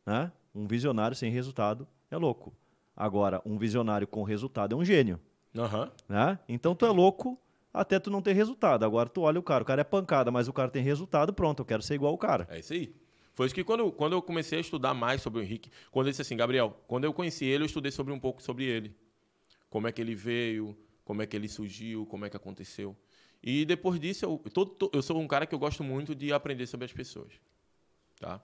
né? 0.06 0.32
Um 0.54 0.66
visionário 0.66 1.16
sem 1.16 1.30
resultado 1.30 1.86
é 2.10 2.16
louco. 2.16 2.52
Agora, 2.96 3.40
um 3.46 3.56
visionário 3.56 4.06
com 4.06 4.22
resultado 4.22 4.74
é 4.74 4.78
um 4.78 4.84
gênio. 4.84 5.20
Aham. 5.56 5.90
né? 6.08 6.38
Então 6.48 6.74
tu 6.74 6.86
é 6.86 6.90
louco 6.90 7.38
até 7.72 7.98
tu 7.98 8.10
não 8.10 8.22
ter 8.22 8.32
resultado. 8.32 8.84
Agora 8.84 9.08
tu 9.08 9.22
olha 9.22 9.38
o 9.38 9.42
cara, 9.42 9.62
o 9.62 9.66
cara 9.66 9.80
é 9.80 9.84
pancada, 9.84 10.30
mas 10.30 10.48
o 10.48 10.52
cara 10.52 10.70
tem 10.70 10.82
resultado, 10.82 11.32
pronto, 11.32 11.60
eu 11.60 11.64
quero 11.66 11.82
ser 11.82 11.94
igual 11.94 12.12
o 12.14 12.18
cara. 12.18 12.46
É 12.50 12.58
isso 12.58 12.72
aí. 12.72 12.94
Foi 13.34 13.46
isso 13.46 13.54
que 13.54 13.64
quando, 13.64 13.80
eu- 13.80 13.92
quando 13.92 14.12
eu 14.12 14.22
comecei 14.22 14.58
a 14.58 14.60
estudar 14.60 14.92
mais 14.92 15.22
sobre 15.22 15.40
o 15.40 15.42
Henrique, 15.42 15.70
quando 15.90 16.06
ele 16.06 16.12
disse 16.12 16.22
assim, 16.22 16.36
Gabriel, 16.36 16.76
quando 16.86 17.04
eu 17.04 17.12
conheci 17.12 17.44
ele, 17.44 17.62
eu 17.62 17.66
estudei 17.66 17.90
sobre 17.90 18.12
um 18.12 18.18
pouco 18.18 18.42
sobre 18.42 18.64
ele. 18.64 18.94
Como 19.68 19.86
é 19.88 19.92
que 19.92 20.00
ele 20.00 20.14
veio, 20.14 20.76
como 21.04 21.22
é 21.22 21.26
que 21.26 21.36
ele 21.36 21.48
surgiu, 21.48 22.04
como 22.06 22.24
é 22.26 22.30
que 22.30 22.36
aconteceu. 22.36 22.96
E 23.42 23.64
depois 23.64 23.98
disso, 23.98 24.24
eu, 24.24 24.38
todo- 24.52 24.90
eu 24.92 25.02
sou 25.02 25.18
um 25.18 25.26
cara 25.26 25.46
que 25.46 25.54
eu 25.54 25.58
gosto 25.58 25.82
muito 25.82 26.14
de 26.14 26.32
aprender 26.32 26.66
sobre 26.66 26.84
as 26.84 26.92
pessoas. 26.92 27.32
Tá? 28.18 28.40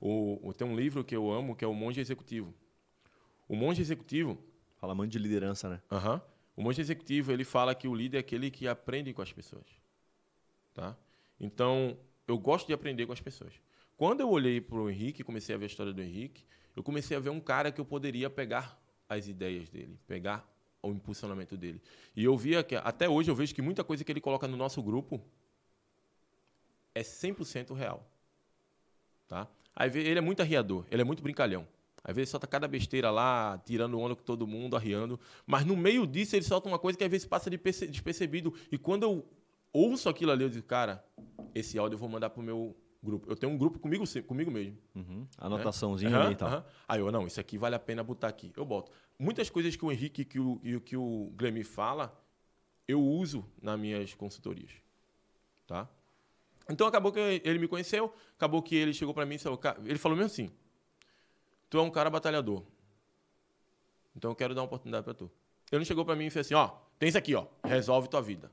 O, 0.00 0.52
tem 0.52 0.66
um 0.66 0.76
livro 0.76 1.02
que 1.02 1.16
eu 1.16 1.30
amo, 1.30 1.56
que 1.56 1.64
é 1.64 1.68
o 1.68 1.74
Monge 1.74 2.00
Executivo. 2.00 2.52
O 3.48 3.56
Monge 3.56 3.80
Executivo, 3.80 4.38
Fala 4.84 4.94
muito 4.94 5.12
de 5.12 5.18
liderança, 5.18 5.66
né? 5.70 5.80
Aham. 5.90 6.20
O 6.54 6.62
monge 6.62 6.78
executivo 6.78 7.32
ele 7.32 7.42
fala 7.42 7.74
que 7.74 7.88
o 7.88 7.94
líder 7.94 8.18
é 8.18 8.20
aquele 8.20 8.50
que 8.50 8.68
aprende 8.68 9.14
com 9.14 9.22
as 9.22 9.32
pessoas, 9.32 9.64
tá? 10.74 10.94
Então 11.40 11.96
eu 12.28 12.36
gosto 12.38 12.66
de 12.66 12.74
aprender 12.74 13.06
com 13.06 13.12
as 13.14 13.20
pessoas. 13.20 13.54
Quando 13.96 14.20
eu 14.20 14.28
olhei 14.28 14.60
para 14.60 14.76
o 14.76 14.90
Henrique, 14.90 15.22
e 15.22 15.24
comecei 15.24 15.54
a 15.54 15.58
ver 15.58 15.64
a 15.64 15.68
história 15.68 15.90
do 15.90 16.02
Henrique, 16.02 16.44
eu 16.76 16.82
comecei 16.82 17.16
a 17.16 17.20
ver 17.20 17.30
um 17.30 17.40
cara 17.40 17.72
que 17.72 17.80
eu 17.80 17.84
poderia 17.86 18.28
pegar 18.28 18.78
as 19.08 19.26
ideias 19.26 19.70
dele, 19.70 19.98
pegar 20.06 20.46
o 20.86 20.92
impulsionamento 20.92 21.56
dele. 21.56 21.80
E 22.14 22.24
eu 22.24 22.36
via 22.36 22.62
que 22.62 22.76
até 22.76 23.08
hoje 23.08 23.30
eu 23.30 23.34
vejo 23.34 23.54
que 23.54 23.62
muita 23.62 23.82
coisa 23.82 24.04
que 24.04 24.12
ele 24.12 24.20
coloca 24.20 24.46
no 24.46 24.56
nosso 24.56 24.82
grupo 24.82 25.20
é 26.94 27.02
100% 27.02 27.74
real, 27.74 28.08
tá? 29.26 29.48
Aí 29.74 29.90
ele 29.96 30.18
é 30.18 30.22
muito 30.22 30.40
arriador, 30.40 30.84
ele 30.90 31.02
é 31.02 31.04
muito 31.04 31.22
brincalhão. 31.22 31.66
Às 32.04 32.14
vezes 32.14 32.30
solta 32.30 32.46
cada 32.46 32.68
besteira 32.68 33.10
lá, 33.10 33.58
tirando 33.64 33.98
onda 33.98 34.14
com 34.14 34.22
todo 34.22 34.46
mundo, 34.46 34.76
arriando. 34.76 35.18
Mas 35.46 35.64
no 35.64 35.74
meio 35.74 36.06
disso 36.06 36.36
ele 36.36 36.44
solta 36.44 36.68
uma 36.68 36.78
coisa 36.78 36.98
que 36.98 37.02
às 37.02 37.10
vezes 37.10 37.26
passa 37.26 37.48
de 37.48 37.56
perce- 37.56 37.86
despercebido. 37.86 38.52
E 38.70 38.76
quando 38.76 39.04
eu 39.04 39.26
ouço 39.72 40.08
aquilo 40.08 40.30
ali, 40.30 40.44
eu 40.44 40.50
digo, 40.50 40.66
cara, 40.66 41.02
esse 41.54 41.78
áudio 41.78 41.94
eu 41.94 41.98
vou 41.98 42.08
mandar 42.08 42.28
pro 42.28 42.42
meu 42.42 42.76
grupo. 43.04 43.30
Eu 43.30 43.36
tenho 43.36 43.52
um 43.52 43.58
grupo 43.58 43.78
comigo, 43.78 44.04
comigo 44.26 44.50
mesmo. 44.50 44.76
Uhum. 44.94 45.26
Anotaçãozinha 45.38 46.10
Aham, 46.16 46.24
ali 46.24 46.32
e 46.34 46.36
tal. 46.36 46.48
aham. 46.48 46.64
Aí 46.88 47.00
eu, 47.00 47.12
não, 47.12 47.26
isso 47.26 47.38
aqui 47.40 47.56
vale 47.58 47.74
a 47.74 47.78
pena 47.78 48.02
botar 48.02 48.28
aqui. 48.28 48.52
Eu 48.56 48.64
boto. 48.64 48.90
Muitas 49.18 49.48
coisas 49.50 49.76
que 49.76 49.84
o 49.84 49.92
Henrique 49.92 50.24
que 50.24 50.40
o, 50.40 50.60
e 50.62 50.74
o 50.74 50.80
que 50.80 50.96
o 50.96 51.30
Glemi 51.36 51.62
fala, 51.62 52.18
eu 52.88 53.00
uso 53.00 53.44
nas 53.62 53.78
minhas 53.78 54.14
consultorias. 54.14 54.70
Tá? 55.66 55.88
Então 56.68 56.86
acabou 56.86 57.12
que 57.12 57.20
ele 57.44 57.58
me 57.58 57.68
conheceu, 57.68 58.12
acabou 58.36 58.62
que 58.62 58.74
ele 58.74 58.92
chegou 58.92 59.12
para 59.14 59.26
mim 59.26 59.34
e 59.34 59.38
falou, 59.38 59.58
"Ca- 59.58 59.76
ele 59.84 59.98
falou 59.98 60.16
mesmo 60.16 60.32
assim, 60.32 60.50
tu 61.68 61.78
é 61.78 61.82
um 61.82 61.90
cara 61.90 62.08
batalhador. 62.10 62.62
Então 64.16 64.30
eu 64.30 64.34
quero 64.34 64.54
dar 64.54 64.62
uma 64.62 64.66
oportunidade 64.66 65.04
para 65.04 65.14
tu. 65.14 65.30
Ele 65.70 65.80
não 65.80 65.84
chegou 65.84 66.04
para 66.04 66.14
mim 66.16 66.26
e 66.26 66.30
fez 66.30 66.46
assim, 66.46 66.54
ó, 66.54 66.68
tem 66.98 67.08
isso 67.08 67.18
aqui, 67.18 67.34
ó, 67.34 67.46
resolve 67.64 68.08
tua 68.08 68.22
vida. 68.22 68.50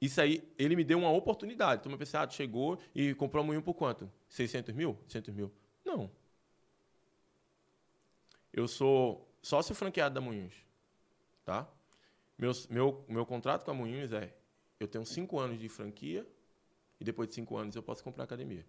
Isso 0.00 0.20
aí, 0.20 0.42
ele 0.58 0.74
me 0.74 0.82
deu 0.82 0.98
uma 0.98 1.10
oportunidade. 1.10 1.80
Então 1.80 1.92
eu 1.92 1.98
pensei, 1.98 2.18
ah, 2.18 2.28
chegou 2.28 2.78
e 2.94 3.14
comprou 3.14 3.44
um 3.44 3.46
moinho 3.46 3.62
por 3.62 3.74
quanto? 3.74 4.10
600 4.28 4.74
mil? 4.74 4.98
600 5.06 5.34
mil? 5.34 5.52
Não. 5.84 6.10
Eu 8.52 8.66
sou 8.66 9.28
sócio 9.42 9.74
franqueado 9.74 10.14
da 10.14 10.20
Moinhos, 10.20 10.54
tá? 11.44 11.68
Meu, 12.36 12.52
meu, 12.68 13.04
meu 13.08 13.26
contrato 13.26 13.64
com 13.64 13.70
a 13.70 13.74
Moinhos 13.74 14.12
é, 14.12 14.34
eu 14.78 14.88
tenho 14.88 15.04
cinco 15.04 15.38
anos 15.38 15.58
de 15.58 15.68
franquia 15.68 16.26
e 16.98 17.04
depois 17.04 17.28
de 17.28 17.34
cinco 17.34 17.56
anos 17.56 17.76
eu 17.76 17.82
posso 17.82 18.02
comprar 18.02 18.24
academia, 18.24 18.66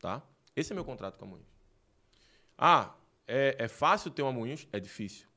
tá? 0.00 0.22
Esse 0.54 0.72
é 0.72 0.74
meu 0.74 0.84
contrato 0.84 1.16
com 1.18 1.24
a 1.24 1.28
Moinhos. 1.28 1.48
Ah, 2.58 2.94
é, 3.26 3.56
é 3.58 3.68
fácil 3.68 4.10
ter 4.10 4.22
uma 4.22 4.32
Moinhos? 4.32 4.66
É 4.72 4.80
difícil. 4.80 5.28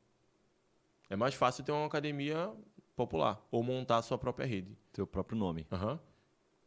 É 1.09 1.15
mais 1.15 1.33
fácil 1.33 1.63
ter 1.63 1.71
uma 1.71 1.85
academia 1.85 2.53
popular 2.99 3.41
ou 3.49 3.63
montar 3.63 3.97
a 3.97 4.01
sua 4.01 4.17
própria 4.17 4.45
rede. 4.45 4.77
Teu 4.91 5.07
próprio 5.07 5.37
nome. 5.37 5.65
Aham. 5.71 5.97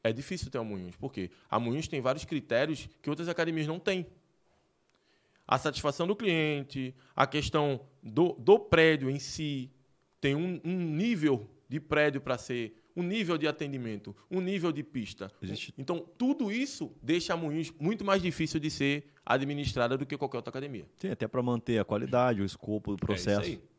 É 0.03 0.13
difícil 0.13 0.51
ter 0.51 0.57
a 0.57 0.65
Moinhos. 0.65 0.97
Por 0.97 1.13
quê? 1.13 1.31
A 1.51 1.61
Moinhos 1.61 1.87
tem 1.87 2.01
vários 2.01 2.25
critérios 2.25 2.89
que 3.03 3.11
outras 3.11 3.29
academias 3.29 3.67
não 3.67 3.79
têm. 3.79 4.07
A 5.47 5.59
satisfação 5.59 6.07
do 6.07 6.17
cliente, 6.17 6.95
a 7.15 7.27
questão 7.27 7.81
do, 8.03 8.33
do 8.33 8.59
prédio 8.59 9.11
em 9.11 9.19
si, 9.19 9.71
tem 10.21 10.35
um, 10.35 10.59
um 10.65 10.79
nível 10.79 11.51
de 11.69 11.79
prédio 11.79 12.21
para 12.21 12.39
ser, 12.39 12.75
um 12.97 13.03
nível 13.03 13.37
de 13.37 13.47
atendimento, 13.47 14.17
um 14.31 14.41
nível 14.41 14.73
de 14.73 14.83
pista. 14.83 15.31
Então, 15.77 16.01
tudo 16.17 16.51
isso 16.51 16.93
deixa 17.03 17.35
a 17.35 17.37
Moinhos 17.37 17.71
muito 17.79 18.05
mais 18.05 18.23
difícil 18.23 18.59
de 18.59 18.71
ser 18.71 19.13
administrada 19.25 19.99
do 19.99 20.07
que 20.07 20.17
qualquer 20.17 20.39
outra 20.39 20.51
academia. 20.51 20.87
Tem 20.99 21.11
até 21.11 21.29
para 21.29 21.43
manter 21.43 21.79
a 21.79 21.85
qualidade, 21.85 22.41
o 22.41 22.45
escopo 22.45 22.93
do 22.93 22.99
processo. 22.99 23.43
É 23.43 23.49
isso 23.51 23.61
aí. 23.61 23.72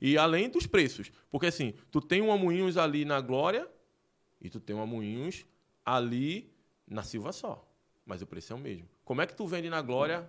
E 0.00 0.16
além 0.16 0.48
dos 0.48 0.66
preços. 0.66 1.12
Porque 1.30 1.46
assim, 1.46 1.74
tu 1.90 2.00
tem 2.00 2.20
uma 2.20 2.36
Moinhos 2.36 2.76
ali 2.76 3.04
na 3.04 3.20
Glória 3.20 3.68
e 4.40 4.48
tu 4.48 4.58
tem 4.58 4.74
uma 4.74 4.86
Moinhos 4.86 5.44
ali 5.84 6.52
na 6.86 7.02
Silva 7.02 7.32
só. 7.32 7.66
Mas 8.06 8.22
o 8.22 8.26
preço 8.26 8.52
é 8.52 8.56
o 8.56 8.58
mesmo. 8.58 8.88
Como 9.04 9.20
é 9.20 9.26
que 9.26 9.34
tu 9.34 9.46
vende 9.46 9.68
na 9.68 9.82
Glória 9.82 10.28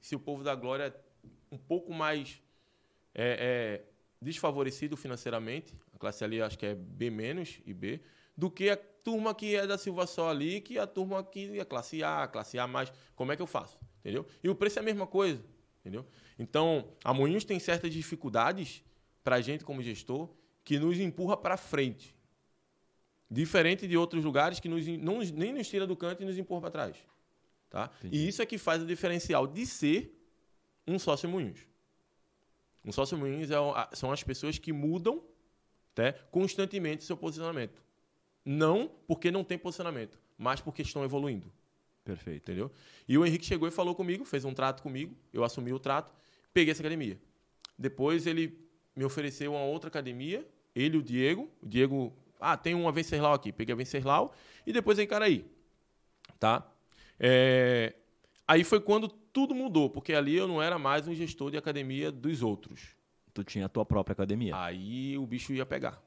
se 0.00 0.14
o 0.14 0.20
povo 0.20 0.42
da 0.42 0.54
Glória 0.54 0.84
é 0.84 1.24
um 1.50 1.58
pouco 1.58 1.92
mais 1.92 2.42
é, 3.14 3.82
é, 3.84 3.84
desfavorecido 4.20 4.96
financeiramente, 4.96 5.74
a 5.94 5.98
classe 5.98 6.24
ali 6.24 6.42
acho 6.42 6.58
que 6.58 6.66
é 6.66 6.74
B- 6.74 7.10
e 7.64 7.72
B, 7.72 8.00
do 8.36 8.50
que 8.50 8.68
a 8.68 8.76
turma 8.76 9.34
que 9.34 9.54
é 9.54 9.66
da 9.66 9.78
Silva 9.78 10.06
só 10.06 10.28
ali, 10.28 10.60
que 10.60 10.78
a 10.78 10.86
turma 10.86 11.22
que 11.24 11.58
é 11.58 11.64
classe 11.64 12.02
A, 12.02 12.26
classe 12.26 12.58
A 12.58 12.66
mais. 12.66 12.92
Como 13.14 13.32
é 13.32 13.36
que 13.36 13.42
eu 13.42 13.46
faço? 13.46 13.78
Entendeu? 14.00 14.26
E 14.42 14.48
o 14.48 14.54
preço 14.54 14.78
é 14.78 14.82
a 14.82 14.84
mesma 14.84 15.06
coisa. 15.06 15.42
Entendeu? 15.80 16.04
Então, 16.38 16.92
a 17.04 17.14
Moinhos 17.14 17.44
tem 17.44 17.58
certas 17.60 17.92
dificuldades 17.92 18.82
para 19.26 19.36
a 19.36 19.40
gente 19.40 19.64
como 19.64 19.82
gestor 19.82 20.28
que 20.62 20.78
nos 20.78 21.00
empurra 21.00 21.36
para 21.36 21.56
frente. 21.56 22.14
Diferente 23.28 23.88
de 23.88 23.96
outros 23.96 24.24
lugares 24.24 24.60
que 24.60 24.68
nos, 24.68 24.86
não, 24.86 25.18
nem 25.18 25.52
nos 25.52 25.68
tira 25.68 25.84
do 25.84 25.96
canto 25.96 26.22
e 26.22 26.24
nos 26.24 26.38
empurra 26.38 26.60
para 26.60 26.70
trás. 26.70 26.96
Tá? 27.68 27.90
E 28.04 28.28
isso 28.28 28.40
é 28.40 28.46
que 28.46 28.56
faz 28.56 28.80
o 28.80 28.86
diferencial 28.86 29.48
de 29.48 29.66
ser 29.66 30.16
um 30.86 30.96
sócio 30.96 31.28
Moinhos. 31.28 31.58
Um 32.84 32.92
sócio 32.92 33.18
Moinhos 33.18 33.50
é, 33.50 33.56
são 33.94 34.12
as 34.12 34.22
pessoas 34.22 34.58
que 34.58 34.72
mudam 34.72 35.20
né, 35.98 36.12
constantemente 36.30 37.02
seu 37.02 37.16
posicionamento. 37.16 37.82
Não 38.44 38.88
porque 39.08 39.32
não 39.32 39.42
tem 39.42 39.58
posicionamento, 39.58 40.20
mas 40.38 40.60
porque 40.60 40.82
estão 40.82 41.02
evoluindo. 41.02 41.52
Perfeito. 42.04 42.44
Entendeu? 42.44 42.70
E 43.08 43.18
o 43.18 43.26
Henrique 43.26 43.44
chegou 43.44 43.66
e 43.66 43.72
falou 43.72 43.92
comigo, 43.92 44.24
fez 44.24 44.44
um 44.44 44.54
trato 44.54 44.84
comigo, 44.84 45.16
eu 45.32 45.42
assumi 45.42 45.72
o 45.72 45.80
trato, 45.80 46.14
peguei 46.54 46.70
essa 46.70 46.80
academia. 46.80 47.20
Depois 47.76 48.24
ele 48.24 48.65
me 48.96 49.04
ofereceu 49.04 49.52
uma 49.52 49.62
outra 49.62 49.88
academia, 49.88 50.44
ele 50.74 50.96
e 50.96 51.00
o 51.00 51.02
Diego. 51.02 51.50
O 51.62 51.66
Diego, 51.68 52.12
ah, 52.40 52.56
tem 52.56 52.74
uma 52.74 52.90
Venceslau 52.90 53.34
aqui. 53.34 53.52
Peguei 53.52 53.72
a 53.72 53.76
Venceslau 53.76 54.34
e 54.66 54.72
depois 54.72 54.98
aí, 54.98 55.06
cara 55.06 55.26
aí. 55.26 55.44
Tá? 56.40 56.66
É, 57.20 57.94
Aí 58.48 58.62
foi 58.62 58.80
quando 58.80 59.08
tudo 59.08 59.54
mudou, 59.54 59.90
porque 59.90 60.12
ali 60.12 60.36
eu 60.36 60.46
não 60.46 60.62
era 60.62 60.78
mais 60.78 61.08
um 61.08 61.14
gestor 61.14 61.50
de 61.50 61.56
academia 61.56 62.12
dos 62.12 62.42
outros. 62.42 62.94
Tu 63.34 63.42
tinha 63.42 63.66
a 63.66 63.68
tua 63.68 63.84
própria 63.84 64.12
academia. 64.12 64.56
Aí 64.56 65.18
o 65.18 65.26
bicho 65.26 65.52
ia 65.52 65.66
pegar. 65.66 66.00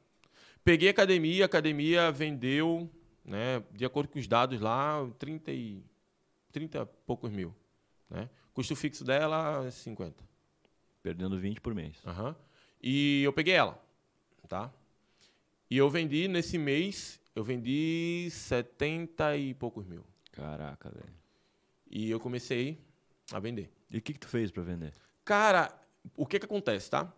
Peguei 0.63 0.87
a 0.87 0.91
academia, 0.91 1.43
a 1.43 1.45
academia 1.45 2.11
vendeu, 2.11 2.89
né, 3.25 3.61
de 3.73 3.83
acordo 3.83 4.09
com 4.09 4.19
os 4.19 4.27
dados 4.27 4.61
lá, 4.61 5.05
30 5.19 5.51
e 5.51 5.83
30 6.51 6.79
e 6.79 6.85
poucos 7.05 7.29
mil. 7.31 7.53
Né? 8.09 8.29
Custo 8.53 8.75
fixo 8.75 9.03
dela, 9.03 9.69
50. 9.69 10.23
Perdendo 11.03 11.37
20 11.37 11.59
por 11.59 11.75
mês. 11.75 11.97
Aham. 12.05 12.35
E 12.81 13.21
eu 13.23 13.33
peguei 13.33 13.53
ela, 13.53 13.81
tá? 14.47 14.71
E 15.69 15.77
eu 15.77 15.89
vendi, 15.89 16.27
nesse 16.27 16.57
mês, 16.57 17.19
eu 17.35 17.43
vendi 17.43 18.27
70 18.31 19.35
e 19.37 19.53
poucos 19.53 19.85
mil. 19.85 20.03
Caraca, 20.31 20.89
velho. 20.89 21.13
E 21.89 22.09
eu 22.09 22.19
comecei 22.19 22.79
a 23.31 23.39
vender. 23.39 23.71
E 23.89 23.97
o 23.97 24.01
que, 24.01 24.13
que 24.13 24.19
tu 24.19 24.27
fez 24.27 24.51
para 24.51 24.63
vender? 24.63 24.93
Cara, 25.25 25.71
o 26.15 26.25
que 26.25 26.39
que 26.39 26.45
acontece, 26.45 26.89
tá? 26.89 27.11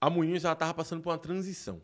A 0.00 0.10
Moinhos, 0.10 0.44
ela 0.44 0.54
tava 0.54 0.74
passando 0.74 1.02
por 1.02 1.10
uma 1.10 1.18
transição. 1.18 1.80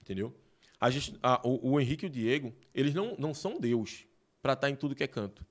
Entendeu? 0.00 0.34
A 0.80 0.90
gest- 0.90 1.16
a- 1.22 1.40
o, 1.44 1.72
o 1.72 1.80
Henrique 1.80 2.06
e 2.06 2.08
o 2.08 2.10
Diego, 2.10 2.54
eles 2.74 2.94
não, 2.94 3.16
não 3.18 3.34
são 3.34 3.58
Deus 3.58 4.06
para 4.40 4.54
estar 4.54 4.70
em 4.70 4.76
tudo 4.76 4.94
que 4.94 5.04
é 5.04 5.08
canto. 5.08 5.44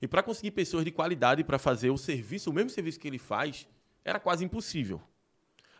E 0.00 0.08
para 0.08 0.22
conseguir 0.22 0.50
pessoas 0.50 0.84
de 0.84 0.90
qualidade 0.90 1.44
para 1.44 1.58
fazer 1.58 1.90
o 1.90 1.96
serviço, 1.96 2.50
o 2.50 2.52
mesmo 2.52 2.68
serviço 2.70 2.98
que 2.98 3.06
ele 3.08 3.18
faz, 3.18 3.66
era 4.04 4.18
quase 4.18 4.44
impossível. 4.44 5.00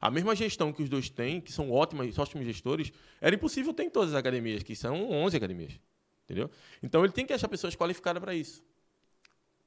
A 0.02 0.10
mesma 0.10 0.34
gestão 0.34 0.72
que 0.72 0.82
os 0.82 0.88
dois 0.88 1.08
têm, 1.08 1.40
que 1.40 1.52
são 1.52 1.70
ótimas, 1.70 2.18
ótimos 2.18 2.44
gestores, 2.44 2.92
era 3.20 3.36
impossível 3.36 3.72
ter 3.72 3.84
em 3.84 3.90
todas 3.90 4.10
as 4.10 4.16
academias, 4.16 4.62
que 4.64 4.74
são 4.74 5.08
11 5.12 5.36
academias. 5.36 5.78
Entendeu? 6.24 6.50
Então 6.82 7.04
ele 7.04 7.12
tem 7.12 7.24
que 7.24 7.32
achar 7.32 7.46
pessoas 7.48 7.76
qualificadas 7.76 8.20
para 8.20 8.34
isso. 8.34 8.64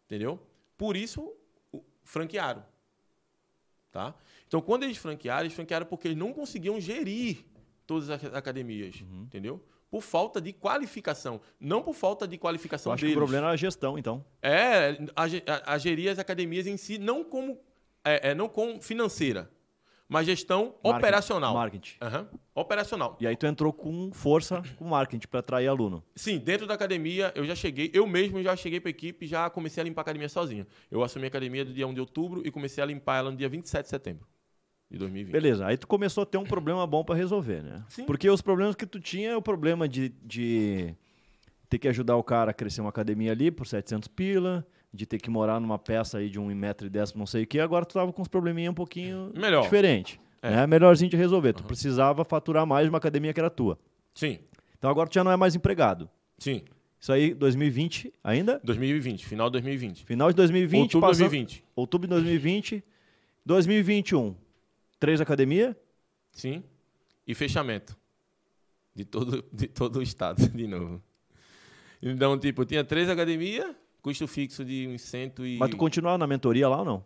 Entendeu? 0.05 0.37
Por 0.77 0.97
isso, 0.97 1.33
franquearam. 2.03 2.65
Tá? 3.91 4.13
Então, 4.47 4.61
quando 4.61 4.83
eles 4.83 4.97
franquearam, 4.97 5.43
eles 5.43 5.53
franquearam 5.53 5.85
porque 5.85 6.09
eles 6.09 6.17
não 6.17 6.33
conseguiam 6.33 6.79
gerir 6.81 7.45
todas 7.87 8.09
as 8.09 8.23
academias. 8.25 8.95
Entendeu? 9.13 9.63
Por 9.89 10.01
falta 10.01 10.41
de 10.41 10.51
qualificação. 10.51 11.39
Não 11.57 11.81
por 11.81 11.93
falta 11.93 12.27
de 12.27 12.35
Eu 12.35 12.39
qualificação 12.39 12.91
acho 12.91 13.01
deles. 13.01 13.13
que 13.13 13.17
o 13.17 13.21
problema 13.21 13.47
era 13.47 13.53
a 13.53 13.57
gestão, 13.57 13.97
então. 13.97 14.25
É, 14.41 14.97
a, 15.15 15.23
a- 15.23 15.73
a 15.73 15.77
gerir 15.77 16.11
as 16.11 16.19
academias 16.19 16.67
em 16.67 16.75
si, 16.75 16.97
não 16.97 17.23
como, 17.23 17.57
é, 18.03 18.31
é, 18.31 18.35
não 18.35 18.49
como 18.49 18.81
financeira, 18.81 19.49
mas 20.07 20.25
gestão 20.25 20.75
Marketing. 20.83 20.97
operacional. 20.97 21.53
Marketing. 21.53 21.97
Aham, 22.01 22.27
Operacional. 22.53 23.17
E 23.19 23.27
aí 23.27 23.35
tu 23.35 23.45
entrou 23.45 23.73
com 23.73 24.11
força 24.13 24.63
com 24.77 24.85
marketing 24.85 25.27
para 25.27 25.41
atrair 25.41 25.67
aluno. 25.67 26.01
Sim, 26.15 26.37
dentro 26.37 26.65
da 26.65 26.73
academia 26.73 27.33
eu 27.35 27.43
já 27.45 27.53
cheguei, 27.53 27.91
eu 27.93 28.07
mesmo 28.07 28.41
já 28.41 28.55
cheguei 28.55 28.79
para 28.79 28.89
a 28.89 28.91
equipe 28.91 29.25
e 29.25 29.27
já 29.27 29.49
comecei 29.49 29.81
a 29.81 29.83
limpar 29.83 30.01
a 30.01 30.03
academia 30.03 30.29
sozinho. 30.29 30.65
Eu 30.89 31.03
assumi 31.03 31.25
a 31.25 31.27
academia 31.27 31.65
do 31.65 31.73
dia 31.73 31.85
1 31.85 31.93
de 31.93 31.99
outubro 31.99 32.41
e 32.45 32.51
comecei 32.51 32.81
a 32.81 32.87
limpar 32.87 33.17
ela 33.17 33.31
no 33.31 33.35
dia 33.37 33.49
27 33.49 33.83
de 33.83 33.89
setembro 33.89 34.25
de 34.89 34.97
2020. 34.97 35.33
Beleza, 35.33 35.65
aí 35.65 35.77
tu 35.77 35.87
começou 35.87 36.23
a 36.23 36.25
ter 36.25 36.37
um 36.37 36.45
problema 36.45 36.85
bom 36.87 37.03
para 37.03 37.15
resolver, 37.15 37.61
né? 37.61 37.83
Sim. 37.89 38.05
Porque 38.05 38.29
os 38.29 38.41
problemas 38.41 38.75
que 38.75 38.85
tu 38.85 38.99
tinha 38.99 39.31
é 39.31 39.35
o 39.35 39.41
problema 39.41 39.87
de, 39.89 40.09
de 40.23 40.95
ter 41.67 41.77
que 41.79 41.87
ajudar 41.87 42.15
o 42.15 42.23
cara 42.23 42.51
a 42.51 42.53
crescer 42.53 42.81
uma 42.81 42.89
academia 42.89 43.31
ali 43.31 43.51
por 43.51 43.67
700 43.67 44.07
pila, 44.07 44.65
de 44.95 45.05
ter 45.05 45.19
que 45.19 45.29
morar 45.29 45.59
numa 45.59 45.77
peça 45.77 46.17
aí 46.17 46.29
de 46.29 46.39
1,10m, 46.39 47.15
não 47.15 47.25
sei 47.25 47.43
o 47.43 47.47
que. 47.47 47.59
Agora 47.59 47.85
tu 47.85 47.93
tava 47.93 48.11
com 48.13 48.21
uns 48.21 48.27
probleminha 48.27 48.71
um 48.71 48.73
pouquinho 48.73 49.31
Melhor. 49.35 49.63
diferente. 49.63 50.19
É. 50.41 50.49
Né? 50.51 50.67
Melhorzinho 50.67 51.09
de 51.09 51.17
resolver. 51.17 51.53
Tu 51.53 51.63
precisava 51.63 52.23
faturar 52.23 52.65
mais 52.65 52.85
de 52.85 52.89
uma 52.89 52.97
academia 52.97 53.33
que 53.33 53.39
era 53.39 53.49
tua. 53.49 53.77
Sim, 54.13 54.39
Então 54.77 54.89
agora 54.89 55.09
tu 55.09 55.13
já 55.15 55.23
não 55.23 55.31
é 55.31 55.35
mais 55.37 55.55
empregado. 55.55 56.09
sim. 56.37 56.63
Isso 56.97 57.11
aí, 57.13 57.35
2020 57.35 58.11
ainda? 58.23 58.59
2020, 58.63 59.27
final 59.27 59.47
de 59.47 59.51
2020. 59.53 60.05
Final 60.05 60.29
de 60.29 60.35
2020, 60.37 60.81
outubro 60.81 60.99
de 61.07 61.11
passando- 61.11 61.29
2020. 61.29 61.63
outubro 61.75 62.07
de 62.07 62.13
2020, 62.15 62.83
2021. 63.45 64.35
Três 64.99 65.21
academia? 65.21 65.77
Sim. 66.31 66.63
E 67.27 67.35
fechamento. 67.35 67.95
De 68.95 69.05
todo, 69.05 69.45
de 69.53 69.67
todo 69.67 69.97
o 69.99 70.01
estado, 70.01 70.37
de 70.49 70.65
novo. 70.67 70.99
Então, 72.01 72.39
tipo, 72.39 72.65
tinha 72.65 72.83
três 72.83 73.07
academias, 73.07 73.75
custo 74.05 74.27
fixo 74.27 74.63
de 74.63 74.87
uns 74.87 75.01
cento 75.01 75.43
e... 75.43 75.57
Mas 75.57 75.71
tu 75.71 75.77
continuava 75.77 76.15
na 76.15 76.27
mentoria 76.27 76.69
lá 76.69 76.77
ou 76.77 76.85
não? 76.85 77.03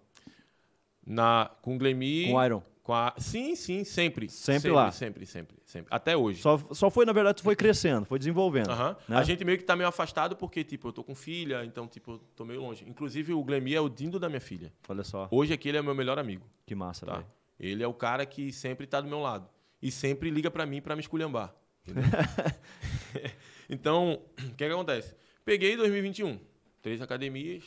Na, 1.07 1.49
com 1.61 1.77
Glemi... 1.77 2.27
Com 2.27 2.33
o 2.33 2.43
Iron. 2.45 2.61
com 2.83 2.93
a- 2.93 3.13
Sim, 3.17 3.55
sim, 3.55 3.85
sempre. 3.85 4.27
Sempre 4.27 4.69
lá. 4.69 4.91
Sempre, 4.91 5.25
sempre, 5.25 5.55
sempre. 5.63 5.87
Até 5.89 6.17
hoje. 6.17 6.41
Só, 6.41 6.57
só 6.73 6.89
foi, 6.89 7.05
na 7.05 7.13
verdade, 7.13 7.37
tu 7.37 7.43
foi 7.43 7.55
crescendo, 7.55 8.05
foi 8.05 8.19
desenvolvendo. 8.19 8.67
Né? 9.07 9.15
A 9.15 9.23
gente 9.23 9.45
meio 9.45 9.57
que 9.57 9.63
tá 9.63 9.77
meio 9.77 9.87
afastado 9.87 10.35
porque, 10.35 10.61
tipo, 10.61 10.89
eu 10.89 10.91
tô 10.91 11.01
com 11.01 11.15
filha, 11.15 11.63
então, 11.63 11.87
tipo, 11.87 12.11
eu 12.11 12.21
tô 12.35 12.43
meio 12.43 12.59
longe. 12.59 12.83
Inclusive, 12.85 13.31
o 13.31 13.41
Glemi 13.45 13.73
é 13.73 13.79
o 13.79 13.87
dindo 13.87 14.19
da 14.19 14.27
minha 14.27 14.41
filha. 14.41 14.73
Olha 14.89 15.05
só, 15.05 15.29
Hoje 15.31 15.53
aqui 15.53 15.69
ele 15.69 15.77
é 15.77 15.81
meu 15.81 15.95
melhor 15.95 16.19
amigo, 16.19 16.45
que 16.65 16.75
massa, 16.75 17.05
tá? 17.05 17.23
Ele 17.57 17.81
é 17.81 17.87
o 17.87 17.93
cara 17.93 18.25
que 18.25 18.51
sempre 18.51 18.85
tá 18.85 18.99
do 18.99 19.07
meu 19.07 19.21
lado. 19.21 19.47
E 19.81 19.89
sempre 19.89 20.29
liga 20.29 20.51
pra 20.51 20.65
mim 20.65 20.81
pra 20.81 20.97
me 20.97 21.01
esculhambar. 21.01 21.55
então, 23.69 24.21
o 24.37 24.49
que, 24.49 24.55
que 24.55 24.63
acontece? 24.65 25.15
Peguei 25.45 25.77
2021, 25.77 26.37
três 26.81 27.01
academias, 27.01 27.63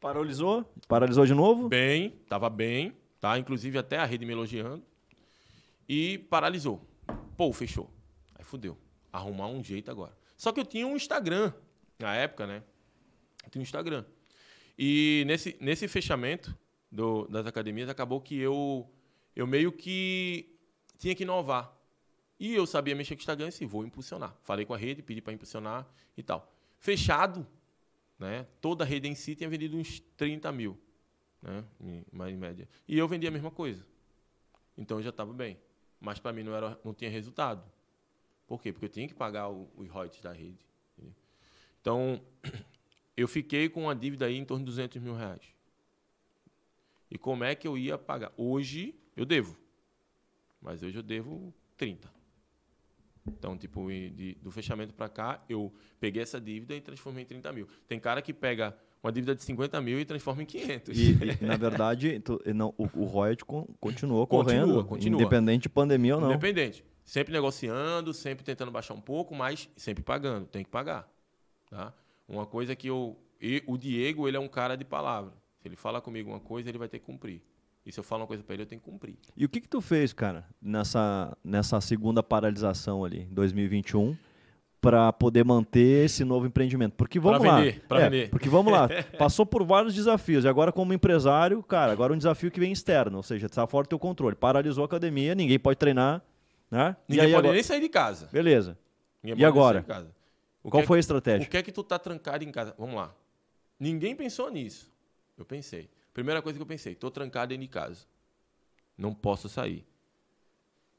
Paralisou? 0.00 0.64
Paralisou 0.88 1.26
de 1.26 1.34
novo? 1.34 1.68
bem, 1.68 2.10
tava 2.26 2.48
bem, 2.48 2.96
tá? 3.20 3.38
Inclusive 3.38 3.76
até 3.76 3.98
a 3.98 4.04
rede 4.06 4.24
me 4.24 4.32
elogiando. 4.32 4.82
E 5.88 6.16
paralisou. 6.30 6.80
Pô, 7.36 7.52
fechou. 7.52 7.90
Aí 8.34 8.42
fudeu. 8.44 8.78
Arrumar 9.12 9.48
um 9.48 9.62
jeito 9.62 9.90
agora. 9.90 10.16
Só 10.38 10.52
que 10.52 10.60
eu 10.60 10.64
tinha 10.64 10.86
um 10.86 10.96
Instagram 10.96 11.52
na 11.98 12.14
época, 12.14 12.46
né? 12.46 12.62
Eu 13.44 13.50
tinha 13.50 13.60
um 13.60 13.62
Instagram. 13.62 14.04
E 14.78 15.24
nesse, 15.26 15.54
nesse 15.60 15.86
fechamento 15.86 16.56
do- 16.90 17.26
das 17.28 17.44
academias, 17.46 17.90
acabou 17.90 18.22
que 18.22 18.38
eu, 18.38 18.88
eu 19.36 19.46
meio 19.46 19.70
que 19.70 20.48
tinha 20.96 21.14
que 21.14 21.24
inovar. 21.24 21.76
E 22.38 22.54
eu 22.54 22.64
sabia 22.66 22.94
mexer 22.94 23.14
com 23.14 23.18
o 23.18 23.22
Instagram 23.22 23.48
e 23.48 23.50
disse, 23.50 23.66
vou 23.66 23.84
impulsionar. 23.84 24.34
Falei 24.42 24.64
com 24.64 24.72
a 24.72 24.78
rede, 24.78 25.02
pedi 25.02 25.20
para 25.20 25.34
impulsionar 25.34 25.86
e 26.16 26.22
tal. 26.22 26.50
Fechado, 26.78 27.46
né? 28.20 28.46
Toda 28.60 28.84
a 28.84 28.86
rede 28.86 29.08
em 29.08 29.14
si 29.16 29.34
tinha 29.34 29.48
vendido 29.48 29.76
uns 29.76 29.98
30 30.16 30.52
mil, 30.52 30.78
né? 31.42 31.64
Mais 32.12 32.32
em 32.32 32.36
média. 32.36 32.68
E 32.86 32.96
eu 32.96 33.08
vendia 33.08 33.30
a 33.30 33.32
mesma 33.32 33.50
coisa. 33.50 33.84
Então 34.76 34.98
eu 34.98 35.02
já 35.02 35.10
estava 35.10 35.32
bem. 35.32 35.58
Mas 35.98 36.18
para 36.20 36.32
mim 36.32 36.42
não, 36.42 36.54
era, 36.54 36.78
não 36.84 36.94
tinha 36.94 37.10
resultado. 37.10 37.64
Por 38.46 38.60
quê? 38.62 38.72
Porque 38.72 38.84
eu 38.86 38.90
tinha 38.90 39.08
que 39.08 39.14
pagar 39.14 39.48
o- 39.48 39.68
os 39.76 39.88
royalties 39.88 40.22
da 40.22 40.32
rede. 40.32 40.64
entendeu? 40.96 41.14
Então, 41.80 42.20
eu 43.16 43.26
fiquei 43.26 43.68
com 43.68 43.82
uma 43.84 43.94
dívida 43.96 44.26
aí 44.26 44.36
em 44.36 44.44
torno 44.44 44.64
de 44.64 44.70
200 44.70 45.00
mil 45.02 45.14
reais. 45.14 45.42
E 47.10 47.18
como 47.18 47.42
é 47.42 47.54
que 47.54 47.66
eu 47.66 47.76
ia 47.76 47.98
pagar? 47.98 48.32
Hoje 48.36 48.94
eu 49.16 49.24
devo. 49.24 49.58
Mas 50.60 50.82
hoje 50.82 50.98
eu 50.98 51.02
devo 51.02 51.52
30. 51.76 52.12
Então, 53.38 53.56
tipo, 53.56 53.88
de- 53.88 54.36
do 54.42 54.50
fechamento 54.50 54.94
para 54.94 55.08
cá, 55.08 55.42
eu 55.48 55.72
peguei 55.98 56.22
essa 56.22 56.40
dívida 56.40 56.74
e 56.74 56.80
transformei 56.80 57.22
em 57.22 57.26
30 57.26 57.52
mil. 57.52 57.66
Tem 57.88 57.98
cara 57.98 58.20
que 58.22 58.32
pega 58.32 58.76
uma 59.02 59.10
dívida 59.10 59.34
de 59.34 59.42
50 59.42 59.80
mil 59.80 59.98
e 59.98 60.04
transforma 60.04 60.42
em 60.42 60.46
500. 60.46 60.98
E, 60.98 61.12
e, 61.42 61.44
na 61.44 61.56
verdade, 61.56 62.20
tu- 62.20 62.40
não, 62.54 62.74
o, 62.76 62.84
o 62.94 63.04
royalty 63.04 63.44
con- 63.44 63.66
continuou 63.80 64.26
Continua, 64.26 64.64
correndo, 64.66 64.84
continua. 64.84 65.20
independente 65.20 65.62
de 65.62 65.68
pandemia 65.68 66.16
ou 66.16 66.20
não. 66.20 66.30
Independente. 66.30 66.84
Sempre 67.04 67.32
negociando, 67.32 68.12
sempre 68.12 68.44
tentando 68.44 68.70
baixar 68.70 68.94
um 68.94 69.00
pouco, 69.00 69.34
mas 69.34 69.68
sempre 69.76 70.02
pagando. 70.04 70.46
Tem 70.46 70.62
que 70.62 70.70
pagar. 70.70 71.08
Tá? 71.68 71.92
Uma 72.28 72.46
coisa 72.46 72.76
que 72.76 72.88
eu. 72.88 73.16
e 73.40 73.62
o 73.66 73.76
Diego, 73.78 74.28
ele 74.28 74.36
é 74.36 74.40
um 74.40 74.48
cara 74.48 74.76
de 74.76 74.84
palavra. 74.84 75.32
Se 75.60 75.66
ele 75.68 75.76
fala 75.76 76.00
comigo 76.00 76.30
uma 76.30 76.40
coisa, 76.40 76.68
ele 76.68 76.78
vai 76.78 76.88
ter 76.88 76.98
que 76.98 77.04
cumprir. 77.06 77.42
E 77.90 77.92
se 77.92 77.98
eu 77.98 78.04
falo 78.04 78.22
uma 78.22 78.26
coisa 78.28 78.42
para 78.44 78.54
ele, 78.54 78.62
eu 78.62 78.66
tenho 78.66 78.80
que 78.80 78.88
cumprir. 78.88 79.16
E 79.36 79.44
o 79.44 79.48
que 79.48 79.60
que 79.60 79.68
tu 79.68 79.80
fez, 79.80 80.12
cara, 80.12 80.46
nessa, 80.62 81.36
nessa 81.42 81.80
segunda 81.80 82.22
paralisação 82.22 83.04
ali, 83.04 83.22
em 83.22 83.34
2021, 83.34 84.16
para 84.80 85.12
poder 85.12 85.44
manter 85.44 86.04
esse 86.04 86.24
novo 86.24 86.46
empreendimento? 86.46 86.94
Porque 86.94 87.18
vamos 87.18 87.40
Pra 87.40 87.50
lá. 87.50 87.58
vender, 87.60 87.80
pra 87.88 88.00
É, 88.00 88.04
vender. 88.08 88.30
Porque 88.30 88.48
vamos 88.48 88.72
lá. 88.72 88.88
Passou 89.18 89.44
por 89.44 89.64
vários 89.64 89.92
desafios. 89.92 90.44
E 90.44 90.48
agora, 90.48 90.70
como 90.70 90.92
empresário, 90.92 91.60
cara, 91.64 91.90
agora 91.90 92.12
um 92.12 92.16
desafio 92.16 92.50
que 92.50 92.60
vem 92.60 92.70
externo, 92.70 93.16
ou 93.16 93.22
seja, 93.24 93.46
está 93.46 93.66
fora 93.66 93.84
do 93.84 93.88
teu 93.88 93.98
controle. 93.98 94.36
Paralisou 94.36 94.82
a 94.82 94.86
academia, 94.86 95.34
ninguém 95.34 95.58
pode 95.58 95.76
treinar. 95.78 96.22
Né? 96.70 96.94
E 97.08 97.12
Ninguém 97.12 97.26
aí, 97.26 97.32
pode 97.32 97.38
agora... 97.46 97.54
nem 97.54 97.62
sair 97.64 97.80
de 97.80 97.88
casa. 97.88 98.28
Beleza. 98.32 98.78
Ninguém 99.20 99.42
E 99.42 99.44
agora? 99.44 99.84
Qual 100.62 100.82
é 100.82 100.86
foi 100.86 100.98
a 100.98 101.00
estratégia? 101.00 101.44
O 101.44 101.50
que 101.50 101.56
é 101.56 101.62
que 101.62 101.72
tu 101.72 101.82
tá 101.82 101.98
trancado 101.98 102.44
em 102.44 102.52
casa? 102.52 102.72
Vamos 102.78 102.94
lá. 102.94 103.12
Ninguém 103.78 104.14
pensou 104.14 104.48
nisso. 104.50 104.88
Eu 105.36 105.44
pensei. 105.44 105.90
Primeira 106.12 106.42
coisa 106.42 106.58
que 106.58 106.62
eu 106.62 106.66
pensei, 106.66 106.94
tô 106.94 107.10
trancado 107.10 107.50
dentro 107.50 107.62
de 107.62 107.68
casa. 107.68 108.06
Não 108.96 109.14
posso 109.14 109.48
sair. 109.48 109.86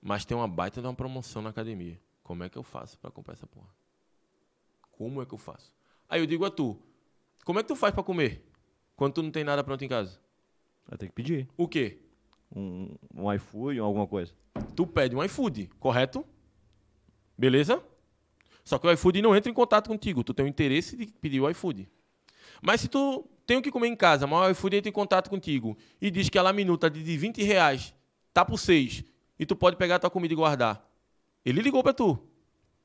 Mas 0.02 0.26
tem 0.26 0.36
uma 0.36 0.48
baita 0.48 0.82
de 0.82 0.88
uma 0.88 0.94
promoção 0.94 1.42
na 1.42 1.50
academia. 1.50 2.00
Como 2.24 2.44
é 2.44 2.50
que 2.50 2.58
eu 2.58 2.64
faço 2.64 2.98
para 2.98 3.12
comprar 3.12 3.34
essa 3.34 3.46
porra? 3.46 3.70
Como 4.92 5.22
é 5.22 5.26
que 5.26 5.34
eu 5.34 5.38
faço? 5.38 5.76
Aí 6.10 6.22
eu 6.22 6.26
digo 6.26 6.46
a 6.46 6.50
tu, 6.50 6.82
como 7.44 7.60
é 7.60 7.64
que 7.64 7.68
tu 7.68 7.76
faz 7.76 7.94
para 7.94 8.04
comer? 8.04 8.46
Quando 8.96 9.14
tu 9.14 9.24
não 9.24 9.32
tem 9.32 9.44
nada 9.44 9.64
pronto 9.64 9.84
em 9.84 9.88
casa? 9.88 10.20
Vai 10.88 10.98
ter 10.98 11.08
que 11.08 11.14
pedir. 11.14 11.48
O 11.58 11.68
quê? 11.68 12.00
Um, 12.56 12.96
um 13.16 13.34
iFood 13.34 13.80
ou 13.80 13.86
alguma 13.86 14.08
coisa. 14.08 14.34
Tu 14.76 14.86
pede 14.86 15.16
um 15.16 15.24
iFood, 15.24 15.70
correto? 15.80 16.26
Beleza? 17.38 17.84
Só 18.64 18.78
que 18.78 18.86
o 18.86 18.92
iFood 18.92 19.22
não 19.22 19.36
entra 19.36 19.50
em 19.50 19.54
contato 19.54 19.88
contigo. 19.88 20.24
Tu 20.24 20.34
tem 20.34 20.46
o 20.46 20.48
interesse 20.48 20.96
de 20.96 21.08
pedir 21.08 21.42
o 21.42 21.50
iFood. 21.50 21.90
Mas 22.62 22.82
se 22.82 22.88
tu 22.88 23.28
tem 23.52 23.58
o 23.58 23.62
que 23.62 23.70
comer 23.70 23.88
em 23.90 23.96
casa, 23.98 24.26
mas 24.26 24.48
o 24.48 24.52
iFood 24.52 24.78
entra 24.78 24.88
em 24.88 24.94
contato 24.94 25.30
contigo 25.30 25.78
e 26.02 26.10
diz 26.10 26.30
que 26.30 26.38
a 26.38 26.42
laminuta 26.42 26.90
de 26.90 27.04
de 27.04 27.18
20 27.18 27.44
reais 27.44 27.94
tá 28.34 28.46
por 28.46 28.58
6 28.58 29.04
e 29.38 29.46
tu 29.46 29.58
pode 29.58 29.76
pegar 29.76 29.96
a 29.98 30.00
tua 30.00 30.10
comida 30.10 30.34
e 30.34 30.38
guardar. 30.38 30.90
Ele 31.44 31.62
ligou 31.62 31.84
pra 31.84 31.92
tu. 31.92 32.16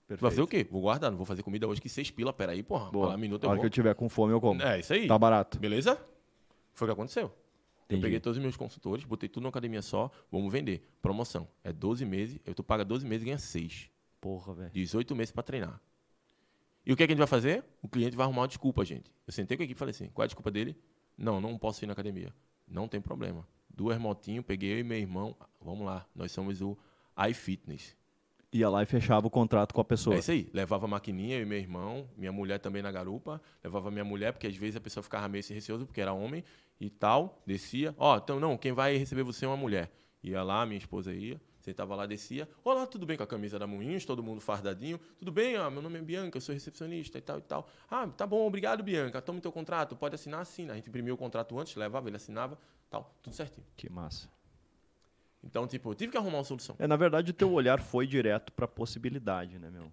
Tu 0.09 0.17
vai 0.17 0.19
fazer 0.19 0.43
o 0.43 0.47
quê? 0.47 0.67
Vou 0.69 0.83
guardar, 0.83 1.09
não 1.09 1.17
vou 1.17 1.25
fazer 1.25 1.45
comida 1.45 1.69
hoje 1.69 1.81
que 1.81 1.89
6 1.89 2.11
pila. 2.11 2.33
Peraí, 2.33 2.65
porra. 2.65 2.91
Boa. 2.91 3.07
A 3.07 3.09
laminuta 3.11 3.47
A 3.47 3.47
eu 3.47 3.51
hora 3.51 3.57
vou. 3.59 3.63
que 3.63 3.67
eu 3.67 3.71
tiver 3.71 3.95
com 3.95 4.09
fome, 4.09 4.33
eu 4.33 4.41
como. 4.41 4.61
É 4.61 4.81
isso 4.81 4.93
aí. 4.93 5.07
Tá 5.07 5.17
barato. 5.17 5.57
Beleza? 5.57 6.05
Foi 6.75 6.87
o 6.87 6.89
que 6.89 6.93
aconteceu. 6.95 7.27
Entendi. 7.85 8.01
Eu 8.01 8.01
peguei 8.01 8.19
todos 8.19 8.37
os 8.37 8.43
meus 8.43 8.57
consultores, 8.57 9.05
botei 9.05 9.29
tudo 9.29 9.45
numa 9.45 9.51
academia 9.51 9.83
só, 9.83 10.11
vamos 10.33 10.51
vender. 10.51 10.83
Promoção. 11.01 11.47
É 11.63 11.73
12 11.73 12.05
meses, 12.05 12.41
eu 12.45 12.57
tu 12.57 12.65
paga 12.65 12.85
12 12.85 13.07
meses 13.07 13.23
e 13.23 13.27
ganha 13.27 13.39
6. 13.39 13.89
Porra, 14.21 14.53
velho. 14.53 14.71
18 14.73 15.15
meses 15.15 15.31
para 15.31 15.45
treinar. 15.45 15.81
E 16.87 16.93
o 16.93 16.97
que, 16.97 17.03
é 17.03 17.07
que 17.07 17.13
a 17.13 17.15
gente 17.15 17.19
vai 17.19 17.27
fazer? 17.27 17.65
O 17.83 17.89
cliente 17.89 18.17
vai 18.17 18.25
arrumar 18.25 18.43
uma 18.43 18.49
desculpa, 18.49 18.85
gente. 18.85 19.11
Eu 19.27 19.33
sentei 19.33 19.57
com 19.57 19.63
a 19.63 19.65
equipe 19.65 19.77
e 19.77 19.79
falei 19.79 19.91
assim: 19.91 20.09
qual 20.15 20.23
é 20.23 20.27
a 20.27 20.29
desculpa 20.29 20.53
dele? 20.53 20.77
Não, 21.19 21.41
não 21.41 21.59
posso 21.59 21.85
ir 21.85 21.87
na 21.87 21.93
academia. 21.93 22.33
Não 22.69 22.87
tem 22.87 23.01
problema. 23.01 23.47
Duas 23.69 23.99
motinhos, 23.99 24.45
peguei 24.45 24.73
eu 24.75 24.79
e 24.79 24.85
meu 24.85 24.97
irmão. 24.97 25.37
Vamos 25.61 25.85
lá, 25.85 26.07
nós 26.15 26.31
somos 26.31 26.63
o 26.63 26.79
iFitness. 27.29 27.97
Ia 28.53 28.71
lá 28.71 28.83
e 28.83 28.87
fechava 28.87 29.27
o 29.27 29.31
contrato 29.31 29.75
com 29.75 29.81
a 29.81 29.85
pessoa. 29.85 30.15
É 30.15 30.21
isso 30.21 30.31
aí. 30.31 30.49
Levava 30.53 30.87
a 30.87 30.89
maquininha, 30.89 31.37
eu 31.37 31.43
e 31.43 31.45
meu 31.45 31.59
irmão, 31.59 32.09
minha 32.17 32.33
mulher 32.33 32.59
também 32.59 32.81
na 32.81 32.93
garupa. 32.93 33.43
Levava 33.63 33.91
minha 33.91 34.05
mulher, 34.05 34.33
porque 34.33 34.47
às 34.47 34.57
vezes 34.57 34.77
a 34.77 34.81
pessoa 34.81 35.03
ficava 35.03 35.29
meio 35.29 35.45
receosa, 35.47 35.85
porque 35.85 36.01
era 36.01 36.13
homem 36.13 36.45
e 36.81 36.89
tal. 36.89 37.43
Descia. 37.45 37.95
Ó, 37.99 38.17
então 38.17 38.39
não, 38.39 38.57
quem 38.57 38.73
vai 38.73 38.97
receber 38.97 39.25
você 39.25 39.45
é 39.45 39.49
uma 39.49 39.57
mulher. 39.57 39.91
Ia 40.23 40.43
lá, 40.43 40.65
minha 40.65 40.79
esposa 40.79 41.13
ia. 41.13 41.41
Sentava 41.67 41.97
lá, 41.97 42.07
descia. 42.07 42.49
Olá, 42.63 42.87
tudo 42.87 43.05
bem 43.05 43.17
com 43.17 43.25
a 43.25 43.27
camisa 43.27 43.59
da 43.59 43.67
Moinhos, 43.67 44.05
todo 44.05 44.23
mundo 44.23 44.41
fardadinho. 44.41 45.01
Tudo 45.19 45.33
bem, 45.33 45.57
ah, 45.57 45.69
meu 45.69 45.83
nome 45.83 45.99
é 45.99 46.01
Bianca, 46.01 46.37
eu 46.37 46.41
sou 46.41 46.53
recepcionista 46.53 47.19
e 47.19 47.21
tal 47.21 47.39
e 47.39 47.43
tal. 47.43 47.69
Ah, 47.91 48.07
tá 48.07 48.25
bom, 48.25 48.47
obrigado, 48.47 48.85
Bianca. 48.85 49.21
Toma 49.21 49.41
o 49.41 49.43
teu 49.43 49.51
contrato, 49.51 49.97
pode 49.97 50.15
assinar, 50.15 50.43
assina. 50.43 50.75
A 50.75 50.77
gente 50.77 50.89
imprimiu 50.89 51.17
o 51.17 51.19
contrato 51.19 51.59
antes, 51.59 51.75
levava, 51.75 52.09
ele 52.09 52.15
assinava, 52.15 52.57
tal, 52.89 53.13
tudo 53.21 53.35
certinho. 53.35 53.67
Que 53.77 53.91
massa. 53.91 54.29
Então, 55.43 55.67
tipo, 55.67 55.91
eu 55.91 55.97
tive 55.97 56.13
que 56.13 56.17
arrumar 56.17 56.39
uma 56.39 56.45
solução. 56.45 56.77
É, 56.79 56.87
na 56.87 56.95
verdade, 56.95 57.33
o 57.33 57.35
teu 57.35 57.53
olhar 57.53 57.81
foi 57.81 58.07
direto 58.07 58.53
pra 58.53 58.69
possibilidade, 58.69 59.59
né, 59.59 59.69
meu? 59.69 59.91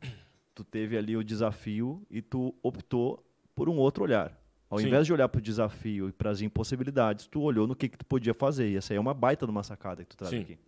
Tu 0.53 0.63
teve 0.63 0.95
ali 0.95 1.17
o 1.17 1.23
desafio 1.23 2.05
e 2.07 2.21
tu 2.21 2.53
optou 2.61 3.25
por 3.55 3.67
um 3.67 3.77
outro 3.77 4.03
olhar. 4.03 4.39
Ao 4.69 4.77
Sim. 4.77 4.85
invés 4.85 5.07
de 5.07 5.13
olhar 5.13 5.27
pro 5.27 5.41
desafio 5.41 6.07
e 6.07 6.11
pras 6.11 6.39
impossibilidades, 6.39 7.25
tu 7.25 7.41
olhou 7.41 7.65
no 7.65 7.75
que, 7.75 7.89
que 7.89 7.97
tu 7.97 8.05
podia 8.05 8.35
fazer. 8.35 8.69
E 8.69 8.77
essa 8.77 8.93
aí 8.93 8.97
é 8.97 8.99
uma 8.99 9.15
baita 9.15 9.47
de 9.47 9.51
uma 9.51 9.63
sacada 9.63 10.03
que 10.03 10.11
tu 10.11 10.17
traz 10.17 10.29
Sim. 10.29 10.41
aqui. 10.41 10.59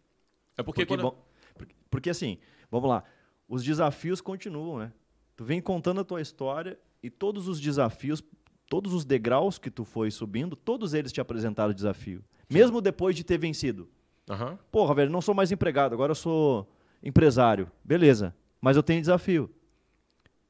É 0.58 0.64
porque, 0.64 0.86
Porque, 0.86 0.86
quando... 0.86 1.02
bom, 1.12 1.26
porque, 1.56 1.76
porque, 1.90 2.10
assim, 2.10 2.38
vamos 2.72 2.90
lá, 2.90 3.04
os 3.48 3.64
desafios 3.64 4.22
continuam, 4.22 4.80
né? 4.80 4.94
Tu 5.36 5.44
vem 5.44 5.62
contando 5.62 6.02
a 6.02 6.04
tua 6.04 6.22
história 6.22 6.80
e 7.04 7.10
todos 7.10 7.48
os 7.48 7.60
desafios, 7.60 8.24
todos 8.70 8.94
os 8.94 9.04
degraus 9.04 9.58
que 9.58 9.70
tu 9.70 9.84
foi 9.84 10.10
subindo, 10.10 10.56
todos 10.56 10.94
eles 10.94 11.12
te 11.12 11.20
apresentaram 11.20 11.74
desafio. 11.74 12.24
Mesmo 12.50 12.80
depois 12.82 13.16
de 13.16 13.24
ter 13.24 13.38
vencido. 13.38 13.90
Aham. 14.30 14.58
Porra, 14.72 14.96
velho, 14.96 15.12
não 15.12 15.22
sou 15.22 15.36
mais 15.36 15.52
empregado, 15.52 15.94
agora 15.94 16.12
eu 16.12 16.16
sou 16.16 16.68
empresário. 17.04 17.70
Beleza, 17.84 18.34
mas 18.62 18.78
eu 18.78 18.84
tenho 18.84 19.02
desafio. 19.02 19.50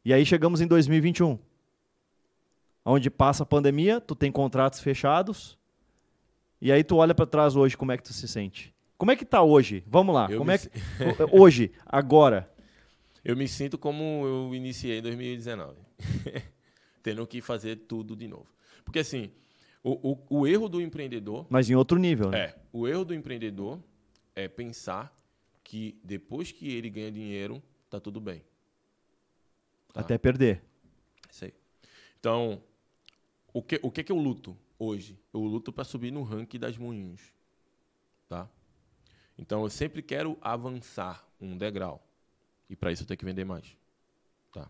E 0.03 0.13
aí 0.13 0.25
chegamos 0.25 0.61
em 0.61 0.67
2021. 0.67 1.39
Onde 2.85 3.09
passa 3.09 3.41
a 3.41 3.45
pandemia, 3.45 3.99
tu 3.99 4.13
tem 4.13 4.31
contratos 4.31 4.79
fechados. 4.79 5.57
E 6.61 6.71
aí 6.71 6.83
tu 6.83 6.97
olha 6.97 7.15
pra 7.15 7.25
trás 7.25 7.55
hoje, 7.55 7.75
como 7.75 7.91
é 7.91 7.97
que 7.97 8.03
tu 8.03 8.13
se 8.13 8.27
sente? 8.27 8.74
Como 8.97 9.11
é 9.11 9.15
que 9.15 9.25
tá 9.25 9.41
hoje? 9.41 9.83
Vamos 9.87 10.15
lá. 10.15 10.27
Eu 10.29 10.39
como 10.39 10.51
é 10.51 10.57
que 10.57 10.69
hoje, 11.31 11.71
agora? 11.85 12.49
Eu 13.23 13.35
me 13.35 13.47
sinto 13.47 13.75
como 13.75 14.23
eu 14.23 14.53
iniciei 14.53 14.99
em 14.99 15.01
2019. 15.01 15.75
Tendo 17.01 17.25
que 17.25 17.41
fazer 17.41 17.75
tudo 17.75 18.15
de 18.15 18.27
novo. 18.27 18.45
Porque 18.83 18.99
assim, 18.99 19.31
o, 19.83 20.11
o, 20.11 20.41
o 20.41 20.47
erro 20.47 20.69
do 20.69 20.79
empreendedor 20.79 21.47
Mas 21.49 21.67
em 21.67 21.73
outro 21.73 21.97
nível, 21.97 22.29
né? 22.29 22.39
é, 22.39 22.55
o 22.71 22.87
erro 22.87 23.03
do 23.03 23.15
empreendedor 23.15 23.79
é 24.35 24.47
pensar 24.47 25.11
que 25.63 25.97
depois 26.03 26.51
que 26.51 26.71
ele 26.71 26.87
ganha 26.87 27.11
dinheiro, 27.11 27.63
tá 27.89 27.99
tudo 27.99 28.21
bem. 28.21 28.43
Tá. 29.91 30.01
Até 30.01 30.19
perder. 30.19 30.61
Isso 31.27 31.45
aí. 31.45 31.53
Então, 32.19 32.61
o 33.51 33.63
que, 33.63 33.79
o 33.81 33.89
que 33.89 34.03
que 34.03 34.11
eu 34.11 34.17
luto 34.17 34.55
hoje? 34.77 35.17
Eu 35.33 35.39
luto 35.39 35.73
para 35.73 35.83
subir 35.83 36.11
no 36.11 36.21
ranking 36.21 36.59
das 36.59 36.77
moinhos. 36.77 37.33
Então, 39.37 39.63
eu 39.63 39.69
sempre 39.69 40.01
quero 40.01 40.37
avançar 40.41 41.25
um 41.39 41.57
degrau. 41.57 42.01
E 42.69 42.75
para 42.75 42.91
isso 42.91 43.03
eu 43.03 43.07
tenho 43.07 43.17
que 43.17 43.25
vender 43.25 43.45
mais. 43.45 43.75
Tá? 44.51 44.69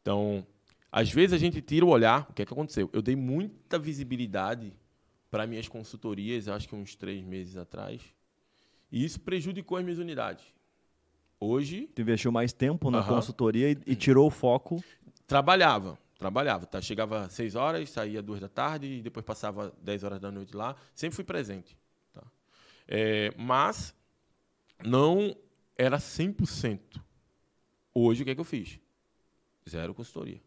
Então, 0.00 0.46
às 0.90 1.10
vezes 1.10 1.32
a 1.34 1.38
gente 1.38 1.60
tira 1.60 1.84
o 1.84 1.88
olhar. 1.88 2.26
O 2.30 2.32
que 2.32 2.42
é 2.42 2.46
que 2.46 2.52
aconteceu? 2.52 2.90
Eu 2.92 3.02
dei 3.02 3.14
muita 3.14 3.78
visibilidade 3.78 4.72
para 5.30 5.46
minhas 5.46 5.68
consultorias, 5.68 6.48
acho 6.48 6.68
que 6.68 6.74
uns 6.74 6.96
três 6.96 7.22
meses 7.24 7.56
atrás. 7.56 8.02
E 8.90 9.04
isso 9.04 9.20
prejudicou 9.20 9.78
as 9.78 9.84
minhas 9.84 9.98
unidades. 9.98 10.44
Hoje, 11.38 11.88
Tu 11.94 12.02
investiu 12.02 12.32
mais 12.32 12.52
tempo 12.52 12.90
na 12.90 12.98
Aham. 12.98 13.14
consultoria 13.14 13.70
e, 13.70 13.78
e 13.86 13.96
tirou 13.96 14.26
o 14.26 14.30
foco. 14.30 14.82
Trabalhava, 15.26 15.96
trabalhava. 16.18 16.66
Tá? 16.66 16.82
Chegava 16.82 17.22
às 17.22 17.32
6 17.32 17.54
horas, 17.54 17.88
saía 17.88 18.20
duas 18.20 18.40
da 18.40 18.48
tarde 18.48 18.86
e 18.86 19.00
depois 19.00 19.24
passava 19.24 19.72
10 19.80 20.04
horas 20.04 20.20
da 20.20 20.30
noite 20.30 20.54
lá. 20.54 20.74
Sempre 20.94 21.14
fui 21.16 21.24
presente. 21.24 21.78
É, 22.92 23.32
mas 23.38 23.94
não 24.84 25.36
era 25.78 25.98
100%. 25.98 27.00
Hoje, 27.94 28.22
o 28.22 28.24
que, 28.24 28.32
é 28.32 28.34
que 28.34 28.40
eu 28.40 28.44
fiz? 28.44 28.80
Zero 29.68 29.94
consultoria. 29.94 30.40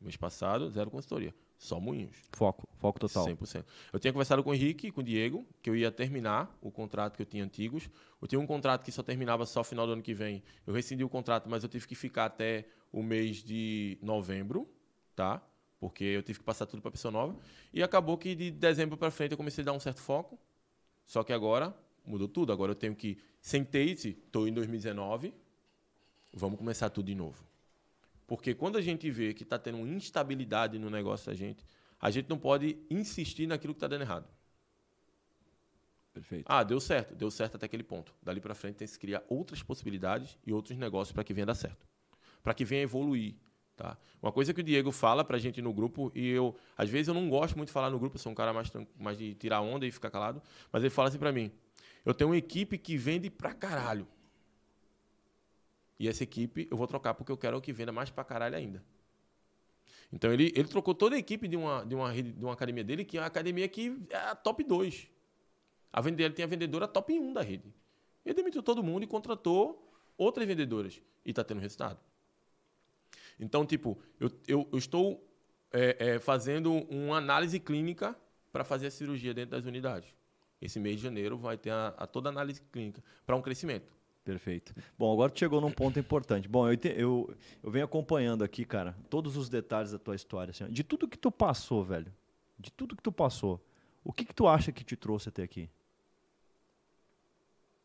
Mês 0.00 0.16
passado, 0.16 0.68
zero 0.70 0.90
consultoria. 0.90 1.32
Só 1.56 1.78
moinhos. 1.78 2.16
Foco, 2.32 2.68
foco 2.76 2.98
total. 2.98 3.26
100%. 3.26 3.64
Eu 3.92 4.00
tinha 4.00 4.12
conversado 4.12 4.42
com 4.42 4.50
o 4.50 4.54
Henrique, 4.54 4.90
com 4.90 5.00
o 5.00 5.04
Diego, 5.04 5.46
que 5.62 5.70
eu 5.70 5.76
ia 5.76 5.92
terminar 5.92 6.52
o 6.60 6.70
contrato 6.70 7.16
que 7.16 7.22
eu 7.22 7.26
tinha 7.26 7.44
antigos. 7.44 7.88
Eu 8.20 8.26
tinha 8.26 8.40
um 8.40 8.46
contrato 8.46 8.84
que 8.84 8.90
só 8.90 9.02
terminava 9.02 9.46
só 9.46 9.62
final 9.62 9.86
do 9.86 9.92
ano 9.92 10.02
que 10.02 10.12
vem. 10.12 10.42
Eu 10.66 10.74
rescindi 10.74 11.04
o 11.04 11.08
contrato, 11.08 11.48
mas 11.48 11.62
eu 11.62 11.68
tive 11.68 11.86
que 11.86 11.94
ficar 11.94 12.26
até 12.26 12.66
o 12.92 13.02
mês 13.02 13.36
de 13.42 13.96
novembro, 14.02 14.68
tá? 15.14 15.40
Porque 15.78 16.04
eu 16.04 16.22
tive 16.22 16.40
que 16.40 16.44
passar 16.44 16.66
tudo 16.66 16.82
para 16.82 16.90
pessoa 16.90 17.12
nova. 17.12 17.36
E 17.72 17.82
acabou 17.82 18.18
que 18.18 18.34
de 18.34 18.50
dezembro 18.50 18.96
para 18.96 19.10
frente 19.10 19.30
eu 19.30 19.36
comecei 19.36 19.62
a 19.62 19.66
dar 19.66 19.72
um 19.72 19.80
certo 19.80 20.00
foco. 20.00 20.38
Só 21.06 21.22
que 21.22 21.32
agora 21.32 21.74
mudou 22.04 22.28
tudo. 22.28 22.52
Agora 22.52 22.72
eu 22.72 22.76
tenho 22.76 22.94
que 22.94 23.18
sentei, 23.40 23.92
estou 23.92 24.48
em 24.48 24.52
2019, 24.52 25.34
vamos 26.32 26.58
começar 26.58 26.90
tudo 26.90 27.06
de 27.06 27.14
novo. 27.14 27.44
Porque 28.26 28.54
quando 28.54 28.78
a 28.78 28.80
gente 28.80 29.10
vê 29.10 29.34
que 29.34 29.42
está 29.42 29.58
tendo 29.58 29.78
uma 29.78 29.88
instabilidade 29.88 30.78
no 30.78 30.88
negócio 30.88 31.26
da 31.26 31.34
gente, 31.34 31.64
a 32.00 32.10
gente 32.10 32.28
não 32.28 32.38
pode 32.38 32.78
insistir 32.90 33.46
naquilo 33.46 33.74
que 33.74 33.78
está 33.78 33.86
dando 33.86 34.02
errado. 34.02 34.28
Perfeito. 36.12 36.46
Ah, 36.48 36.62
deu 36.62 36.80
certo, 36.80 37.14
deu 37.14 37.30
certo 37.30 37.56
até 37.56 37.66
aquele 37.66 37.82
ponto. 37.82 38.14
Dali 38.22 38.40
para 38.40 38.54
frente 38.54 38.76
tem 38.76 38.86
que 38.86 38.92
se 38.92 38.98
criar 38.98 39.22
outras 39.28 39.62
possibilidades 39.62 40.38
e 40.46 40.52
outros 40.52 40.78
negócios 40.78 41.12
para 41.12 41.24
que 41.24 41.34
venha 41.34 41.46
dar 41.46 41.54
certo. 41.54 41.86
Para 42.42 42.54
que 42.54 42.64
venha 42.64 42.82
evoluir, 42.82 43.34
tá? 43.76 43.96
Uma 44.22 44.32
coisa 44.32 44.52
que 44.54 44.60
o 44.60 44.64
Diego 44.64 44.90
fala 44.92 45.24
pra 45.24 45.38
gente 45.38 45.60
no 45.60 45.72
grupo 45.72 46.10
e 46.14 46.28
eu, 46.28 46.56
às 46.76 46.88
vezes 46.88 47.08
eu 47.08 47.14
não 47.14 47.28
gosto 47.28 47.56
muito 47.56 47.68
de 47.68 47.72
falar 47.72 47.90
no 47.90 47.98
grupo, 47.98 48.16
eu 48.16 48.20
sou 48.20 48.32
um 48.32 48.34
cara 48.34 48.52
mais 48.52 48.70
mais 48.98 49.18
de 49.18 49.34
tirar 49.34 49.60
onda 49.60 49.86
e 49.86 49.90
ficar 49.90 50.10
calado, 50.10 50.42
mas 50.72 50.82
ele 50.82 50.90
fala 50.90 51.08
assim 51.08 51.18
para 51.18 51.32
mim: 51.32 51.50
"Eu 52.04 52.14
tenho 52.14 52.30
uma 52.30 52.36
equipe 52.36 52.78
que 52.78 52.96
vende 52.96 53.30
pra 53.30 53.52
caralho. 53.54 54.06
E 55.98 56.08
essa 56.08 56.22
equipe 56.24 56.66
eu 56.70 56.76
vou 56.76 56.86
trocar 56.86 57.14
porque 57.14 57.30
eu 57.30 57.36
quero 57.36 57.60
que 57.60 57.72
venda 57.72 57.92
mais 57.92 58.10
pra 58.10 58.24
caralho 58.24 58.56
ainda. 58.56 58.82
Então 60.12 60.32
ele, 60.32 60.52
ele 60.54 60.68
trocou 60.68 60.94
toda 60.94 61.16
a 61.16 61.18
equipe 61.18 61.48
de 61.48 61.56
uma, 61.56 61.84
de, 61.84 61.94
uma, 61.94 62.12
de 62.12 62.44
uma 62.44 62.52
academia 62.52 62.84
dele, 62.84 63.04
que 63.04 63.16
é 63.16 63.20
uma 63.20 63.26
academia 63.26 63.68
que 63.68 63.96
é 64.10 64.16
a 64.16 64.34
top 64.34 64.62
2. 64.62 65.08
A 65.92 66.00
vende- 66.00 66.22
ele 66.22 66.34
tem 66.34 66.44
a 66.44 66.48
vendedora 66.48 66.86
top 66.86 67.12
1 67.12 67.32
da 67.32 67.42
rede. 67.42 67.72
Ele 68.24 68.34
demitiu 68.34 68.62
todo 68.62 68.82
mundo 68.82 69.04
e 69.04 69.06
contratou 69.06 69.92
outras 70.16 70.46
vendedoras. 70.46 71.00
E 71.24 71.30
está 71.30 71.42
tendo 71.42 71.60
resultado. 71.60 71.98
Então, 73.38 73.66
tipo, 73.66 73.98
eu, 74.18 74.30
eu, 74.46 74.68
eu 74.72 74.78
estou 74.78 75.26
é, 75.72 76.14
é, 76.14 76.18
fazendo 76.18 76.72
uma 76.72 77.16
análise 77.16 77.58
clínica 77.58 78.16
para 78.52 78.64
fazer 78.64 78.86
a 78.86 78.90
cirurgia 78.90 79.34
dentro 79.34 79.50
das 79.50 79.64
unidades. 79.66 80.14
Esse 80.60 80.78
mês 80.78 80.96
de 80.96 81.02
janeiro 81.02 81.36
vai 81.36 81.58
ter 81.58 81.70
a, 81.70 81.88
a 81.98 82.06
toda 82.06 82.28
a 82.28 82.32
análise 82.32 82.62
clínica 82.72 83.02
para 83.26 83.36
um 83.36 83.42
crescimento. 83.42 83.92
Perfeito. 84.24 84.74
Bom, 84.96 85.12
agora 85.12 85.30
tu 85.30 85.38
chegou 85.38 85.60
num 85.60 85.70
ponto 85.70 85.98
importante. 85.98 86.48
Bom, 86.48 86.66
eu, 86.70 86.78
eu, 86.96 87.36
eu 87.62 87.70
venho 87.70 87.84
acompanhando 87.84 88.42
aqui, 88.42 88.64
cara, 88.64 88.96
todos 89.10 89.36
os 89.36 89.50
detalhes 89.50 89.92
da 89.92 89.98
tua 89.98 90.14
história. 90.14 90.50
assim, 90.50 90.66
de 90.72 90.82
tudo 90.82 91.06
que 91.06 91.18
tu 91.18 91.30
passou, 91.30 91.84
velho. 91.84 92.10
De 92.58 92.70
tudo 92.70 92.96
que 92.96 93.02
tu 93.02 93.12
passou. 93.12 93.62
O 94.02 94.12
que, 94.12 94.24
que 94.24 94.34
tu 94.34 94.46
acha 94.46 94.72
que 94.72 94.82
te 94.82 94.96
trouxe 94.96 95.28
até 95.28 95.42
aqui? 95.42 95.68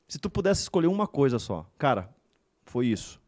Se 0.07 0.17
tu 0.17 0.29
pudesse 0.29 0.61
escolher 0.61 0.87
uma 0.87 1.07
coisa 1.07 1.39
só. 1.39 1.69
Cara, 1.77 2.09
foi 2.63 2.87
isso. 2.87 3.19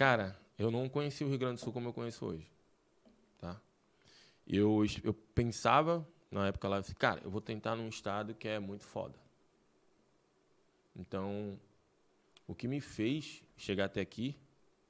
Cara, 0.00 0.34
eu 0.58 0.70
não 0.70 0.88
conheci 0.88 1.22
o 1.22 1.28
Rio 1.28 1.36
Grande 1.36 1.56
do 1.56 1.60
Sul 1.60 1.74
como 1.74 1.86
eu 1.90 1.92
conheço 1.92 2.24
hoje. 2.24 2.50
Tá? 3.38 3.60
Eu, 4.46 4.82
eu 5.04 5.12
pensava, 5.12 6.08
na 6.30 6.46
época 6.46 6.66
lá, 6.68 6.78
eu 6.78 6.80
disse, 6.80 6.94
cara, 6.94 7.20
eu 7.22 7.30
vou 7.30 7.42
tentar 7.42 7.76
num 7.76 7.86
estado 7.86 8.34
que 8.34 8.48
é 8.48 8.58
muito 8.58 8.86
foda. 8.86 9.18
Então, 10.96 11.60
o 12.48 12.54
que 12.54 12.66
me 12.66 12.80
fez 12.80 13.44
chegar 13.58 13.84
até 13.84 14.00
aqui, 14.00 14.34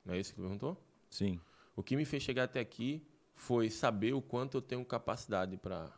não 0.05 0.15
é 0.15 0.20
isso 0.20 0.31
que 0.31 0.37
tu 0.37 0.43
perguntou? 0.43 0.81
Sim. 1.11 1.41
O 1.74 1.82
que 1.82 1.97
me 1.97 2.05
fez 2.05 2.23
chegar 2.23 2.45
até 2.45 2.61
aqui 2.61 3.05
foi 3.35 3.69
saber 3.69 4.12
o 4.12 4.23
quanto 4.23 4.59
eu 4.59 4.62
tenho 4.62 4.85
capacidade 4.85 5.57
para 5.57 5.91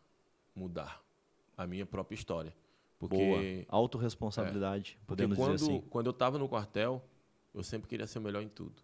mudar 0.54 1.04
a 1.54 1.66
minha 1.66 1.84
própria 1.84 2.14
história. 2.14 2.56
Porque 2.98 3.14
Boa. 3.14 3.42
Autoresponsabilidade, 3.68 4.96
porque 5.00 5.24
podemos 5.24 5.36
quando, 5.36 5.56
dizer 5.56 5.70
assim. 5.70 5.86
quando 5.90 6.06
eu 6.06 6.12
estava 6.12 6.38
no 6.38 6.48
quartel, 6.48 7.04
eu 7.52 7.62
sempre 7.62 7.90
queria 7.90 8.06
ser 8.06 8.18
o 8.18 8.22
melhor 8.22 8.42
em 8.42 8.48
tudo. 8.48 8.82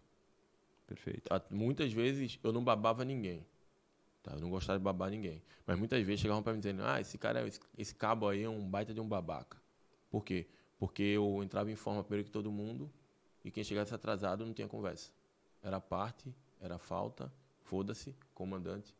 Perfeito. 0.89 1.29
Tá? 1.29 1.39
Muitas 1.51 1.93
vezes 1.93 2.39
eu 2.43 2.51
não 2.51 2.63
babava 2.63 3.05
ninguém. 3.05 3.45
Tá? 4.23 4.31
Eu 4.33 4.39
não 4.39 4.49
gostava 4.49 4.79
de 4.79 4.83
babar 4.83 5.11
ninguém. 5.11 5.43
Mas 5.67 5.77
muitas 5.77 6.03
vezes 6.03 6.21
chegavam 6.21 6.41
para 6.41 6.51
mim 6.51 6.59
dizendo: 6.59 6.81
Ah, 6.83 6.99
esse 6.99 7.15
cara, 7.15 7.47
esse, 7.47 7.59
esse 7.77 7.93
cabo 7.93 8.27
aí 8.27 8.41
é 8.41 8.49
um 8.49 8.67
baita 8.67 8.91
de 8.91 8.99
um 8.99 9.07
babaca. 9.07 9.61
Por 10.09 10.25
quê? 10.25 10.47
Porque 10.79 11.03
eu 11.03 11.43
entrava 11.43 11.69
em 11.69 11.75
forma 11.75 12.03
primeiro 12.03 12.25
que 12.25 12.31
todo 12.31 12.51
mundo 12.51 12.91
e 13.45 13.51
quem 13.51 13.63
chegasse 13.63 13.93
atrasado 13.93 14.43
não 14.43 14.51
tinha 14.51 14.67
conversa. 14.67 15.11
Era 15.61 15.79
parte, 15.79 16.33
era 16.59 16.79
falta, 16.79 17.31
foda-se, 17.61 18.15
comandante. 18.33 18.95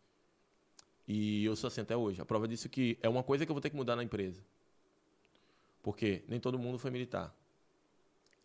E 1.08 1.44
eu 1.44 1.56
sou 1.56 1.70
assim 1.70 1.82
até 1.82 1.98
hoje. 1.98 2.22
A 2.22 2.26
prova 2.26 2.48
disso 2.48 2.68
é 2.68 2.70
que 2.70 3.00
é 3.02 3.10
uma 3.10 3.24
coisa 3.24 3.48
que 3.48 3.52
eu 3.52 3.56
vou 3.56 3.62
ter 3.62 3.72
que 3.72 3.76
mudar 3.76 3.96
na 3.96 4.04
empresa. 4.04 4.46
Porque 5.82 6.24
nem 6.28 6.40
todo 6.40 6.60
mundo 6.60 6.78
foi 6.78 6.92
militar. 6.92 7.36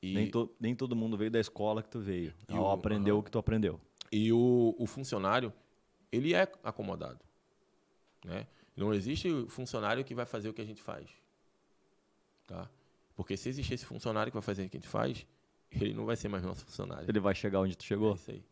E 0.04 0.14
Nem, 0.14 0.30
to- 0.30 0.50
nem 0.60 0.74
todo 0.74 0.94
mundo 0.94 1.16
veio 1.16 1.30
da 1.30 1.40
escola 1.40 1.82
que 1.82 1.88
tu 1.88 2.00
veio. 2.00 2.34
E 2.48 2.52
Ou 2.54 2.64
o- 2.66 2.70
aprendeu 2.70 3.18
o 3.18 3.22
que 3.22 3.30
tu 3.30 3.38
aprendeu. 3.38 3.80
E 4.12 4.32
o, 4.32 4.74
o 4.78 4.86
funcionário, 4.86 5.52
ele 6.12 6.34
é 6.34 6.42
acomodado. 6.62 7.20
Né? 8.24 8.46
Não 8.76 8.92
existe 8.92 9.28
funcionário 9.48 10.04
que 10.04 10.14
vai 10.14 10.26
fazer 10.26 10.48
o 10.48 10.54
que 10.54 10.60
a 10.60 10.64
gente 10.64 10.82
faz. 10.82 11.08
Tá? 12.46 12.68
Porque 13.16 13.36
se 13.36 13.48
existir 13.48 13.74
esse 13.74 13.84
funcionário 13.86 14.30
que 14.30 14.34
vai 14.36 14.42
fazer 14.42 14.64
o 14.66 14.68
que 14.68 14.76
a 14.76 14.80
gente 14.80 14.88
faz, 14.88 15.26
ele 15.70 15.94
não 15.94 16.04
vai 16.04 16.16
ser 16.16 16.28
mais 16.28 16.42
nosso 16.42 16.64
funcionário. 16.64 17.08
Ele 17.08 17.20
vai 17.20 17.34
chegar 17.34 17.60
onde 17.60 17.76
tu 17.76 17.82
É 17.82 17.86
chegou? 17.86 18.14
isso 18.14 18.30
aí. 18.30 18.44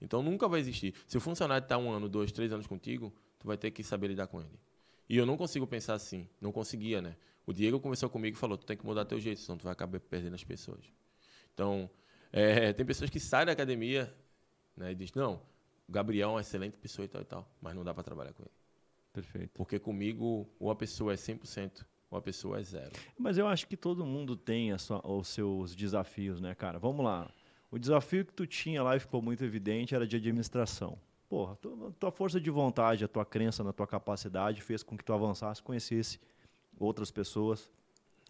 Então 0.00 0.22
nunca 0.22 0.46
vai 0.46 0.60
existir. 0.60 0.94
Se 1.06 1.16
o 1.16 1.20
funcionário 1.20 1.64
está 1.64 1.78
um 1.78 1.90
ano, 1.90 2.08
dois, 2.08 2.30
três 2.30 2.52
anos 2.52 2.66
contigo, 2.66 3.12
tu 3.38 3.46
vai 3.46 3.56
ter 3.56 3.70
que 3.70 3.82
saber 3.82 4.08
lidar 4.08 4.26
com 4.26 4.40
ele. 4.40 4.60
E 5.08 5.16
eu 5.16 5.24
não 5.24 5.36
consigo 5.36 5.66
pensar 5.66 5.94
assim. 5.94 6.28
Não 6.40 6.52
conseguia, 6.52 7.00
né? 7.00 7.16
O 7.46 7.52
Diego 7.52 7.78
conversou 7.78 8.10
comigo 8.10 8.36
e 8.36 8.40
falou: 8.40 8.58
tu 8.58 8.66
tem 8.66 8.76
que 8.76 8.84
mudar 8.84 9.04
teu 9.04 9.20
jeito, 9.20 9.40
senão 9.40 9.56
tu 9.56 9.62
vai 9.62 9.72
acabar 9.72 10.00
perdendo 10.00 10.34
as 10.34 10.42
pessoas. 10.44 10.84
Então, 11.54 11.88
é, 12.32 12.72
tem 12.72 12.84
pessoas 12.84 13.08
que 13.08 13.20
saem 13.20 13.46
da 13.46 13.52
academia 13.52 14.12
né, 14.76 14.92
e 14.92 14.94
dizem: 14.94 15.12
não, 15.16 15.40
o 15.88 15.92
Gabriel 15.92 16.30
é 16.30 16.32
uma 16.32 16.40
excelente 16.40 16.76
pessoa 16.76 17.04
e 17.04 17.08
tal 17.08 17.22
e 17.22 17.24
tal, 17.24 17.48
mas 17.62 17.74
não 17.74 17.84
dá 17.84 17.94
para 17.94 18.02
trabalhar 18.02 18.32
com 18.32 18.42
ele. 18.42 18.50
Perfeito. 19.12 19.50
Porque 19.54 19.78
comigo, 19.78 20.46
ou 20.58 20.70
a 20.70 20.76
pessoa 20.76 21.12
é 21.12 21.16
100%, 21.16 21.86
ou 22.10 22.18
a 22.18 22.20
pessoa 22.22 22.58
é 22.58 22.62
zero. 22.62 22.92
Mas 23.18 23.38
eu 23.38 23.46
acho 23.46 23.66
que 23.66 23.76
todo 23.76 24.04
mundo 24.04 24.36
tem 24.36 24.76
sua- 24.76 25.00
os 25.08 25.28
seus 25.28 25.74
desafios, 25.74 26.40
né, 26.40 26.54
cara? 26.54 26.78
Vamos 26.78 27.04
lá. 27.04 27.30
O 27.70 27.78
desafio 27.78 28.24
que 28.24 28.32
tu 28.32 28.46
tinha 28.46 28.82
lá 28.82 28.94
e 28.96 29.00
ficou 29.00 29.22
muito 29.22 29.42
evidente 29.44 29.94
era 29.94 30.06
de 30.06 30.16
administração. 30.16 30.98
Porra, 31.28 31.56
tua, 31.56 31.92
tua 31.98 32.10
força 32.10 32.40
de 32.40 32.50
vontade, 32.50 33.04
a 33.04 33.08
tua 33.08 33.24
crença 33.24 33.64
na 33.64 33.72
tua 33.72 33.86
capacidade 33.86 34.60
fez 34.62 34.82
com 34.82 34.96
que 34.96 35.04
tu 35.04 35.12
avançasse, 35.12 35.62
conhecesse 35.62 36.20
outras 36.78 37.10
pessoas. 37.10 37.70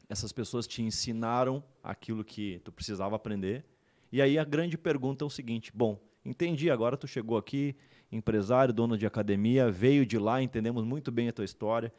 Essas 0.09 0.32
pessoas 0.32 0.66
te 0.66 0.82
ensinaram 0.82 1.62
aquilo 1.82 2.24
que 2.24 2.60
tu 2.64 2.70
precisava 2.70 3.16
aprender. 3.16 3.64
E 4.12 4.23
aí 4.23 4.39
a 4.39 4.44
grande 4.44 4.78
pergunta 4.78 5.24
é 5.24 5.27
o 5.27 5.31
seguinte: 5.31 5.73
bom, 5.74 6.01
entendi, 6.24 6.70
agora 6.70 6.97
tu 6.97 7.09
chegou 7.09 7.36
aqui, 7.36 7.74
empresário, 8.10 8.73
dono 8.73 8.97
de 8.97 9.06
academia, 9.06 9.70
veio 9.70 10.06
de 10.06 10.18
lá, 10.18 10.40
entendemos 10.40 10.85
muito 10.85 11.10
bem 11.10 11.28
a 11.28 11.32
tua 11.32 11.44
história, 11.44 11.93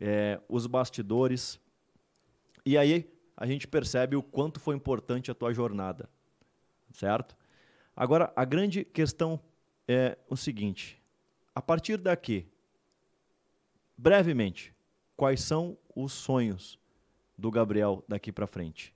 é, 0.00 0.40
os 0.48 0.66
bastidores. 0.66 1.60
E 2.66 2.76
aí 2.76 3.08
a 3.36 3.46
gente 3.46 3.68
percebe 3.68 4.16
o 4.16 4.22
quanto 4.22 4.58
foi 4.58 4.74
importante 4.74 5.30
a 5.30 5.34
tua 5.34 5.52
jornada, 5.52 6.08
certo? 6.92 7.36
Agora, 7.96 8.32
a 8.34 8.44
grande 8.44 8.84
questão 8.84 9.40
é 9.86 10.18
o 10.28 10.36
seguinte: 10.36 11.00
a 11.54 11.62
partir 11.62 11.98
daqui, 11.98 12.48
brevemente, 13.96 14.73
quais 15.16 15.40
são 15.40 15.76
os 15.94 16.12
sonhos 16.12 16.78
do 17.36 17.50
Gabriel 17.50 18.04
daqui 18.08 18.32
para 18.32 18.46
frente? 18.46 18.94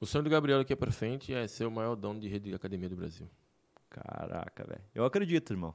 O 0.00 0.06
sonho 0.06 0.24
do 0.24 0.30
Gabriel 0.30 0.60
aqui 0.60 0.76
para 0.76 0.92
frente 0.92 1.34
é 1.34 1.46
ser 1.48 1.66
o 1.66 1.70
maior 1.70 1.96
dono 1.96 2.20
de 2.20 2.28
rede 2.28 2.50
de 2.50 2.54
academia 2.54 2.88
do 2.88 2.96
Brasil. 2.96 3.28
Caraca, 3.90 4.64
velho. 4.64 4.82
Eu 4.94 5.04
acredito, 5.04 5.52
irmão. 5.52 5.74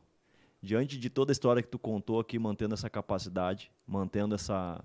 Diante 0.61 0.97
de 0.97 1.09
toda 1.09 1.31
a 1.31 1.33
história 1.33 1.61
que 1.61 1.67
tu 1.67 1.77
contou 1.77 2.19
aqui, 2.19 2.39
mantendo 2.39 2.73
essa 2.73 2.89
capacidade, 2.89 3.69
mantendo 3.85 4.33
essa, 4.33 4.81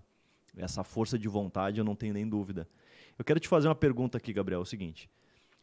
essa 0.57 0.83
força 0.83 1.17
de 1.17 1.29
vontade, 1.29 1.79
eu 1.79 1.85
não 1.85 1.95
tenho 1.95 2.15
nem 2.15 2.29
dúvida. 2.29 2.69
Eu 3.17 3.25
quero 3.25 3.39
te 3.39 3.47
fazer 3.47 3.69
uma 3.69 3.77
pergunta 3.77 4.19
aqui, 4.19 4.33
Gabriel. 4.33 4.61
É 4.61 4.63
o 4.63 4.67
seguinte: 4.67 5.09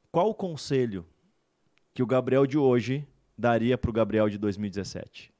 qual 0.09 0.29
o 0.29 0.33
conselho 0.33 1.05
que 1.93 2.01
o 2.01 2.07
Gabriel 2.07 2.45
de 2.45 2.57
hoje 2.57 3.05
daria 3.37 3.77
para 3.77 3.89
o 3.89 3.93
Gabriel 3.93 4.29
de 4.29 4.37
2017? 4.37 5.33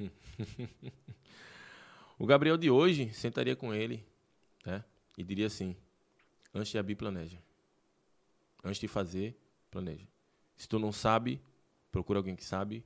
O 2.20 2.26
Gabriel 2.26 2.58
de 2.58 2.70
hoje 2.70 3.10
sentaria 3.14 3.56
com 3.56 3.72
ele 3.72 4.06
né, 4.66 4.84
e 5.16 5.24
diria 5.24 5.46
assim: 5.46 5.74
antes 6.52 6.70
de 6.70 6.76
abrir, 6.76 6.94
planeja. 6.94 7.42
Antes 8.62 8.78
de 8.78 8.86
fazer, 8.86 9.40
planeja. 9.70 10.06
Se 10.54 10.68
tu 10.68 10.78
não 10.78 10.92
sabe, 10.92 11.40
procura 11.90 12.18
alguém 12.18 12.36
que 12.36 12.44
sabe, 12.44 12.84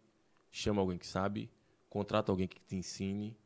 chama 0.52 0.80
alguém 0.80 0.96
que 0.96 1.06
sabe, 1.06 1.50
contrata 1.90 2.30
alguém 2.30 2.46
que 2.46 2.60
te 2.60 2.76
ensine, 2.76 3.36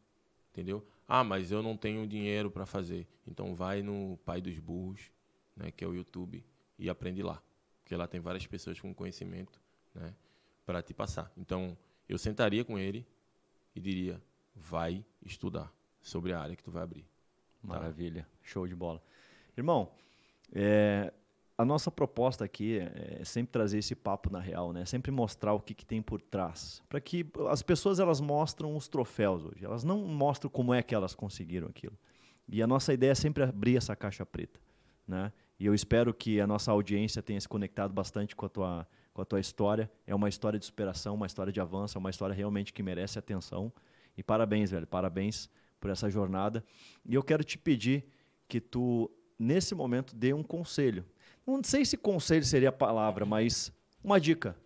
entendeu? 0.51 0.87
Ah, 1.09 1.25
mas 1.25 1.51
eu 1.51 1.63
não 1.63 1.75
tenho 1.75 2.07
dinheiro 2.07 2.51
para 2.51 2.67
fazer. 2.67 3.09
Então 3.27 3.55
vai 3.55 3.81
no 3.81 4.19
Pai 4.27 4.43
dos 4.43 4.59
Burros, 4.59 5.11
né, 5.57 5.71
que 5.71 5.83
é 5.83 5.89
o 5.89 5.95
YouTube, 5.95 6.45
e 6.79 6.91
aprende 6.91 7.23
lá. 7.23 7.43
Porque 7.81 7.97
lá 7.97 8.07
tem 8.07 8.21
várias 8.21 8.47
pessoas 8.47 8.79
com 8.79 8.93
conhecimento 8.93 9.59
né, 9.95 10.15
para 10.67 10.83
te 10.83 10.93
passar. 10.93 11.33
Então 11.35 11.79
eu 12.07 12.19
sentaria 12.19 12.63
com 12.63 12.79
ele 12.79 13.07
e 13.75 13.81
diria: 13.81 14.23
vai 14.55 15.03
estudar 15.25 15.78
sobre 16.03 16.33
a 16.33 16.41
área 16.41 16.57
que 16.57 16.63
tu 16.63 16.71
vai 16.71 16.83
abrir. 16.83 17.05
Maravilha, 17.63 18.27
show 18.43 18.67
de 18.67 18.75
bola. 18.75 19.03
Irmão, 19.57 19.91
é, 20.53 21.13
a 21.57 21.65
nossa 21.65 21.91
proposta 21.91 22.45
aqui 22.45 22.79
é 22.79 23.23
sempre 23.25 23.53
trazer 23.53 23.79
esse 23.79 23.95
papo 23.95 24.31
na 24.31 24.39
real, 24.39 24.73
né? 24.73 24.85
Sempre 24.85 25.11
mostrar 25.11 25.53
o 25.53 25.61
que, 25.61 25.75
que 25.75 25.85
tem 25.85 26.01
por 26.01 26.21
trás. 26.21 26.81
Para 26.89 27.01
que 27.01 27.27
as 27.51 27.63
pessoas 27.63 27.99
elas 27.99 28.21
mostram 28.21 28.77
os 28.77 28.87
troféus 28.87 29.45
hoje, 29.45 29.65
elas 29.65 29.83
não 29.83 29.99
mostram 30.07 30.49
como 30.49 30.73
é 30.73 30.83
que 30.83 30.95
elas 30.95 31.15
conseguiram 31.15 31.67
aquilo. 31.67 31.99
E 32.49 32.63
a 32.63 32.67
nossa 32.67 32.95
ideia 32.95 33.11
é 33.11 33.15
sempre 33.15 33.43
abrir 33.43 33.77
essa 33.77 33.97
caixa 33.97 34.25
preta, 34.25 34.61
né? 35.07 35.33
E 35.59 35.67
eu 35.67 35.75
espero 35.75 36.15
que 36.15 36.41
a 36.41 36.47
nossa 36.47 36.71
audiência 36.71 37.21
tenha 37.21 37.41
se 37.41 37.49
conectado 37.49 37.93
bastante 37.93 38.37
com 38.37 38.47
a 38.47 38.49
tua 38.49 38.89
com 39.13 39.23
a 39.23 39.25
tua 39.25 39.41
história. 39.41 39.91
É 40.07 40.15
uma 40.15 40.29
história 40.29 40.61
de 40.61 40.65
superação, 40.65 41.17
uma 41.17 41.27
história 41.27 41.53
de 41.53 41.61
avanço, 41.61 41.99
é 41.99 42.01
uma 42.01 42.09
história 42.09 42.33
realmente 42.33 42.73
que 42.73 42.85
merece 42.85 43.19
atenção. 43.19 43.73
E 44.17 44.23
parabéns, 44.23 44.71
velho, 44.71 44.87
parabéns 44.87 45.51
por 45.81 45.91
essa 45.91 46.11
jornada. 46.11 46.65
E 47.05 47.15
eu 47.15 47.23
quero 47.23 47.45
te 47.45 47.59
pedir 47.59 48.05
que 48.47 48.61
tu 48.61 49.11
nesse 49.39 49.75
momento 49.75 50.15
dê 50.15 50.33
um 50.33 50.43
conselho. 50.43 51.05
Não 51.47 51.63
sei 51.63 51.85
se 51.85 51.97
conselho 51.97 52.45
seria 52.45 52.71
a 52.71 52.73
palavra, 52.73 53.25
mas 53.25 53.73
uma 54.03 54.21
dica 54.21 54.57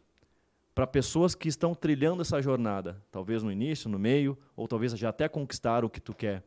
para 0.74 0.86
pessoas 0.86 1.34
que 1.34 1.48
estão 1.48 1.74
trilhando 1.74 2.22
essa 2.22 2.40
jornada, 2.40 3.02
talvez 3.10 3.42
no 3.42 3.52
início, 3.52 3.90
no 3.90 3.98
meio, 3.98 4.38
ou 4.56 4.66
talvez 4.66 4.92
já 4.92 5.10
até 5.10 5.28
conquistaram 5.28 5.86
o 5.86 5.90
que 5.90 6.00
tu 6.00 6.14
quer, 6.14 6.42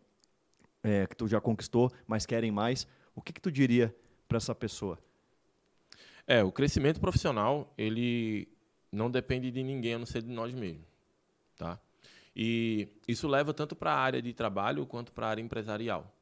é, 0.83 1.05
que 1.05 1.15
tu 1.15 1.27
já 1.27 1.39
conquistou, 1.39 1.91
mas 2.07 2.25
querem 2.25 2.51
mais. 2.51 2.87
O 3.15 3.21
que, 3.21 3.31
que 3.31 3.41
tu 3.41 3.51
diria 3.51 3.95
para 4.27 4.37
essa 4.37 4.55
pessoa? 4.55 4.97
É, 6.27 6.43
o 6.43 6.51
crescimento 6.51 6.99
profissional, 6.99 7.71
ele 7.77 8.47
não 8.91 9.11
depende 9.11 9.51
de 9.51 9.61
ninguém 9.61 9.93
a 9.93 9.99
não 9.99 10.05
ser 10.05 10.23
de 10.23 10.29
nós 10.29 10.53
mesmos, 10.53 10.87
tá? 11.55 11.79
E 12.35 12.89
isso 13.07 13.27
leva 13.27 13.53
tanto 13.53 13.75
para 13.75 13.93
a 13.93 13.97
área 13.97 14.21
de 14.21 14.33
trabalho 14.33 14.85
quanto 14.85 15.11
para 15.11 15.27
a 15.27 15.29
área 15.29 15.41
empresarial, 15.41 16.13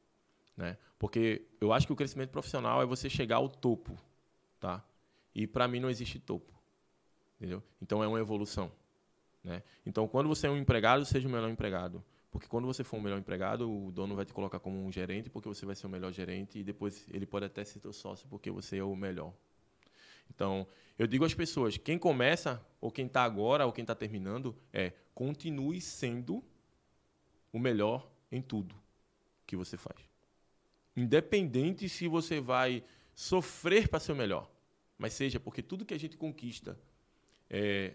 né? 0.56 0.78
Porque 0.98 1.42
eu 1.60 1.72
acho 1.72 1.86
que 1.86 1.92
o 1.92 1.96
crescimento 1.96 2.30
profissional 2.30 2.80
é 2.80 2.86
você 2.86 3.10
chegar 3.10 3.36
ao 3.36 3.48
topo, 3.48 3.96
tá? 4.60 4.84
E 5.34 5.46
para 5.46 5.66
mim 5.66 5.80
não 5.80 5.90
existe 5.90 6.20
topo, 6.20 6.52
entendeu? 7.36 7.62
Então 7.82 8.02
é 8.02 8.06
uma 8.06 8.20
evolução, 8.20 8.70
né? 9.42 9.62
Então 9.84 10.06
quando 10.06 10.28
você 10.28 10.46
é 10.46 10.50
um 10.50 10.56
empregado, 10.56 11.04
seja 11.04 11.26
o 11.26 11.30
melhor 11.30 11.50
empregado, 11.50 12.04
porque 12.30 12.46
quando 12.46 12.66
você 12.66 12.84
for 12.84 12.98
o 12.98 13.00
melhor 13.00 13.18
empregado, 13.18 13.68
o 13.68 13.90
dono 13.90 14.14
vai 14.14 14.24
te 14.24 14.32
colocar 14.32 14.60
como 14.60 14.84
um 14.84 14.92
gerente, 14.92 15.28
porque 15.28 15.48
você 15.48 15.66
vai 15.66 15.74
ser 15.74 15.86
o 15.86 15.90
melhor 15.90 16.12
gerente 16.12 16.60
e 16.60 16.62
depois 16.62 17.06
ele 17.12 17.26
pode 17.26 17.46
até 17.46 17.64
ser 17.64 17.80
teu 17.80 17.92
sócio 17.92 18.28
porque 18.28 18.50
você 18.52 18.78
é 18.78 18.84
o 18.84 18.94
melhor. 18.94 19.32
Então, 20.32 20.66
eu 20.98 21.06
digo 21.06 21.24
às 21.24 21.34
pessoas, 21.34 21.76
quem 21.76 21.98
começa, 21.98 22.64
ou 22.80 22.90
quem 22.90 23.06
está 23.06 23.24
agora, 23.24 23.66
ou 23.66 23.72
quem 23.72 23.82
está 23.82 23.94
terminando, 23.94 24.56
é 24.72 24.92
continue 25.14 25.80
sendo 25.80 26.44
o 27.52 27.58
melhor 27.58 28.10
em 28.30 28.42
tudo 28.42 28.74
que 29.46 29.56
você 29.56 29.76
faz. 29.76 29.98
Independente 30.96 31.88
se 31.88 32.06
você 32.08 32.40
vai 32.40 32.84
sofrer 33.14 33.88
para 33.88 34.00
ser 34.00 34.12
o 34.12 34.16
melhor, 34.16 34.50
mas 34.98 35.12
seja 35.12 35.38
porque 35.40 35.62
tudo 35.62 35.84
que 35.84 35.94
a 35.94 35.98
gente 35.98 36.16
conquista 36.16 36.78
é, 37.50 37.94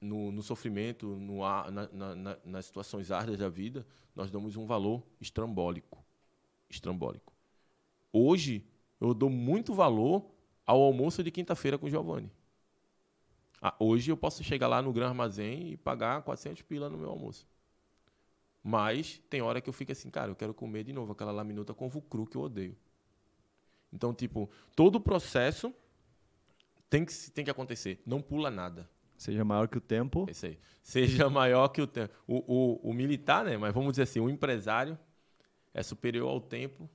no, 0.00 0.30
no 0.30 0.42
sofrimento, 0.42 1.06
no, 1.16 1.38
na- 1.70 2.14
na- 2.14 2.38
nas 2.44 2.66
situações 2.66 3.10
árduas 3.10 3.38
da 3.38 3.48
vida, 3.48 3.86
nós 4.14 4.30
damos 4.30 4.56
um 4.56 4.66
valor 4.66 5.02
estrambólico. 5.20 6.04
Estrambólico. 6.68 7.32
Hoje, 8.12 8.64
eu 9.00 9.14
dou 9.14 9.30
muito 9.30 9.74
valor 9.74 10.33
ao 10.66 10.80
almoço 10.82 11.22
de 11.22 11.30
quinta-feira 11.30 11.78
com 11.78 11.86
o 11.86 11.90
Giovanni. 11.90 12.30
Ah, 13.60 13.74
hoje 13.78 14.10
eu 14.10 14.16
posso 14.16 14.44
chegar 14.44 14.68
lá 14.68 14.82
no 14.82 14.92
Gran 14.92 15.08
Armazém 15.08 15.72
e 15.72 15.76
pagar 15.76 16.22
400 16.22 16.62
pila 16.62 16.90
no 16.90 16.98
meu 16.98 17.08
almoço. 17.08 17.46
Mas 18.62 19.22
tem 19.28 19.42
hora 19.42 19.60
que 19.60 19.68
eu 19.68 19.72
fico 19.72 19.92
assim, 19.92 20.10
cara, 20.10 20.30
eu 20.30 20.36
quero 20.36 20.54
comer 20.54 20.84
de 20.84 20.92
novo 20.92 21.12
aquela 21.12 21.32
laminuta 21.32 21.74
com 21.74 21.88
vucru 21.88 22.26
que 22.26 22.36
eu 22.36 22.42
odeio. 22.42 22.76
Então, 23.92 24.12
tipo, 24.12 24.50
todo 24.74 24.96
o 24.96 25.00
processo 25.00 25.72
tem 26.90 27.04
que, 27.04 27.12
tem 27.30 27.44
que 27.44 27.50
acontecer. 27.50 28.02
Não 28.04 28.20
pula 28.20 28.50
nada. 28.50 28.88
Seja 29.16 29.44
maior 29.44 29.68
que 29.68 29.78
o 29.78 29.80
tempo. 29.80 30.26
É 30.28 30.32
isso 30.32 30.46
aí. 30.46 30.58
Seja 30.82 31.30
maior 31.30 31.68
que 31.68 31.80
o 31.80 31.86
tempo. 31.86 32.12
O, 32.26 32.82
o, 32.84 32.90
o 32.90 32.92
militar, 32.92 33.44
né? 33.44 33.56
Mas 33.56 33.72
vamos 33.72 33.92
dizer 33.92 34.02
assim, 34.02 34.20
o 34.20 34.28
empresário 34.28 34.98
é 35.72 35.82
superior 35.82 36.28
ao 36.28 36.40
tempo 36.40 36.88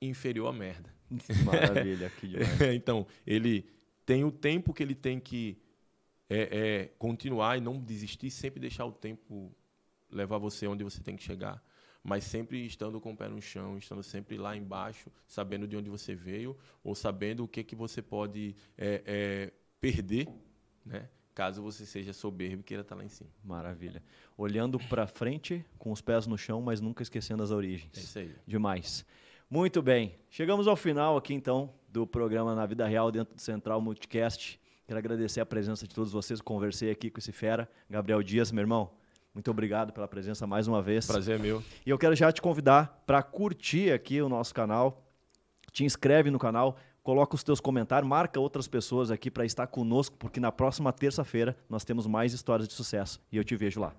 e 0.00 0.06
inferior 0.06 0.48
à 0.48 0.52
merda. 0.52 0.94
Maravilha, 1.44 2.10
que 2.10 2.28
demais. 2.28 2.60
então, 2.74 3.06
ele 3.26 3.68
tem 4.06 4.24
o 4.24 4.30
tempo 4.30 4.72
que 4.72 4.82
ele 4.82 4.94
tem 4.94 5.18
que 5.18 5.58
é, 6.28 6.58
é, 6.58 6.84
continuar 6.98 7.58
e 7.58 7.60
não 7.60 7.78
desistir, 7.78 8.30
sempre 8.30 8.60
deixar 8.60 8.84
o 8.84 8.92
tempo 8.92 9.54
levar 10.10 10.38
você 10.38 10.66
onde 10.66 10.84
você 10.84 11.00
tem 11.00 11.16
que 11.16 11.22
chegar, 11.22 11.62
mas 12.02 12.24
sempre 12.24 12.64
estando 12.64 13.00
com 13.00 13.12
o 13.12 13.16
pé 13.16 13.28
no 13.28 13.40
chão, 13.40 13.76
estando 13.76 14.02
sempre 14.02 14.36
lá 14.36 14.56
embaixo, 14.56 15.10
sabendo 15.26 15.66
de 15.66 15.76
onde 15.76 15.90
você 15.90 16.14
veio 16.14 16.56
ou 16.82 16.94
sabendo 16.94 17.44
o 17.44 17.48
que 17.48 17.62
que 17.62 17.76
você 17.76 18.00
pode 18.00 18.54
é, 18.76 19.02
é, 19.04 19.52
perder, 19.80 20.28
né? 20.84 21.08
Caso 21.34 21.62
você 21.62 21.86
seja 21.86 22.12
soberbo 22.12 22.60
e 22.60 22.64
queira 22.64 22.82
estar 22.82 22.94
lá 22.94 23.04
em 23.04 23.08
cima. 23.08 23.30
Maravilha. 23.42 24.02
Olhando 24.36 24.78
para 24.78 25.06
frente, 25.06 25.64
com 25.78 25.92
os 25.92 26.00
pés 26.00 26.26
no 26.26 26.36
chão, 26.36 26.60
mas 26.60 26.80
nunca 26.80 27.02
esquecendo 27.02 27.42
as 27.42 27.50
origens. 27.50 27.96
É 27.96 28.00
isso 28.00 28.18
aí. 28.18 28.34
Demais. 28.46 29.06
Muito 29.52 29.82
bem. 29.82 30.14
Chegamos 30.30 30.68
ao 30.68 30.76
final 30.76 31.16
aqui, 31.16 31.34
então, 31.34 31.74
do 31.88 32.06
programa 32.06 32.54
Na 32.54 32.64
Vida 32.66 32.86
Real 32.86 33.10
dentro 33.10 33.34
do 33.34 33.40
Central 33.40 33.80
Multicast. 33.80 34.60
Quero 34.86 34.96
agradecer 34.96 35.40
a 35.40 35.44
presença 35.46 35.88
de 35.88 35.92
todos 35.92 36.12
vocês. 36.12 36.40
Conversei 36.40 36.88
aqui 36.88 37.10
com 37.10 37.18
esse 37.18 37.32
fera, 37.32 37.68
Gabriel 37.90 38.22
Dias, 38.22 38.52
meu 38.52 38.62
irmão. 38.62 38.92
Muito 39.34 39.50
obrigado 39.50 39.92
pela 39.92 40.06
presença 40.06 40.46
mais 40.46 40.68
uma 40.68 40.80
vez. 40.80 41.04
Prazer 41.04 41.40
é 41.40 41.42
meu. 41.42 41.64
E 41.84 41.90
eu 41.90 41.98
quero 41.98 42.14
já 42.14 42.30
te 42.30 42.40
convidar 42.40 43.02
para 43.04 43.24
curtir 43.24 43.90
aqui 43.90 44.22
o 44.22 44.28
nosso 44.28 44.54
canal. 44.54 45.04
Te 45.72 45.84
inscreve 45.84 46.30
no 46.30 46.38
canal, 46.38 46.76
coloca 47.02 47.34
os 47.34 47.42
teus 47.42 47.58
comentários, 47.58 48.08
marca 48.08 48.38
outras 48.38 48.68
pessoas 48.68 49.10
aqui 49.10 49.32
para 49.32 49.44
estar 49.44 49.66
conosco, 49.66 50.16
porque 50.16 50.38
na 50.38 50.52
próxima 50.52 50.92
terça-feira 50.92 51.56
nós 51.68 51.82
temos 51.82 52.06
mais 52.06 52.32
histórias 52.32 52.68
de 52.68 52.74
sucesso. 52.74 53.20
E 53.32 53.36
eu 53.36 53.42
te 53.42 53.56
vejo 53.56 53.80
lá. 53.80 53.96